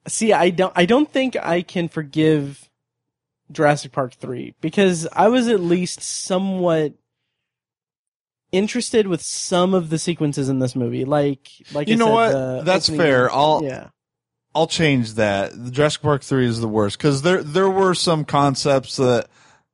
see. 0.07 0.33
I 0.33 0.49
don't. 0.49 0.73
I 0.75 0.85
don't 0.85 1.11
think 1.11 1.35
I 1.35 1.61
can 1.61 1.89
forgive 1.89 2.69
Jurassic 3.51 3.91
Park 3.91 4.13
three 4.13 4.55
because 4.61 5.07
I 5.13 5.27
was 5.27 5.47
at 5.47 5.59
least 5.59 6.01
somewhat 6.01 6.93
interested 8.51 9.07
with 9.07 9.21
some 9.21 9.73
of 9.73 9.89
the 9.89 9.97
sequences 9.97 10.49
in 10.49 10.59
this 10.59 10.75
movie. 10.75 11.05
Like, 11.05 11.47
like 11.73 11.87
You 11.87 11.95
I 11.95 11.97
know 11.97 12.05
said, 12.05 12.57
what? 12.57 12.65
That's 12.65 12.89
fair. 12.89 13.31
I'll 13.31 13.61
yeah. 13.63 13.89
I'll 14.53 14.67
change 14.67 15.13
that. 15.13 15.53
Jurassic 15.71 16.01
Park 16.01 16.23
three 16.23 16.45
is 16.45 16.59
the 16.59 16.67
worst 16.67 16.97
because 16.97 17.21
there 17.21 17.43
there 17.43 17.69
were 17.69 17.93
some 17.93 18.25
concepts 18.25 18.97
that. 18.97 19.27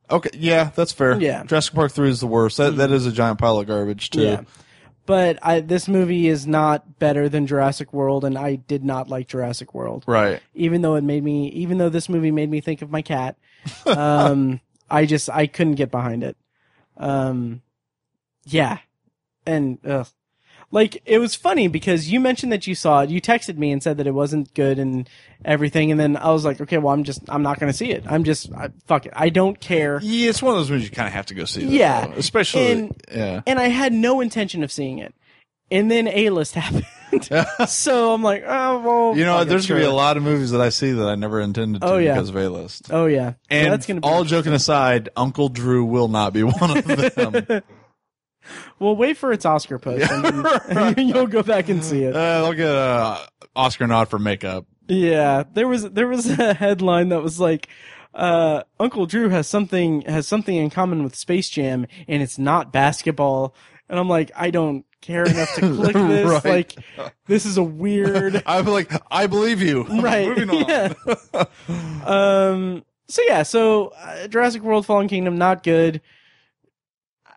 Okay, 0.10 0.30
yeah, 0.36 0.72
that's 0.74 0.94
fair. 0.94 1.20
Yeah. 1.20 1.44
Jurassic 1.44 1.74
Park 1.74 1.92
three 1.92 2.10
is 2.10 2.22
the 2.22 2.28
worst. 2.28 2.58
That 2.58 2.78
that 2.78 2.86
mm-hmm. 2.86 2.94
is 2.94 3.06
a 3.06 3.12
giant 3.12 3.40
pile 3.40 3.60
of 3.60 3.68
garbage 3.68 4.10
too. 4.10 4.22
Yeah. 4.22 4.42
But 5.08 5.40
I, 5.42 5.62
this 5.62 5.88
movie 5.88 6.28
is 6.28 6.46
not 6.46 7.00
better 7.00 7.30
than 7.30 7.48
Jurassic 7.48 7.94
World, 7.94 8.26
and 8.26 8.38
I 8.38 8.56
did 8.56 8.84
not 8.84 9.08
like 9.08 9.30
Jurassic 9.30 9.74
World. 9.74 10.04
Right. 10.06 10.42
Even 10.54 10.82
though 10.82 10.96
it 10.96 11.04
made 11.04 11.24
me, 11.24 11.48
even 11.52 11.78
though 11.78 11.88
this 11.88 12.10
movie 12.10 12.30
made 12.30 12.50
me 12.50 12.60
think 12.60 12.82
of 12.82 12.92
my 12.92 13.02
cat, 13.02 13.38
um, 13.86 14.60
I 14.90 15.06
just 15.06 15.30
I 15.30 15.48
couldn't 15.48 15.76
get 15.76 15.92
behind 15.92 16.24
it. 16.24 16.38
Um, 16.98 17.62
yeah, 18.46 18.80
and 19.46 19.78
ugh. 19.86 20.08
like 20.72 21.02
it 21.06 21.20
was 21.20 21.36
funny 21.36 21.68
because 21.68 22.12
you 22.12 22.20
mentioned 22.20 22.52
that 22.52 22.66
you 22.68 22.76
saw 22.76 23.02
it. 23.02 23.10
You 23.10 23.22
texted 23.22 23.58
me 23.58 23.72
and 23.72 23.84
said 23.84 23.98
that 23.98 24.08
it 24.08 24.14
wasn't 24.14 24.54
good 24.54 24.80
and 24.80 25.08
everything, 25.46 25.92
and 25.92 26.00
then 26.00 26.18
I 26.18 26.32
was 26.32 26.44
like, 26.46 26.60
okay, 26.62 26.78
well, 26.78 26.94
I'm 26.94 27.04
just 27.04 27.22
I'm 27.30 27.44
not 27.44 27.60
gonna 27.60 27.74
see 27.74 27.92
it. 27.92 28.04
I'm 28.08 28.24
just 28.24 28.52
I, 28.54 28.70
fuck 28.86 29.06
it. 29.06 29.14
I 29.16 29.30
don't 29.30 29.60
care. 29.60 30.00
Yeah, 30.02 30.30
it's 30.30 30.42
one 30.42 30.54
of 30.54 30.60
those 30.60 30.72
movies 30.72 30.86
you 30.90 30.96
kind 30.96 31.08
of 31.08 31.14
have 31.14 31.26
to 31.28 31.34
go 31.36 31.46
see. 31.46 31.66
though, 31.66 31.72
Yeah. 31.72 32.08
especially 32.16 32.72
And- 32.72 33.02
yeah. 33.14 33.42
and 33.46 33.60
I 33.60 33.68
had 33.68 33.94
no 33.94 34.22
intention 34.22 34.64
of 34.64 34.72
seeing 34.72 34.98
it. 35.00 35.14
And 35.70 35.92
then 35.92 36.08
A 36.08 36.30
list 36.30 36.54
happened. 36.56 36.86
so 37.68 38.14
I'm 38.14 38.22
like, 38.24 38.44
oh 38.46 38.80
well. 38.80 39.18
You 39.18 39.26
know, 39.26 39.44
there's 39.44 39.66
gonna 39.68 39.80
be 39.80 39.86
a 39.86 39.92
lot 39.92 40.18
of 40.18 40.24
movies 40.24 40.52
that 40.52 40.62
I 40.62 40.70
see 40.70 40.92
that 40.92 41.08
I 41.08 41.16
never 41.16 41.40
intended 41.42 41.82
to 41.82 41.88
Oh, 41.88 41.98
yeah. 41.98 42.14
because 42.16 42.30
of 42.30 42.36
A 42.36 42.50
list. 42.50 42.88
Oh 42.92 43.06
yeah, 43.06 43.34
And 43.50 43.72
that's 43.72 43.86
gonna 43.86 44.02
be 44.02 44.08
all 44.08 44.24
joking 44.24 44.54
aside, 44.54 45.10
Uncle 45.16 45.50
Drew 45.50 45.86
will 45.86 46.08
not 46.08 46.34
be 46.34 46.44
one 46.44 46.78
of 46.78 46.86
them. 46.86 47.62
Well, 48.80 48.96
wait 48.96 49.18
for 49.18 49.34
its 49.34 49.46
Oscar 49.46 49.78
post, 49.78 50.10
and, 50.10 50.24
then- 50.96 51.08
you'll 51.10 51.28
go 51.28 51.44
back 51.44 51.68
and 51.68 51.84
see 51.84 52.04
it. 52.04 52.16
uh, 52.16 52.44
they'll 52.44 52.54
get 52.54 52.70
a 52.74 53.28
Oscar 53.56 53.88
nod 53.88 54.08
for 54.10 54.20
makeup. 54.20 54.66
Yeah, 54.88 55.44
there 55.54 55.68
was 55.68 55.84
there 55.90 56.08
was 56.08 56.30
a 56.40 56.54
headline 56.54 57.10
that 57.10 57.22
was 57.22 57.42
like, 57.42 57.68
uh, 58.14 58.64
"Uncle 58.80 59.06
Drew 59.06 59.28
has 59.30 59.48
something 59.50 60.02
has 60.04 60.30
something 60.30 60.56
in 60.56 60.70
common 60.70 61.04
with 61.04 61.14
Space 61.16 61.50
Jam, 61.50 61.88
and 62.08 62.24
it's 62.24 62.38
not 62.38 62.72
basketball." 62.72 63.54
And 63.90 64.00
I'm 64.00 64.08
like, 64.08 64.32
I 64.34 64.50
don't 64.50 64.86
care 65.02 65.26
enough 65.26 65.54
to 65.56 65.62
click 65.76 65.94
this. 65.94 66.44
Right. 66.44 66.46
Like, 66.46 66.76
this 67.28 67.46
is 67.46 67.58
a 67.58 67.64
weird. 67.64 68.42
I'm 68.46 68.66
like, 68.66 68.92
I 69.12 69.28
believe 69.28 69.62
you. 69.62 69.84
right 70.02 70.28
Moving 70.28 70.50
on. 70.50 70.68
yeah. 70.68 70.94
um 72.06 72.84
so 73.10 73.22
yeah, 73.26 73.44
so 73.44 73.94
uh, 73.98 74.28
Jurassic 74.28 74.62
World: 74.64 74.86
Fallen 74.86 75.08
Kingdom 75.08 75.38
not 75.38 75.64
good. 75.64 76.02
Uh, 77.26 77.30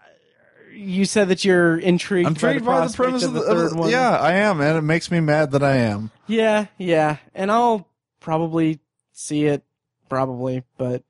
You 0.74 1.04
said 1.04 1.28
that 1.28 1.44
you're 1.44 1.78
intrigued. 1.78 2.26
I'm 2.26 2.32
intrigued 2.32 2.64
by 2.64 2.80
by 2.80 2.86
the, 2.86 2.90
the 2.90 2.96
premise 2.96 3.22
of 3.22 3.28
of 3.28 3.34
the, 3.34 3.40
the 3.40 3.46
third 3.46 3.70
the- 3.72 3.76
one. 3.76 3.90
Yeah, 3.90 4.10
I 4.18 4.32
am, 4.32 4.60
and 4.60 4.76
it 4.76 4.82
makes 4.82 5.10
me 5.12 5.20
mad 5.20 5.52
that 5.52 5.62
I 5.62 5.76
am. 5.76 6.10
yeah, 6.26 6.66
yeah, 6.76 7.18
and 7.36 7.52
I'll 7.52 7.86
probably 8.18 8.80
see 9.12 9.44
it, 9.46 9.62
probably, 10.08 10.64
but 10.76 11.04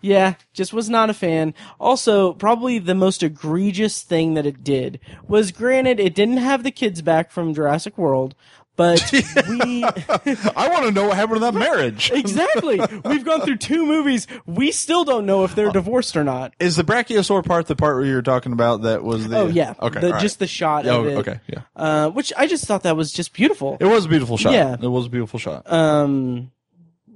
yeah, 0.00 0.34
just 0.52 0.72
was 0.72 0.88
not 0.90 1.10
a 1.10 1.14
fan. 1.14 1.54
Also, 1.80 2.32
probably 2.34 2.78
the 2.78 2.94
most 2.94 3.22
egregious 3.22 4.02
thing 4.02 4.34
that 4.34 4.46
it 4.46 4.62
did 4.62 5.00
was, 5.26 5.52
granted, 5.52 5.98
it 6.00 6.14
didn't 6.14 6.36
have 6.38 6.62
the 6.62 6.70
kids 6.70 7.02
back 7.02 7.30
from 7.30 7.54
Jurassic 7.54 7.96
World, 7.98 8.34
but 8.76 9.10
we. 9.48 9.82
I 9.84 10.68
want 10.70 10.84
to 10.84 10.90
know 10.92 11.08
what 11.08 11.16
happened 11.16 11.36
to 11.36 11.40
that 11.40 11.54
marriage. 11.54 12.10
Exactly. 12.26 12.78
We've 13.04 13.24
gone 13.24 13.40
through 13.40 13.56
two 13.56 13.86
movies. 13.86 14.26
We 14.44 14.70
still 14.70 15.04
don't 15.04 15.24
know 15.24 15.44
if 15.44 15.54
they're 15.54 15.70
divorced 15.72 16.14
or 16.16 16.24
not. 16.24 16.52
Is 16.60 16.76
the 16.76 16.82
brachiosaur 16.84 17.44
part 17.44 17.66
the 17.66 17.76
part 17.76 17.96
where 17.96 18.04
you 18.04 18.14
were 18.14 18.22
talking 18.22 18.52
about 18.52 18.82
that 18.82 19.02
was 19.02 19.26
the? 19.28 19.38
Oh 19.38 19.46
yeah. 19.46 19.74
Okay. 19.80 20.00
The, 20.00 20.10
right. 20.12 20.20
Just 20.20 20.38
the 20.38 20.46
shot 20.46 20.86
Oh, 20.86 21.00
of 21.00 21.06
it. 21.06 21.16
okay. 21.18 21.40
Yeah. 21.46 21.60
Uh, 21.74 22.10
which 22.10 22.32
I 22.36 22.46
just 22.46 22.66
thought 22.66 22.82
that 22.82 22.96
was 22.96 23.12
just 23.12 23.32
beautiful. 23.32 23.78
It 23.80 23.86
was 23.86 24.04
a 24.04 24.08
beautiful 24.08 24.36
shot. 24.36 24.52
Yeah. 24.52 24.74
It 24.74 24.88
was 24.88 25.06
a 25.06 25.10
beautiful 25.10 25.38
shot. 25.38 25.70
Um, 25.72 26.50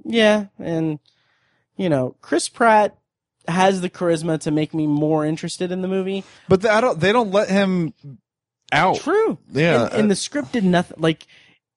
yeah, 0.03 0.45
and 0.57 0.97
you 1.77 1.89
know, 1.89 2.15
Chris 2.21 2.49
Pratt 2.49 2.97
has 3.47 3.81
the 3.81 3.89
charisma 3.89 4.39
to 4.41 4.51
make 4.51 4.73
me 4.73 4.85
more 4.87 5.25
interested 5.25 5.71
in 5.71 5.81
the 5.81 5.87
movie. 5.87 6.23
But 6.47 6.61
the, 6.61 6.71
I 6.71 6.81
don't. 6.81 6.99
They 6.99 7.11
don't 7.11 7.31
let 7.31 7.49
him 7.49 7.93
out. 8.71 8.97
True. 8.97 9.37
Yeah. 9.51 9.85
And, 9.85 9.93
and 9.93 10.11
the 10.11 10.15
script 10.15 10.51
did 10.53 10.63
nothing. 10.63 10.97
Like, 10.99 11.25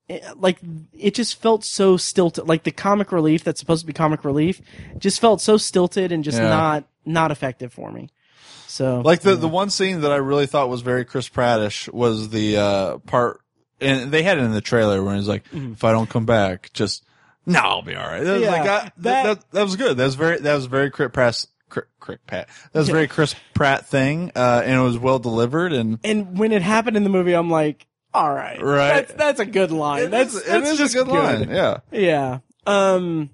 eh, 0.08 0.20
like 0.36 0.58
it 0.92 1.14
just 1.14 1.40
felt 1.40 1.64
so 1.64 1.96
stilted. 1.96 2.46
Like 2.46 2.64
the 2.64 2.70
comic 2.70 3.12
relief 3.12 3.44
that's 3.44 3.60
supposed 3.60 3.80
to 3.80 3.86
be 3.86 3.92
comic 3.92 4.24
relief 4.24 4.60
just 4.98 5.20
felt 5.20 5.40
so 5.40 5.56
stilted 5.56 6.12
and 6.12 6.22
just 6.24 6.38
Yeah. 6.38 6.48
not 6.48 6.84
not 7.04 7.30
effective 7.30 7.72
for 7.72 7.90
me. 7.90 8.10
So 8.66 9.00
Like 9.00 9.20
the 9.20 9.36
the 9.36 9.48
one 9.48 9.70
scene 9.70 10.00
that 10.02 10.12
I 10.12 10.16
really 10.16 10.46
thought 10.46 10.68
was 10.68 10.80
very 10.82 11.04
Chris 11.04 11.28
Prattish 11.28 11.92
was 11.92 12.30
the 12.30 12.56
uh, 12.56 12.98
part, 12.98 13.40
and 13.80 14.10
they 14.10 14.22
had 14.22 14.38
it 14.38 14.42
in 14.44 14.52
the 14.52 14.60
trailer 14.60 15.02
where 15.02 15.14
he's 15.14 15.28
like, 15.28 15.44
"If 15.52 15.84
I 15.84 15.92
don't 15.92 16.10
come 16.10 16.26
back, 16.26 16.70
just 16.72 17.04
no, 17.46 17.58
I'll 17.60 17.82
be 17.82 17.94
all 17.94 18.06
right." 18.06 18.22
That 18.24 18.32
was. 18.34 18.42
Yeah, 18.42 18.50
like, 18.50 18.60
I- 18.62 18.64
that- 18.66 18.92
that, 18.98 19.50
that 19.52 19.62
was 19.62 19.76
good. 19.76 19.96
That 19.96 20.04
was 20.04 20.14
very 20.14 20.38
that 20.40 20.54
was 20.54 20.66
very 20.66 20.90
Chris 20.90 21.10
Pratt. 21.12 21.46
Chris 21.68 22.18
Pratt. 22.26 22.48
That 22.72 22.78
was 22.78 22.88
a 22.88 22.92
very 22.92 23.08
Chris 23.08 23.34
Pratt 23.54 23.86
thing, 23.86 24.30
uh, 24.36 24.62
and 24.64 24.78
it 24.78 24.82
was 24.82 24.98
well 24.98 25.18
delivered. 25.18 25.72
And 25.72 25.98
and 26.04 26.38
when 26.38 26.52
it 26.52 26.62
happened 26.62 26.96
in 26.96 27.02
the 27.02 27.10
movie, 27.10 27.32
I'm 27.32 27.50
like, 27.50 27.86
all 28.12 28.32
right, 28.32 28.62
Right. 28.62 29.08
That's, 29.08 29.12
that's 29.14 29.40
a 29.40 29.46
good 29.46 29.72
line. 29.72 30.04
it 30.04 30.10
that's 30.10 30.34
is- 30.34 30.42
it 30.42 30.46
that's 30.46 30.70
is 30.70 30.78
just 30.78 30.94
a 30.94 30.98
good, 30.98 31.08
line. 31.08 31.50
Yeah. 31.50 31.78
Yeah. 31.90 32.38
Um. 32.66 33.30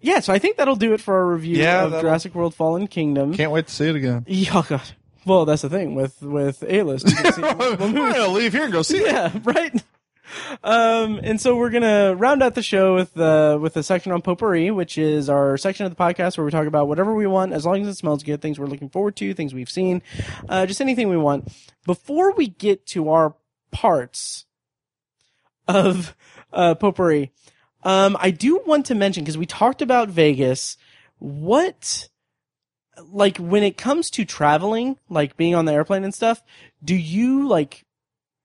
Yeah. 0.00 0.20
So 0.20 0.32
I 0.32 0.38
think 0.38 0.56
that'll 0.58 0.76
do 0.76 0.92
it 0.92 1.00
for 1.00 1.14
our 1.14 1.26
review 1.26 1.56
Yeah, 1.56 1.84
of 1.84 2.00
Jurassic 2.00 2.34
World: 2.34 2.54
Fallen 2.54 2.88
Kingdom. 2.88 3.32
Can't 3.34 3.52
wait 3.52 3.68
to 3.68 3.72
see 3.72 3.88
it 3.88 3.96
again. 3.96 4.26
Oh 4.52 4.66
God. 4.68 4.82
Well, 5.24 5.44
that's 5.44 5.62
the 5.62 5.70
thing 5.70 5.94
with 5.94 6.20
with 6.20 6.64
A 6.68 6.82
list. 6.82 7.06
I'm 7.38 7.78
gonna 7.94 8.26
leave 8.28 8.52
here 8.52 8.64
and 8.64 8.72
go 8.72 8.82
see 8.82 8.98
it. 8.98 9.06
yeah, 9.06 9.30
right. 9.44 9.82
Um, 10.62 11.20
and 11.22 11.40
so 11.40 11.56
we're 11.56 11.70
gonna 11.70 12.14
round 12.14 12.42
out 12.42 12.54
the 12.54 12.62
show 12.62 12.94
with 12.94 13.16
uh 13.18 13.58
with 13.60 13.76
a 13.76 13.82
section 13.82 14.12
on 14.12 14.22
potpourri, 14.22 14.70
which 14.70 14.96
is 14.98 15.28
our 15.28 15.56
section 15.56 15.84
of 15.84 15.94
the 15.94 15.96
podcast 15.96 16.36
where 16.36 16.44
we 16.44 16.50
talk 16.50 16.66
about 16.66 16.88
whatever 16.88 17.14
we 17.14 17.26
want, 17.26 17.52
as 17.52 17.66
long 17.66 17.82
as 17.82 17.88
it 17.88 17.94
smells 17.94 18.22
good, 18.22 18.40
things 18.40 18.58
we're 18.58 18.66
looking 18.66 18.88
forward 18.88 19.16
to, 19.16 19.34
things 19.34 19.52
we've 19.52 19.70
seen, 19.70 20.02
uh, 20.48 20.66
just 20.66 20.80
anything 20.80 21.08
we 21.08 21.16
want. 21.16 21.52
Before 21.86 22.32
we 22.32 22.48
get 22.48 22.86
to 22.86 23.10
our 23.10 23.34
parts 23.70 24.46
of 25.68 26.14
uh 26.52 26.74
potpourri, 26.74 27.32
um, 27.84 28.16
I 28.20 28.30
do 28.30 28.62
want 28.66 28.86
to 28.86 28.94
mention 28.94 29.24
because 29.24 29.38
we 29.38 29.46
talked 29.46 29.82
about 29.82 30.08
Vegas. 30.08 30.76
What, 31.18 32.08
like, 33.10 33.38
when 33.38 33.62
it 33.62 33.76
comes 33.76 34.10
to 34.10 34.24
traveling, 34.24 34.98
like 35.08 35.36
being 35.36 35.54
on 35.54 35.66
the 35.66 35.72
airplane 35.72 36.04
and 36.04 36.14
stuff, 36.14 36.42
do 36.84 36.96
you 36.96 37.46
like 37.46 37.84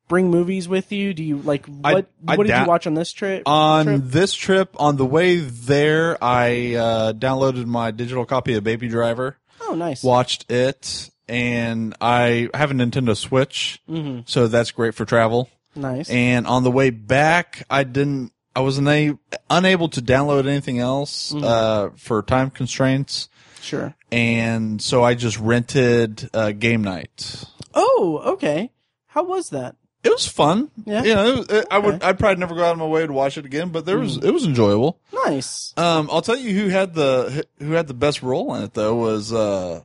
bring 0.08 0.30
movies 0.32 0.68
with 0.68 0.92
you? 0.92 1.14
Do 1.14 1.24
you 1.24 1.38
like 1.38 1.66
what? 1.66 2.08
I 2.28 2.36
what 2.36 2.48
did 2.48 2.54
da- 2.54 2.62
you 2.64 2.68
watch 2.68 2.88
on 2.88 2.94
this 2.94 3.12
trip? 3.12 3.44
On 3.46 3.86
trip? 3.86 4.02
this 4.04 4.34
trip, 4.34 4.76
on 4.80 4.98
the 4.98 5.06
way 5.06 5.38
there, 5.38 6.18
I 6.24 6.76
uh, 6.76 7.14
downloaded 7.14 7.66
my 7.66 7.92
digital 7.92 8.26
copy 8.26 8.54
of 8.56 8.64
Baby 8.64 8.88
Driver, 8.88 9.38
Oh, 9.62 9.76
nice. 9.76 10.04
watched 10.04 10.50
it, 10.52 11.10
and 11.28 11.96
I 12.02 12.50
have 12.54 12.72
a 12.72 12.74
Nintendo 12.74 13.16
Switch, 13.18 13.82
hmm 13.88 14.20
so 14.26 14.48
that's 14.48 14.72
great 14.72 14.96
for 14.96 15.06
travel. 15.06 15.50
Nice. 15.76 16.10
And 16.10 16.48
on 16.48 16.64
the 16.64 16.72
way 16.72 16.90
back, 16.90 17.64
I 17.70 17.84
didn't, 17.84 18.32
I 18.56 18.62
was 18.62 18.80
una- 18.80 19.20
unable 19.50 19.90
to 19.90 20.02
download 20.02 20.48
anything 20.48 20.80
else 20.80 21.32
Mm-hmm. 21.32 21.44
uh, 21.44 21.90
for 21.98 22.24
time 22.24 22.50
constraints, 22.50 23.30
sure. 23.62 23.94
and 24.12 24.82
so 24.82 25.04
I 25.04 25.14
just 25.14 25.38
rented 25.40 26.30
uh, 26.34 26.52
Game 26.54 26.84
Night. 26.84 27.44
Oh, 27.76 28.22
okay. 28.34 28.72
How 29.08 29.24
was 29.24 29.50
that? 29.52 29.76
It 30.08 30.12
was 30.12 30.28
fun. 30.28 30.70
Yeah? 30.86 31.04
you 31.04 31.14
know, 31.16 31.42
it 31.42 31.52
it, 31.52 31.68
I 31.70 31.78
would. 31.80 32.02
I'd 32.04 32.18
probably 32.20 32.40
never 32.40 32.56
go 32.56 32.64
out 32.64 32.72
of 32.74 32.78
my 32.80 32.86
way 32.86 33.06
to 33.06 33.14
watch 33.14 33.38
it 33.38 33.46
again, 33.46 33.70
but 33.70 33.86
there 33.86 33.98
was, 34.00 34.18
it 34.18 34.32
was 34.32 34.46
enjoyable. 34.46 35.00
Nice. 35.26 35.74
Um, 35.78 36.10
I'll 36.12 36.22
tell 36.22 36.38
you 36.38 36.54
who 36.60 36.70
had 36.70 36.94
the 36.94 37.46
who 37.60 37.72
had 37.72 37.88
the 37.88 37.94
best 37.94 38.22
role 38.24 38.54
in 38.56 38.64
it 38.64 38.74
though 38.74 38.96
was 38.96 39.32
uh, 39.34 39.82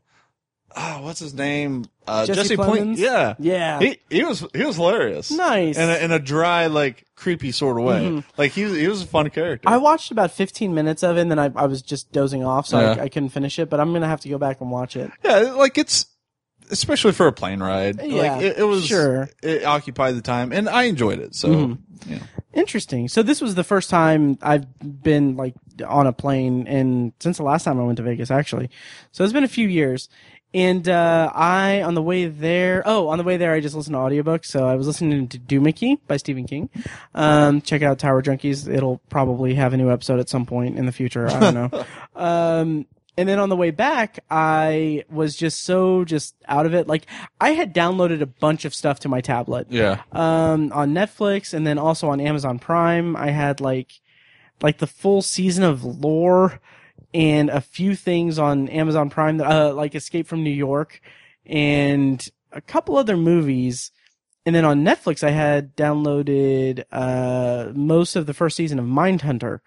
oh, 0.76 1.02
what's 1.02 1.20
his 1.20 1.34
name? 1.34 1.84
Uh, 2.06 2.26
Jesse 2.26 2.40
Jesse, 2.40 2.56
Plemons? 2.56 2.96
Plemons. 2.96 2.98
Yeah, 2.98 3.34
Yeah. 3.38 3.78
He 3.78 3.98
he 4.10 4.24
was 4.24 4.44
he 4.54 4.64
was 4.64 4.76
hilarious. 4.76 5.30
Nice. 5.30 5.76
in 5.76 5.88
a, 5.88 5.94
in 6.04 6.10
a 6.10 6.18
dry, 6.18 6.66
like 6.66 7.04
creepy 7.14 7.52
sort 7.52 7.78
of 7.78 7.84
way. 7.84 8.02
Mhm. 8.06 8.24
Like 8.36 8.50
he 8.52 8.64
was, 8.64 8.76
he 8.76 8.88
was 8.88 9.02
a 9.02 9.06
fun 9.06 9.30
character. 9.30 9.68
I 9.68 9.76
watched 9.76 10.10
about 10.10 10.32
15 10.32 10.74
minutes 10.74 11.04
of 11.04 11.16
it, 11.16 11.20
and 11.20 11.30
then 11.30 11.38
I, 11.38 11.52
I 11.54 11.66
was 11.66 11.80
just 11.82 12.10
dozing 12.10 12.44
off, 12.44 12.66
so 12.66 12.80
Yeah. 12.80 12.96
I, 12.98 13.04
I 13.04 13.08
couldn't 13.08 13.28
finish 13.28 13.58
it. 13.60 13.70
But 13.70 13.78
I'm 13.78 13.92
gonna 13.92 14.08
have 14.08 14.20
to 14.22 14.28
go 14.28 14.38
back 14.38 14.60
and 14.60 14.70
watch 14.72 14.96
it. 14.96 15.12
yeah, 15.24 15.52
like 15.52 15.78
it's 15.78 16.06
especially 16.72 17.12
for 17.12 17.26
a 17.28 17.32
plane 17.32 17.62
ride. 17.62 18.00
Yeah, 18.02 18.22
like 18.34 18.42
it, 18.42 18.58
it 18.58 18.64
was 18.64 18.84
sure. 18.84 19.28
It 19.42 19.64
occupied 19.64 20.16
the 20.16 20.22
time, 20.22 20.50
and 20.52 20.68
I 20.68 20.84
enjoyed 20.84 21.20
it. 21.20 21.34
So 21.36 21.48
Mhm. 21.48 21.78
you 22.08 22.16
know. 22.16 22.22
Interesting. 22.54 23.08
So 23.08 23.22
this 23.22 23.40
was 23.40 23.54
the 23.54 23.64
first 23.64 23.88
time 23.88 24.36
I've 24.42 24.66
been 25.02 25.36
like 25.36 25.54
on 25.86 26.06
a 26.06 26.12
plane, 26.12 26.66
and 26.66 27.12
since 27.20 27.36
the 27.38 27.44
last 27.44 27.64
time 27.64 27.78
I 27.80 27.84
went 27.84 27.96
to 27.98 28.02
Vegas, 28.02 28.30
actually. 28.30 28.68
So 29.12 29.22
it's 29.24 29.32
been 29.32 29.44
a 29.44 29.48
few 29.48 29.68
years. 29.68 30.08
And 30.54 30.86
uh, 30.86 31.32
I, 31.34 31.80
on 31.80 31.94
the 31.94 32.02
way 32.02 32.26
there, 32.26 32.82
oh, 32.84 33.08
on 33.08 33.16
the 33.16 33.24
way 33.24 33.38
there, 33.38 33.54
I 33.54 33.60
just 33.60 33.74
listened 33.74 33.94
to 33.94 33.98
audiobooks. 34.00 34.44
So 34.44 34.66
I 34.66 34.74
was 34.74 34.86
listening 34.86 35.26
to 35.28 35.38
Duma 35.38 35.72
Key 35.72 35.96
by 36.06 36.18
Stephen 36.18 36.46
King. 36.46 36.68
Um, 37.14 37.62
check 37.62 37.80
out 37.80 37.98
Tower 37.98 38.20
Junkies. 38.22 38.68
It'll 38.70 38.98
probably 39.08 39.54
have 39.54 39.72
a 39.72 39.78
new 39.78 39.90
episode 39.90 40.20
at 40.20 40.28
some 40.28 40.44
point 40.44 40.76
in 40.78 40.84
the 40.84 40.92
future. 40.92 41.26
I 41.26 41.40
don't 41.40 41.54
know. 41.54 41.84
um, 42.22 42.86
and 43.16 43.28
then 43.28 43.38
on 43.38 43.50
the 43.50 43.56
way 43.56 43.70
back, 43.70 44.20
I 44.30 45.04
was 45.10 45.36
just 45.36 45.62
so 45.64 46.04
just 46.04 46.34
out 46.48 46.64
of 46.64 46.74
it. 46.74 46.88
Like 46.88 47.06
I 47.40 47.50
had 47.50 47.74
downloaded 47.74 48.22
a 48.22 48.26
bunch 48.26 48.64
of 48.64 48.74
stuff 48.74 49.00
to 49.00 49.08
my 49.08 49.20
tablet 49.20 49.66
yeah, 49.70 50.02
um 50.12 50.72
on 50.72 50.94
Netflix 50.94 51.52
and 51.52 51.66
then 51.66 51.78
also 51.78 52.08
on 52.08 52.20
Amazon 52.20 52.58
Prime. 52.58 53.14
I 53.16 53.30
had 53.30 53.60
like 53.60 53.92
like 54.62 54.78
the 54.78 54.86
full 54.86 55.20
season 55.22 55.64
of 55.64 55.84
Lore 55.84 56.60
and 57.12 57.50
a 57.50 57.60
few 57.60 57.94
things 57.94 58.38
on 58.38 58.68
Amazon 58.68 59.10
Prime 59.10 59.36
that 59.38 59.50
uh 59.50 59.74
like 59.74 59.94
Escape 59.94 60.26
from 60.26 60.42
New 60.42 60.50
York 60.50 61.00
and 61.44 62.26
a 62.50 62.60
couple 62.60 62.96
other 62.96 63.16
movies. 63.16 63.90
And 64.46 64.54
then 64.54 64.64
on 64.64 64.84
Netflix 64.84 65.22
I 65.22 65.30
had 65.30 65.76
downloaded 65.76 66.84
uh 66.90 67.72
most 67.74 68.16
of 68.16 68.24
the 68.24 68.34
first 68.34 68.56
season 68.56 68.78
of 68.78 68.86
Mindhunter, 68.86 69.60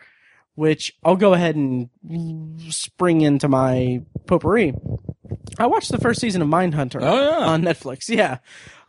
which 0.55 0.95
I'll 1.03 1.15
go 1.15 1.33
ahead 1.33 1.55
and 1.55 1.89
spring 2.69 3.21
into 3.21 3.47
my 3.47 4.01
potpourri. 4.25 4.73
I 5.59 5.67
watched 5.67 5.91
the 5.91 5.97
first 5.99 6.19
season 6.19 6.41
of 6.41 6.47
Mindhunter 6.47 6.99
Oh, 7.01 7.21
yeah. 7.39 7.45
on 7.45 7.61
Netflix. 7.61 8.09
Yeah. 8.09 8.39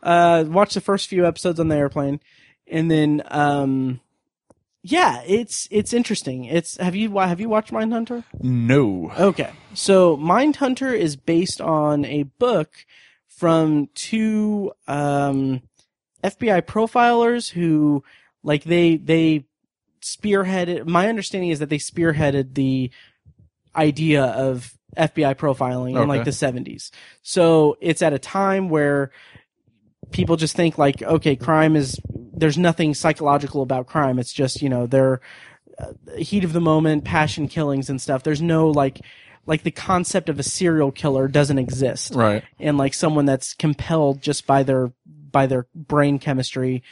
Uh, 0.03 0.43
watched 0.47 0.73
the 0.73 0.81
first 0.81 1.07
few 1.07 1.25
episodes 1.25 1.59
on 1.59 1.67
the 1.69 1.75
airplane, 1.75 2.19
and 2.69 2.89
then 2.89 3.21
um, 3.27 3.99
yeah, 4.83 5.21
it's 5.25 5.67
it's 5.71 5.91
interesting. 5.91 6.45
It's 6.45 6.77
have 6.77 6.95
you 6.95 7.17
have 7.17 7.39
you 7.39 7.49
watched 7.49 7.71
Mindhunter? 7.71 8.23
no, 8.41 9.11
Okay, 9.17 9.51
so 9.73 10.15
Mindhunter 10.17 10.95
is 10.97 11.15
based 11.15 11.59
on 11.61 12.05
a 12.05 12.23
book 12.23 12.85
from 13.27 13.89
two 13.95 14.71
um, 14.87 15.61
FBI 16.23 16.61
profilers 16.63 17.49
who, 17.51 18.03
like, 18.43 18.63
they 18.63 18.97
they 18.97 19.45
spearheaded. 20.01 20.87
My 20.87 21.09
understanding 21.09 21.49
is 21.49 21.59
that 21.59 21.69
they 21.69 21.77
spearheaded 21.77 22.53
the 22.53 22.91
idea 23.75 24.23
of 24.23 24.73
FBI 24.97 25.35
profiling 25.35 26.01
in 26.01 26.07
like 26.07 26.25
the 26.25 26.31
seventies. 26.31 26.91
So 27.21 27.77
it's 27.81 28.01
at 28.01 28.13
a 28.13 28.19
time 28.19 28.69
where 28.69 29.11
people 30.11 30.35
just 30.35 30.55
think 30.55 30.77
like, 30.77 31.01
okay, 31.01 31.35
crime 31.35 31.75
is 31.75 31.99
there's 32.33 32.57
nothing 32.57 32.93
psychological 32.93 33.61
about 33.61 33.87
crime. 33.87 34.19
It's 34.19 34.33
just 34.33 34.61
you 34.61 34.69
know 34.69 34.87
they're 34.87 35.21
uh, 35.77 35.93
heat 36.17 36.43
of 36.43 36.53
the 36.53 36.61
moment, 36.61 37.03
passion 37.03 37.47
killings 37.47 37.89
and 37.89 38.01
stuff. 38.01 38.23
There's 38.23 38.41
no 38.41 38.69
like 38.69 39.01
like 39.45 39.63
the 39.63 39.71
concept 39.71 40.29
of 40.29 40.39
a 40.39 40.43
serial 40.43 40.91
killer 40.91 41.27
doesn't 41.27 41.57
exist 41.57 42.13
right? 42.13 42.43
and 42.59 42.77
like 42.77 42.93
someone 42.93 43.25
that's 43.25 43.53
compelled 43.53 44.21
just 44.21 44.45
by 44.45 44.61
their 44.61 44.91
by 45.05 45.47
their 45.47 45.67
brain 45.73 46.19
chemistry 46.19 46.83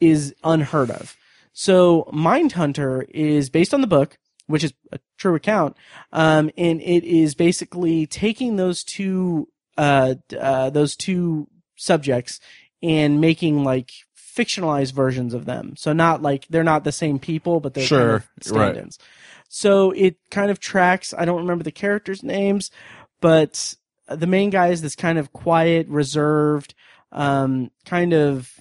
is 0.00 0.34
unheard 0.44 0.90
of. 0.90 1.16
So 1.54 2.10
Mindhunter 2.12 3.08
is 3.08 3.48
based 3.48 3.72
on 3.72 3.80
the 3.80 3.86
book. 3.86 4.18
which 4.46 4.62
is 4.62 4.74
a 4.92 4.98
true 5.16 5.34
account. 5.34 5.74
Um, 6.12 6.50
and 6.58 6.78
it 6.82 7.02
is 7.02 7.34
basically 7.34 8.06
taking 8.06 8.56
those 8.56 8.84
two, 8.84 9.48
uh, 9.78 10.16
uh, 10.38 10.68
those 10.68 10.96
two 10.96 11.48
subjects 11.76 12.40
and 12.82 13.22
making 13.22 13.64
like 13.64 13.90
fictionalized 14.36 14.92
versions 14.92 15.32
of 15.32 15.46
them. 15.46 15.76
So 15.78 15.94
not 15.94 16.20
like 16.20 16.46
they're 16.48 16.62
not 16.62 16.84
the 16.84 16.92
same 16.92 17.18
people, 17.18 17.58
but 17.60 17.72
they're 17.72 17.86
Sure, 17.86 18.18
kind 18.18 18.22
of 18.36 18.46
stand-ins. 18.46 18.98
So 19.48 19.92
it 19.92 20.16
kind 20.30 20.50
of 20.50 20.60
tracks. 20.60 21.14
I 21.16 21.24
don't 21.24 21.40
remember 21.40 21.64
the 21.64 21.72
characters' 21.72 22.22
names, 22.22 22.70
but 23.22 23.76
the 24.08 24.26
main 24.26 24.50
guy 24.50 24.68
is 24.68 24.82
this 24.82 24.94
kind 24.94 25.16
of 25.16 25.32
quiet, 25.32 25.88
reserved, 25.88 26.74
um, 27.12 27.70
kind 27.86 28.12
of 28.12 28.60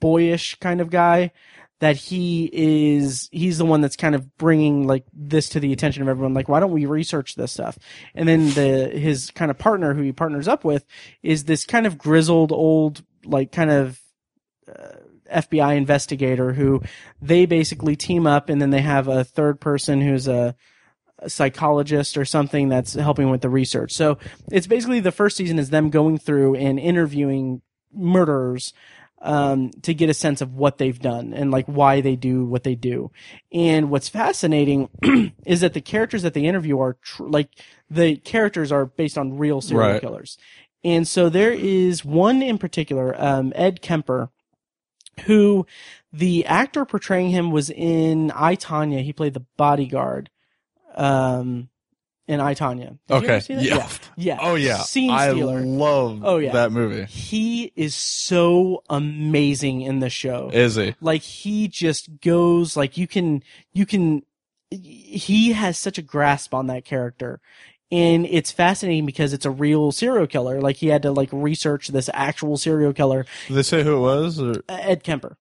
boyish 0.00 0.56
kind 0.56 0.80
of 0.80 0.90
guy. 0.90 1.32
That 1.80 1.94
he 1.94 2.50
is, 2.52 3.28
he's 3.30 3.58
the 3.58 3.64
one 3.64 3.80
that's 3.80 3.94
kind 3.94 4.16
of 4.16 4.36
bringing 4.36 4.88
like 4.88 5.04
this 5.12 5.48
to 5.50 5.60
the 5.60 5.72
attention 5.72 6.02
of 6.02 6.08
everyone. 6.08 6.34
Like, 6.34 6.48
why 6.48 6.58
don't 6.58 6.72
we 6.72 6.86
research 6.86 7.36
this 7.36 7.52
stuff? 7.52 7.78
And 8.16 8.28
then 8.28 8.50
the 8.50 8.88
his 8.98 9.30
kind 9.30 9.48
of 9.48 9.58
partner, 9.58 9.94
who 9.94 10.02
he 10.02 10.10
partners 10.10 10.48
up 10.48 10.64
with, 10.64 10.84
is 11.22 11.44
this 11.44 11.64
kind 11.64 11.86
of 11.86 11.96
grizzled 11.96 12.50
old, 12.50 13.04
like 13.24 13.52
kind 13.52 13.70
of 13.70 14.00
uh, 14.68 14.96
FBI 15.32 15.76
investigator 15.76 16.52
who 16.52 16.82
they 17.20 17.46
basically 17.46 17.96
team 17.96 18.26
up 18.26 18.48
and 18.48 18.60
then 18.60 18.70
they 18.70 18.80
have 18.80 19.08
a 19.08 19.24
third 19.24 19.60
person 19.60 20.00
who's 20.00 20.26
a, 20.26 20.54
a 21.18 21.30
psychologist 21.30 22.16
or 22.16 22.24
something 22.24 22.68
that's 22.68 22.94
helping 22.94 23.30
with 23.30 23.42
the 23.42 23.48
research. 23.48 23.92
So 23.92 24.18
it's 24.50 24.66
basically 24.66 25.00
the 25.00 25.12
first 25.12 25.36
season 25.36 25.58
is 25.58 25.70
them 25.70 25.90
going 25.90 26.18
through 26.18 26.56
and 26.56 26.78
interviewing 26.78 27.62
murderers 27.92 28.72
um, 29.20 29.70
to 29.82 29.94
get 29.94 30.08
a 30.10 30.14
sense 30.14 30.40
of 30.40 30.54
what 30.54 30.78
they've 30.78 30.98
done 30.98 31.34
and 31.34 31.50
like 31.50 31.66
why 31.66 32.00
they 32.00 32.16
do 32.16 32.44
what 32.44 32.62
they 32.62 32.74
do. 32.74 33.10
And 33.52 33.90
what's 33.90 34.08
fascinating 34.08 34.88
is 35.46 35.60
that 35.62 35.74
the 35.74 35.80
characters 35.80 36.22
that 36.22 36.34
they 36.34 36.44
interview 36.44 36.78
are 36.78 36.94
tr- 37.02 37.24
like 37.24 37.50
the 37.90 38.16
characters 38.16 38.70
are 38.70 38.86
based 38.86 39.18
on 39.18 39.36
real 39.38 39.60
serial 39.60 39.90
Right. 39.92 40.00
killers. 40.00 40.38
And 40.84 41.08
so 41.08 41.28
there 41.28 41.52
is 41.52 42.04
one 42.04 42.40
in 42.42 42.58
particular, 42.58 43.14
um, 43.20 43.52
Ed 43.56 43.82
Kemper, 43.82 44.30
who 45.26 45.66
the 46.12 46.46
actor 46.46 46.84
portraying 46.84 47.30
him 47.30 47.50
was 47.50 47.70
in 47.70 48.30
I 48.30 48.54
Tonya. 48.54 49.02
He 49.02 49.12
played 49.12 49.34
the 49.34 49.44
bodyguard, 49.56 50.30
um, 50.94 51.68
in 52.28 52.40
I 52.40 52.54
Tonya. 52.54 52.98
Did 53.08 53.14
Okay. 53.16 53.26
ever 53.32 53.40
see 53.40 53.54
that? 53.56 53.64
Yeah. 53.64 53.76
yeah, 53.76 53.88
yeah. 54.16 54.38
Oh 54.40 54.54
yeah, 54.54 54.76
Scene 54.76 55.10
I 55.10 55.30
stealer. 55.30 55.60
love 55.60 56.20
Oh, 56.22 56.36
yeah. 56.38 56.52
that 56.52 56.70
movie. 56.70 57.04
He 57.06 57.72
is 57.74 57.94
so 57.96 58.84
amazing 58.88 59.80
in 59.80 59.98
the 60.00 60.10
show. 60.10 60.50
Is 60.52 60.76
he? 60.76 60.94
like 61.00 61.22
he 61.22 61.66
just 61.68 62.20
goes 62.20 62.76
like 62.76 62.96
you 62.96 63.06
can 63.08 63.42
you 63.72 63.84
can 63.86 64.22
he 64.70 65.52
has 65.52 65.78
such 65.78 65.96
a 65.98 66.02
grasp 66.02 66.52
on 66.54 66.66
that 66.66 66.84
character 66.84 67.40
and 67.90 68.26
it's 68.26 68.52
fascinating 68.52 69.06
because 69.06 69.32
it's 69.32 69.46
a 69.46 69.50
real 69.50 69.90
serial 69.92 70.26
killer 70.26 70.60
like 70.60 70.76
he 70.76 70.88
had 70.88 71.00
to 71.00 71.10
like 71.10 71.30
research 71.32 71.88
this 71.88 72.10
actual 72.12 72.58
serial 72.58 72.92
killer 72.92 73.24
Did 73.46 73.54
they 73.56 73.62
say 73.62 73.82
who 73.82 73.96
it 73.96 74.00
was? 74.00 74.38
Or? 74.38 74.56
ed 74.68 75.02
kemper 75.02 75.38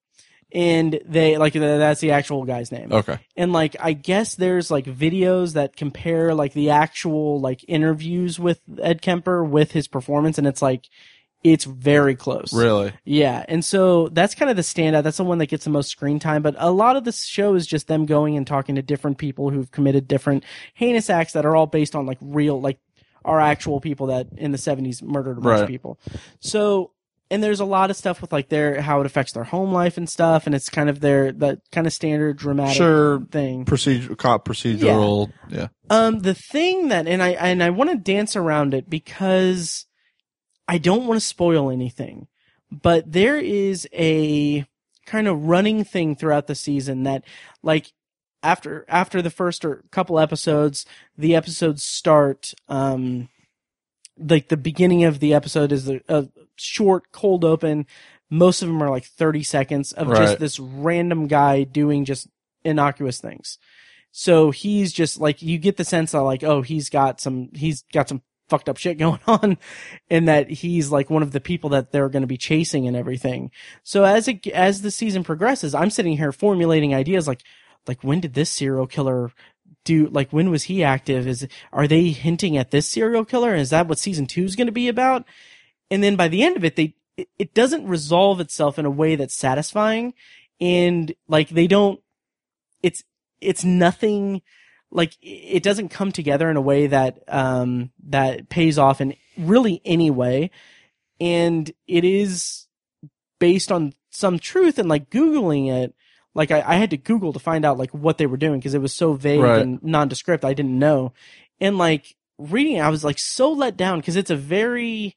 and 0.54 1.00
they 1.06 1.38
like 1.38 1.54
th- 1.54 1.62
that's 1.62 2.00
the 2.00 2.12
actual 2.12 2.46
guy's 2.46 2.72
name 2.72 2.92
Okay. 2.92 3.20
and 3.36 3.52
like 3.52 3.76
i 3.82 3.92
guess 3.94 4.36
there's 4.36 4.72
like 4.72 4.86
videos 4.86 5.54
that 5.54 5.76
compare 5.76 6.34
like 6.34 6.54
the 6.54 6.70
actual 6.70 7.40
like 7.42 7.66
interviews 7.68 8.40
with 8.40 8.62
ed 8.82 9.02
kemper 9.02 9.44
with 9.44 9.74
his 9.74 9.88
performance 9.90 10.38
and 10.38 10.48
it's 10.48 10.62
like 10.62 10.86
it's 11.44 11.66
very 11.66 12.16
close 12.16 12.52
Really? 12.52 12.92
yeah, 13.06 13.46
and 13.48 13.64
so 13.64 14.08
that's 14.10 14.34
kind 14.34 14.50
of 14.50 14.58
the 14.58 14.64
standout. 14.64 15.04
That's 15.04 15.18
the 15.18 15.24
one 15.24 15.38
that 15.38 15.46
gets 15.46 15.66
the 15.66 15.70
most 15.70 15.88
screen 15.90 16.18
time. 16.20 16.42
But 16.42 16.56
a 16.58 16.72
lot 16.72 16.96
of 16.96 17.04
the 17.04 17.12
show 17.12 17.54
is 17.54 17.68
just 17.68 17.88
them 17.88 18.08
going 18.08 18.36
and 18.36 18.46
talking 18.46 18.74
to 18.76 18.82
different 18.82 19.20
people 19.20 19.52
who've 19.52 19.70
committed 19.72 20.08
different 20.08 20.44
heinous 20.74 21.12
acts 21.12 21.34
that 21.34 21.46
are 21.46 21.56
all 21.56 21.68
based 21.68 21.96
on 21.96 22.08
like 22.08 22.18
real, 22.22 22.60
like 22.60 22.80
are 23.24 23.40
actual 23.40 23.80
people 23.80 24.08
that 24.08 24.28
in 24.36 24.52
the 24.52 24.58
seventies 24.58 25.04
murdered 25.04 25.38
a 25.38 25.42
bunch 25.42 25.62
of 25.62 25.68
people. 25.68 26.00
So, 26.40 26.92
and 27.30 27.44
there's 27.44 27.60
a 27.60 27.66
lot 27.66 27.90
of 27.90 27.96
stuff 27.98 28.22
with 28.22 28.32
like 28.32 28.50
their 28.50 28.82
how 28.82 29.00
it 29.02 29.06
affects 29.06 29.34
their 29.34 29.44
home 29.44 29.72
life 29.72 29.98
and 29.98 30.10
stuff, 30.10 30.46
and 30.46 30.56
it's 30.56 30.70
kind 30.70 30.90
of 30.90 31.00
their 31.00 31.32
that 31.34 31.60
kind 31.72 31.86
of 31.88 31.94
standard 31.94 32.38
dramatic 32.38 32.78
Sure. 32.78 33.22
thing. 33.32 33.66
Procedure, 33.66 34.16
cop 34.16 34.46
procedural. 34.46 35.32
Yeah. 35.50 35.68
Um, 35.90 36.20
the 36.20 36.34
thing 36.34 36.88
that, 36.90 37.08
and 37.08 37.22
I, 37.24 37.30
and 37.32 37.64
I 37.64 37.70
want 37.70 37.90
to 37.90 37.98
dance 37.98 38.36
around 38.36 38.74
it 38.74 38.90
because 38.90 39.86
I 40.68 40.78
don't 40.78 41.06
want 41.08 41.20
to 41.20 41.26
spoil 41.26 41.70
anything, 41.72 42.28
but 42.72 43.12
there 43.12 43.38
is 43.38 43.88
a 43.94 44.66
kind 45.06 45.28
of 45.28 45.46
running 45.46 45.84
thing 45.86 46.16
throughout 46.16 46.48
the 46.48 46.56
season 46.56 47.04
that, 47.04 47.24
like, 47.64 47.94
after, 48.44 48.86
after 48.90 49.22
the 49.22 49.30
first 49.30 49.64
or 49.64 49.84
couple 49.92 50.20
episodes, 50.20 50.86
the 51.18 51.36
episodes 51.36 51.84
start, 51.84 52.54
um, 52.68 53.30
like 54.20 54.50
the 54.50 54.58
beginning 54.58 55.06
of 55.06 55.20
the 55.20 55.34
episode 55.34 55.72
is 55.72 55.86
the 55.86 56.02
a 56.10 56.28
short 56.58 57.12
cold 57.12 57.46
open. 57.46 57.86
Most 58.30 58.62
of 58.62 58.68
them 58.68 58.82
are 58.84 58.90
like 58.90 59.06
30 59.06 59.44
seconds 59.44 59.94
of 59.94 60.10
just 60.10 60.40
this 60.40 60.60
random 60.60 61.28
guy 61.28 61.64
doing 61.64 62.04
just 62.04 62.28
innocuous 62.64 63.22
things. 63.22 63.58
So 64.12 64.52
he's 64.52 64.92
just 64.92 65.20
like 65.20 65.42
you 65.42 65.58
get 65.58 65.78
the 65.78 65.86
sense 65.86 66.12
that 66.12 66.22
like 66.22 66.44
oh 66.44 66.62
he's 66.62 66.90
got 66.90 67.22
some 67.22 67.50
he's 67.54 67.84
got 67.94 68.10
some 68.10 68.22
fucked 68.50 68.70
up 68.70 68.78
shit 68.78 68.98
going 69.00 69.20
on 69.28 69.58
and 70.10 70.28
that 70.28 70.50
he's 70.50 70.92
like 70.92 71.10
one 71.10 71.24
of 71.24 71.32
the 71.32 71.40
people 71.40 71.70
that 71.72 71.92
they're 71.92 72.10
going 72.10 72.22
to 72.22 72.28
be 72.28 72.38
chasing 72.38 72.88
and 72.88 72.98
everything. 72.98 73.52
So 73.84 74.04
as 74.04 74.28
it 74.28 74.48
as 74.48 74.82
the 74.82 74.92
season 74.92 75.24
progresses, 75.24 75.76
I'm 75.76 75.90
sitting 75.90 76.18
here 76.18 76.32
formulating 76.32 76.94
ideas 76.94 77.28
like 77.28 77.44
like 77.88 78.04
when 78.04 78.20
did 78.20 78.34
this 78.34 78.50
serial 78.50 78.88
killer 78.88 79.32
do 79.84 80.08
like 80.08 80.32
when 80.32 80.50
was 80.50 80.64
he 80.64 80.84
active 80.84 81.28
is 81.28 81.48
are 81.72 81.88
they 81.88 82.10
hinting 82.10 82.58
at 82.58 82.72
this 82.72 82.88
serial 82.88 83.24
killer 83.24 83.56
is 83.56 83.70
that 83.70 83.88
what 83.88 84.00
season 84.00 84.26
2 84.26 84.44
is 84.44 84.56
going 84.56 84.68
to 84.68 84.74
be 84.74 84.88
about 84.88 85.26
and 85.90 86.04
then 86.04 86.16
by 86.16 86.28
the 86.28 86.44
end 86.44 86.58
of 86.58 86.64
it 86.64 86.76
they 86.76 86.96
it, 87.38 87.54
doesn't 87.54 87.88
resolve 87.88 88.40
itself 88.40 88.78
in 88.78 88.86
a 88.86 88.92
way 88.92 89.16
that's 89.16 89.36
satisfying. 89.36 90.14
And 90.62 91.14
like 91.28 91.50
they 91.50 91.68
don't 91.68 92.00
it's 92.84 93.04
it's 93.42 93.64
nothing 93.64 94.42
like 94.92 95.14
it 95.22 95.64
doesn't 95.64 95.90
come 95.90 96.12
together 96.12 96.50
in 96.50 96.58
a 96.58 96.62
way 96.62 96.88
that 96.88 97.20
um 97.28 97.92
that 98.08 98.50
pays 98.50 98.78
off 98.78 99.02
in 99.02 99.16
really 99.38 99.82
any 99.86 100.12
way. 100.12 100.52
And 101.20 101.72
it 101.88 102.04
is 102.04 102.68
based 103.40 103.72
on 103.72 103.94
some 104.12 104.40
truth 104.40 104.78
and 104.80 104.90
like 104.90 105.10
googling 105.10 105.72
it. 105.72 105.96
Like 106.36 106.52
I, 106.52 106.64
I 106.66 106.76
had 106.76 106.92
to 106.92 106.98
google 106.98 107.34
to 107.34 107.40
find 107.40 107.66
out 107.66 107.80
like 107.80 107.92
what 107.92 108.20
they 108.20 108.28
were 108.28 108.38
doing 108.38 108.60
because 108.60 108.76
it 108.76 108.82
was 108.82 108.94
so 108.94 109.14
vague 109.14 109.42
Right. 109.42 109.62
and 109.62 109.82
nondescript. 109.82 110.46
I 110.46 110.54
didn't 110.54 110.78
know. 110.78 111.14
And 111.60 111.78
like 111.78 112.16
reading 112.40 112.76
it 112.76 112.82
i 112.82 112.90
was 112.90 113.04
like 113.04 113.18
so 113.18 113.52
let 113.52 113.76
down 113.76 114.00
because 114.00 114.16
it's 114.16 114.30
a 114.30 114.36
very 114.36 115.16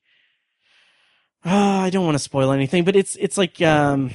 uh, 1.44 1.50
i 1.84 1.90
don't 1.90 2.04
want 2.04 2.14
to 2.14 2.22
spoil 2.22 2.52
anything 2.52 2.84
but 2.84 2.96
it's 2.96 3.16
it's 3.16 3.38
like 3.38 3.60
um 3.62 4.10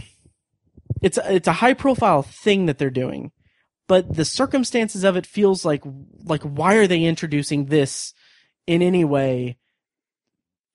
it's 1.02 1.18
a, 1.18 1.36
it's 1.36 1.48
a 1.48 1.54
high 1.54 1.74
profile 1.74 2.22
thing 2.22 2.66
that 2.66 2.78
they're 2.78 2.90
doing 2.90 3.32
but 3.88 4.16
the 4.16 4.26
circumstances 4.26 5.04
of 5.04 5.16
it 5.16 5.26
feels 5.26 5.64
like 5.66 5.84
like 6.24 6.42
why 6.44 6.76
are 6.76 6.88
they 6.88 7.04
introducing 7.04 7.66
this 7.66 8.14
in 8.68 8.82
any 8.82 9.06
way 9.06 9.58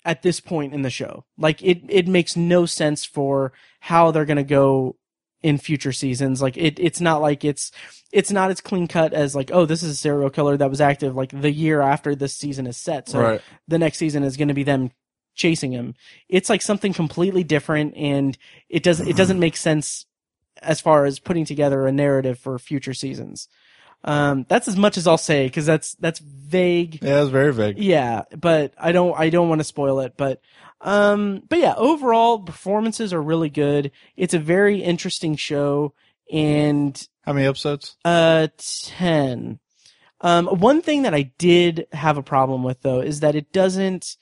at 0.05 0.23
this 0.23 0.41
point 0.41 0.73
in 0.73 0.83
the 0.83 0.91
show? 0.91 1.25
Like 1.37 1.63
it 1.63 1.83
it 1.89 2.07
makes 2.09 2.37
no 2.37 2.67
sense 2.67 3.05
for 3.05 3.53
how 3.81 4.11
they're 4.11 4.25
going 4.25 4.37
to 4.37 4.45
go 4.45 4.97
in 5.43 5.59
future 5.59 5.93
seasons. 5.93 6.41
Like 6.41 6.57
it 6.57 6.79
it's 6.79 7.01
not 7.01 7.21
like 7.21 7.45
it's 7.45 7.73
it's 8.13 8.31
not 8.31 8.51
as 8.51 8.61
clean 8.61 8.87
cut 8.87 9.13
as 9.13 9.35
like 9.35 9.51
oh 9.53 9.67
this 9.67 9.83
is 9.83 9.91
a 9.91 9.97
serial 9.97 10.31
killer 10.31 10.57
that 10.57 10.71
was 10.71 10.81
active 10.81 11.17
like 11.17 11.39
the 11.39 11.51
year 11.53 11.81
after 11.81 12.15
this 12.15 12.37
season 12.37 12.67
is 12.67 12.77
set. 12.77 13.09
So 13.09 13.21
Right. 13.21 13.43
the 13.67 13.79
next 13.79 13.99
season 13.99 14.23
is 14.23 14.37
going 14.37 14.49
to 14.49 14.55
be 14.55 14.63
them 14.65 14.93
chasing 15.35 15.73
him. 15.73 15.95
It's 16.29 16.49
like 16.51 16.63
something 16.63 16.93
completely 16.93 17.45
different 17.45 17.95
and 17.97 18.37
it 18.69 18.83
doesn't 18.83 19.09
it 19.09 19.17
doesn't 19.17 19.39
make 19.39 19.57
sense 19.57 20.07
as 20.63 20.81
far 20.81 21.05
as 21.07 21.19
putting 21.19 21.45
together 21.45 21.87
a 21.87 21.93
narrative 21.93 22.39
for 22.39 22.59
future 22.59 22.95
seasons. 22.95 23.49
Um 24.05 24.47
that's 24.49 24.67
as 24.69 24.77
much 24.77 24.97
as 24.97 25.07
i'll 25.07 25.19
say 25.19 25.47
because 25.47 25.67
that's 25.67 25.95
that's 25.97 26.19
vague. 26.21 27.03
Yeah, 27.03 27.21
it's 27.23 27.31
very 27.31 27.53
vague. 27.53 27.79
yeah 27.79 28.23
but 28.39 28.73
i 28.79 28.93
don't 28.93 29.19
i 29.19 29.29
don't 29.31 29.49
want 29.49 29.61
to 29.61 29.65
spoil 29.65 30.01
it 30.01 30.15
but 30.17 30.41
um 30.81 31.43
but 31.49 31.59
yeah 31.59 31.75
overall 31.77 32.39
performances 32.41 33.13
are 33.13 33.23
really 33.23 33.51
good. 33.51 33.91
It's 34.17 34.35
a 34.35 34.39
very 34.39 34.79
interesting 34.83 35.37
show 35.37 35.93
and 36.33 37.07
How 37.27 37.33
many 37.35 37.47
episodes? 37.47 37.97
uh 38.05 38.49
10 38.59 39.59
um 40.23 40.47
one 40.47 40.81
thing 40.83 41.03
that 41.03 41.15
i 41.15 41.23
did 41.39 41.87
have 41.93 42.17
a 42.17 42.23
problem 42.23 42.63
with 42.63 42.81
though 42.83 43.01
is 43.01 43.21
that 43.21 43.35
it 43.35 43.53
doesn't 43.53 44.17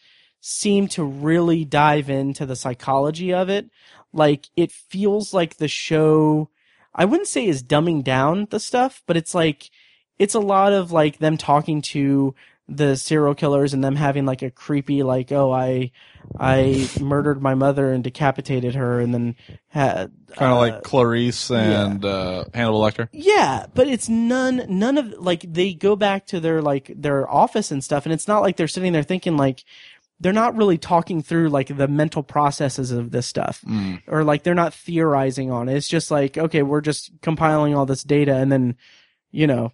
seem 0.48 0.88
to 0.88 1.04
really 1.04 1.64
dive 1.64 2.08
into 2.08 2.46
the 2.46 2.56
psychology 2.56 3.34
of 3.34 3.48
it 3.50 3.68
like 4.12 4.48
it 4.56 4.72
feels 4.72 5.34
like 5.34 5.56
the 5.56 5.68
show 5.68 6.48
i 6.94 7.04
wouldn't 7.04 7.28
say 7.28 7.46
is 7.46 7.62
dumbing 7.62 8.02
down 8.02 8.46
the 8.50 8.58
stuff 8.58 9.02
but 9.06 9.16
it's 9.16 9.34
like 9.34 9.70
it's 10.18 10.34
a 10.34 10.40
lot 10.40 10.72
of 10.72 10.90
like 10.90 11.18
them 11.18 11.36
talking 11.36 11.82
to 11.82 12.34
the 12.68 12.96
serial 12.96 13.34
killers 13.34 13.72
and 13.72 13.82
them 13.82 13.96
having 13.96 14.26
like 14.26 14.42
a 14.42 14.50
creepy 14.50 15.02
like 15.02 15.32
oh 15.32 15.50
I 15.50 15.90
I 16.38 16.88
murdered 17.00 17.40
my 17.40 17.54
mother 17.54 17.90
and 17.92 18.04
decapitated 18.04 18.74
her 18.74 19.00
and 19.00 19.14
then 19.14 19.36
had 19.68 20.12
Kind 20.36 20.52
of 20.52 20.58
uh, 20.58 20.60
like 20.60 20.82
Clarice 20.82 21.50
and 21.50 22.04
uh, 22.04 22.44
Hannibal 22.52 22.82
Lecter. 22.82 23.08
yeah, 23.12 23.64
but 23.74 23.88
it's 23.88 24.10
none 24.10 24.66
none 24.68 24.98
of 24.98 25.14
like 25.14 25.50
they 25.50 25.72
go 25.72 25.96
back 25.96 26.26
to 26.26 26.40
their 26.40 26.60
like 26.60 26.92
their 26.94 27.28
office 27.30 27.70
and 27.70 27.82
stuff 27.82 28.04
and 28.04 28.12
it's 28.12 28.28
not 28.28 28.42
like 28.42 28.56
they're 28.56 28.68
sitting 28.68 28.92
there 28.92 29.02
thinking 29.02 29.38
like 29.38 29.64
they're 30.20 30.32
not 30.32 30.57
really 30.57 30.78
talking 30.78 31.23
through 31.23 31.49
like 31.49 31.77
the 31.77 31.86
mental 31.89 32.23
processes 32.23 32.90
of 32.90 33.11
this 33.12 33.27
stuff 33.27 33.62
Mm. 33.66 34.03
or 34.07 34.24
like 34.24 34.43
they're 34.43 34.55
not 34.55 34.74
theorizing 34.74 35.51
on 35.51 35.69
it. 35.69 35.77
It's 35.77 35.89
just 35.89 36.11
like 36.11 36.36
okay, 36.39 36.62
we're 36.62 36.81
just 36.81 37.11
compiling 37.23 37.74
all 37.74 37.86
this 37.86 38.03
data 38.03 38.35
and 38.36 38.51
then 38.51 38.77
you 39.31 39.47
know 39.47 39.73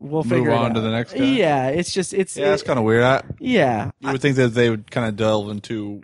we'll 0.00 0.22
Move 0.22 0.30
figure 0.38 0.50
it 0.50 0.54
on 0.56 0.74
to 0.74 0.80
out. 0.80 0.82
the 0.82 0.90
next 0.90 1.14
guy? 1.14 1.24
Yeah, 1.24 1.68
it's 1.68 1.92
just 1.92 2.12
it's 2.14 2.36
Yeah, 2.36 2.50
that's 2.50 2.62
kind 2.62 2.78
of 2.78 2.84
weird. 2.84 3.02
I, 3.02 3.22
yeah. 3.40 3.90
you 4.00 4.12
would 4.12 4.20
think 4.20 4.36
that 4.36 4.48
they 4.50 4.70
would 4.70 4.90
kind 4.90 5.08
of 5.08 5.16
delve 5.16 5.48
into 5.50 6.02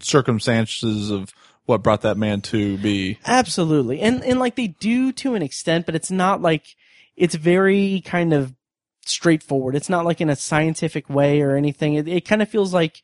circumstances 0.00 1.10
of 1.10 1.32
what 1.66 1.82
brought 1.82 2.02
that 2.02 2.16
man 2.16 2.40
to 2.40 2.76
be. 2.78 3.18
Absolutely. 3.26 4.00
And 4.00 4.24
and 4.24 4.38
like 4.38 4.56
they 4.56 4.68
do 4.68 5.12
to 5.12 5.34
an 5.34 5.42
extent, 5.42 5.86
but 5.86 5.94
it's 5.94 6.10
not 6.10 6.42
like 6.42 6.64
it's 7.16 7.34
very 7.34 8.02
kind 8.04 8.32
of 8.32 8.54
straightforward. 9.10 9.74
It's 9.74 9.88
not 9.88 10.04
like 10.04 10.20
in 10.20 10.30
a 10.30 10.36
scientific 10.36 11.08
way 11.10 11.40
or 11.42 11.56
anything. 11.56 11.94
It 11.94 12.08
it 12.08 12.24
kind 12.26 12.42
of 12.42 12.48
feels 12.48 12.72
like 12.72 13.02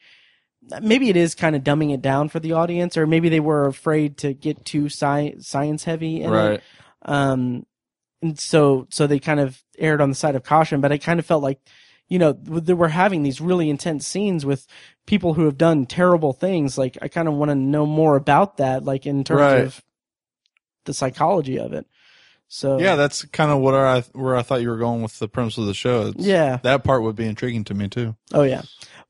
maybe 0.80 1.08
it 1.10 1.16
is 1.16 1.34
kind 1.34 1.54
of 1.54 1.62
dumbing 1.62 1.92
it 1.94 2.02
down 2.02 2.28
for 2.28 2.40
the 2.40 2.52
audience 2.52 2.96
or 2.96 3.06
maybe 3.06 3.28
they 3.28 3.40
were 3.40 3.66
afraid 3.66 4.16
to 4.18 4.32
get 4.34 4.64
too 4.64 4.86
sci- 4.86 5.36
science 5.38 5.84
heavy 5.84 6.22
in 6.22 6.30
Right. 6.30 6.52
it. 6.54 6.62
Um 7.02 7.66
and 8.22 8.38
so 8.38 8.86
so 8.90 9.06
they 9.06 9.18
kind 9.20 9.38
of 9.40 9.62
erred 9.78 10.00
on 10.00 10.08
the 10.08 10.14
side 10.14 10.34
of 10.34 10.42
caution, 10.42 10.80
but 10.80 10.90
I 10.92 10.98
kind 10.98 11.20
of 11.20 11.26
felt 11.26 11.42
like 11.42 11.60
you 12.08 12.20
know, 12.20 12.32
they 12.32 12.72
were 12.72 12.86
having 12.88 13.24
these 13.24 13.40
really 13.40 13.68
intense 13.68 14.06
scenes 14.06 14.46
with 14.46 14.66
people 15.06 15.34
who 15.34 15.44
have 15.44 15.58
done 15.58 15.86
terrible 15.86 16.32
things. 16.32 16.78
Like, 16.78 16.96
I 17.02 17.08
kind 17.08 17.26
of 17.26 17.34
want 17.34 17.48
to 17.50 17.56
know 17.56 17.84
more 17.84 18.14
about 18.14 18.58
that, 18.58 18.84
like 18.84 19.06
in 19.06 19.24
terms 19.24 19.40
Right. 19.40 19.64
of 19.64 19.82
the 20.84 20.94
psychology 20.94 21.58
of 21.58 21.72
it. 21.72 21.84
So 22.48 22.78
Yeah, 22.78 22.94
that's 22.96 23.24
kind 23.26 23.50
of 23.50 23.58
what 23.60 23.74
I 23.74 24.00
where 24.12 24.36
I 24.36 24.42
thought 24.42 24.62
you 24.62 24.68
were 24.70 24.78
going 24.78 25.02
with 25.02 25.18
the 25.18 25.28
premise 25.28 25.58
of 25.58 25.66
the 25.66 25.74
show. 25.74 26.08
It's- 26.08 26.24
yeah, 26.26 26.58
that 26.62 26.84
part 26.84 27.02
would 27.02 27.16
be 27.16 27.26
intriguing 27.26 27.64
to 27.64 27.74
me 27.74 27.88
too. 27.88 28.14
oh 28.32 28.42
yeah, 28.44 28.62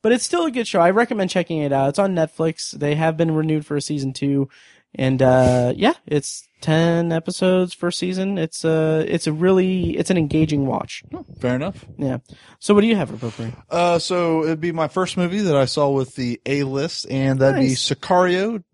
but 0.03 0.13
it's 0.13 0.25
still 0.25 0.47
a 0.47 0.51
good 0.51 0.67
show. 0.67 0.81
I 0.81 0.91
recommend 0.91 1.31
checking 1.31 1.59
it 1.59 1.73
out. 1.73 1.91
It's 1.91 1.99
on 1.99 2.15
Netflix. 2.15 2.71
They 2.73 2.95
have 2.95 3.17
been 3.17 3.33
renewed 3.35 3.67
for 3.67 3.77
a 3.77 3.83
season 3.83 4.13
two, 4.15 4.49
and 4.95 5.21
uh, 5.21 5.73
yeah, 5.77 5.93
it's 6.07 6.49
ten 6.63 7.13
episodes 7.13 7.75
for 7.75 7.91
season. 7.91 8.39
It's 8.39 8.65
a 8.65 9.05
it's 9.07 9.27
a 9.27 9.33
really 9.33 9.97
it's 9.99 10.09
an 10.11 10.17
engaging 10.17 10.67
watch. 10.67 11.03
Fair 11.39 11.55
enough. 11.57 11.85
Yeah. 11.99 12.19
So 12.59 12.73
what 12.73 12.81
do 12.81 12.87
you 12.87 12.97
have 12.97 13.11
for 13.11 13.17
potpourri? 13.19 13.53
Uh, 13.69 13.99
so 13.99 14.45
it'd 14.45 14.61
be 14.63 14.73
my 14.73 14.89
first 14.89 15.19
movie 15.19 15.41
that 15.41 15.57
I 15.57 15.67
saw 15.67 15.91
with 15.91 16.15
the 16.15 16.41
A 16.47 16.63
list, 16.63 17.07
and 17.11 17.41
that'd 17.41 17.61
be 17.61 17.69
Nice. 17.69 17.91
Sicario, 17.93 18.65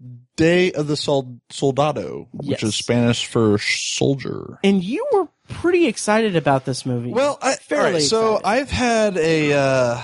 Day 0.43 0.73
of 0.73 0.86
the 0.89 0.97
Sol- 0.97 1.39
Soldado, 1.51 2.28
which 2.32 2.48
Yes. 2.48 2.62
is 2.64 2.74
Spanish 2.74 3.27
for 3.27 3.59
soldier. 3.59 4.59
And 4.64 4.82
you 4.82 5.06
were 5.12 5.28
pretty 5.48 5.86
excited 5.86 6.35
about 6.36 6.64
this 6.64 6.85
movie. 6.85 7.10
Well, 7.10 7.39
I, 7.40 7.55
Fairly 7.56 7.93
right, 7.94 8.02
so 8.02 8.36
excited. 8.36 8.48
I've 8.48 8.70
had 8.70 9.16
a 9.19 9.52
uh, 9.52 10.02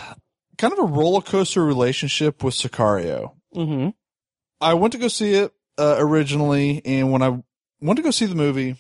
kind 0.56 0.73
of 0.73 0.78
a 0.78 0.85
roller 0.85 1.23
coaster 1.23 1.65
relationship 1.65 2.43
with 2.44 2.55
Sicario. 2.55 3.32
hmm 3.52 3.89
I 4.60 4.74
went 4.74 4.93
to 4.93 4.98
go 4.98 5.09
see 5.09 5.35
it 5.35 5.52
uh, 5.78 5.97
originally, 5.98 6.82
and 6.85 7.12
when 7.12 7.23
I 7.23 7.39
went 7.81 7.97
to 7.98 8.02
go 8.02 8.10
see 8.10 8.27
the 8.27 8.35
movie, 8.35 8.77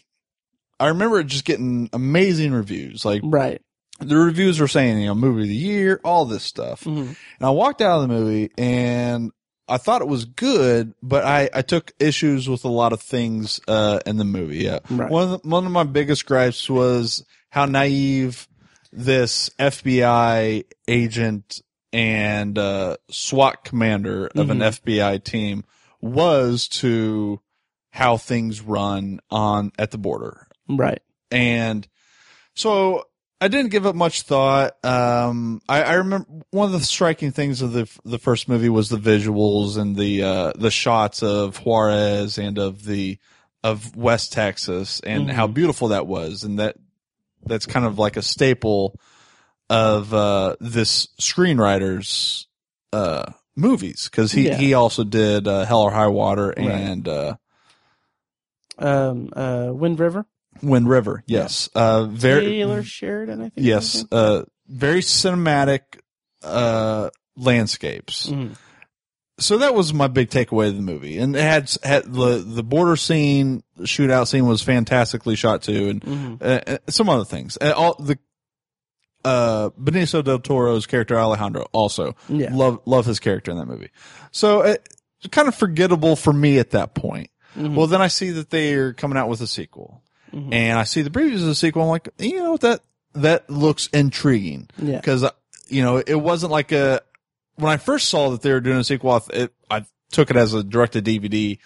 I 0.80 0.88
remember 0.88 1.20
it 1.20 1.26
just 1.28 1.44
getting 1.44 1.88
amazing 1.92 2.52
reviews. 2.52 3.04
Like 3.04 3.22
right. 3.24 3.60
the 4.00 4.16
reviews 4.16 4.60
were 4.60 4.68
saying, 4.68 4.98
you 4.98 5.06
know, 5.06 5.14
movie 5.14 5.42
of 5.42 5.48
the 5.48 5.54
year, 5.54 6.00
all 6.04 6.24
this 6.24 6.42
stuff. 6.44 6.84
hmm 6.84 6.98
And 7.00 7.16
I 7.40 7.50
walked 7.50 7.80
out 7.80 8.00
of 8.00 8.08
the 8.08 8.14
movie 8.14 8.50
and 8.58 9.30
I 9.68 9.76
thought 9.78 10.00
it 10.02 10.08
was 10.08 10.24
good, 10.24 10.94
but 11.02 11.24
I, 11.24 11.48
I 11.52 11.62
took 11.62 11.92
issues 11.98 12.48
with 12.48 12.64
a 12.64 12.68
lot 12.68 12.92
of 12.92 13.00
things 13.02 13.60
uh, 13.68 14.00
in 14.06 14.16
the 14.16 14.24
movie. 14.24 14.58
Yeah. 14.58 14.78
Right. 14.90 15.10
One 15.10 15.22
of 15.32 15.42
the, 15.42 15.48
one 15.48 15.66
of 15.66 15.72
my 15.72 15.84
biggest 15.84 16.26
gripes 16.26 16.68
was 16.70 17.24
how 17.50 17.66
naive 17.66 18.48
this 18.92 19.50
FBI 19.58 20.64
agent 20.88 21.60
and 21.92 22.58
uh, 22.58 22.96
SWAT 23.10 23.64
commander 23.64 24.26
of 24.34 24.50
an 24.50 24.58
Mhm. 24.58 24.80
FBI 24.82 25.22
team 25.24 25.64
was 26.00 26.68
to 26.68 27.40
how 27.90 28.16
things 28.16 28.60
run 28.60 29.20
on 29.30 29.72
at 29.78 29.90
the 29.90 29.98
border 29.98 30.46
Right. 30.68 31.00
and 31.30 31.86
so 32.54 33.04
I 33.40 33.46
didn't 33.48 33.70
give 33.70 33.86
it 33.86 33.94
much 33.94 34.22
thought. 34.22 34.76
Um, 34.84 35.60
I, 35.68 35.82
I 35.82 35.92
remember 35.94 36.26
one 36.50 36.66
of 36.66 36.72
the 36.72 36.84
striking 36.84 37.30
things 37.30 37.62
of 37.62 37.72
the 37.72 37.88
the 38.04 38.18
first 38.18 38.48
movie 38.48 38.68
was 38.68 38.88
the 38.88 38.96
visuals 38.98 39.78
and 39.78 39.94
the 39.94 40.22
uh, 40.24 40.52
the 40.56 40.70
shots 40.72 41.22
of 41.22 41.56
Juarez 41.58 42.36
and 42.38 42.58
of 42.58 42.84
the 42.84 43.18
of 43.62 43.94
West 43.96 44.32
Texas 44.32 45.00
and 45.00 45.28
Mhm. 45.28 45.32
how 45.32 45.46
beautiful 45.46 45.88
that 45.88 46.06
was, 46.08 46.42
and 46.44 46.58
that 46.58 46.76
that's 47.46 47.66
kind 47.66 47.86
of 47.86 47.96
like 47.98 48.16
a 48.16 48.22
staple 48.22 48.98
of 49.70 50.12
uh, 50.12 50.56
this 50.60 51.06
screenwriter's 51.20 52.48
uh, 52.92 53.30
movies 53.54 54.08
because 54.10 54.32
he 54.32 54.48
Yeah. 54.48 54.56
he 54.56 54.74
also 54.74 55.04
did 55.04 55.46
uh, 55.46 55.64
Hell 55.64 55.82
or 55.82 55.90
High 55.92 56.08
Water 56.08 56.52
Right. 56.56 56.66
and. 56.70 57.06
Uh, 57.06 57.36
Um. 58.80 59.30
Uh. 59.34 59.70
Wind 59.72 59.98
River. 60.00 60.24
Wind 60.62 60.88
River, 60.88 61.22
yes. 61.26 61.68
Uh, 61.74 62.04
very 62.04 62.46
Taylor 62.46 62.82
Sheridan. 62.82 63.40
I 63.40 63.48
think. 63.50 63.66
Yes, 63.66 64.04
uh, 64.12 64.42
very 64.66 65.00
cinematic 65.00 65.80
uh, 66.42 67.10
landscapes. 67.36 68.28
Mhm. 68.28 68.56
So 69.40 69.58
that 69.58 69.72
was 69.74 69.94
my 69.94 70.08
big 70.08 70.30
takeaway 70.30 70.68
of 70.68 70.74
the 70.76 70.82
movie, 70.82 71.18
and 71.18 71.36
it 71.36 71.42
had 71.42 71.70
had 71.84 72.12
the 72.12 72.38
the 72.38 72.64
border 72.64 72.96
scene, 72.96 73.62
the 73.76 73.84
shootout 73.84 74.26
scene 74.26 74.46
was 74.46 74.62
fantastically 74.62 75.36
shot 75.36 75.62
too, 75.62 75.88
and 75.90 76.00
Mhm. 76.02 76.42
uh, 76.42 76.60
uh, 76.74 76.78
some 76.88 77.08
other 77.08 77.24
things. 77.24 77.56
Uh, 77.60 77.72
all 77.76 77.94
the 78.00 78.18
uh, 79.24 79.70
Benicio 79.80 80.22
del 80.24 80.38
Toro's 80.38 80.86
character 80.86 81.18
Alejandro 81.18 81.66
also 81.72 82.14
Yeah. 82.28 82.50
love 82.54 82.80
love 82.86 83.04
his 83.06 83.18
character 83.20 83.50
in 83.50 83.58
that 83.58 83.66
movie. 83.66 83.90
So 84.30 84.62
it, 84.62 84.88
it's 85.20 85.28
kind 85.28 85.48
of 85.48 85.54
forgettable 85.54 86.16
for 86.16 86.32
me 86.32 86.58
at 86.58 86.70
that 86.70 86.94
point. 86.94 87.30
Mhm. 87.56 87.74
Well, 87.74 87.86
then 87.88 88.00
I 88.00 88.08
see 88.08 88.30
that 88.30 88.50
they 88.50 88.74
are 88.74 88.92
coming 88.92 89.18
out 89.18 89.28
with 89.28 89.40
a 89.40 89.46
sequel, 89.46 90.02
Mhm. 90.32 90.52
and 90.52 90.78
I 90.78 90.84
see 90.84 91.02
the 91.02 91.10
previews 91.10 91.36
of 91.36 91.46
the 91.46 91.54
sequel. 91.54 91.82
I'm 91.82 91.88
like, 91.88 92.08
you 92.18 92.38
know 92.42 92.52
what 92.52 92.60
that 92.62 92.80
that 93.14 93.48
looks 93.50 93.86
intriguing 93.88 94.68
Yeah. 94.78 94.96
because 94.98 95.24
you 95.68 95.82
know 95.82 95.96
it 95.98 96.14
wasn't 96.20 96.52
like 96.52 96.72
a 96.72 97.00
when 97.56 97.72
I 97.72 97.76
first 97.78 98.08
saw 98.08 98.30
that 98.30 98.42
they 98.42 98.52
were 98.52 98.60
doing 98.60 98.78
a 98.78 98.84
sequel. 98.84 99.10
I, 99.12 99.20
it, 99.32 99.54
I 99.70 99.84
took 100.12 100.30
it 100.30 100.36
as 100.36 100.54
a 100.54 100.62
direct 100.62 100.92
to 100.94 101.02
DVD 101.02 101.58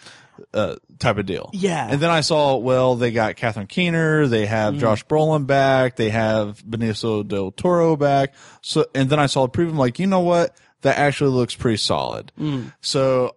uh, 0.54 0.76
type 0.98 1.18
of 1.18 1.26
deal. 1.26 1.50
Yeah. 1.52 1.86
And 1.90 2.00
then 2.00 2.08
I 2.10 2.22
saw, 2.22 2.56
well, 2.56 2.96
they 2.96 3.10
got 3.12 3.36
Catherine 3.36 3.66
Keener, 3.66 4.26
they 4.26 4.46
have 4.46 4.74
Mhm. 4.74 4.80
Josh 4.80 5.04
Brolin 5.06 5.46
back, 5.46 5.96
they 5.96 6.08
have 6.08 6.62
Benicio 6.64 7.26
del 7.28 7.52
Toro 7.52 7.96
back. 7.96 8.32
So, 8.62 8.86
and 8.94 9.10
then 9.10 9.20
I 9.20 9.26
saw 9.26 9.44
a 9.44 9.48
preview. 9.48 9.68
I'm 9.70 9.76
like, 9.78 9.98
you 9.98 10.06
know 10.06 10.20
what? 10.20 10.56
That 10.80 10.96
actually 10.98 11.30
looks 11.32 11.54
pretty 11.54 11.76
solid. 11.76 12.32
Mhm. 12.40 12.72
So 12.80 13.36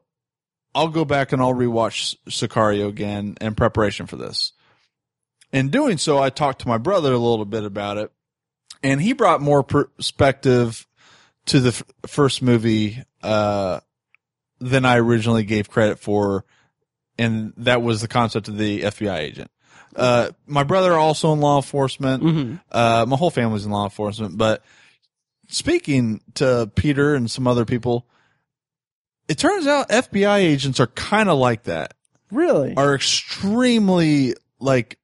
I'll 0.74 0.88
go 0.88 1.04
back 1.06 1.34
and 1.34 1.42
I'll 1.42 1.54
rewatch 1.54 2.16
Sicario 2.30 2.88
again 2.88 3.36
in 3.42 3.54
preparation 3.56 4.08
for 4.08 4.16
this. 4.16 4.54
In 5.56 5.70
doing 5.70 5.98
so, 5.98 6.18
I 6.20 6.30
talked 6.30 6.62
to 6.64 6.68
my 6.68 6.78
brother 6.78 7.14
a 7.14 7.18
little 7.18 7.46
bit 7.46 7.64
about 7.64 7.98
it, 7.98 8.12
and 8.84 9.02
he 9.02 9.14
brought 9.14 9.42
more 9.42 9.64
perspective 9.64 10.86
to 11.46 11.62
the 11.62 11.70
f- 11.70 11.84
first 12.06 12.42
movie 12.42 13.02
uh, 13.24 13.80
than 14.60 14.84
I 14.84 14.98
originally 14.98 15.46
gave 15.46 15.70
credit 15.70 15.98
for, 15.98 16.44
and 17.18 17.54
that 17.56 17.82
was 17.82 18.02
the 18.02 18.10
concept 18.10 18.50
of 18.50 18.58
the 18.58 18.82
FBI 18.82 19.18
agent. 19.18 19.50
Uh, 19.96 20.32
my 20.46 20.64
brother 20.64 20.94
also 20.96 21.32
in 21.32 21.40
law 21.40 21.56
enforcement. 21.56 22.22
Mhm. 22.22 22.62
Uh, 22.70 23.06
my 23.08 23.16
whole 23.16 23.30
family's 23.32 23.64
in 23.66 23.72
law 23.72 23.86
enforcement, 23.86 24.38
but 24.38 24.62
speaking 25.48 26.20
to 26.34 26.70
Peter 26.76 27.16
and 27.16 27.32
some 27.32 27.48
other 27.48 27.64
people, 27.64 28.06
it 29.30 29.38
turns 29.38 29.68
out 29.68 29.88
FBI 29.90 30.40
agents 30.40 30.82
are 30.82 30.88
kind 30.88 31.30
of 31.30 31.38
like 31.38 31.64
that. 31.64 31.94
Really. 32.30 32.74
Are 32.76 32.94
extremely 32.94 34.34
like 34.60 35.00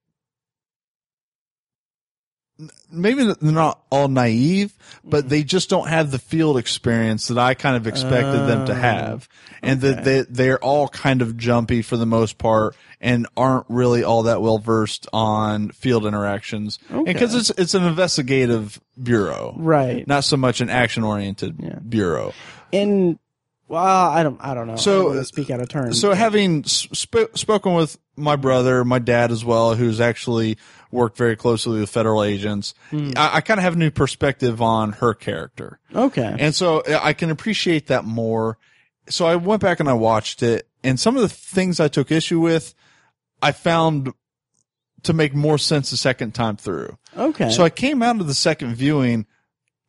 maybe 2.91 3.23
they're 3.25 3.35
not 3.51 3.81
all 3.89 4.07
naive, 4.07 4.73
but 5.03 5.29
they 5.29 5.43
just 5.43 5.69
don't 5.69 5.87
have 5.87 6.11
the 6.11 6.19
field 6.19 6.57
experience 6.57 7.27
that 7.27 7.37
I 7.37 7.53
kind 7.53 7.75
of 7.75 7.87
expected 7.87 8.47
them 8.47 8.65
to 8.67 8.73
Oh, 8.73 8.75
have. 8.75 9.29
And 9.63 9.81
that 9.81 10.03
they, 10.03 10.21
they're 10.21 10.59
all 10.63 10.87
kind 10.87 11.21
of 11.21 11.37
jumpy 11.37 11.81
for 11.83 11.95
the 11.97 12.05
most 12.05 12.37
part 12.37 12.75
and 12.99 13.27
aren't 13.37 13.65
really 13.69 14.03
all 14.03 14.23
that 14.23 14.41
well 14.41 14.57
versed 14.57 15.07
on 15.13 15.69
field 15.69 16.05
interactions. 16.05 16.79
And 16.89 17.01
Okay. 17.01 17.13
because 17.13 17.35
it's, 17.35 17.49
it's 17.51 17.73
an 17.73 17.83
investigative 17.83 18.79
bureau, 19.01 19.53
right. 19.57 20.07
not 20.07 20.23
so 20.23 20.37
much 20.37 20.61
an 20.61 20.69
action 20.69 21.03
oriented 21.03 21.55
Yeah. 21.59 21.79
bureau. 21.79 22.33
And 22.73 23.19
well, 23.67 23.83
I 24.09 24.21
don't. 24.23 24.37
I 24.41 24.53
don't 24.53 24.67
know. 24.67 24.75
So- 24.75 25.11
I 25.11 25.15
don't 25.15 25.25
speak 25.25 25.49
out 25.49 25.61
of 25.61 25.69
turn. 25.69 25.93
So 25.93 26.11
having 26.13 26.65
sp- 26.67 27.31
spoken 27.35 27.73
with 27.73 27.97
my 28.21 28.35
brother, 28.35 28.85
my 28.85 28.99
dad 28.99 29.31
as 29.31 29.43
well, 29.43 29.75
who's 29.75 29.99
actually 29.99 30.57
worked 30.91 31.17
very 31.17 31.35
closely 31.35 31.79
with 31.79 31.89
federal 31.89 32.23
agents. 32.23 32.73
I, 32.91 33.37
I 33.37 33.41
kind 33.41 33.59
of 33.59 33.63
have 33.63 33.73
a 33.73 33.77
new 33.77 33.91
perspective 33.91 34.61
on 34.61 34.93
her 34.93 35.13
character. 35.13 35.79
Okay. 35.93 36.35
And 36.39 36.53
so 36.53 36.79
uh, 36.81 36.99
I 37.01 37.13
can 37.13 37.29
appreciate 37.29 37.87
that 37.87 38.05
more. 38.05 38.57
So 39.09 39.25
I 39.25 39.35
went 39.35 39.61
back 39.61 39.79
and 39.79 39.89
I 39.89 39.93
watched 39.93 40.43
it 40.43 40.67
and 40.83 40.99
some 40.99 41.15
of 41.15 41.21
the 41.21 41.29
things 41.29 41.79
I 41.79 41.87
took 41.87 42.11
issue 42.11 42.39
with, 42.39 42.73
I 43.41 43.51
found 43.51 44.13
to 45.03 45.13
make 45.13 45.33
more 45.33 45.57
sense 45.57 45.91
the 45.91 45.97
second 45.97 46.33
time 46.33 46.57
through. 46.57 46.97
okay. 47.17 47.49
So 47.49 47.63
I 47.63 47.69
came 47.69 48.03
out 48.03 48.19
of 48.19 48.27
the 48.27 48.33
second 48.33 48.75
viewing 48.75 49.25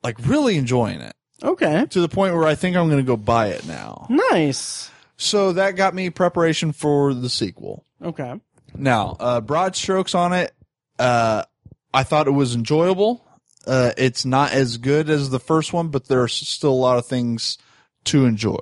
like 0.03 0.17
really 0.27 0.57
enjoying 0.57 1.01
it 1.01 1.15
okay. 1.43 1.87
to 1.91 2.01
the 2.01 2.09
point 2.09 2.35
where 2.35 2.47
I 2.47 2.55
think 2.55 2.77
I'm 2.77 2.89
going 2.89 3.03
to 3.03 3.07
go 3.07 3.17
buy 3.17 3.49
it 3.49 3.67
now. 3.67 4.07
Nice. 4.09 4.91
So 5.17 5.53
that 5.53 5.77
got 5.77 5.95
me 5.95 6.11
preparation 6.11 6.73
for 6.73 7.15
the 7.15 7.29
sequel. 7.29 7.85
Okay. 8.03 8.41
Now, 8.75 9.17
uh, 9.21 9.41
broad 9.41 9.77
strokes 9.77 10.15
on 10.15 10.33
it. 10.33 10.53
Uh, 10.99 11.45
I 11.93 12.03
thought 12.05 12.27
it 12.27 12.33
was 12.33 12.55
enjoyable. 12.55 13.27
Uh, 13.67 13.93
it's 13.97 14.25
not 14.25 14.53
as 14.53 14.79
good 14.79 15.09
as 15.11 15.31
the 15.31 15.39
first 15.39 15.73
one, 15.73 15.89
but 15.89 16.09
there 16.09 16.23
are 16.23 16.29
still 16.29 16.73
a 16.73 16.75
lot 16.75 16.99
of 16.99 17.07
things 17.07 17.59
to 18.05 18.25
enjoy. 18.25 18.59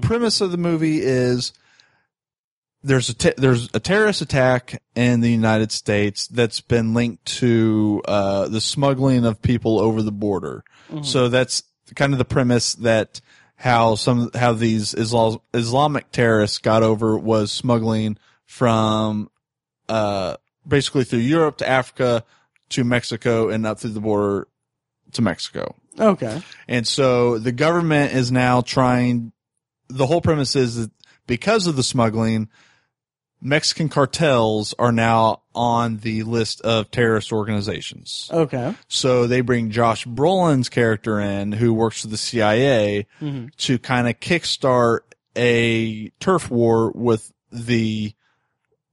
Premise 0.00 0.40
of 0.40 0.50
the 0.50 0.56
movie 0.56 1.00
is 1.00 1.52
there's 2.82 3.08
a 3.08 3.14
te- 3.14 3.34
there's 3.36 3.68
a 3.74 3.80
terrorist 3.80 4.20
attack 4.20 4.82
in 4.94 5.20
the 5.20 5.30
United 5.30 5.70
States 5.72 6.26
that's 6.26 6.60
been 6.60 6.94
linked 6.94 7.24
to 7.24 8.02
uh, 8.06 8.48
the 8.48 8.60
smuggling 8.60 9.24
of 9.24 9.40
people 9.40 9.78
over 9.78 10.02
the 10.02 10.12
border. 10.12 10.64
So 11.02 11.28
that's 11.28 11.62
kind 11.94 12.12
of 12.12 12.18
the 12.18 12.24
premise 12.24 12.74
that 12.76 13.20
how 13.56 13.94
some 13.94 14.30
how 14.34 14.52
these 14.52 14.94
Islam, 14.94 15.38
Islamic 15.52 16.10
terrorists 16.12 16.58
got 16.58 16.82
over 16.82 17.16
was 17.16 17.52
smuggling 17.52 18.18
from 18.46 19.30
uh, 19.88 20.36
basically 20.66 21.04
through 21.04 21.20
Europe 21.20 21.58
to 21.58 21.68
Africa 21.68 22.24
to 22.70 22.84
Mexico 22.84 23.48
and 23.48 23.66
up 23.66 23.78
through 23.78 23.90
the 23.90 24.00
border 24.00 24.48
to 25.12 25.22
Mexico. 25.22 25.74
Okay. 25.98 26.42
And 26.66 26.86
so 26.86 27.38
the 27.38 27.52
government 27.52 28.12
is 28.12 28.32
now 28.32 28.60
trying, 28.62 29.32
the 29.88 30.06
whole 30.06 30.20
premise 30.20 30.56
is 30.56 30.76
that 30.76 30.90
because 31.26 31.66
of 31.66 31.76
the 31.76 31.82
smuggling, 31.82 32.48
Mexican 33.40 33.88
cartels 33.90 34.74
are 34.78 34.90
now 34.90 35.42
on 35.54 35.98
the 35.98 36.22
list 36.22 36.62
of 36.62 36.90
terrorist 36.90 37.30
organizations. 37.30 38.30
Okay. 38.32 38.74
So 38.88 39.26
they 39.26 39.42
bring 39.42 39.70
Josh 39.70 40.06
Brolin's 40.06 40.70
character 40.70 41.20
in, 41.20 41.52
who 41.52 41.74
works 41.74 42.02
for 42.02 42.08
the 42.08 42.16
CIA, 42.16 43.06
to 43.58 43.78
kind 43.78 44.08
of 44.08 44.18
kickstart 44.18 45.00
a 45.36 46.08
turf 46.20 46.50
war 46.50 46.90
with 46.92 47.32
the 47.52 48.14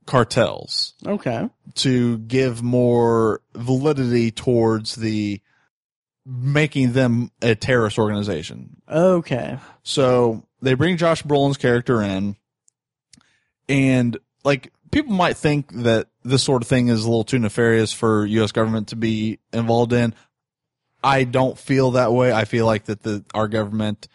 cartels 0.06 0.94
Okay. 1.06 1.50
to 1.76 2.18
give 2.20 2.62
more 2.64 3.42
validity 3.56 4.32
towards 4.32 4.96
the 4.96 5.42
making 6.26 6.94
them 6.94 7.32
a 7.42 7.56
terrorist 7.56 7.98
organization. 7.98 8.78
Okay. 8.90 9.58
So 9.84 10.44
they 10.62 10.74
bring 10.76 10.98
Josh 10.98 11.24
Brolin's 11.24 11.58
character 11.58 12.02
in, 12.02 12.36
and 13.70 14.18
like 14.44 14.72
people 14.92 15.14
might 15.14 15.38
think 15.38 15.72
that 15.84 16.08
this 16.24 16.44
sort 16.44 16.62
of 16.62 16.68
thing 16.68 16.90
is 16.90 17.04
a 17.04 17.08
little 17.10 17.24
too 17.24 17.40
nefarious 17.40 17.92
for 17.94 18.26
U.S. 18.26 18.52
government 18.52 18.90
to 18.90 18.96
be 18.96 19.40
involved 19.54 19.94
in. 19.94 20.14
I 21.04 21.24
don't 21.24 21.58
feel 21.58 21.92
that 21.92 22.14
way. 22.14 22.32
I 22.32 22.46
feel 22.46 22.66
like 22.68 22.86
that 22.86 23.02
the 23.02 23.24
our 23.34 23.48
government, 23.48 24.08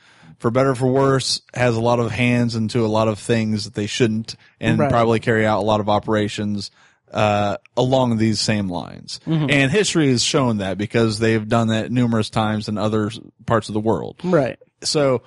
for 0.47 0.51
better 0.52 0.70
or 0.70 0.74
for 0.77 0.86
worse, 0.86 1.43
has 1.55 1.77
a 1.77 1.81
lot 1.81 1.98
of 1.98 2.12
hands 2.12 2.55
into 2.55 2.85
a 2.85 2.86
lot 2.86 3.09
of 3.09 3.18
things 3.18 3.64
that 3.64 3.74
they 3.74 3.86
shouldn't, 3.89 4.36
and 4.60 4.78
Right. 4.78 4.89
probably 4.90 5.18
carry 5.18 5.44
out 5.44 5.59
a 5.59 5.66
lot 5.66 5.81
of 5.81 5.89
operations 5.89 6.70
uh, 7.10 7.56
along 7.77 8.16
these 8.18 8.40
same 8.40 8.68
lines. 8.68 9.18
And 9.27 9.73
history 9.73 10.09
has 10.10 10.23
shown 10.23 10.59
that 10.59 10.78
because 10.78 11.18
they've 11.18 11.48
done 11.48 11.68
that 11.68 11.90
numerous 11.90 12.31
times 12.31 12.68
in 12.68 12.78
other 12.78 13.10
parts 13.44 13.68
of 13.68 13.74
the 13.74 13.81
world 13.81 14.20
Right. 14.23 14.56
so 14.82 15.23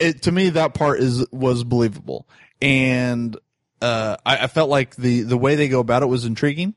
it 0.00 0.22
to 0.22 0.32
me 0.32 0.50
that 0.50 0.74
part 0.74 0.98
is 1.00 1.24
was 1.30 1.62
believable 1.64 2.26
and 2.60 3.36
uh 3.80 4.16
I, 4.26 4.38
I 4.38 4.46
felt 4.48 4.68
like 4.70 4.96
the 4.96 5.22
the 5.22 5.36
way 5.38 5.54
they 5.56 5.68
go 5.68 5.80
about 5.80 6.02
it 6.02 6.06
was 6.06 6.24
intriguing 6.24 6.74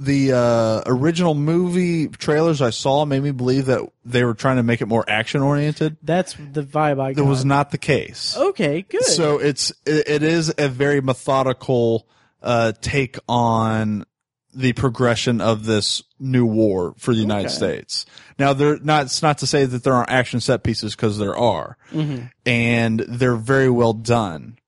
the 0.00 0.32
uh 0.32 0.82
original 0.86 1.34
movie 1.34 2.08
trailers 2.08 2.60
i 2.60 2.70
saw 2.70 3.04
made 3.04 3.22
me 3.22 3.30
believe 3.30 3.66
that 3.66 3.80
they 4.04 4.24
were 4.24 4.34
trying 4.34 4.56
to 4.56 4.62
make 4.64 4.80
it 4.80 4.86
more 4.86 5.04
action 5.08 5.40
oriented 5.40 5.96
That's 6.02 6.34
the 6.34 6.62
vibe 6.64 7.00
I 7.00 7.12
got. 7.12 7.22
that 7.22 7.28
was 7.28 7.44
not 7.44 7.70
the 7.70 7.78
case 7.78 8.36
okay. 8.36 8.82
Good. 8.82 9.04
so 9.04 9.38
it's 9.38 9.70
it, 9.86 10.08
it 10.08 10.22
is 10.24 10.52
a 10.58 10.68
very 10.68 11.00
methodical 11.00 12.08
uh 12.42 12.72
take 12.80 13.18
on 13.28 14.04
the 14.52 14.72
progression 14.72 15.40
of 15.40 15.64
this 15.64 16.02
new 16.20 16.46
war 16.46 16.94
for 16.96 17.12
the 17.12 17.20
United 17.20 17.46
Okay. 17.46 17.54
States. 17.54 18.06
Now 18.38 18.52
they're 18.52 18.78
not 18.78 19.06
it's 19.06 19.20
not 19.22 19.38
to 19.38 19.48
say 19.48 19.64
that 19.64 19.82
there 19.82 19.92
aren't 19.94 20.10
action 20.10 20.38
set 20.40 20.62
pieces 20.62 20.94
because 20.94 21.18
there 21.18 21.36
are. 21.36 21.76
Mm-hmm. 21.90 22.26
And 22.46 23.00
they're 23.00 23.34
very 23.34 23.68
well 23.68 23.92
done. 23.94 24.58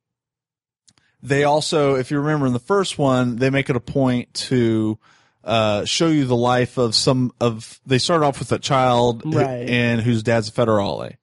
They 1.23 1.45
also, 1.45 1.95
if 1.95 2.11
you 2.11 2.19
remember 2.19 2.47
in 2.47 2.53
the 2.53 2.59
first 2.59 2.99
one, 2.99 3.37
they 3.37 3.49
make 3.51 3.71
it 3.71 3.77
a 3.77 3.81
point 3.81 4.33
to 4.35 4.99
uh, 5.47 5.85
show 5.87 6.09
you 6.09 6.27
the 6.27 6.37
life 6.37 6.77
of 6.77 6.95
some 6.95 7.33
of. 7.41 7.81
They 7.87 7.99
start 7.99 8.23
off 8.23 8.39
with 8.41 8.53
a 8.53 8.59
child 8.59 9.23
who- 9.23 9.39
Right. 9.39 9.69
and 9.69 10.01
whose 10.03 10.23
dad's 10.23 10.49
a 10.49 10.53
federale. 10.53 11.15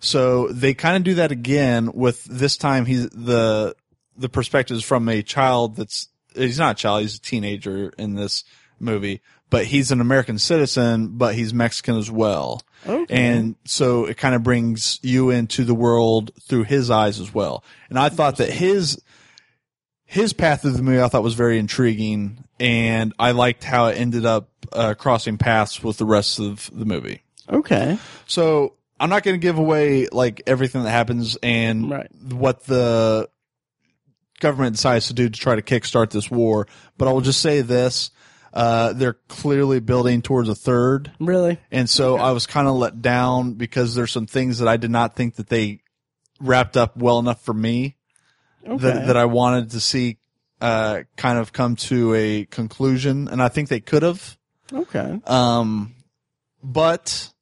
So 0.00 0.48
they 0.48 0.72
kind 0.72 0.96
of 0.96 1.04
do 1.04 1.14
that 1.16 1.30
again 1.30 1.90
with 1.92 2.24
this 2.24 2.56
time. 2.56 2.86
He's 2.86 3.08
the 3.10 3.74
the 4.16 4.28
perspective 4.30 4.76
is 4.78 4.82
from 4.84 5.08
a 5.08 5.22
child 5.22 5.76
that's 5.76 6.08
he's 6.34 6.58
not 6.58 6.72
a 6.78 6.80
child. 6.80 7.02
He's 7.02 7.16
a 7.16 7.20
teenager 7.20 7.92
in 7.98 8.14
this 8.14 8.44
movie, 8.80 9.20
but 9.50 9.66
he's 9.66 9.90
an 9.90 10.00
American 10.00 10.38
citizen, 10.38 11.08
but 11.18 11.34
he's 11.34 11.52
Mexican 11.52 11.96
as 11.98 12.10
well. 12.10 12.62
Okay. 12.86 13.12
And 13.14 13.56
so 13.66 14.06
it 14.06 14.16
kind 14.16 14.34
of 14.34 14.42
brings 14.42 15.00
you 15.02 15.30
into 15.30 15.64
the 15.64 15.74
world 15.74 16.30
through 16.42 16.64
his 16.64 16.90
eyes 16.90 17.20
as 17.20 17.34
well. 17.34 17.62
And 17.90 17.98
I 17.98 18.08
thought 18.08 18.36
that 18.36 18.50
his 18.50 19.02
his 20.10 20.32
path 20.32 20.64
of 20.64 20.74
the 20.74 20.82
movie 20.82 21.02
I 21.02 21.08
thought 21.08 21.22
was 21.22 21.34
very 21.34 21.58
intriguing, 21.58 22.42
and 22.58 23.12
I 23.18 23.32
liked 23.32 23.62
how 23.62 23.86
it 23.88 23.98
ended 23.98 24.24
up 24.24 24.48
uh, 24.72 24.94
crossing 24.94 25.36
paths 25.36 25.82
with 25.84 25.98
the 25.98 26.06
rest 26.06 26.38
of 26.40 26.70
the 26.72 26.86
movie. 26.86 27.20
okay. 27.48 27.98
So 28.26 28.74
I'm 28.98 29.10
not 29.10 29.22
going 29.22 29.34
to 29.38 29.42
give 29.42 29.58
away 29.58 30.08
like 30.10 30.42
everything 30.46 30.82
that 30.82 30.90
happens 30.90 31.36
and 31.42 31.90
Right. 31.90 32.10
what 32.32 32.64
the 32.64 33.28
government 34.40 34.76
decides 34.76 35.08
to 35.08 35.14
do 35.14 35.28
to 35.28 35.38
try 35.40 35.56
to 35.56 35.62
kickstart 35.62 36.10
this 36.10 36.30
war, 36.30 36.66
but 36.96 37.06
I 37.06 37.12
will 37.12 37.20
just 37.20 37.40
say 37.42 37.60
this: 37.60 38.10
uh, 38.54 38.92
they're 38.94 39.18
clearly 39.28 39.78
building 39.80 40.22
towards 40.22 40.48
a 40.48 40.54
third. 40.54 41.12
Really. 41.20 41.58
And 41.70 41.88
so 41.88 42.16
I 42.16 42.32
was 42.32 42.46
kind 42.46 42.66
of 42.66 42.76
let 42.76 43.02
down 43.02 43.52
because 43.54 43.94
there's 43.94 44.12
some 44.12 44.26
things 44.26 44.58
that 44.60 44.68
I 44.68 44.78
did 44.78 44.90
not 44.90 45.14
think 45.16 45.36
that 45.36 45.48
they 45.48 45.80
wrapped 46.40 46.76
up 46.78 46.96
well 46.96 47.18
enough 47.18 47.42
for 47.42 47.52
me 47.52 47.96
Okay. 48.68 48.82
that, 48.82 49.06
that 49.06 49.16
I 49.16 49.24
wanted 49.24 49.70
to 49.70 49.80
see 49.80 50.18
uh, 50.60 51.02
kind 51.16 51.38
of 51.38 51.52
come 51.52 51.76
to 51.76 52.14
a 52.14 52.44
conclusion. 52.46 53.28
And 53.28 53.42
I 53.42 53.48
think 53.48 53.68
they 53.68 53.80
could 53.80 54.02
have. 54.02 54.36
okay. 54.72 55.20
Um, 55.26 55.94
but 56.62 57.32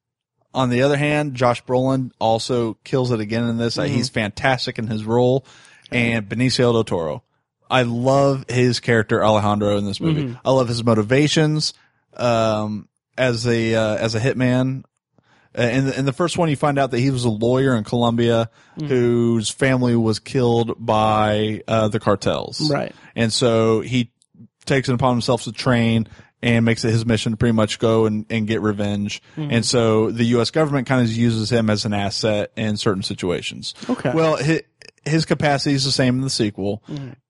on 0.53 0.69
the 0.69 0.83
other 0.83 0.97
hand, 0.97 1.35
Josh 1.35 1.63
Brolin 1.63 2.11
also 2.19 2.75
kills 2.83 3.11
it 3.11 3.19
again 3.19 3.47
in 3.47 3.57
this. 3.57 3.77
Uh, 3.77 3.83
he's 3.83 4.09
fantastic 4.09 4.79
in 4.79 4.87
his 4.87 5.03
role. 5.05 5.45
And 5.91 6.27
Benicio 6.27 6.73
del 6.73 6.83
Toro. 6.83 7.23
I 7.69 7.83
love 7.83 8.45
his 8.49 8.79
character 8.79 9.23
Alejandro 9.23 9.77
in 9.77 9.85
this 9.85 9.99
movie. 9.99 10.37
I 10.43 10.51
love 10.51 10.67
his 10.67 10.83
motivations 10.83 11.73
um, 12.15 12.87
as 13.17 13.45
a 13.45 13.75
uh, 13.75 13.95
as 13.95 14.15
a 14.15 14.19
hitman. 14.19 14.83
Uh, 15.57 15.61
in 15.61 15.85
the, 15.85 15.99
in 15.99 16.05
the 16.05 16.13
first 16.13 16.37
one, 16.37 16.49
you 16.49 16.55
find 16.55 16.77
out 16.77 16.91
that 16.91 16.99
he 16.99 17.09
was 17.09 17.25
a 17.25 17.29
lawyer 17.29 17.75
in 17.75 17.83
Colombia 17.83 18.49
whose 18.77 19.49
family 19.49 19.95
was 19.95 20.19
killed 20.19 20.73
by 20.77 21.63
uh, 21.67 21.87
the 21.87 21.99
cartels. 21.99 22.69
Right. 22.69 22.93
And 23.15 23.33
so 23.33 23.81
he 23.81 24.11
takes 24.65 24.89
it 24.89 24.93
upon 24.93 25.13
himself 25.15 25.43
to 25.43 25.51
train 25.51 26.07
and 26.43 26.63
makes 26.63 26.85
it 26.85 26.91
his 26.91 27.05
mission 27.05 27.31
to 27.31 27.37
pretty 27.37 27.53
much 27.53 27.79
go 27.79 28.05
and, 28.05 28.25
and 28.29 28.45
get 28.45 28.61
revenge. 28.61 29.23
And 29.35 29.65
so 29.65 30.11
the 30.11 30.25
U.S. 30.25 30.51
government 30.51 30.87
kind 30.87 31.01
of 31.01 31.11
uses 31.11 31.51
him 31.51 31.69
as 31.71 31.85
an 31.85 31.93
asset 31.93 32.51
in 32.55 32.77
certain 32.77 33.01
situations. 33.01 33.73
Okay. 33.89 34.11
Well, 34.13 34.35
his, 34.35 34.61
his 35.03 35.25
capacity 35.25 35.73
is 35.73 35.83
the 35.83 35.91
same 35.91 36.15
in 36.15 36.21
the 36.21 36.29
sequel, 36.29 36.83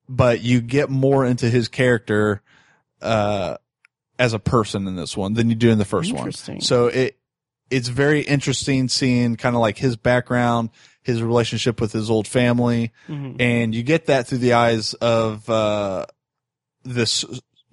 but 0.10 0.42
you 0.42 0.60
get 0.60 0.90
more 0.90 1.26
into 1.26 1.50
his 1.50 1.70
character, 1.70 2.42
uh, 3.02 3.56
as 4.20 4.34
a 4.34 4.40
person 4.40 4.88
in 4.88 4.96
this 4.96 5.16
one 5.16 5.34
than 5.34 5.50
you 5.50 5.56
do 5.56 5.70
in 5.70 5.78
the 5.78 5.86
first 5.86 6.12
one. 6.12 6.26
So 6.60 6.88
it, 6.88 7.18
it's 7.70 7.88
very 7.90 8.22
interesting 8.22 8.88
seeing 8.90 9.36
kind 9.36 9.56
of 9.56 9.62
like 9.62 9.78
his 9.78 9.96
background, 9.96 10.70
his 11.04 11.22
relationship 11.22 11.80
with 11.82 11.92
his 11.92 12.10
old 12.10 12.28
family, 12.28 12.92
Mm-hmm. 13.08 13.42
and 13.42 13.74
you 13.76 13.84
get 13.84 14.06
that 14.08 14.28
through 14.28 14.40
the 14.40 14.54
eyes 14.54 14.94
of 14.96 15.50
uh, 15.50 16.06
this 16.84 17.24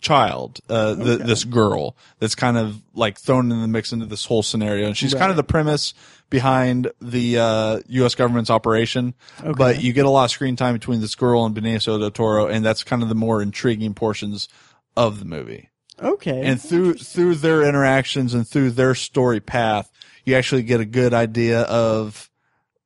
child, 0.00 0.60
uh, 0.68 0.94
the, 0.94 1.16
this 1.16 1.44
girl 1.44 1.96
that's 2.18 2.34
kind 2.34 2.58
of 2.58 2.82
like 2.94 3.18
thrown 3.18 3.50
in 3.50 3.60
the 3.62 3.68
mix 3.68 3.92
into 3.92 4.04
this 4.06 4.24
whole 4.26 4.42
scenario. 4.42 4.86
And 4.86 4.96
she's 4.96 5.14
kind 5.14 5.30
of 5.30 5.36
the 5.36 5.44
premise 5.44 5.94
behind 6.28 6.90
the, 7.00 7.38
uh, 7.38 7.80
U.S. 7.88 8.14
government's 8.14 8.50
operation. 8.50 9.14
But 9.56 9.82
you 9.82 9.92
get 9.92 10.04
a 10.04 10.10
lot 10.10 10.24
of 10.24 10.30
screen 10.30 10.56
time 10.56 10.74
between 10.74 11.00
this 11.00 11.14
girl 11.14 11.44
and 11.46 11.54
Benicio 11.56 11.98
del 11.98 12.10
Toro. 12.10 12.46
And 12.48 12.64
that's 12.64 12.82
kind 12.84 13.02
of 13.02 13.08
the 13.08 13.14
more 13.14 13.40
intriguing 13.40 13.94
portions 13.94 14.48
of 14.96 15.20
the 15.20 15.24
movie. 15.24 15.70
Okay. 16.02 16.42
And 16.44 16.60
through, 16.60 16.94
through 16.94 17.36
their 17.36 17.62
interactions 17.62 18.34
and 18.34 18.46
through 18.46 18.70
their 18.70 18.94
story 18.94 19.40
path, 19.40 19.90
you 20.24 20.34
actually 20.34 20.62
get 20.62 20.80
a 20.80 20.84
good 20.84 21.14
idea 21.14 21.62
of 21.62 22.30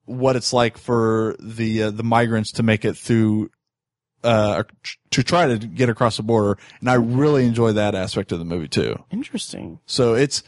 what 0.05 0.37
it's 0.37 0.53
like 0.53 0.79
for 0.79 1.37
the, 1.39 1.85
uh, 1.85 1.91
the 1.91 2.03
migrants 2.03 2.53
to 2.53 2.63
make 2.63 2.85
it 2.85 2.97
through 2.97 3.51
uh, 4.25 4.65
to 5.11 5.23
try 5.23 5.47
to 5.47 5.59
get 5.59 5.89
across 5.89 6.17
the 6.17 6.23
border. 6.23 6.59
And 6.81 6.91
I 6.91 6.95
really 6.95 7.47
enjoy 7.47 7.73
that 7.73 7.95
aspect 7.95 8.33
of 8.33 8.39
the 8.39 8.45
movie 8.45 8.69
too. 8.69 9.03
Interesting. 9.11 9.79
So 9.87 10.15
it's, 10.15 10.43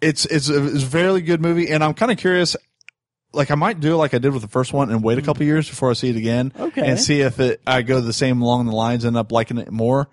it's, 0.00 0.24
it's 0.26 0.48
a, 0.48 0.64
it's 0.64 0.82
a 0.82 0.86
very 0.86 1.20
good 1.20 1.40
movie. 1.40 1.68
And 1.68 1.84
I'm 1.84 1.94
kind 1.94 2.10
of 2.10 2.18
curious, 2.18 2.56
like 3.34 3.50
I 3.50 3.54
might 3.56 3.80
do 3.80 3.96
like 3.96 4.14
I 4.14 4.18
did 4.18 4.32
with 4.32 4.42
the 4.42 4.48
first 4.48 4.72
one 4.72 4.90
and 4.90 5.02
wait 5.02 5.18
a 5.18 5.22
couple 5.22 5.44
years 5.44 5.68
before 5.68 5.90
I 5.90 5.94
see 5.94 6.10
it 6.10 6.16
again. 6.16 6.52
Okay. 6.58 6.86
And 6.86 6.98
see 6.98 7.20
if 7.20 7.40
it, 7.40 7.60
I 7.66 7.82
go 7.82 8.00
the 8.00 8.12
same 8.12 8.40
along 8.40 8.66
the 8.66 8.72
lines, 8.72 9.04
end 9.04 9.16
up 9.16 9.32
liking 9.32 9.58
it 9.58 9.70
more. 9.70 10.08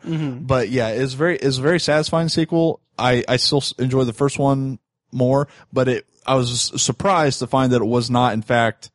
But 0.46 0.70
yeah, 0.70 0.90
it's 0.90 1.14
very, 1.14 1.38
it's 1.38 1.58
a 1.58 1.62
very 1.62 1.80
satisfying 1.80 2.30
sequel. 2.30 2.82
I, 2.98 3.24
I 3.28 3.38
still 3.38 3.64
enjoy 3.78 4.04
the 4.04 4.14
first 4.14 4.38
one 4.38 4.80
more, 5.12 5.48
but 5.72 5.88
it, 5.88 6.06
I 6.26 6.36
was 6.36 6.72
surprised 6.82 7.40
to 7.40 7.48
find 7.48 7.72
that 7.74 7.82
it 7.82 7.88
was 7.88 8.10
not 8.10 8.34
in 8.34 8.42
fact 8.42 8.92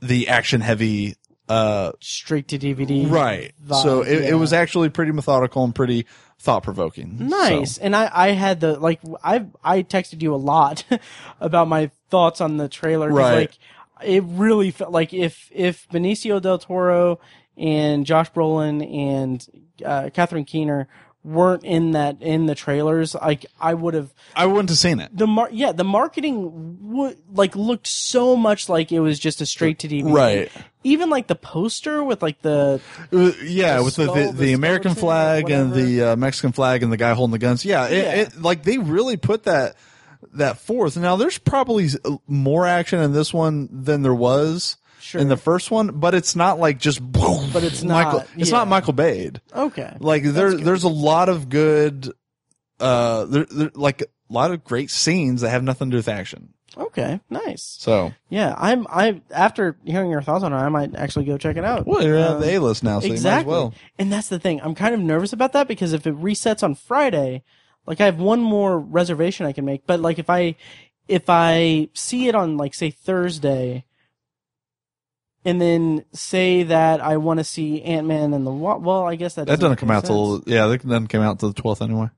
the 0.00 0.28
action 0.28 0.60
heavy, 0.60 1.16
uh, 1.48 1.92
Straight 2.00 2.48
to 2.48 2.58
DVD. 2.58 3.10
Right. 3.10 3.54
vibe, 3.64 3.82
so 3.82 4.02
it, 4.02 4.22
yeah. 4.22 4.30
it 4.30 4.34
was 4.34 4.52
actually 4.52 4.90
pretty 4.90 5.12
methodical 5.12 5.64
and 5.64 5.74
pretty 5.74 6.06
thought 6.38 6.62
provoking. 6.62 7.28
Nice. 7.28 7.78
And 7.78 7.96
I, 7.96 8.10
I 8.12 8.28
had 8.28 8.60
the 8.60 8.78
like 8.78 9.00
I 9.22 9.46
I 9.64 9.82
texted 9.82 10.22
you 10.22 10.34
a 10.34 10.36
lot 10.36 10.84
about 11.40 11.68
my 11.68 11.90
thoughts 12.10 12.40
on 12.40 12.56
the 12.56 12.68
trailer. 12.68 13.10
Right. 13.10 13.34
Like 13.34 13.58
it 14.04 14.22
really 14.26 14.70
felt 14.70 14.92
like 14.92 15.14
if 15.14 15.50
if 15.52 15.88
Benicio 15.88 16.40
del 16.40 16.58
Toro 16.58 17.18
and 17.56 18.04
Josh 18.04 18.30
Brolin 18.30 18.86
and 18.94 19.46
uh, 19.84 20.10
Catherine 20.12 20.44
Keener 20.44 20.88
weren't 21.26 21.64
in 21.64 21.90
that 21.92 22.22
in 22.22 22.46
the 22.46 22.54
trailers, 22.54 23.14
like 23.14 23.44
I 23.60 23.74
would 23.74 23.94
have 23.94 24.10
I 24.34 24.46
wouldn't 24.46 24.68
have 24.68 24.78
seen 24.78 25.00
it. 25.00 25.10
the 25.16 25.26
mar- 25.26 25.50
yeah 25.52 25.72
the 25.72 25.84
marketing 25.84 26.78
would 26.92 27.18
like 27.32 27.56
looked 27.56 27.86
so 27.88 28.36
much 28.36 28.68
like 28.68 28.92
it 28.92 29.00
was 29.00 29.18
just 29.18 29.40
a 29.40 29.46
straight 29.46 29.80
to 29.80 29.88
DVD. 29.88 30.12
Right. 30.12 30.52
Even 30.84 31.10
like 31.10 31.26
the 31.26 31.34
poster 31.34 32.04
with 32.04 32.22
like 32.22 32.40
the 32.42 32.80
Uh, 33.12 33.32
yeah, 33.42 33.80
with 33.80 33.96
the, 33.96 34.04
skull- 34.04 34.14
the, 34.14 34.26
the 34.32 34.32
the 34.32 34.52
American 34.52 34.94
flag 34.94 35.50
and 35.50 35.72
the 35.74 36.02
uh, 36.12 36.16
Mexican 36.16 36.52
flag 36.52 36.82
and 36.84 36.92
the 36.92 36.96
guy 36.96 37.12
holding 37.12 37.32
the 37.32 37.38
guns. 37.38 37.64
Yeah, 37.64 37.88
it, 37.88 37.96
Yeah. 38.04 38.14
It, 38.22 38.40
like 38.40 38.62
they 38.62 38.78
really 38.78 39.16
put 39.16 39.42
that 39.44 39.74
that 40.34 40.58
forth. 40.58 40.96
Now 40.96 41.16
there's 41.16 41.38
probably 41.38 41.88
more 42.28 42.66
action 42.66 43.00
in 43.00 43.12
this 43.12 43.34
one 43.34 43.68
than 43.72 44.02
there 44.02 44.14
was 44.14 44.76
Sure. 45.06 45.20
in 45.20 45.28
the 45.28 45.36
first 45.36 45.70
one, 45.70 45.98
but 46.00 46.14
it's 46.14 46.34
not 46.34 46.58
like 46.58 46.78
just 46.78 47.00
boom. 47.00 47.50
But 47.52 47.62
it's 47.64 47.82
Michael. 47.84 48.18
not, 48.20 48.28
It's 48.36 48.50
yeah. 48.50 48.56
not 48.58 48.68
Michael 48.68 48.92
Bay. 48.92 49.30
okay 49.54 49.96
Like 50.00 50.24
there, 50.24 50.54
there's 50.56 50.82
a 50.84 50.88
lot 50.88 51.28
of 51.28 51.48
good, 51.48 52.12
uh, 52.80 53.24
there, 53.26 53.46
there, 53.50 53.70
like 53.74 54.02
a 54.02 54.06
lot 54.28 54.50
of 54.50 54.64
great 54.64 54.90
scenes 54.90 55.40
that 55.42 55.50
have 55.50 55.62
nothing 55.62 55.88
to 55.90 55.94
do 55.94 55.96
with 55.98 56.08
action. 56.08 56.52
okay 56.76 57.20
nice. 57.30 57.62
So, 57.78 58.12
Yeah, 58.28 58.54
I'm. 58.58 58.86
I 58.90 59.22
after 59.30 59.76
hearing 59.84 60.10
your 60.10 60.20
thoughts 60.22 60.42
on 60.44 60.52
it, 60.52 60.56
I 60.56 60.68
might 60.68 60.94
actually 60.96 61.24
go 61.24 61.38
check 61.38 61.56
it 61.56 61.64
out. 61.64 61.86
well, 61.86 62.02
you're 62.02 62.18
on 62.18 62.36
Um, 62.36 62.40
the 62.40 62.54
A 62.56 62.58
list 62.58 62.82
now, 62.84 63.00
so 63.00 63.06
exactly. 63.06 63.20
you 63.54 63.60
might 63.60 63.64
as 63.66 63.70
well. 63.70 63.74
And 63.98 64.12
that's 64.12 64.28
the 64.28 64.38
thing. 64.40 64.60
I'm 64.62 64.74
kind 64.74 64.94
of 64.94 65.00
nervous 65.00 65.32
about 65.32 65.52
that 65.52 65.68
because 65.68 65.92
if 65.92 66.06
it 66.06 66.14
resets 66.20 66.62
on 66.62 66.74
Friday, 66.74 67.44
like 67.86 68.00
I 68.00 68.04
have 68.06 68.18
one 68.18 68.40
more 68.40 68.78
reservation 68.78 69.46
I 69.46 69.52
can 69.52 69.64
make. 69.64 69.86
But 69.86 70.00
like 70.00 70.18
if 70.18 70.28
I 70.28 70.56
if 71.08 71.30
I 71.30 71.88
see 71.94 72.26
it 72.28 72.34
on 72.34 72.56
like 72.56 72.74
say 72.74 72.90
Thursday, 72.90 73.84
and 75.46 75.58
then 75.60 76.04
say 76.12 76.64
that 76.64 77.00
I 77.00 77.16
want 77.16 77.38
to 77.38 77.44
see 77.44 77.80
Ant 77.82 78.06
Man 78.06 78.34
and 78.34 78.46
the 78.46 78.50
Wa- 78.50 78.76
well, 78.76 79.04
I 79.04 79.14
guess 79.16 79.36
that 79.36 79.46
That 79.46 79.60
doesn't 79.60 79.76
come 79.76 79.90
out 79.90 80.04
till 80.04 80.42
yeah, 80.46 80.66
that 80.66 80.86
doesn't 80.86 81.06
come 81.08 81.22
out 81.22 81.38
till 81.40 81.48
the 81.52 81.60
twelfth 81.60 81.80
anyway. 81.80 82.10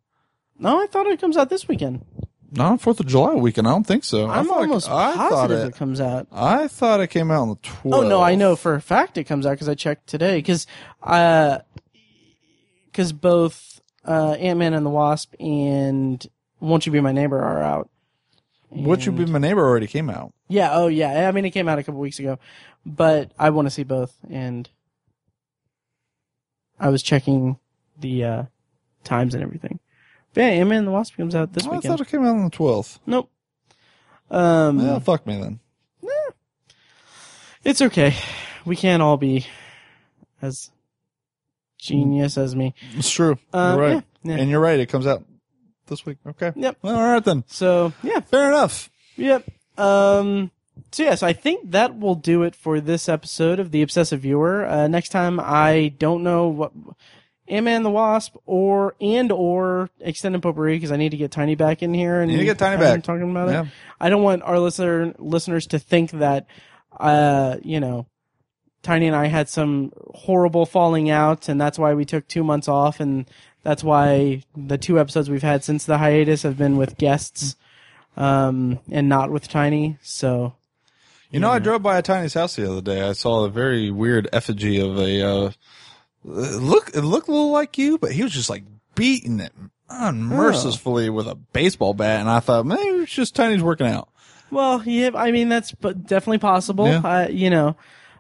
No, 0.59 0.83
I 0.83 0.87
thought 0.87 1.07
it 1.07 1.21
comes 1.21 1.37
out 1.37 1.49
this 1.51 1.69
weekend. 1.69 2.05
No, 2.51 2.79
Fourth 2.79 2.99
of 2.99 3.07
July 3.07 3.35
weekend. 3.35 3.69
I 3.69 3.73
don't 3.73 3.87
think 3.87 4.03
so. 4.05 4.27
I'm 4.29 4.47
it- 4.47 4.51
almost 4.51 4.89
I 4.89 5.15
thought 5.15 5.31
positive 5.31 5.65
it. 5.67 5.69
it 5.69 5.77
comes 5.77 6.01
out. 6.01 6.27
I 6.33 6.67
thought 6.67 7.01
it 7.01 7.09
came 7.09 7.31
out 7.31 7.43
on 7.43 7.49
the 7.51 7.57
twelfth. 7.63 8.05
Oh 8.05 8.09
no, 8.09 8.21
I 8.23 8.35
know 8.35 8.57
for 8.57 8.75
a 8.75 8.81
fact 8.81 9.19
it 9.19 9.25
comes 9.25 9.45
out 9.47 9.53
because 9.53 9.69
I 9.69 9.75
checked 9.75 10.07
today. 10.09 10.37
Because, 10.39 10.67
uh, 11.03 11.59
because 12.87 13.13
both 13.13 13.81
uh, 14.07 14.33
Ant 14.33 14.59
Man 14.59 14.73
and 14.75 14.85
the 14.87 14.91
Wasp 14.91 15.35
and 15.39 16.27
Won't 16.61 16.87
You 16.87 16.93
Be 16.93 17.01
My 17.01 17.13
Neighbor 17.13 17.39
are 17.39 17.63
out. 17.63 17.91
Would 18.71 19.07
you 19.07 19.13
be 19.13 19.25
my 19.25 19.39
neighbor 19.39 19.67
already 19.67 19.87
came 19.87 20.11
out? 20.11 20.35
Yeah. 20.47 20.71
Oh 20.75 20.89
yeah. 20.89 21.27
I 21.27 21.33
mean, 21.33 21.47
it 21.47 21.53
came 21.53 21.69
out 21.71 21.79
a 21.79 21.83
couple 21.83 22.01
weeks 22.01 22.19
ago, 22.19 22.39
but 22.89 23.31
I 23.39 23.51
want 23.51 23.67
to 23.67 23.71
see 23.71 23.85
both, 23.85 24.17
and 24.31 24.69
I 26.81 26.89
was 26.89 27.03
checking 27.03 27.59
the 28.01 28.25
uh, 28.25 28.43
times 29.05 29.35
and 29.35 29.43
everything. 29.43 29.79
But 30.35 30.43
yeah, 30.43 30.49
Ant 30.49 30.69
Man 30.69 30.79
and 30.79 30.87
the 30.89 30.93
Wasp 30.93 31.17
comes 31.17 31.35
out 31.35 31.53
this 31.53 31.67
Oh, 31.67 31.71
I 31.71 31.77
weekend. 31.77 31.99
thought 31.99 32.07
it 32.07 32.11
came 32.11 32.23
out 32.25 32.37
on 32.37 32.45
the 32.45 32.51
twelfth. 32.51 32.99
Nope. 33.07 33.31
Um, 34.31 34.79
Yeah, 34.81 34.99
fuck 34.99 35.27
me 35.27 35.41
then. 35.41 35.61
it's 37.65 37.83
okay. 37.83 38.15
We 38.65 38.77
can't 38.77 39.03
all 39.03 39.17
be 39.17 39.47
as 40.43 40.71
genius 41.79 42.37
as 42.39 42.55
me. 42.55 42.75
It's 42.95 43.11
true. 43.11 43.39
Uh, 43.53 43.75
you're 43.77 43.83
right, 43.83 44.05
yeah, 44.23 44.35
yeah. 44.37 44.41
and 44.43 44.51
you're 44.51 44.61
right. 44.61 44.79
It 44.79 44.87
comes 44.87 45.07
out 45.07 45.25
this 45.87 46.05
week. 46.05 46.19
Okay. 46.27 46.53
Yep. 46.55 46.77
Well, 46.83 46.97
all 46.97 47.03
right 47.15 47.25
then. 47.25 47.45
So 47.49 47.93
yeah, 48.03 48.21
Fair 48.21 48.49
enough. 48.49 48.91
yep. 49.17 49.45
Um. 49.79 50.51
So 50.93 51.03
yes, 51.03 51.23
I 51.23 51.33
think 51.33 51.71
that 51.71 51.99
will 51.99 52.15
do 52.15 52.43
it 52.43 52.55
for 52.55 52.81
this 52.81 53.09
episode 53.09 53.59
of 53.59 53.71
the 53.71 53.83
Obsessive 53.83 54.21
Viewer. 54.21 54.67
Uh, 54.67 54.89
next 54.89 55.11
time, 55.11 55.39
I 55.41 55.95
don't 55.99 56.23
know 56.23 56.49
what 56.49 56.73
Ant-Man 57.49 57.83
the 57.83 57.91
Wasp 57.91 58.37
or 58.47 58.95
and 59.01 59.33
or 59.33 59.91
extended 60.01 60.43
potpourri 60.43 60.77
because 60.77 60.93
I 60.93 60.97
need 60.97 61.11
to 61.11 61.17
get 61.17 61.31
Tiny 61.31 61.55
back 61.55 61.83
in 61.83 61.95
here 61.95 62.21
and 62.21 62.31
need 62.31 62.39
to 62.39 62.45
get 62.45 62.59
Tiny 62.59 62.79
back. 62.79 63.03
talking 63.03 63.31
about 63.31 63.49
Yeah. 63.49 63.63
it. 63.63 63.69
I 64.01 64.11
don't 64.11 64.23
want 64.23 64.43
our 64.43 64.59
listener 64.59 65.15
listeners 65.19 65.67
to 65.69 65.79
think 65.79 66.11
that, 66.13 66.47
uh, 66.99 67.57
you 67.63 67.81
know, 67.81 68.07
Tiny 68.83 69.07
and 69.09 69.17
I 69.17 69.27
had 69.27 69.49
some 69.49 69.93
horrible 70.15 70.65
falling 70.65 71.11
out, 71.11 71.49
and 71.49 71.61
that's 71.61 71.79
why 71.79 71.95
we 71.95 72.05
took 72.05 72.29
two 72.29 72.45
months 72.45 72.69
off, 72.69 73.01
and 73.01 73.27
that's 73.65 73.83
why 73.83 74.43
the 74.57 74.79
two 74.79 75.01
episodes 75.01 75.29
we've 75.29 75.43
had 75.43 75.65
since 75.65 75.85
the 75.85 75.99
hiatus 75.99 76.43
have 76.43 76.57
been 76.57 76.77
with 76.77 76.97
guests, 76.97 77.57
um, 78.17 78.79
and 78.91 79.09
not 79.09 79.31
with 79.33 79.49
Tiny. 79.49 79.99
So 80.01 80.55
You 81.31 81.41
know, 81.41 81.51
I 81.51 81.59
drove 81.59 81.83
by 81.83 81.99
a 81.99 82.03
Tiny's 82.03 82.35
house 82.35 82.57
the 82.57 82.71
other 82.71 82.81
day. 82.81 83.03
I 83.03 83.13
saw 83.13 83.45
a 83.45 83.51
very 83.51 83.91
weird 83.91 84.29
effigy 84.33 84.81
of 84.81 84.99
a 84.99 85.23
uh, 85.23 85.51
look. 86.25 86.91
It 86.95 87.03
looked 87.03 87.29
a 87.29 87.33
little 87.33 87.51
like 87.51 87.77
you, 87.77 87.99
but 87.99 88.13
he 88.13 88.23
was 88.23 88.33
just 88.33 88.49
like 88.49 88.65
beating 88.95 89.41
it 89.41 89.53
unmercifully 89.91 91.11
with 91.11 91.27
a 91.27 91.35
baseball 91.35 91.95
bat, 91.95 92.21
and 92.21 92.31
I 92.31 92.41
thought 92.41 92.67
maybe 92.67 93.03
it's 93.03 93.13
just 93.13 93.35
Tiny's 93.35 93.63
working 93.63 93.87
out. 93.87 94.09
Well, 94.51 94.83
yeah, 94.85 95.11
I 95.15 95.31
mean 95.31 95.49
that's 95.49 95.73
definitely 95.73 96.39
possible. 96.39 96.87
Yeah. 96.87 97.03
I, 97.05 97.29
you 97.29 97.51
know, 97.51 97.77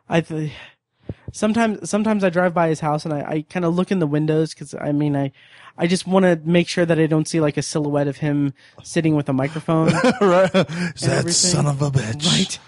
I 0.08 0.20
th- 0.20 0.52
sometimes 1.32 1.88
sometimes 1.88 2.24
I 2.24 2.30
drive 2.30 2.54
by 2.54 2.68
his 2.68 2.80
house 2.80 3.04
and 3.04 3.14
I, 3.14 3.20
I 3.20 3.42
kind 3.48 3.64
of 3.64 3.74
look 3.74 3.90
in 3.90 3.98
the 3.98 4.06
windows 4.06 4.52
because 4.52 4.74
I 4.74 4.92
mean 4.92 5.16
I 5.16 5.32
I 5.76 5.86
just 5.86 6.06
want 6.06 6.24
to 6.24 6.38
make 6.44 6.68
sure 6.68 6.84
that 6.84 6.98
I 6.98 7.06
don't 7.06 7.26
see 7.26 7.40
like 7.40 7.56
a 7.56 7.62
silhouette 7.62 8.08
of 8.08 8.18
him 8.18 8.52
sitting 8.82 9.14
with 9.14 9.28
a 9.28 9.32
microphone. 9.32 9.86
right? 10.20 10.52
That 10.52 11.02
everything. 11.02 11.32
son 11.32 11.66
of 11.66 11.80
a 11.80 11.90
bitch. 11.90 12.26
right. 12.26 12.58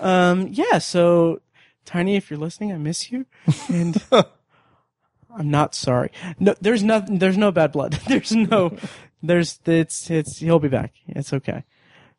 Um. 0.00 0.48
Yeah. 0.50 0.78
So, 0.78 1.40
Tiny, 1.84 2.16
if 2.16 2.30
you're 2.30 2.38
listening, 2.38 2.72
I 2.72 2.76
miss 2.78 3.10
you, 3.10 3.26
and 3.68 4.02
I'm 4.12 5.50
not 5.50 5.74
sorry. 5.74 6.10
No, 6.38 6.54
there's 6.60 6.82
nothing. 6.82 7.18
There's 7.18 7.36
no 7.38 7.50
bad 7.52 7.72
blood. 7.72 7.92
There's 8.08 8.32
no. 8.32 8.76
There's. 9.22 9.58
It's. 9.66 10.10
It's. 10.10 10.38
He'll 10.38 10.58
be 10.58 10.68
back. 10.68 10.92
It's 11.06 11.32
okay. 11.32 11.64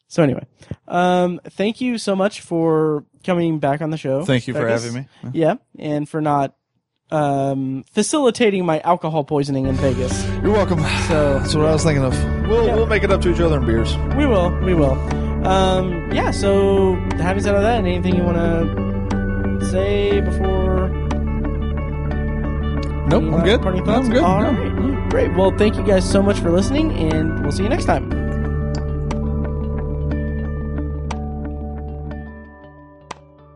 So 0.07 0.23
anyway, 0.23 0.45
um, 0.87 1.39
thank 1.49 1.81
you 1.81 1.99
so 1.99 2.15
much 2.15 2.41
for 2.41 3.05
coming 3.23 3.59
back 3.59 3.81
on 3.81 3.91
the 3.91 3.97
show. 3.97 4.25
Thank 4.25 4.47
you 4.47 4.55
for 4.55 4.61
Beckus. 4.61 4.83
having 4.85 4.93
me. 4.93 5.07
Yeah, 5.33 5.55
and 5.77 6.09
for 6.09 6.19
not 6.19 6.55
um 7.11 7.83
facilitating 7.91 8.65
my 8.65 8.79
alcohol 8.81 9.23
poisoning 9.23 9.67
in 9.67 9.75
Vegas. 9.75 10.25
You're 10.43 10.51
welcome. 10.51 10.79
So 11.07 11.39
That's 11.39 11.53
what 11.55 11.65
I 11.67 11.73
was 11.73 11.83
thinking 11.83 12.03
of. 12.03 12.13
We'll 12.47 12.65
Yeah. 12.65 12.75
we'll 12.75 12.87
make 12.87 13.03
it 13.03 13.11
up 13.11 13.21
to 13.21 13.31
each 13.31 13.39
other 13.39 13.57
in 13.59 13.65
beers. 13.67 13.95
We 14.15 14.25
will. 14.25 14.49
We 14.61 14.73
will. 14.73 14.95
Um, 15.43 16.11
yeah. 16.11 16.31
So, 16.31 16.95
having 17.17 17.41
said 17.43 17.55
all 17.55 17.61
that, 17.61 17.83
anything 17.85 18.15
you 18.15 18.23
want 18.23 18.37
to 18.37 19.65
say 19.71 20.21
before? 20.21 20.89
Nope, 23.07 23.33
I'm 23.33 23.43
good. 23.43 23.61
No, 23.63 23.85
thoughts? 23.85 24.07
I'm 24.07 24.11
good. 24.13 24.23
All 24.23 24.41
No. 24.43 24.51
right. 24.51 25.09
Great. 25.09 25.33
Well, 25.35 25.51
thank 25.57 25.75
you 25.75 25.83
guys 25.83 26.07
so 26.09 26.21
much 26.21 26.39
for 26.39 26.51
listening, 26.51 26.91
and 26.93 27.41
we'll 27.41 27.51
see 27.51 27.63
you 27.63 27.69
next 27.69 27.85
time. 27.85 28.09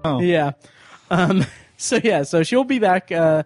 Oh. 0.05 0.19
Yeah. 0.21 0.51
Um. 1.09 1.45
So 1.75 1.99
yeah. 2.01 2.23
So 2.23 2.43
she'll 2.43 2.63
be 2.63 2.79
back. 2.79 3.11
Uh. 3.11 3.43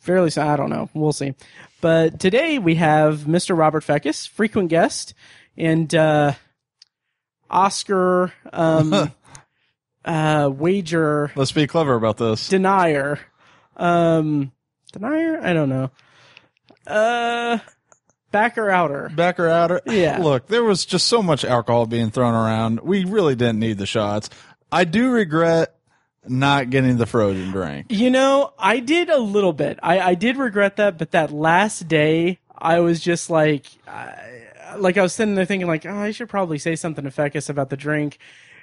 fairly. 0.00 0.28
soon. 0.30 0.46
I 0.46 0.56
don't 0.56 0.68
know. 0.68 0.90
We'll 0.92 1.12
see. 1.14 1.34
But 1.80 2.20
today 2.20 2.58
we 2.58 2.74
have 2.74 3.20
Mr. 3.20 3.56
Robert 3.56 3.82
Fekkes, 3.82 4.28
frequent 4.28 4.68
guest, 4.68 5.14
and 5.56 5.94
uh, 5.94 6.34
Oscar 7.50 8.32
um, 8.52 9.12
uh, 10.04 10.50
wager 10.52 11.32
Let's 11.34 11.52
be 11.52 11.66
clever 11.66 11.94
about 11.94 12.16
this. 12.16 12.48
denier. 12.48 13.18
Um, 13.76 14.52
denier? 14.92 15.40
I 15.42 15.52
don't 15.52 15.68
know. 15.68 15.90
Uh, 16.86 17.58
backer 18.30 18.70
outer. 18.70 19.10
Backer 19.14 19.48
outer? 19.48 19.80
Yeah. 19.86 20.18
Look, 20.18 20.46
there 20.46 20.64
was 20.64 20.84
just 20.84 21.06
so 21.06 21.22
much 21.22 21.44
alcohol 21.44 21.86
being 21.86 22.10
thrown 22.10 22.34
around. 22.34 22.80
We 22.80 23.04
really 23.04 23.34
didn't 23.34 23.58
need 23.58 23.78
the 23.78 23.86
shots. 23.86 24.30
I 24.72 24.84
do 24.84 25.10
regret 25.10 25.74
not 26.26 26.70
getting 26.70 26.96
the 26.96 27.06
frozen 27.06 27.50
drink. 27.50 27.86
You 27.90 28.10
know, 28.10 28.52
I 28.58 28.80
did 28.80 29.08
a 29.08 29.18
little 29.18 29.52
bit. 29.52 29.78
I, 29.82 30.00
I 30.00 30.14
did 30.14 30.36
regret 30.36 30.76
that, 30.76 30.98
but 30.98 31.12
that 31.12 31.32
last 31.32 31.88
day, 31.88 32.38
I 32.56 32.80
was 32.80 33.00
just 33.00 33.30
like, 33.30 33.66
I, 33.88 34.29
like 34.78 34.96
I 34.96 35.02
was 35.02 35.12
sitting 35.12 35.34
there 35.34 35.44
thinking, 35.44 35.66
like, 35.66 35.86
oh, 35.86 35.96
I 35.96 36.10
should 36.10 36.28
probably 36.28 36.58
say 36.58 36.76
something 36.76 37.04
to 37.04 37.10
Fekkes 37.10 37.48
about 37.48 37.70
the 37.70 37.76
drink, 37.76 38.18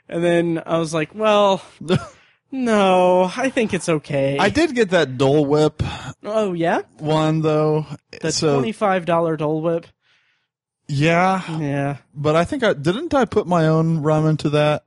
and 0.07 0.23
then 0.23 0.61
I 0.65 0.77
was 0.77 0.93
like, 0.93 1.13
well, 1.13 1.61
no, 2.51 3.31
I 3.35 3.49
think 3.49 3.73
it's 3.73 3.89
okay. 3.89 4.37
I 4.39 4.49
did 4.49 4.75
get 4.75 4.91
that 4.91 5.17
Dole 5.17 5.45
Whip 5.45 5.83
oh 6.23 6.53
yeah, 6.53 6.81
one 6.99 7.41
though. 7.41 7.85
the 8.21 8.31
so 8.31 8.55
twenty 8.55 8.71
five 8.71 9.05
dollar 9.05 9.37
Dole 9.37 9.61
Whip. 9.61 9.87
yeah, 10.87 11.59
Yeah, 11.59 11.97
but 12.13 12.35
I 12.35 12.45
think 12.45 12.63
I 12.63 12.73
didn't 12.73 13.13
I 13.13 13.25
put 13.25 13.47
my 13.47 13.67
own 13.67 14.01
rum 14.01 14.27
into 14.27 14.49
that. 14.51 14.83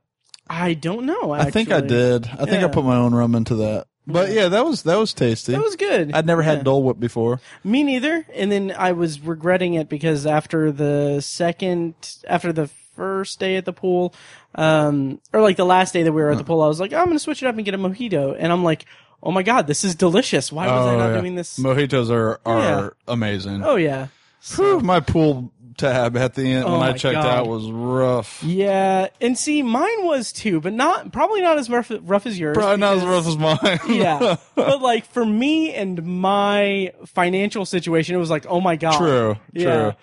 I 0.47 0.73
don't 0.73 1.05
know. 1.05 1.31
I 1.31 1.49
think 1.49 1.71
I 1.71 1.79
did. 1.81 2.27
I 2.27 2.45
think 2.45 2.63
I 2.63 2.67
put 2.67 2.83
my 2.83 2.97
own 2.97 3.15
rum 3.15 3.35
into 3.35 3.55
that. 3.55 3.87
But 4.07 4.31
yeah, 4.31 4.47
that 4.49 4.65
was 4.65 4.83
that 4.83 4.97
was 4.97 5.13
tasty. 5.13 5.51
That 5.53 5.61
was 5.61 5.75
good. 5.75 6.11
I'd 6.13 6.25
never 6.25 6.41
Yeah. 6.41 6.55
had 6.55 6.63
Dole 6.63 6.83
Whip 6.83 6.99
before. 6.99 7.39
Me 7.63 7.83
neither. 7.83 8.25
And 8.33 8.51
then 8.51 8.73
I 8.77 8.91
was 8.93 9.19
regretting 9.19 9.75
it 9.75 9.89
because 9.89 10.25
after 10.25 10.71
the 10.71 11.21
second, 11.21 11.93
after 12.27 12.51
the 12.51 12.67
first 12.95 13.39
day 13.39 13.55
at 13.55 13.65
the 13.65 13.73
pool, 13.73 14.13
um, 14.55 15.19
or 15.33 15.41
like 15.41 15.55
the 15.57 15.65
last 15.65 15.93
day 15.93 16.03
that 16.03 16.11
we 16.11 16.21
were 16.21 16.31
at 16.31 16.37
the 16.37 16.43
pool, 16.43 16.61
I 16.61 16.67
was 16.67 16.79
like, 16.79 16.93
oh, 16.93 16.97
I'm 16.97 17.05
going 17.05 17.15
to 17.15 17.19
switch 17.19 17.41
it 17.43 17.47
up 17.47 17.55
and 17.55 17.63
get 17.63 17.73
a 17.73 17.77
mojito. 17.77 18.35
And 18.37 18.51
I'm 18.51 18.63
like, 18.63 18.85
oh 19.23 19.31
my 19.31 19.43
God, 19.43 19.67
this 19.67 19.83
is 19.83 19.93
delicious. 19.95 20.51
Why 20.51 20.65
was 20.67 20.87
I 20.87 20.97
not 20.97 21.09
Oh, 21.09 21.13
yeah. 21.13 21.19
doing 21.21 21.35
this? 21.35 21.57
Mojitos 21.59 22.09
are 22.09 22.39
are 22.45 22.59
Yeah. 22.59 22.89
amazing. 23.07 23.63
oh 23.63 23.75
yeah. 23.75 24.07
Whew, 24.55 24.79
my 24.79 24.99
pool 24.99 25.51
tab 25.77 26.15
at 26.17 26.33
the 26.35 26.51
end 26.51 26.65
Oh 26.65 26.73
when 26.73 26.81
I 26.81 26.93
checked 26.93 27.15
God. 27.15 27.25
out 27.25 27.47
was 27.47 27.69
rough. 27.71 28.43
Yeah. 28.43 29.07
And 29.19 29.37
see, 29.37 29.61
mine 29.61 30.05
was 30.05 30.31
too, 30.31 30.59
but 30.61 30.73
not, 30.73 31.11
probably 31.11 31.41
not 31.41 31.57
as 31.57 31.69
rough, 31.69 31.91
rough 32.01 32.25
as 32.25 32.37
yours. 32.39 32.55
Probably 32.55 32.77
not 32.77 32.97
as 32.97 33.05
rough 33.05 33.27
as 33.27 33.37
mine. 33.37 33.79
yeah. 33.97 34.35
But 34.55 34.81
like 34.81 35.05
for 35.05 35.25
me 35.25 35.73
and 35.73 36.03
my 36.21 36.93
financial 37.05 37.65
situation, 37.65 38.15
it 38.15 38.19
was 38.19 38.29
like, 38.29 38.45
oh 38.47 38.61
my 38.61 38.75
God. 38.75 38.97
True, 38.97 39.37
Yeah. 39.53 39.77
true. 39.79 39.93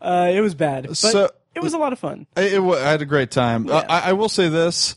Uh, 0.00 0.30
it 0.32 0.40
was 0.40 0.54
bad. 0.54 0.86
But 0.88 0.96
So- 0.96 1.30
it 1.54 1.62
was 1.62 1.72
a 1.72 1.78
lot 1.78 1.92
of 1.94 1.98
fun. 1.98 2.26
It, 2.36 2.52
it 2.54 2.60
I 2.60 2.90
had 2.90 3.00
a 3.00 3.06
great 3.06 3.30
time. 3.30 3.64
Yeah. 3.64 3.84
I, 3.88 4.10
I 4.10 4.12
will 4.12 4.28
say 4.28 4.48
this: 4.50 4.96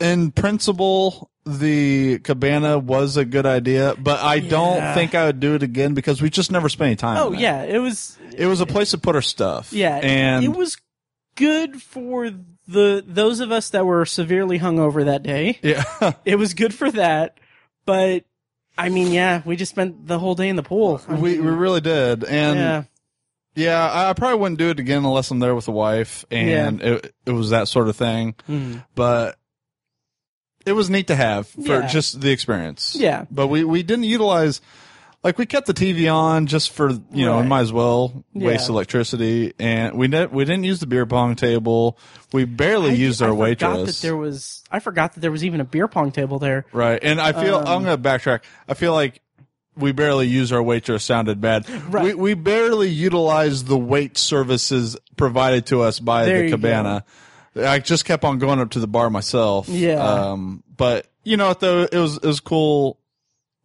in 0.00 0.32
principle, 0.32 1.30
the 1.46 2.18
cabana 2.20 2.78
was 2.78 3.16
a 3.16 3.24
good 3.24 3.44
idea, 3.46 3.94
but 3.98 4.20
I 4.20 4.40
don't 4.40 4.94
think 4.94 5.14
I 5.14 5.26
would 5.26 5.40
do 5.40 5.54
it 5.54 5.62
again 5.62 5.94
because 5.94 6.22
we 6.22 6.30
just 6.30 6.50
never 6.50 6.68
spent 6.68 6.86
any 6.86 6.96
time. 6.96 7.18
Oh 7.18 7.32
yeah, 7.32 7.62
it 7.62 7.78
was 7.78 8.18
it 8.36 8.46
was 8.46 8.60
a 8.60 8.66
place 8.66 8.92
to 8.92 8.98
put 8.98 9.14
our 9.14 9.22
stuff. 9.22 9.72
yeah, 9.72 9.96
and 10.02 10.44
it 10.44 10.52
was 10.52 10.78
good 11.36 11.82
for 11.82 12.30
the 12.66 13.04
those 13.06 13.40
of 13.40 13.52
us 13.52 13.70
that 13.70 13.84
were 13.84 14.06
severely 14.06 14.58
hungover 14.58 15.04
that 15.04 15.22
day. 15.22 15.58
yeah, 15.62 15.84
It 16.24 16.36
was 16.36 16.54
good 16.54 16.72
for 16.74 16.90
that, 16.92 17.38
but 17.84 18.24
I 18.78 18.88
mean, 18.88 19.12
yeah, 19.12 19.42
we 19.44 19.56
just 19.56 19.70
spent 19.70 20.06
the 20.06 20.18
whole 20.18 20.34
day 20.34 20.48
in 20.48 20.56
the 20.56 20.62
pool. 20.62 21.00
I 21.08 21.14
we 21.14 21.32
mean, 21.36 21.44
we 21.44 21.50
really 21.52 21.80
did, 21.82 22.24
and 22.24 22.58
yeah, 22.58 22.82
yeah, 23.54 24.08
I, 24.08 24.12
probably 24.14 24.38
wouldn't 24.38 24.58
do 24.58 24.70
it 24.70 24.80
again 24.80 25.04
unless 25.04 25.30
I'm 25.30 25.38
there 25.40 25.54
with 25.54 25.66
the 25.66 25.72
wife, 25.72 26.24
and 26.30 26.80
it 26.82 27.14
it 27.26 27.32
was 27.32 27.50
that 27.50 27.68
sort 27.68 27.88
of 27.88 27.96
thing. 27.96 28.34
Mhm. 28.48 28.84
But 28.94 29.36
it 30.66 30.72
was 30.72 30.88
neat 30.90 31.06
to 31.08 31.14
have 31.16 31.46
for 31.48 31.80
Yeah. 31.80 31.86
just 31.86 32.20
the 32.20 32.30
experience. 32.30 32.96
Yeah. 32.98 33.24
but 33.30 33.48
we 33.48 33.64
we 33.64 33.82
didn't 33.82 34.04
utilize. 34.04 34.60
Like 35.22 35.38
we 35.38 35.46
kept 35.46 35.66
the 35.66 35.72
TV 35.72 36.12
on 36.14 36.46
just 36.46 36.70
for 36.72 36.90
you 36.90 37.24
know, 37.24 37.36
Right. 37.36 37.42
we 37.42 37.48
might 37.48 37.60
as 37.60 37.72
well 37.72 38.24
waste 38.34 38.68
Yeah. 38.68 38.72
electricity, 38.74 39.54
and 39.58 39.94
we 39.96 40.06
didn't 40.06 40.32
we 40.34 40.44
didn't 40.44 40.64
use 40.64 40.80
the 40.80 40.86
beer 40.86 41.06
pong 41.06 41.34
table. 41.34 41.96
We 42.32 42.44
barely 42.44 42.90
I, 42.90 42.94
used 42.94 43.22
I 43.22 43.26
our 43.26 43.30
forgot 43.32 43.42
waitress. 43.42 44.00
that 44.00 44.06
there 44.06 44.16
was. 44.16 44.62
I 44.70 44.80
forgot 44.80 45.14
that 45.14 45.20
there 45.20 45.30
was 45.30 45.42
even 45.42 45.60
a 45.60 45.64
beer 45.64 45.88
pong 45.88 46.10
table 46.12 46.38
there. 46.38 46.66
Right. 46.72 46.98
And 47.02 47.20
I 47.22 47.32
feel 47.32 47.56
Um, 47.56 47.66
I'm 47.66 47.84
going 47.84 47.96
to 47.96 48.02
backtrack. 48.02 48.40
I 48.68 48.74
feel 48.74 48.92
like 48.92 49.22
we 49.76 49.92
barely 49.92 50.26
use 50.26 50.52
our 50.52 50.62
waitress 50.62 51.02
sounded 51.04 51.40
bad. 51.40 51.64
Right. 51.90 52.04
We 52.04 52.14
we 52.14 52.34
barely 52.34 52.90
utilize 52.90 53.64
the 53.64 53.78
wait 53.78 54.18
services 54.18 54.94
provided 55.16 55.64
to 55.66 55.80
us 55.82 56.00
by 56.00 56.26
There 56.26 56.42
the 56.42 56.50
cabana. 56.50 57.04
I 57.56 57.78
just 57.78 58.04
kept 58.04 58.24
on 58.24 58.38
going 58.38 58.60
up 58.60 58.70
to 58.70 58.80
the 58.80 58.86
bar 58.86 59.10
myself. 59.10 59.68
Yeah. 59.68 60.02
Um 60.02 60.62
but 60.76 61.06
you 61.24 61.36
know 61.36 61.48
what 61.48 61.60
though 61.60 61.82
it 61.90 61.94
was 61.96 62.16
it 62.16 62.24
was 62.26 62.40
cool 62.40 62.98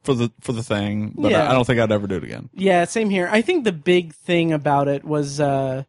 for 0.04 0.14
the 0.14 0.32
for 0.42 0.54
the 0.54 0.64
thing, 0.64 1.14
but 1.18 1.32
Yeah. 1.32 1.44
I, 1.48 1.52
I 1.52 1.54
don't 1.54 1.66
think 1.66 1.80
I'd 1.80 1.92
ever 1.92 2.08
do 2.08 2.16
it 2.16 2.24
again. 2.24 2.50
Yeah, 2.54 2.86
same 2.86 3.10
here. 3.10 3.28
I 3.32 3.42
think 3.42 3.64
the 3.66 3.72
big 3.74 4.14
thing 4.14 4.52
about 4.54 4.88
it 4.88 5.04
was 5.04 5.40
uh 5.40 5.84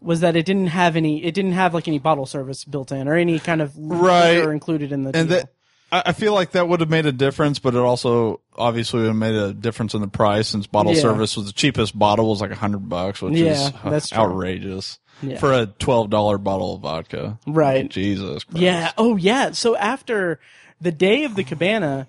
was 0.00 0.20
that 0.20 0.36
it 0.36 0.44
didn't 0.44 0.66
have 0.66 0.96
any. 0.96 1.24
It 1.24 1.32
didn't 1.34 1.52
have 1.52 1.72
like 1.72 1.88
any 1.88 1.98
bottle 1.98 2.26
service 2.26 2.62
built 2.64 2.92
in 2.92 3.08
or 3.08 3.14
any 3.14 3.38
kind 3.38 3.62
of 3.62 3.72
Right. 3.76 4.36
liquor 4.36 4.52
included 4.52 4.92
in 4.92 5.04
the 5.04 5.16
And 5.16 5.28
deal. 5.30 5.38
that 5.38 5.50
I 5.92 6.12
feel 6.12 6.34
like 6.34 6.50
that 6.50 6.66
would 6.68 6.80
have 6.80 6.90
made 6.90 7.06
a 7.06 7.12
difference, 7.12 7.60
but 7.60 7.72
it 7.74 7.78
also 7.78 8.40
obviously 8.56 9.00
would 9.00 9.06
have 9.06 9.16
made 9.16 9.34
a 9.36 9.54
difference 9.54 9.94
in 9.94 10.00
the 10.00 10.08
price 10.08 10.48
since 10.48 10.66
bottle 10.66 10.92
Yeah. 10.92 11.00
service 11.00 11.36
was 11.36 11.46
the 11.46 11.52
cheapest 11.52 11.96
bottle 11.98 12.28
was 12.28 12.40
like 12.40 12.50
a 12.50 12.54
hundred 12.56 12.88
bucks, 12.88 13.22
which 13.22 13.34
Yeah, 13.34 13.52
is 13.68 13.72
that's 13.84 14.08
true. 14.10 14.18
outrageous 14.18 14.98
Yeah. 15.30 15.38
for 15.38 15.52
a 15.52 15.66
twelve 15.66 16.10
dollar 16.10 16.38
bottle 16.38 16.74
of 16.74 16.80
vodka. 16.82 17.38
right. 17.46 17.88
Jesus 17.88 18.44
Christ. 18.44 18.62
Yeah. 18.62 18.92
Oh, 18.98 19.16
yeah. 19.16 19.52
So 19.52 19.76
after 19.76 20.40
the 20.80 20.92
day 20.92 21.24
of 21.24 21.34
the 21.34 21.44
cabana, 21.44 22.06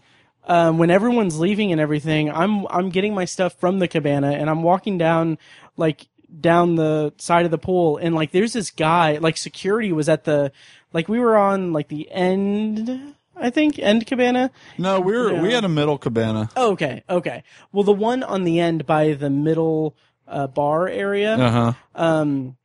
um, 0.48 0.78
when 0.78 0.92
everyone's 0.92 1.40
leaving 1.40 1.72
and 1.72 1.82
everything, 1.82 2.32
I'm 2.32 2.68
I'm 2.68 2.90
getting 2.90 3.14
my 3.14 3.26
stuff 3.26 3.54
from 3.60 3.80
the 3.80 3.88
cabana 3.88 4.32
and 4.32 4.50
I'm 4.50 4.64
walking 4.64 4.98
down 4.98 5.38
like 5.78 6.08
down 6.40 6.76
the 6.76 7.14
side 7.18 7.46
of 7.46 7.52
the 7.52 7.58
pool 7.58 7.98
and 7.98 8.14
like 8.14 8.32
there's 8.32 8.54
this 8.54 8.70
guy 8.72 9.18
like 9.18 9.38
security 9.38 9.92
was 9.94 10.10
at 10.10 10.26
the 10.26 10.52
like 10.92 11.08
we 11.08 11.20
were 11.20 11.38
on 11.38 11.72
like 11.72 11.88
the 11.88 12.12
end 12.12 13.16
I 13.38 13.50
think 13.50 13.80
end 13.80 14.06
cabana. 14.08 14.52
No, 14.78 15.00
we 15.00 15.14
were 15.14 15.34
we 15.42 15.54
had 15.54 15.64
a 15.66 15.70
middle 15.70 15.98
cabana. 15.98 16.50
Oh, 16.56 16.72
okay. 16.72 17.04
Okay. 17.10 17.44
Well, 17.72 17.84
the 17.84 17.92
one 17.94 18.24
on 18.24 18.44
the 18.44 18.60
end 18.60 18.86
by 18.86 19.14
the 19.14 19.30
middle 19.30 19.96
uh, 20.28 20.48
bar 20.48 20.88
area. 20.88 21.36
Uh 21.36 21.52
huh. 21.52 21.74
um 21.96 22.58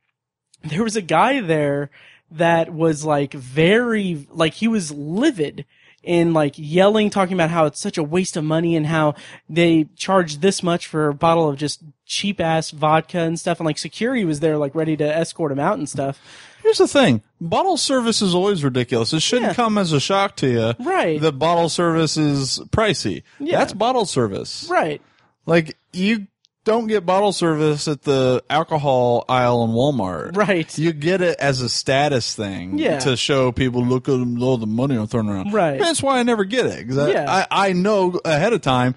there 0.69 0.83
was 0.83 0.95
a 0.95 1.01
guy 1.01 1.41
there 1.41 1.89
that 2.31 2.73
was 2.73 3.03
like 3.03 3.33
very 3.33 4.25
like 4.31 4.53
he 4.55 4.67
was 4.67 4.91
livid 4.91 5.65
and 6.03 6.33
like 6.33 6.53
yelling 6.57 7.09
talking 7.09 7.33
about 7.33 7.49
how 7.51 7.65
it's 7.65 7.79
such 7.79 7.97
a 7.97 8.03
waste 8.03 8.35
of 8.37 8.43
money 8.43 8.75
and 8.75 8.87
how 8.87 9.13
they 9.49 9.85
charge 9.95 10.37
this 10.37 10.63
much 10.63 10.87
for 10.87 11.09
a 11.09 11.13
bottle 11.13 11.47
of 11.49 11.57
just 11.57 11.81
cheap 12.05 12.39
ass 12.39 12.71
vodka 12.71 13.19
and 13.19 13.39
stuff 13.39 13.59
and 13.59 13.65
like 13.67 13.77
security 13.77 14.23
was 14.25 14.39
there 14.39 14.57
like 14.57 14.73
ready 14.73 14.95
to 14.97 15.03
escort 15.05 15.51
him 15.51 15.59
out 15.59 15.77
and 15.77 15.87
stuff 15.89 16.19
Here's 16.63 16.77
the 16.77 16.87
thing: 16.87 17.23
bottle 17.41 17.75
service 17.75 18.21
is 18.21 18.35
always 18.35 18.63
ridiculous. 18.63 19.13
It 19.13 19.23
shouldn't 19.23 19.47
Yeah. 19.47 19.53
come 19.55 19.79
as 19.79 19.93
a 19.93 19.99
shock 19.99 20.35
to 20.35 20.47
you. 20.47 20.85
Right. 20.85 21.19
The 21.19 21.31
bottle 21.31 21.69
service 21.69 22.17
is 22.17 22.59
pricey. 22.69 23.23
Yeah. 23.39 23.57
That's 23.57 23.73
bottle 23.73 24.05
service. 24.05 24.67
right 24.69 25.01
Like 25.47 25.75
you 25.91 26.27
don't 26.63 26.87
get 26.87 27.05
bottle 27.05 27.31
service 27.31 27.87
at 27.87 28.03
the 28.03 28.43
alcohol 28.49 29.25
aisle 29.27 29.63
in 29.63 29.71
Walmart. 29.71 30.35
right 30.37 30.77
You 30.77 30.93
get 30.93 31.21
it 31.21 31.39
as 31.39 31.61
a 31.61 31.69
status 31.69 32.35
thing 32.35 32.77
Yeah. 32.77 32.99
to 32.99 33.17
show 33.17 33.51
people, 33.51 33.83
look 33.85 34.07
at 34.07 34.13
all 34.41 34.57
the 34.57 34.67
money 34.67 34.95
I'm 34.95 35.07
throwing 35.07 35.29
around. 35.29 35.53
Right. 35.53 35.79
That's 35.79 36.03
why 36.03 36.19
I 36.19 36.23
never 36.23 36.43
get 36.43 36.65
it. 36.67 36.87
Cause 36.87 36.97
I, 36.97 37.09
Yeah. 37.11 37.45
I, 37.49 37.69
I 37.69 37.73
know 37.73 38.19
ahead 38.23 38.53
of 38.53 38.61
time 38.61 38.95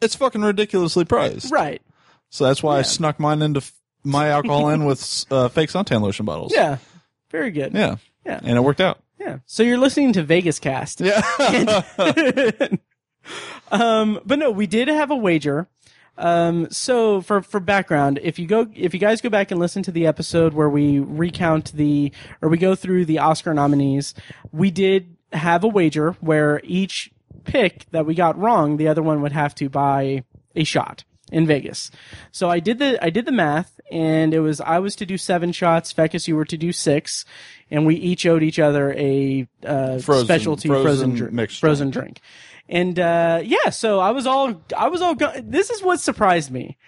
it's 0.00 0.14
fucking 0.14 0.40
ridiculously 0.42 1.04
priced. 1.04 1.52
right 1.52 1.82
So 2.30 2.44
that's 2.44 2.62
why 2.62 2.78
I 2.78 2.82
snuck 2.82 3.20
mine 3.20 3.42
into 3.42 3.58
f- 3.58 3.72
my 4.02 4.28
alcohol 4.30 4.68
in 4.70 4.84
with 4.84 5.24
uh, 5.30 5.48
fake 5.48 5.70
suntan 5.70 6.00
lotion 6.00 6.24
bottles. 6.26 6.52
yeah 6.54 6.78
very 7.30 7.50
good 7.50 7.74
Yeah. 7.74 7.96
Yeah. 8.24 8.40
And 8.42 8.56
it 8.56 8.60
worked 8.62 8.80
out. 8.80 9.00
yeah 9.20 9.38
so 9.46 9.62
you're 9.62 9.78
listening 9.78 10.12
to 10.14 10.22
vegas 10.22 10.58
cast 10.58 11.00
Yeah. 11.00 11.20
um, 13.70 14.20
but 14.24 14.38
no, 14.38 14.50
we 14.50 14.66
did 14.66 14.88
have 14.88 15.10
a 15.10 15.16
wager. 15.16 15.68
Um, 16.16 16.70
so 16.70 17.20
for 17.20 17.42
for 17.42 17.58
background, 17.60 18.20
if 18.22 18.38
you 18.38 18.46
go, 18.46 18.66
if 18.74 18.94
you 18.94 19.00
guys 19.00 19.20
go 19.20 19.28
back 19.30 19.50
and 19.50 19.58
listen 19.58 19.82
to 19.84 19.92
the 19.92 20.06
episode 20.06 20.54
where 20.54 20.68
we 20.70 21.00
recount 21.00 21.72
the 21.72 22.12
or 22.40 22.48
we 22.48 22.56
go 22.58 22.74
through 22.74 23.04
the 23.06 23.18
Oscar 23.18 23.52
nominees, 23.52 24.14
we 24.52 24.70
did 24.70 25.16
have 25.32 25.64
a 25.64 25.68
wager 25.68 26.12
where 26.20 26.60
each 26.62 27.10
pick 27.44 27.86
that 27.90 28.06
we 28.06 28.14
got 28.14 28.38
wrong, 28.38 28.76
the 28.76 28.88
other 28.88 29.02
one 29.02 29.20
would 29.22 29.32
have 29.32 29.54
to 29.56 29.68
buy 29.68 30.22
a 30.54 30.64
shot. 30.64 31.02
in 31.32 31.46
Vegas. 31.46 31.90
So 32.30 32.48
I 32.48 32.60
did 32.60 32.78
the 32.78 33.02
I 33.04 33.10
did 33.10 33.26
the 33.26 33.32
math, 33.32 33.80
and 33.90 34.32
it 34.32 34.40
was 34.40 34.60
I 34.60 34.78
was 34.78 34.94
to 34.96 35.06
do 35.06 35.18
seven 35.18 35.50
shots, 35.52 35.92
Fekkes, 35.92 36.28
you 36.28 36.36
were 36.36 36.44
to 36.44 36.56
do 36.56 36.70
six, 36.70 37.24
and 37.72 37.86
we 37.86 37.96
each 37.96 38.24
owed 38.24 38.42
each 38.44 38.60
other 38.60 38.92
a 38.92 39.48
uh, 39.66 39.98
Frozen- 39.98 40.26
specialty 40.26 40.68
frozen 40.68 40.84
frozen, 40.84 41.14
drink, 41.16 41.50
frozen 41.50 41.90
drink. 41.90 42.20
And 42.68 42.98
uh, 42.98 43.40
yeah, 43.44 43.70
so 43.70 44.00
I 44.00 44.10
was 44.12 44.26
all 44.26 44.62
I 44.76 44.88
was 44.88 45.02
all 45.02 45.14
this 45.14 45.70
is 45.70 45.82
what 45.82 46.00
surprised 46.00 46.50
me. 46.50 46.78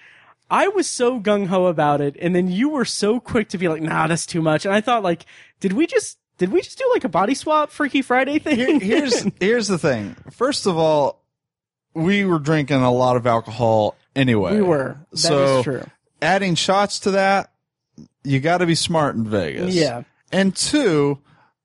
I 0.51 0.69
was 0.69 0.89
so 0.89 1.21
gung 1.21 1.47
ho 1.49 1.67
about 1.67 2.01
it, 2.01 2.17
and 2.21 2.35
then 2.35 2.49
you 2.49 2.69
were 2.69 2.85
so 2.85 3.19
quick 3.21 3.49
to 3.51 3.59
be 3.59 3.69
like, 3.69 3.83
"Nah, 3.83 4.07
that's 4.07 4.27
too 4.27 4.41
much." 4.41 4.65
And 4.65 4.73
I 4.75 4.81
thought, 4.81 5.03
like, 5.03 5.27
did 5.61 5.73
we 5.73 5.87
just 5.87 6.19
did 6.39 6.53
we 6.53 6.63
just 6.63 6.79
do 6.79 6.89
like 6.95 7.05
a 7.05 7.09
body 7.09 7.35
swap 7.35 7.71
Freaky 7.71 8.01
Friday 8.01 8.39
thing? 8.39 8.57
Here- 8.57 8.79
here's 8.79 9.27
here's 9.41 9.67
the 9.69 9.79
thing. 9.79 10.17
First 10.31 10.67
of 10.67 10.77
all, 10.79 11.23
we 11.95 12.25
were 12.25 12.39
drinking 12.39 12.81
a 12.83 12.93
lot 12.93 13.17
of 13.17 13.27
alcohol 13.27 13.97
anyway. 14.15 14.55
we 14.55 14.63
were. 14.63 14.99
That 15.11 15.15
is 15.17 15.23
so 15.23 15.63
true. 15.63 15.83
adding 16.23 16.55
shots 16.55 17.01
to 17.01 17.11
that, 17.13 17.53
you 18.23 18.39
got 18.41 18.59
to 18.59 18.67
be 18.67 18.75
smart 18.75 19.17
in 19.17 19.25
Vegas. 19.29 19.75
Yeah. 19.75 20.05
And 20.33 20.55
two, 20.55 21.19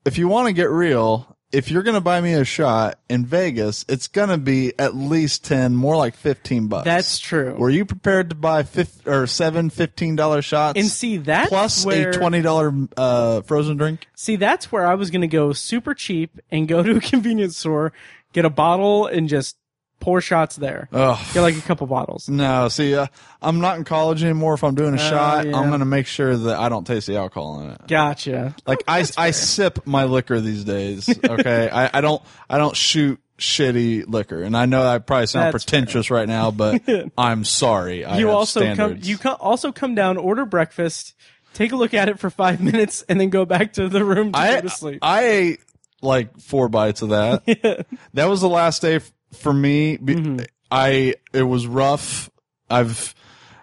if 0.05 0.17
you 0.17 0.27
want 0.27 0.47
to 0.47 0.53
get 0.53 0.69
real, 0.69 1.31
if 1.52 1.69
you're 1.69 1.84
going 1.84 1.95
to 1.95 2.02
buy 2.02 2.22
me 2.22 2.34
a 2.34 2.44
shot 2.45 2.99
in 3.10 3.26
Vegas, 3.26 3.86
it's 3.90 4.07
going 4.07 4.30
to 4.30 4.38
be 4.38 4.73
at 4.80 4.95
least 4.95 5.44
10, 5.45 5.76
more 5.76 5.95
like 5.95 6.15
15 6.15 6.68
bucks. 6.68 6.86
That's 6.86 7.19
true. 7.19 7.53
Were 7.56 7.69
you 7.69 7.86
prepared 7.86 8.30
to 8.30 8.36
buy 8.36 8.64
fif- 8.64 9.06
or 9.06 9.28
seven 9.28 9.69
$15 9.69 10.44
shots? 10.44 10.80
And 10.80 10.88
see, 10.88 11.18
that 11.18 11.49
plus 11.49 11.86
where- 11.86 12.10
a 12.10 12.14
$20 12.14 12.90
uh, 12.98 13.41
frozen 13.41 13.78
drink? 13.78 14.07
See, 14.15 14.36
that's 14.36 14.72
where 14.72 14.86
I 14.88 14.95
was 14.95 15.11
going 15.11 15.22
to 15.22 15.28
go 15.28 15.53
super 15.53 15.94
cheap 15.94 16.40
and 16.52 16.68
go 16.68 16.82
to 16.84 16.98
a 16.98 17.02
convenience 17.02 17.57
store, 17.57 17.91
get 18.34 18.45
a 18.45 18.49
bottle, 18.49 19.06
and 19.07 19.28
just 19.28 19.57
pour 20.02 20.19
shots 20.19 20.57
there. 20.57 20.90
Ugh. 20.91 21.18
Get 21.34 21.41
like 21.41 21.56
a 21.57 21.61
couple 21.61 21.88
bottles. 21.88 22.28
No, 22.28 22.68
see, 22.68 22.95
uh, 22.95 23.07
I'm 23.41 23.61
not 23.61 23.78
in 23.78 23.86
college 23.86 24.23
anymore. 24.23 24.56
If 24.56 24.64
I'm 24.64 24.76
doing 24.76 24.94
a 24.94 24.98
shot, 24.98 25.45
Oh, 25.45 25.49
yeah. 25.49 25.57
I'm 25.57 25.68
going 25.69 25.80
to 25.80 25.86
make 25.86 26.07
sure 26.07 26.36
that 26.36 26.60
I 26.60 26.68
don't 26.68 26.86
taste 26.86 27.07
the 27.07 27.15
alcohol 27.18 27.61
in 27.61 27.69
it. 27.69 27.88
Gotcha. 27.88 28.56
Like 28.65 28.84
I, 28.88 29.06
I 29.18 29.32
sip 29.32 29.86
my 29.88 30.03
liquor 30.03 30.41
these 30.41 30.64
days. 30.65 31.07
Okay, 31.32 31.69
I, 31.69 31.90
I 31.99 32.02
don't, 32.02 32.22
I 32.49 32.57
don't 32.57 32.76
shoot 32.76 33.19
shitty 33.38 34.06
liquor, 34.07 34.41
and 34.44 34.56
I 34.57 34.65
know 34.65 34.86
I 34.86 34.98
probably 34.99 35.28
sound 35.28 35.53
That's 35.53 35.64
pretentious 35.64 36.11
right 36.11 36.28
now, 36.28 36.52
but 36.52 36.82
I'm 37.18 37.44
sorry. 37.45 38.03
I 38.06 38.18
you 38.19 38.28
have 38.28 38.36
also 38.36 38.76
come. 38.76 38.98
You 39.02 39.18
co- 39.18 39.38
also 39.40 39.72
come 39.72 39.95
down, 39.95 40.18
order 40.18 40.45
breakfast, 40.45 41.14
take 41.53 41.72
a 41.72 41.76
look 41.76 41.94
at 41.94 42.10
it 42.10 42.19
for 42.19 42.30
five 42.30 42.61
minutes, 42.61 43.03
and 43.07 43.19
then 43.19 43.30
go 43.30 43.45
back 43.45 43.73
to 43.73 43.88
the 43.88 44.03
room 44.03 44.32
to 44.34 44.40
I, 44.40 44.56
go 44.56 44.61
to 44.61 44.69
sleep. 44.69 44.99
I 45.02 45.26
ate 45.28 45.60
like 46.02 46.38
four 46.40 46.68
bites 46.69 47.02
of 47.02 47.10
that. 47.10 47.86
That 48.14 48.26
was 48.30 48.41
the 48.41 48.49
last 48.49 48.82
day 48.82 48.95
f- 48.95 49.11
for 49.34 49.53
me. 49.53 49.98
Mm-hmm. 49.98 50.45
I 50.72 51.16
it 51.34 51.44
was 51.44 51.68
rough. 51.68 52.30
I've 52.70 53.14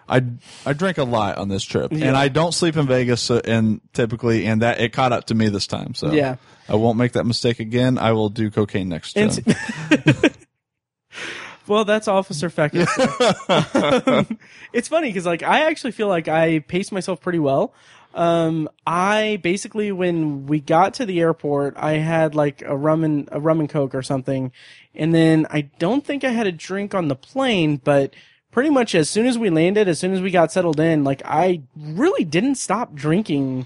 I 0.07 0.23
I 0.65 0.73
drank 0.73 0.97
a 0.97 1.03
lot 1.03 1.37
on 1.37 1.49
this 1.49 1.63
trip, 1.63 1.91
Yeah. 1.91 2.07
and 2.07 2.17
I 2.17 2.27
don't 2.27 2.53
sleep 2.53 2.77
in 2.77 2.87
Vegas, 2.87 3.21
so, 3.21 3.41
and 3.43 3.81
typically, 3.93 4.45
and 4.45 4.61
that 4.61 4.79
it 4.79 4.93
caught 4.93 5.13
up 5.13 5.25
to 5.25 5.35
me 5.35 5.49
this 5.49 5.67
time. 5.67 5.93
So 5.95 6.11
Yeah. 6.11 6.35
I 6.67 6.75
won't 6.75 6.97
make 6.97 7.13
that 7.13 7.25
mistake 7.25 7.59
again. 7.59 7.97
I 7.97 8.11
will 8.11 8.29
do 8.29 8.51
cocaine 8.51 8.89
next 8.89 9.13
time. 9.13 9.29
Well, 11.67 11.85
that's 11.85 12.07
Officer 12.07 12.49
Fekkes. 12.49 12.87
it's 14.73 14.87
funny 14.87 15.09
because 15.09 15.27
like 15.27 15.43
I 15.43 15.67
actually 15.69 15.91
feel 15.91 16.07
like 16.07 16.27
I 16.27 16.59
paced 16.59 16.91
myself 16.91 17.21
pretty 17.21 17.37
well. 17.37 17.75
Um, 18.15 18.69
I 18.87 19.39
basically 19.43 19.91
when 19.91 20.47
we 20.47 20.61
got 20.61 20.95
to 20.95 21.05
the 21.05 21.19
airport, 21.19 21.75
I 21.77 21.93
had 21.97 22.33
like 22.33 22.63
a 22.63 22.75
rum 22.75 23.03
and 23.03 23.29
a 23.31 23.39
rum 23.39 23.59
and 23.59 23.69
coke 23.69 23.93
or 23.93 24.01
something, 24.01 24.51
and 24.99 25.15
then 25.15 25.47
I 25.49 25.61
don't 25.79 26.05
think 26.05 26.23
I 26.23 26.29
had 26.29 26.45
a 26.45 26.51
drink 26.51 26.93
on 26.93 27.07
the 27.07 27.15
plane, 27.15 27.77
but 27.83 28.13
pretty 28.51 28.69
much 28.69 28.93
as 28.95 29.09
soon 29.09 29.25
as 29.25 29.37
we 29.37 29.49
landed, 29.49 29.87
as 29.87 29.97
soon 29.99 30.13
as 30.13 30.21
we 30.21 30.29
got 30.31 30.51
settled 30.51 30.79
in, 30.79 31.03
like 31.03 31.21
I 31.25 31.61
really 31.75 32.23
didn't 32.25 32.55
stop 32.55 32.93
drinking 32.93 33.65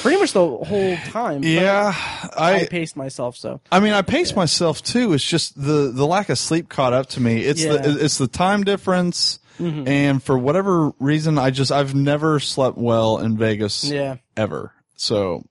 pretty 0.00 0.18
much 0.18 0.32
the 0.32 0.46
whole 0.46 0.96
time. 1.08 1.42
yeah, 1.44 1.92
I 2.36 2.60
I 2.62 2.66
paced 2.66 2.96
myself 2.96 3.36
so. 3.36 3.60
I 3.72 3.80
mean, 3.80 3.92
I 3.92 4.02
pace 4.02 4.34
myself 4.36 4.82
too. 4.82 5.12
It's 5.12 5.24
just 5.24 5.54
the 5.60 5.90
the 5.92 6.06
lack 6.06 6.28
of 6.30 6.38
sleep 6.38 6.68
caught 6.68 6.92
up 6.92 7.08
to 7.10 7.20
me. 7.20 7.42
It's 7.42 7.62
Yeah. 7.64 7.72
Mm-hmm. 7.72 7.92
the 7.98 8.04
it's 8.04 8.18
the 8.18 8.28
time 8.28 8.64
difference, 8.64 9.38
and 9.58 10.22
for 10.22 10.38
whatever 10.38 10.92
reason, 11.00 11.36
I 11.38 11.50
just 11.50 11.72
I've 11.72 11.94
never 11.94 12.38
slept 12.38 12.78
well 12.78 13.18
in 13.18 13.36
Vegas 13.36 13.84
Yeah, 13.84 14.16
ever. 14.36 14.72
So 14.96 15.42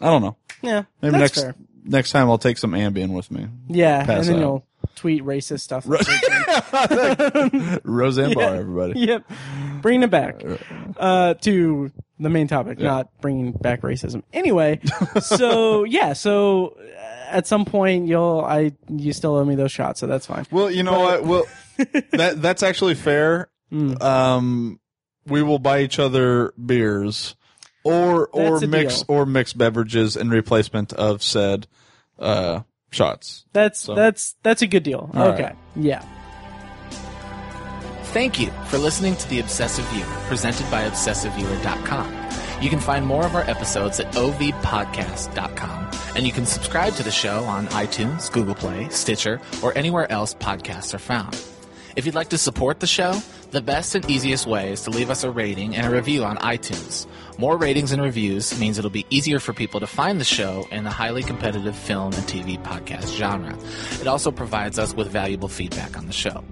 I 0.00 0.06
don't 0.06 0.22
know. 0.22 0.36
yeah, 0.62 0.84
Maybe 1.02 1.18
next 1.18 1.40
fair. 1.42 1.54
Next 1.84 2.12
time 2.12 2.28
I'll 2.30 2.38
take 2.38 2.58
some 2.58 2.72
Ambien 2.72 3.12
with 3.12 3.30
me. 3.30 3.46
Yeah, 3.68 4.04
pass 4.04 4.26
and 4.26 4.36
then 4.36 4.36
out. 4.36 4.40
you'll 4.40 4.66
tweet 4.94 5.22
racist 5.24 5.60
stuff. 5.60 5.84
Roseanne 7.84 8.30
Yeah. 8.30 8.34
Barr, 8.34 8.54
everybody. 8.56 9.00
yep, 9.00 9.24
bringing 9.82 10.02
it 10.04 10.10
back 10.10 10.42
uh, 10.96 11.34
to 11.34 11.92
the 12.18 12.30
main 12.30 12.46
topic, 12.46 12.78
not 12.78 13.08
bringing 13.20 13.52
back 13.52 13.82
racism. 13.82 14.22
Anyway, 14.32 14.80
so 15.20 15.84
yeah, 15.88 16.12
so 16.12 16.76
uh, 16.78 17.26
at 17.30 17.46
some 17.46 17.64
point 17.64 18.06
you'll 18.06 18.42
I 18.46 18.72
you 18.88 19.12
still 19.12 19.36
owe 19.36 19.44
me 19.44 19.54
those 19.54 19.72
shots, 19.72 20.00
so 20.00 20.06
that's 20.06 20.26
fine. 20.26 20.46
Well, 20.50 20.70
you 20.70 20.82
know 20.82 21.00
what? 21.00 21.24
Well, 21.24 21.44
that 22.12 22.40
that's 22.40 22.62
actually 22.62 22.94
fair. 22.94 23.48
Mm. 23.72 24.00
Um, 24.02 24.80
we 25.26 25.42
will 25.42 25.58
buy 25.58 25.80
each 25.80 25.98
other 25.98 26.52
beers, 26.64 27.34
or 27.84 28.26
or 28.28 28.52
That's 28.52 28.62
a 28.64 28.66
mix 28.66 29.02
deal. 29.02 29.04
or 29.08 29.26
mix 29.26 29.52
beverages 29.52 30.16
in 30.16 30.30
replacement 30.30 30.92
of 30.92 31.22
said 31.22 31.66
uh, 32.18 32.60
shots. 32.90 33.44
That's 33.52 33.84
that's 33.86 34.34
that's 34.42 34.62
a 34.62 34.66
good 34.66 34.82
deal. 34.82 35.10
All 35.14 35.28
okay, 35.28 35.42
right. 35.44 35.56
yeah. 35.76 36.04
Thank 38.12 38.38
you 38.38 38.50
for 38.68 38.78
listening 38.78 39.16
to 39.16 39.28
The 39.28 39.40
Obsessive 39.40 39.84
Viewer, 39.86 40.06
presented 40.28 40.70
by 40.70 40.88
ObsessiveViewer.com. 40.88 42.62
You 42.62 42.70
can 42.70 42.78
find 42.78 43.04
more 43.04 43.26
of 43.26 43.34
our 43.34 43.42
episodes 43.50 43.98
at 43.98 44.12
ovpodcast.com, 44.12 45.90
and 46.14 46.24
you 46.24 46.32
can 46.32 46.46
subscribe 46.46 46.94
to 46.94 47.02
the 47.02 47.10
show 47.10 47.42
on 47.44 47.66
iTunes, 47.68 48.30
Google 48.30 48.54
Play, 48.54 48.88
Stitcher, 48.90 49.40
or 49.64 49.76
anywhere 49.76 50.10
else 50.12 50.32
podcasts 50.32 50.94
are 50.94 50.98
found. 51.00 51.34
If 51.96 52.06
you'd 52.06 52.14
like 52.16 52.30
to 52.30 52.38
support 52.38 52.80
the 52.80 52.88
show, 52.88 53.20
the 53.52 53.60
best 53.60 53.94
and 53.94 54.10
easiest 54.10 54.48
way 54.48 54.72
is 54.72 54.80
to 54.82 54.90
leave 54.90 55.10
us 55.10 55.22
a 55.22 55.30
rating 55.30 55.76
and 55.76 55.86
a 55.86 55.90
review 55.90 56.24
on 56.24 56.36
iTunes. 56.38 57.06
More 57.38 57.56
ratings 57.56 57.92
and 57.92 58.02
reviews 58.02 58.58
means 58.58 58.78
it'll 58.78 58.90
be 58.90 59.06
easier 59.10 59.38
for 59.38 59.52
people 59.52 59.78
to 59.78 59.86
find 59.86 60.20
the 60.20 60.24
show 60.24 60.66
in 60.72 60.82
the 60.82 60.90
highly 60.90 61.22
competitive 61.22 61.76
film 61.76 62.12
and 62.12 62.24
TV 62.24 62.60
podcast 62.60 63.16
genre. 63.16 63.56
It 64.00 64.08
also 64.08 64.32
provides 64.32 64.76
us 64.76 64.92
with 64.92 65.08
valuable 65.08 65.46
feedback 65.46 65.96
on 65.96 66.06
the 66.06 66.12
show. 66.12 66.42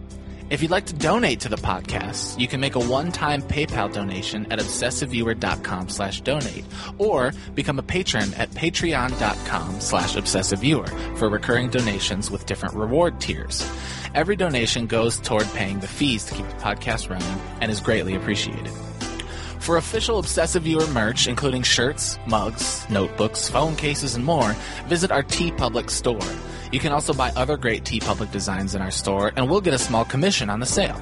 If 0.52 0.60
you'd 0.60 0.70
like 0.70 0.84
to 0.84 0.92
donate 0.92 1.40
to 1.40 1.48
the 1.48 1.56
podcast, 1.56 2.38
you 2.38 2.46
can 2.46 2.60
make 2.60 2.74
a 2.74 2.78
one-time 2.78 3.40
PayPal 3.40 3.90
donation 3.90 4.52
at 4.52 4.58
obsessiveviewer.com 4.58 5.88
slash 5.88 6.20
donate 6.20 6.66
or 6.98 7.32
become 7.54 7.78
a 7.78 7.82
patron 7.82 8.34
at 8.34 8.50
patreon.com 8.50 9.80
slash 9.80 10.14
obsessiveviewer 10.14 11.16
for 11.16 11.30
recurring 11.30 11.70
donations 11.70 12.30
with 12.30 12.44
different 12.44 12.74
reward 12.74 13.18
tiers. 13.18 13.66
Every 14.14 14.36
donation 14.36 14.86
goes 14.86 15.18
toward 15.20 15.46
paying 15.54 15.80
the 15.80 15.88
fees 15.88 16.26
to 16.26 16.34
keep 16.34 16.46
the 16.46 16.56
podcast 16.56 17.08
running 17.08 17.40
and 17.62 17.72
is 17.72 17.80
greatly 17.80 18.14
appreciated. 18.14 18.74
For 19.58 19.78
official 19.78 20.18
Obsessive 20.18 20.64
Viewer 20.64 20.86
merch, 20.88 21.28
including 21.28 21.62
shirts, 21.62 22.18
mugs, 22.26 22.84
notebooks, 22.90 23.48
phone 23.48 23.74
cases, 23.74 24.16
and 24.16 24.24
more, 24.26 24.54
visit 24.86 25.10
our 25.12 25.22
TeePublic 25.22 25.88
store. 25.88 26.20
You 26.72 26.80
can 26.80 26.92
also 26.92 27.12
buy 27.12 27.30
other 27.36 27.58
great 27.58 27.84
TeePublic 27.84 28.32
designs 28.32 28.74
in 28.74 28.80
our 28.80 28.90
store, 28.90 29.30
and 29.36 29.48
we'll 29.48 29.60
get 29.60 29.74
a 29.74 29.78
small 29.78 30.06
commission 30.06 30.48
on 30.48 30.58
the 30.58 30.66
sale. 30.66 31.00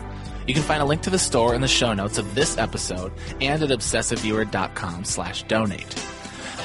You 0.48 0.52
can 0.52 0.64
find 0.64 0.82
a 0.82 0.84
link 0.84 1.02
to 1.02 1.10
the 1.10 1.18
store 1.18 1.54
in 1.54 1.60
the 1.60 1.68
show 1.68 1.94
notes 1.94 2.18
of 2.18 2.34
this 2.34 2.58
episode 2.58 3.12
and 3.40 3.62
at 3.62 3.70
obsessiveviewer.com 3.70 5.04
slash 5.04 5.44
donate. 5.44 5.94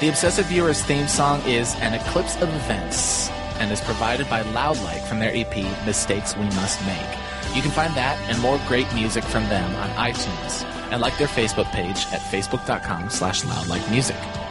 The 0.00 0.08
Obsessive 0.08 0.46
Viewer's 0.46 0.82
theme 0.82 1.06
song 1.06 1.40
is 1.46 1.76
An 1.76 1.94
Eclipse 1.94 2.34
of 2.42 2.48
Events 2.48 3.30
and 3.60 3.70
is 3.70 3.80
provided 3.80 4.28
by 4.28 4.42
Loudlike 4.42 5.04
from 5.04 5.20
their 5.20 5.34
EP 5.34 5.56
Mistakes 5.86 6.36
We 6.36 6.44
Must 6.44 6.84
Make. 6.84 7.54
You 7.54 7.62
can 7.62 7.70
find 7.70 7.94
that 7.94 8.18
and 8.28 8.42
more 8.42 8.60
great 8.66 8.92
music 8.92 9.22
from 9.22 9.44
them 9.44 9.72
on 9.76 9.88
iTunes 9.90 10.64
and 10.90 11.00
like 11.00 11.16
their 11.16 11.28
Facebook 11.28 11.70
page 11.72 12.06
at 12.12 12.20
facebook.com 12.20 13.08
slash 13.08 13.42
loudlikemusic. 13.42 14.45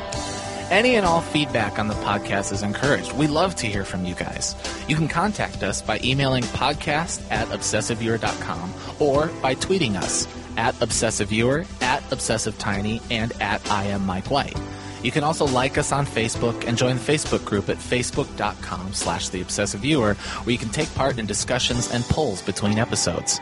Any 0.71 0.95
and 0.95 1.05
all 1.05 1.21
feedback 1.21 1.77
on 1.77 1.87
the 1.87 1.93
podcast 1.95 2.51
is 2.51 2.63
encouraged. 2.63 3.13
We 3.13 3.27
love 3.27 3.55
to 3.57 3.67
hear 3.67 3.85
from 3.85 4.03
you 4.03 4.15
guys. 4.15 4.55
You 4.87 4.95
can 4.95 5.07
contact 5.07 5.61
us 5.61 5.81
by 5.81 5.99
emailing 6.03 6.43
podcast 6.43 7.21
at 7.29 7.47
obsessiveviewer.com 7.49 8.73
or 8.99 9.27
by 9.43 9.53
tweeting 9.55 9.95
us 9.95 10.27
at 10.57 10.73
obsessiveviewer, 10.75 11.67
at 11.81 12.01
obsessivetiny, 12.09 13.01
and 13.11 13.31
at 13.39 13.69
I 13.69 13.85
am 13.85 14.05
Mike 14.05 14.31
White. 14.31 14.57
You 15.03 15.11
can 15.11 15.23
also 15.23 15.45
like 15.45 15.77
us 15.77 15.91
on 15.91 16.07
Facebook 16.07 16.67
and 16.67 16.75
join 16.75 16.95
the 16.95 17.01
Facebook 17.01 17.45
group 17.45 17.69
at 17.69 17.77
facebook.com 17.77 18.93
slash 18.93 19.29
the 19.29 19.41
obsessive 19.41 19.81
viewer 19.81 20.15
where 20.15 20.51
you 20.51 20.57
can 20.57 20.69
take 20.69 20.93
part 20.95 21.19
in 21.19 21.27
discussions 21.27 21.91
and 21.91 22.03
polls 22.05 22.41
between 22.41 22.79
episodes. 22.79 23.39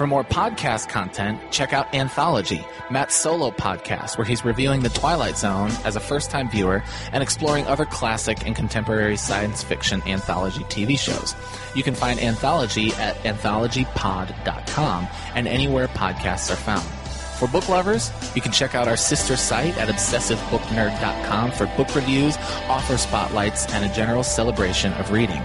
For 0.00 0.06
more 0.06 0.24
podcast 0.24 0.88
content, 0.88 1.38
check 1.50 1.74
out 1.74 1.94
Anthology, 1.94 2.64
Matt's 2.90 3.14
solo 3.14 3.50
podcast, 3.50 4.16
where 4.16 4.24
he's 4.24 4.46
reviewing 4.46 4.80
The 4.80 4.88
Twilight 4.88 5.36
Zone 5.36 5.70
as 5.84 5.94
a 5.94 6.00
first 6.00 6.30
time 6.30 6.48
viewer 6.48 6.82
and 7.12 7.22
exploring 7.22 7.66
other 7.66 7.84
classic 7.84 8.46
and 8.46 8.56
contemporary 8.56 9.18
science 9.18 9.62
fiction 9.62 10.00
anthology 10.06 10.64
TV 10.70 10.98
shows. 10.98 11.36
You 11.74 11.82
can 11.82 11.94
find 11.94 12.18
Anthology 12.18 12.94
at 12.94 13.14
anthologypod.com 13.24 15.06
and 15.34 15.46
anywhere 15.46 15.88
podcasts 15.88 16.50
are 16.50 16.56
found. 16.56 16.88
For 17.38 17.46
book 17.46 17.68
lovers, 17.68 18.10
you 18.34 18.40
can 18.40 18.52
check 18.52 18.74
out 18.74 18.88
our 18.88 18.96
sister 18.96 19.36
site 19.36 19.76
at 19.76 19.88
obsessivebooknerd.com 19.88 21.52
for 21.52 21.66
book 21.76 21.94
reviews, 21.94 22.38
author 22.70 22.96
spotlights, 22.96 23.66
and 23.74 23.84
a 23.84 23.94
general 23.94 24.22
celebration 24.22 24.94
of 24.94 25.10
reading. 25.10 25.42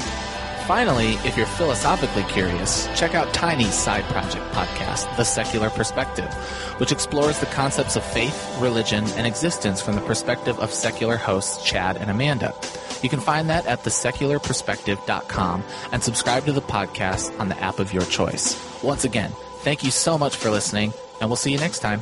Finally, 0.68 1.14
if 1.24 1.38
you're 1.38 1.46
philosophically 1.46 2.24
curious, 2.24 2.88
check 3.00 3.14
out 3.14 3.32
Tiny's 3.36 3.76
side 3.76 4.04
project 4.06 4.44
podcast, 4.52 5.16
The 5.16 5.24
Secular 5.24 5.70
Perspective, 5.70 6.34
which 6.80 6.92
explores 6.92 7.40
the 7.40 7.46
concepts 7.46 7.96
of 7.96 8.04
faith, 8.04 8.58
religion, 8.60 9.04
and 9.12 9.28
existence 9.28 9.80
from 9.80 9.94
the 9.94 10.02
perspective 10.02 10.58
of 10.60 10.74
secular 10.74 11.18
hosts 11.18 11.64
Chad 11.64 11.98
and 11.98 12.10
Amanda. 12.10 12.56
You 13.04 13.10
can 13.10 13.20
find 13.20 13.48
that 13.52 13.68
at 13.68 13.84
thesecularperspective.com 13.84 15.64
and 15.92 16.04
subscribe 16.04 16.46
to 16.46 16.52
the 16.52 16.62
podcast 16.62 17.40
on 17.40 17.50
the 17.50 17.60
app 17.62 17.78
of 17.78 17.94
your 17.94 18.06
choice. 18.06 18.60
Once 18.82 19.04
again, 19.04 19.30
thank 19.60 19.84
you 19.84 19.92
so 19.92 20.18
much 20.18 20.36
for 20.36 20.50
listening, 20.50 20.94
and 21.22 21.30
we'll 21.30 21.38
see 21.38 21.52
you 21.52 21.60
next 21.60 21.80
time. 21.80 22.02